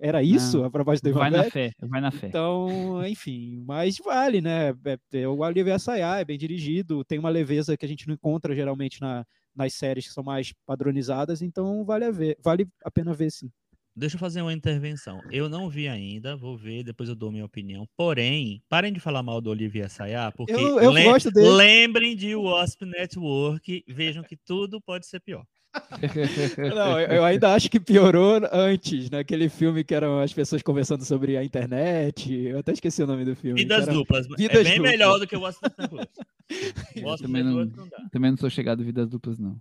Era 0.00 0.20
isso 0.20 0.58
não, 0.58 0.64
a 0.64 0.70
proposta 0.70 1.00
do 1.00 1.10
Irmã 1.10 1.20
Vai 1.20 1.30
na 1.30 1.44
fé, 1.44 1.70
vai 1.80 2.00
na 2.00 2.10
fé. 2.10 2.26
Então, 2.26 3.06
enfim, 3.06 3.62
mas 3.64 3.98
vale, 3.98 4.40
né? 4.40 4.70
É, 4.84 5.20
é, 5.20 5.28
o 5.28 5.38
Olivier 5.38 5.76
Assayas 5.76 6.22
é 6.22 6.24
bem 6.24 6.36
dirigido, 6.36 7.04
tem 7.04 7.20
uma 7.20 7.30
leveza 7.30 7.76
que 7.76 7.86
a 7.86 7.88
gente 7.88 8.08
não 8.08 8.14
encontra 8.14 8.52
geralmente 8.52 9.00
na, 9.00 9.24
nas 9.54 9.74
séries 9.74 10.08
que 10.08 10.12
são 10.12 10.24
mais 10.24 10.52
padronizadas, 10.66 11.40
então 11.40 11.84
vale 11.84 12.04
a 12.04 12.10
ver, 12.10 12.36
vale 12.42 12.66
a 12.84 12.90
pena 12.90 13.14
ver 13.14 13.30
sim. 13.30 13.48
Deixa 13.96 14.16
eu 14.16 14.20
fazer 14.20 14.42
uma 14.42 14.52
intervenção. 14.52 15.22
Eu 15.30 15.48
não 15.48 15.70
vi 15.70 15.88
ainda, 15.88 16.36
vou 16.36 16.54
ver, 16.54 16.84
depois 16.84 17.08
eu 17.08 17.14
dou 17.14 17.32
minha 17.32 17.46
opinião. 17.46 17.88
Porém, 17.96 18.62
parem 18.68 18.92
de 18.92 19.00
falar 19.00 19.22
mal 19.22 19.40
do 19.40 19.48
Olivier 19.48 19.88
Sayá, 19.88 20.30
porque 20.30 20.52
eu, 20.52 20.78
eu 20.78 20.92
gosto 20.92 21.30
dele. 21.30 21.48
lembrem 21.48 22.14
de 22.14 22.36
Wasp 22.36 22.82
Network, 22.82 23.82
vejam 23.88 24.22
que 24.22 24.36
tudo 24.36 24.82
pode 24.82 25.06
ser 25.06 25.20
pior. 25.20 25.46
Não, 26.74 27.00
eu 27.00 27.24
ainda 27.24 27.54
acho 27.54 27.70
que 27.70 27.80
piorou 27.80 28.40
antes, 28.52 29.08
naquele 29.08 29.44
né? 29.44 29.48
filme 29.50 29.82
que 29.82 29.94
eram 29.94 30.20
as 30.20 30.32
pessoas 30.32 30.62
conversando 30.62 31.04
sobre 31.04 31.38
a 31.38 31.42
internet. 31.42 32.34
Eu 32.34 32.58
até 32.58 32.72
esqueci 32.72 33.02
o 33.02 33.06
nome 33.06 33.24
do 33.24 33.34
filme. 33.34 33.62
Vidas 33.62 33.84
era... 33.84 33.92
duplas. 33.94 34.26
É 34.26 34.36
Vidas 34.36 34.60
é 34.60 34.64
bem 34.64 34.76
duplas. 34.76 34.92
melhor 34.92 35.18
do 35.18 35.26
que 35.26 35.36
o 35.36 35.40
Wasp 35.40 35.62
Network. 35.62 36.12
Wasp 37.02 37.22
também, 37.22 37.42
não, 37.42 37.64
não 37.64 37.88
também 38.10 38.30
não 38.30 38.38
sou 38.38 38.50
chegado 38.50 38.82
a 38.82 38.84
Vidas 38.84 39.08
Duplas, 39.08 39.38
não. 39.38 39.56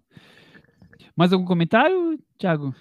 Mais 1.16 1.32
algum 1.32 1.46
comentário, 1.46 2.20
Thiago? 2.38 2.76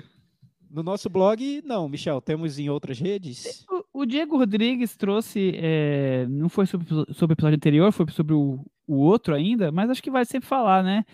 No 0.74 0.82
nosso 0.82 1.08
blog, 1.08 1.62
não, 1.64 1.88
Michel, 1.88 2.20
temos 2.20 2.58
em 2.58 2.68
outras 2.68 2.98
redes. 2.98 3.64
O, 3.70 4.00
o 4.00 4.04
Diego 4.04 4.36
Rodrigues 4.36 4.96
trouxe, 4.96 5.52
é, 5.54 6.26
não 6.28 6.48
foi 6.48 6.66
sobre, 6.66 6.88
sobre 7.14 7.32
o 7.32 7.36
episódio 7.36 7.54
anterior, 7.54 7.92
foi 7.92 8.10
sobre 8.10 8.34
o, 8.34 8.58
o 8.84 8.96
outro 8.96 9.36
ainda, 9.36 9.70
mas 9.70 9.88
acho 9.88 10.02
que 10.02 10.10
vai 10.10 10.24
sempre 10.24 10.48
falar, 10.48 10.82
né? 10.82 11.04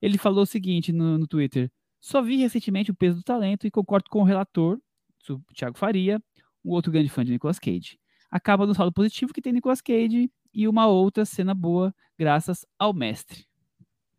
Ele 0.00 0.16
falou 0.16 0.44
o 0.44 0.46
seguinte 0.46 0.92
no, 0.92 1.18
no 1.18 1.26
Twitter: 1.26 1.70
só 2.00 2.22
vi 2.22 2.36
recentemente 2.36 2.90
o 2.90 2.94
peso 2.94 3.18
do 3.18 3.22
talento 3.22 3.66
e 3.66 3.70
concordo 3.70 4.08
com 4.08 4.22
o 4.22 4.24
relator, 4.24 4.80
o 5.28 5.40
Thiago 5.52 5.76
Faria, 5.76 6.18
o 6.64 6.72
outro 6.72 6.90
grande 6.90 7.10
fã 7.10 7.22
de 7.22 7.32
Nicolas 7.32 7.58
Cage. 7.58 7.98
Acaba 8.30 8.66
no 8.66 8.74
saldo 8.74 8.94
positivo 8.94 9.34
que 9.34 9.42
tem 9.42 9.52
Nicolas 9.52 9.82
Cage 9.82 10.30
e 10.54 10.66
uma 10.66 10.86
outra 10.86 11.26
cena 11.26 11.54
boa, 11.54 11.94
graças 12.18 12.64
ao 12.78 12.94
mestre. 12.94 13.44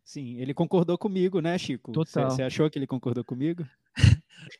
Sim, 0.04 0.38
ele 0.38 0.54
concordou 0.54 0.96
comigo, 0.96 1.40
né, 1.40 1.58
Chico? 1.58 1.90
Total. 1.90 2.30
Você 2.30 2.44
achou 2.44 2.70
que 2.70 2.78
ele 2.78 2.86
concordou 2.86 3.24
comigo? 3.24 3.66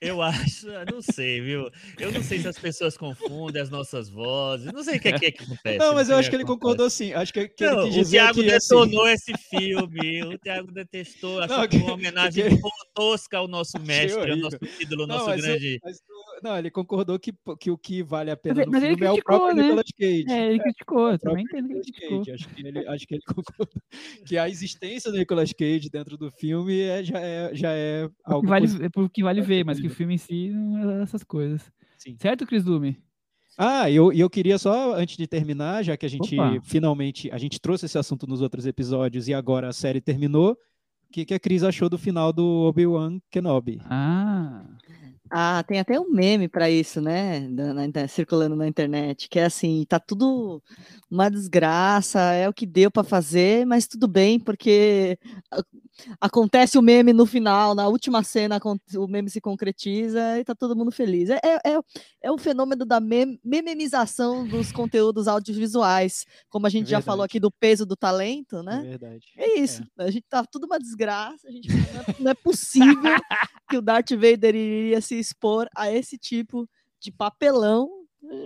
Eu 0.00 0.22
acho, 0.22 0.66
não 0.92 1.00
sei, 1.02 1.40
viu? 1.40 1.70
Eu 1.98 2.12
não 2.12 2.22
sei 2.22 2.38
se 2.38 2.48
as 2.48 2.58
pessoas 2.58 2.96
confundem 2.96 3.60
as 3.62 3.70
nossas 3.70 4.08
vozes, 4.08 4.72
não 4.72 4.82
sei 4.82 4.96
o 4.96 5.00
que 5.00 5.08
é 5.08 5.18
que, 5.18 5.26
acontece. 5.42 5.78
Não, 5.78 5.94
mas 5.94 6.08
eu 6.08 6.16
acho 6.16 6.28
que 6.30 6.36
ele 6.36 6.44
concordou 6.44 6.88
sim. 6.90 7.12
Acho 7.12 7.32
que, 7.32 7.48
que 7.48 7.64
Não, 7.64 7.80
ele 7.82 7.88
quis 7.88 7.96
o 7.96 7.98
dizer 8.02 8.16
Thiago 8.18 8.40
que, 8.42 8.50
assim, 8.52 8.74
detonou 8.74 9.08
esse 9.08 9.32
filme, 9.50 10.24
o 10.24 10.38
Thiago 10.38 10.72
detestou, 10.72 11.40
achou 11.42 11.56
Não, 11.58 11.68
que 11.68 11.76
que- 11.78 11.82
uma 11.84 11.92
homenagem 11.94 12.48
que- 12.48 12.60
tosca 12.94 13.38
ao 13.38 13.48
nosso 13.48 13.78
mestre, 13.82 14.30
ao 14.30 14.36
nosso 14.36 14.58
ídolo, 14.80 15.02
ao 15.02 15.08
nosso 15.08 15.26
mas 15.26 15.40
grande... 15.42 15.78
mas 15.82 15.96
o- 15.98 16.40
não, 16.42 16.58
ele 16.58 16.70
concordou 16.70 17.18
que, 17.18 17.32
que 17.58 17.70
o 17.70 17.76
que 17.78 18.02
vale 18.02 18.30
a 18.30 18.36
pena 18.36 18.56
Mas- 18.56 18.66
no 18.66 18.72
mas 18.72 18.82
ele 18.82 18.90
filme 18.96 19.06
é 19.06 19.10
o 19.10 19.14
criticou, 19.14 19.38
próprio 19.38 19.56
né? 19.56 19.62
Nicolas 19.62 19.84
Cage. 19.98 20.24
É, 20.30 20.46
ele 20.50 20.58
criticou, 20.60 21.08
eu 21.08 21.14
o 21.14 21.18
também 21.18 21.44
que 21.46 21.56
ele 21.56 21.62
Nicolas 21.68 21.86
criticou. 21.86 22.18
Cage. 22.18 22.30
Acho 22.32 22.48
que 22.48 22.66
ele, 22.66 22.88
acho 22.88 23.06
que 23.06 23.14
ele 23.14 23.22
concordou 23.26 23.68
que 24.26 24.38
a 24.38 24.48
existência 24.48 25.10
do 25.10 25.18
Nicolas 25.18 25.52
Cage 25.52 25.88
dentro 25.90 26.16
do 26.16 26.30
filme 26.30 26.80
é, 26.80 27.02
já, 27.02 27.20
é, 27.20 27.50
já 27.54 27.72
é 27.72 28.04
O 28.06 28.12
algo 28.24 28.40
que 28.42 28.48
vale, 28.48 28.84
é 28.84 28.88
por 28.88 29.10
que 29.10 29.22
vale 29.22 29.40
ver, 29.40 29.64
mas 29.64 29.77
que 29.80 29.86
o 29.86 29.90
filme 29.90 30.14
em 30.14 30.18
si 30.18 30.50
não 30.50 30.90
é 30.90 31.02
essas 31.02 31.22
coisas. 31.22 31.70
Sim. 31.96 32.16
Certo, 32.18 32.46
Cris 32.46 32.64
Lume? 32.64 32.96
Ah, 33.56 33.90
e 33.90 33.96
eu, 33.96 34.12
eu 34.12 34.30
queria 34.30 34.56
só, 34.56 34.94
antes 34.94 35.16
de 35.16 35.26
terminar, 35.26 35.82
já 35.82 35.96
que 35.96 36.06
a 36.06 36.08
gente 36.08 36.38
Opa. 36.38 36.60
finalmente, 36.62 37.28
a 37.32 37.38
gente 37.38 37.60
trouxe 37.60 37.86
esse 37.86 37.98
assunto 37.98 38.24
nos 38.24 38.40
outros 38.40 38.66
episódios 38.66 39.26
e 39.26 39.34
agora 39.34 39.68
a 39.68 39.72
série 39.72 40.00
terminou, 40.00 40.52
o 40.52 41.12
que, 41.12 41.24
que 41.24 41.34
a 41.34 41.40
Cris 41.40 41.64
achou 41.64 41.88
do 41.88 41.98
final 41.98 42.32
do 42.32 42.44
Obi-Wan 42.44 43.18
Kenobi? 43.30 43.80
Ah, 43.86 44.64
Ah, 45.30 45.62
tem 45.66 45.78
até 45.78 45.98
um 46.00 46.10
meme 46.10 46.48
pra 46.48 46.70
isso, 46.70 47.00
né? 47.00 47.40
na 47.48 47.84
inter- 47.84 48.08
circulando 48.08 48.56
na 48.56 48.66
internet, 48.66 49.28
que 49.28 49.38
é 49.38 49.44
assim, 49.44 49.84
tá 49.88 49.98
tudo 49.98 50.62
uma 51.10 51.30
desgraça, 51.30 52.20
é 52.32 52.48
o 52.48 52.52
que 52.52 52.66
deu 52.66 52.90
pra 52.90 53.02
fazer, 53.04 53.64
mas 53.66 53.86
tudo 53.86 54.06
bem, 54.08 54.38
porque 54.38 55.18
acontece 56.20 56.78
o 56.78 56.82
meme 56.82 57.12
no 57.12 57.26
final, 57.26 57.74
na 57.74 57.88
última 57.88 58.22
cena 58.22 58.60
o 58.96 59.06
meme 59.08 59.28
se 59.30 59.40
concretiza 59.40 60.38
e 60.38 60.44
tá 60.44 60.54
todo 60.54 60.76
mundo 60.76 60.90
feliz. 60.92 61.28
É, 61.30 61.40
é, 61.44 61.72
é, 61.72 61.80
é 62.22 62.30
o 62.32 62.38
fenômeno 62.38 62.84
da 62.84 63.00
mem- 63.00 63.38
mememização 63.44 64.46
dos 64.46 64.70
conteúdos 64.70 65.26
audiovisuais, 65.26 66.24
como 66.48 66.66
a 66.66 66.70
gente 66.70 66.88
já 66.90 67.00
falou 67.00 67.24
aqui 67.24 67.40
do 67.40 67.50
peso 67.50 67.84
do 67.84 67.96
talento, 67.96 68.62
né? 68.62 68.82
É 68.84 68.88
verdade. 68.88 69.26
É 69.36 69.58
isso. 69.58 69.82
A 69.98 70.10
gente 70.10 70.24
tá 70.28 70.44
tudo 70.44 70.66
uma 70.66 70.78
desgraça. 70.78 71.48
A 71.48 71.50
gente 71.50 71.68
não, 71.68 71.76
é, 72.00 72.14
não 72.20 72.30
é 72.30 72.34
possível 72.34 73.02
que 73.68 73.76
o 73.76 73.82
Darth 73.82 74.10
Vader 74.12 74.54
iria 74.54 75.00
se 75.00 75.17
expor 75.18 75.68
a 75.76 75.90
esse 75.90 76.16
tipo 76.18 76.68
de 77.00 77.10
papelão. 77.12 77.88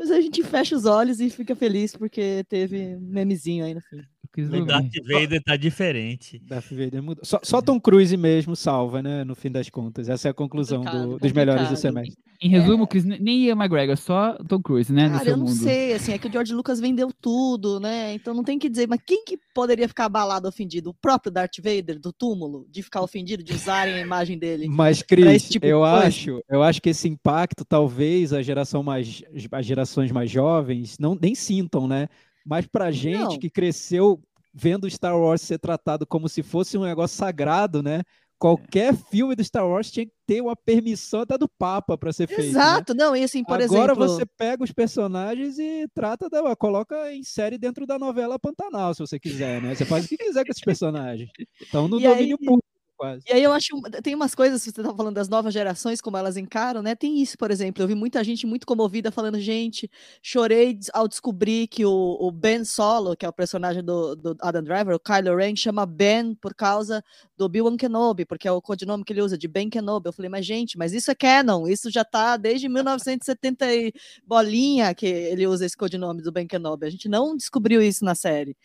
A 0.02 0.20
gente 0.20 0.42
fecha 0.42 0.76
os 0.76 0.84
olhos 0.84 1.20
e 1.20 1.30
fica 1.30 1.56
feliz 1.56 1.96
porque 1.96 2.44
teve 2.48 2.96
um 2.96 3.00
memezinho 3.00 3.64
aí 3.64 3.74
no 3.74 3.80
fim. 3.80 4.02
Lume. 4.40 4.66
Darth 4.66 4.90
Vader 5.06 5.42
tá 5.42 5.56
diferente. 5.56 6.40
Darth 6.48 6.70
Vader 6.70 7.02
mudou. 7.02 7.24
Só, 7.24 7.38
só 7.42 7.60
Tom 7.60 7.78
Cruise 7.78 8.16
mesmo 8.16 8.56
salva, 8.56 9.02
né? 9.02 9.24
No 9.24 9.34
fim 9.34 9.50
das 9.50 9.68
contas. 9.68 10.08
Essa 10.08 10.28
é 10.28 10.30
a 10.30 10.34
conclusão 10.34 10.80
do- 10.80 10.90
Complicado, 10.90 11.18
dos 11.18 11.32
melhores 11.32 11.68
do 11.68 11.76
semestre. 11.76 12.16
Em 12.44 12.48
resumo, 12.48 12.88
Chris, 12.88 13.04
nem 13.04 13.44
Ian 13.44 13.54
McGregor, 13.54 13.96
só 13.96 14.32
Tom 14.48 14.60
Cruise, 14.60 14.92
né? 14.92 15.08
Cara, 15.10 15.22
seu 15.22 15.32
eu 15.32 15.36
não 15.36 15.44
mundo. 15.46 15.54
sei, 15.56 15.92
assim, 15.92 16.12
é 16.12 16.18
que 16.18 16.26
o 16.26 16.32
George 16.32 16.52
Lucas 16.52 16.80
vendeu 16.80 17.08
tudo, 17.20 17.78
né? 17.78 18.14
Então 18.14 18.34
não 18.34 18.42
tem 18.42 18.58
que 18.58 18.68
dizer, 18.68 18.88
mas 18.88 18.98
quem 19.06 19.24
que 19.24 19.38
poderia 19.54 19.86
ficar 19.86 20.06
abalado, 20.06 20.48
ofendido? 20.48 20.90
O 20.90 20.94
próprio 20.94 21.30
Darth 21.30 21.58
Vader 21.58 22.00
do 22.00 22.12
túmulo, 22.12 22.66
de 22.68 22.82
ficar 22.82 23.00
ofendido, 23.00 23.44
de 23.44 23.52
usarem 23.52 23.94
a 23.94 24.00
imagem 24.00 24.38
dele. 24.38 24.66
Mas, 24.82 25.02
Cris, 25.02 25.48
tipo 25.48 25.64
eu 25.66 25.84
acho, 25.84 26.42
eu 26.50 26.62
acho 26.64 26.82
que 26.82 26.90
esse 26.90 27.06
impacto, 27.08 27.64
talvez 27.64 28.32
a 28.32 28.42
geração 28.42 28.82
mais, 28.82 29.22
as 29.52 29.64
gerações 29.66 30.10
mais 30.10 30.28
jovens 30.28 30.98
não 30.98 31.16
nem 31.20 31.34
sintam, 31.36 31.86
né? 31.86 32.08
Mas 32.44 32.66
pra 32.66 32.90
gente 32.90 33.18
Não. 33.18 33.38
que 33.38 33.48
cresceu 33.50 34.20
vendo 34.52 34.88
Star 34.90 35.18
Wars 35.18 35.40
ser 35.42 35.58
tratado 35.58 36.06
como 36.06 36.28
se 36.28 36.42
fosse 36.42 36.76
um 36.76 36.82
negócio 36.84 37.16
sagrado, 37.16 37.82
né? 37.82 38.02
Qualquer 38.38 38.92
filme 38.96 39.36
do 39.36 39.44
Star 39.44 39.64
Wars 39.68 39.88
tinha 39.90 40.04
que 40.04 40.12
ter 40.26 40.40
uma 40.40 40.56
permissão 40.56 41.20
até 41.20 41.38
do 41.38 41.48
Papa 41.48 41.96
para 41.96 42.12
ser 42.12 42.26
feito. 42.26 42.42
né? 42.42 42.48
Exato, 42.48 42.92
não, 42.92 43.14
e 43.14 43.22
assim, 43.22 43.44
por 43.44 43.62
Agora 43.62 43.92
exemplo. 43.92 44.08
você 44.08 44.26
pega 44.26 44.64
os 44.64 44.72
personagens 44.72 45.60
e 45.60 45.86
trata 45.94 46.28
da, 46.28 46.56
coloca 46.56 47.12
em 47.14 47.22
série 47.22 47.56
dentro 47.56 47.86
da 47.86 48.00
novela 48.00 48.40
Pantanal, 48.40 48.92
se 48.94 49.00
você 49.00 49.20
quiser, 49.20 49.62
né? 49.62 49.74
Você 49.76 49.84
faz 49.84 50.04
o 50.04 50.08
que 50.08 50.16
quiser 50.16 50.44
com 50.44 50.50
esses 50.50 50.64
personagens. 50.64 51.30
Então 51.62 51.86
no 51.86 52.00
E 52.00 52.06
aí- 52.06 52.14
domínio 52.14 52.38
público 52.38 52.66
quase. 53.02 53.24
E 53.28 53.32
aí 53.32 53.42
eu 53.42 53.52
acho, 53.52 53.68
tem 54.00 54.14
umas 54.14 54.32
coisas, 54.32 54.62
você 54.62 54.70
tá 54.70 54.94
falando 54.94 55.16
das 55.16 55.28
novas 55.28 55.52
gerações, 55.52 56.00
como 56.00 56.16
elas 56.16 56.36
encaram, 56.36 56.80
né? 56.82 56.94
Tem 56.94 57.20
isso, 57.20 57.36
por 57.36 57.50
exemplo, 57.50 57.82
eu 57.82 57.88
vi 57.88 57.96
muita 57.96 58.22
gente 58.22 58.46
muito 58.46 58.64
comovida 58.64 59.10
falando, 59.10 59.40
gente, 59.40 59.90
chorei 60.22 60.78
ao 60.92 61.08
descobrir 61.08 61.66
que 61.66 61.84
o, 61.84 62.16
o 62.20 62.30
Ben 62.30 62.64
Solo, 62.64 63.16
que 63.16 63.26
é 63.26 63.28
o 63.28 63.32
personagem 63.32 63.82
do, 63.82 64.14
do 64.14 64.36
Adam 64.40 64.62
Driver, 64.62 64.94
o 64.94 65.00
Kylo 65.00 65.36
Ren, 65.36 65.56
chama 65.56 65.84
Ben 65.84 66.34
por 66.36 66.54
causa 66.54 67.02
do 67.36 67.46
Obi-Wan 67.46 67.76
Kenobi, 67.76 68.24
porque 68.24 68.46
é 68.46 68.52
o 68.52 68.62
codinome 68.62 69.04
que 69.04 69.12
ele 69.12 69.22
usa, 69.22 69.36
de 69.36 69.48
Ben 69.48 69.68
Kenobi. 69.68 70.08
Eu 70.08 70.12
falei, 70.12 70.28
mas 70.28 70.46
gente, 70.46 70.78
mas 70.78 70.92
isso 70.92 71.10
é 71.10 71.14
canon, 71.14 71.66
isso 71.66 71.90
já 71.90 72.04
tá 72.04 72.36
desde 72.36 72.68
1970 72.68 73.74
e 73.74 73.92
bolinha 74.24 74.94
que 74.94 75.06
ele 75.06 75.46
usa 75.46 75.66
esse 75.66 75.76
codinome 75.76 76.22
do 76.22 76.30
Ben 76.30 76.46
Kenobi. 76.46 76.86
A 76.86 76.90
gente 76.90 77.08
não 77.08 77.36
descobriu 77.36 77.82
isso 77.82 78.04
na 78.04 78.14
série. 78.14 78.56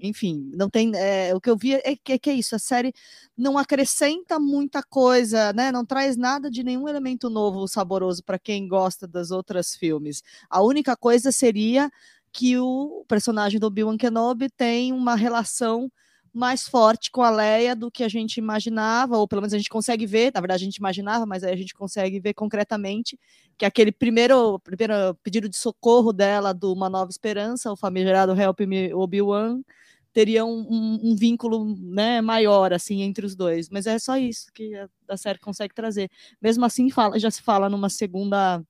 Enfim, 0.00 0.50
não 0.54 0.70
tem. 0.70 0.92
é, 0.96 1.34
o 1.34 1.40
que 1.40 1.50
eu 1.50 1.56
vi 1.56 1.74
é 1.74 1.94
que, 1.96 2.12
é 2.12 2.18
que 2.18 2.30
é 2.30 2.34
isso. 2.34 2.54
A 2.56 2.58
série 2.58 2.92
não 3.36 3.58
acrescenta 3.58 4.38
muita 4.38 4.82
coisa, 4.82 5.52
né? 5.52 5.70
Não 5.70 5.84
traz 5.84 6.16
nada 6.16 6.50
de 6.50 6.62
nenhum 6.64 6.88
elemento 6.88 7.28
novo 7.28 7.68
saboroso 7.68 8.22
para 8.24 8.38
quem 8.38 8.66
gosta 8.66 9.06
das 9.06 9.30
outras 9.30 9.74
filmes. 9.74 10.22
A 10.48 10.62
única 10.62 10.96
coisa 10.96 11.30
seria 11.30 11.90
que 12.32 12.56
o 12.58 13.04
personagem 13.08 13.60
do 13.60 13.66
Obi-Wan 13.66 13.96
Kenobi 13.96 14.48
tem 14.50 14.92
uma 14.92 15.14
relação 15.14 15.90
mais 16.32 16.68
forte 16.68 17.10
com 17.10 17.22
a 17.22 17.30
Leia 17.30 17.74
do 17.74 17.90
que 17.90 18.04
a 18.04 18.08
gente 18.08 18.36
imaginava, 18.36 19.18
ou 19.18 19.26
pelo 19.26 19.42
menos 19.42 19.52
a 19.52 19.58
gente 19.58 19.68
consegue 19.68 20.06
ver, 20.06 20.30
na 20.32 20.40
verdade 20.40 20.62
a 20.62 20.64
gente 20.64 20.76
imaginava, 20.76 21.26
mas 21.26 21.42
aí 21.42 21.52
a 21.52 21.56
gente 21.56 21.74
consegue 21.74 22.20
ver 22.20 22.34
concretamente 22.34 23.18
que 23.58 23.64
aquele 23.64 23.90
primeiro, 23.90 24.58
primeiro 24.60 25.14
pedido 25.22 25.48
de 25.48 25.56
socorro 25.56 26.12
dela 26.12 26.54
do 26.54 26.72
Uma 26.72 26.88
Nova 26.88 27.10
Esperança, 27.10 27.72
o 27.72 27.76
famigerado 27.76 28.38
Help 28.40 28.60
Me 28.60 28.94
Obi-Wan, 28.94 29.60
teria 30.12 30.44
um, 30.44 30.60
um- 30.68 31.00
um 31.10 31.16
vínculo 31.16 31.76
né, 31.78 32.20
maior 32.20 32.72
assim 32.72 33.02
entre 33.02 33.24
os 33.24 33.34
dois. 33.36 33.68
Mas 33.68 33.86
é 33.86 33.98
só 33.98 34.16
isso 34.16 34.46
que 34.54 34.74
a, 34.76 34.88
a 35.08 35.16
série 35.16 35.38
consegue 35.38 35.74
trazer. 35.74 36.10
Mesmo 36.40 36.64
assim, 36.64 36.90
fala, 36.90 37.18
já 37.18 37.30
se 37.30 37.42
fala 37.42 37.68
numa 37.68 37.88
segunda 37.88 38.62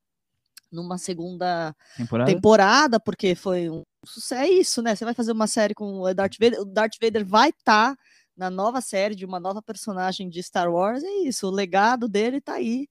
numa 0.73 0.99
segunda 0.99 1.75
Temporada? 1.97 2.31
temporada, 2.33 3.01
porque 3.01 3.35
foi 3.35 3.69
um 3.69 3.83
sucesso. 4.07 4.41
É 4.43 4.49
isso, 4.49 4.81
né? 4.83 4.95
Você 4.95 5.05
vai 5.05 5.15
fazer 5.15 5.33
uma 5.33 5.49
série 5.49 5.75
com 5.75 6.01
o 6.01 6.15
Darth 6.15 6.37
Vader, 6.41 6.61
o 6.61 6.65
Darth 6.65 6.95
Vader 7.03 7.27
vai 7.27 7.49
estar 7.51 7.97
na 8.37 8.49
nova 8.49 8.81
série 8.81 9.17
de 9.17 9.25
uma 9.27 9.41
nova 9.41 9.61
personagem 9.61 10.29
de 10.29 10.41
Star 10.43 10.71
Wars. 10.73 11.03
É 11.03 11.11
isso, 11.27 11.49
o 11.49 11.51
legado 11.51 12.09
dele 12.09 12.41
tá 12.41 12.55
aí 12.55 12.87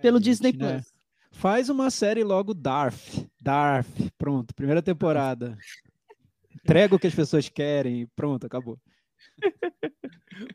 pelo 0.00 0.16
Ai, 0.16 0.22
Disney 0.22 0.50
gente, 0.50 0.60
né? 0.62 0.72
Plus. 0.80 0.92
Faz 1.30 1.68
uma 1.68 1.90
série 1.90 2.24
logo 2.24 2.52
Darth. 2.52 3.24
Darth. 3.40 3.86
Pronto, 4.18 4.52
primeira 4.52 4.82
temporada. 4.82 5.56
Entrega 6.56 6.94
o 6.94 6.98
que 6.98 7.06
as 7.06 7.14
pessoas 7.14 7.48
querem. 7.48 8.06
Pronto, 8.16 8.46
acabou. 8.46 8.78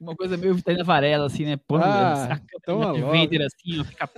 Uma 0.01 0.15
coisa 0.15 0.35
meio 0.37 0.55
Vitalina 0.55 0.83
Varela, 0.83 1.25
assim, 1.27 1.45
né? 1.45 1.57
Pô, 1.67 1.77
Ah, 1.77 2.39
o 2.55 2.61
toma 2.61 2.85
Darth 2.85 2.97
logo. 2.99 3.11
Vader, 3.17 3.41
assim, 3.45 3.79
ó, 3.79 3.83
fica 3.83 4.09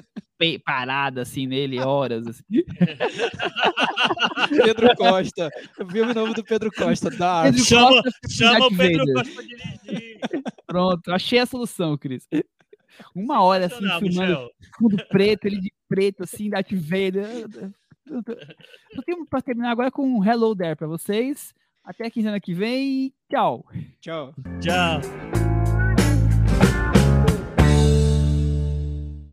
parada, 0.64 1.22
assim, 1.22 1.46
nele, 1.46 1.80
horas, 1.80 2.26
assim. 2.28 2.44
Pedro 4.50 4.96
Costa. 4.96 5.50
Filme 5.92 6.14
novo 6.14 6.34
do 6.34 6.44
Pedro 6.44 6.72
Costa. 6.72 7.10
Darth. 7.10 7.52
Pedro 7.52 7.66
Chama, 7.66 8.04
Costa 8.04 8.12
chama 8.30 8.68
o 8.68 8.76
Pedro 8.78 9.06
Vader. 9.06 9.14
Costa 9.16 9.34
pra 9.34 9.44
dirigir. 9.44 10.20
Pronto, 10.66 11.12
achei 11.12 11.40
a 11.40 11.46
solução, 11.46 11.98
Cris. 11.98 12.28
Uma 13.16 13.42
hora, 13.44 13.66
assim, 13.66 13.76
Sensacional, 13.76 14.00
filmando 14.00 14.32
Michel. 14.32 14.50
fundo 14.78 15.08
preto, 15.10 15.46
ele 15.46 15.60
de 15.60 15.74
preto, 15.88 16.24
assim, 16.24 16.50
Darth 16.50 16.72
Vader. 16.72 17.26
Eu 18.08 18.24
Eu 18.96 19.04
tenho 19.04 19.26
pra 19.28 19.42
terminar 19.42 19.72
agora 19.72 19.92
com 19.92 20.04
um 20.04 20.24
Hello 20.24 20.56
There 20.56 20.76
pra 20.76 20.88
vocês. 20.88 21.54
Até 21.89 22.05
a 22.05 22.11
quinzena 22.11 22.39
que 22.39 22.53
vem 22.53 23.11
tchau. 23.32 23.66
Tchau. 23.99 24.32
Tchau. 24.61 25.49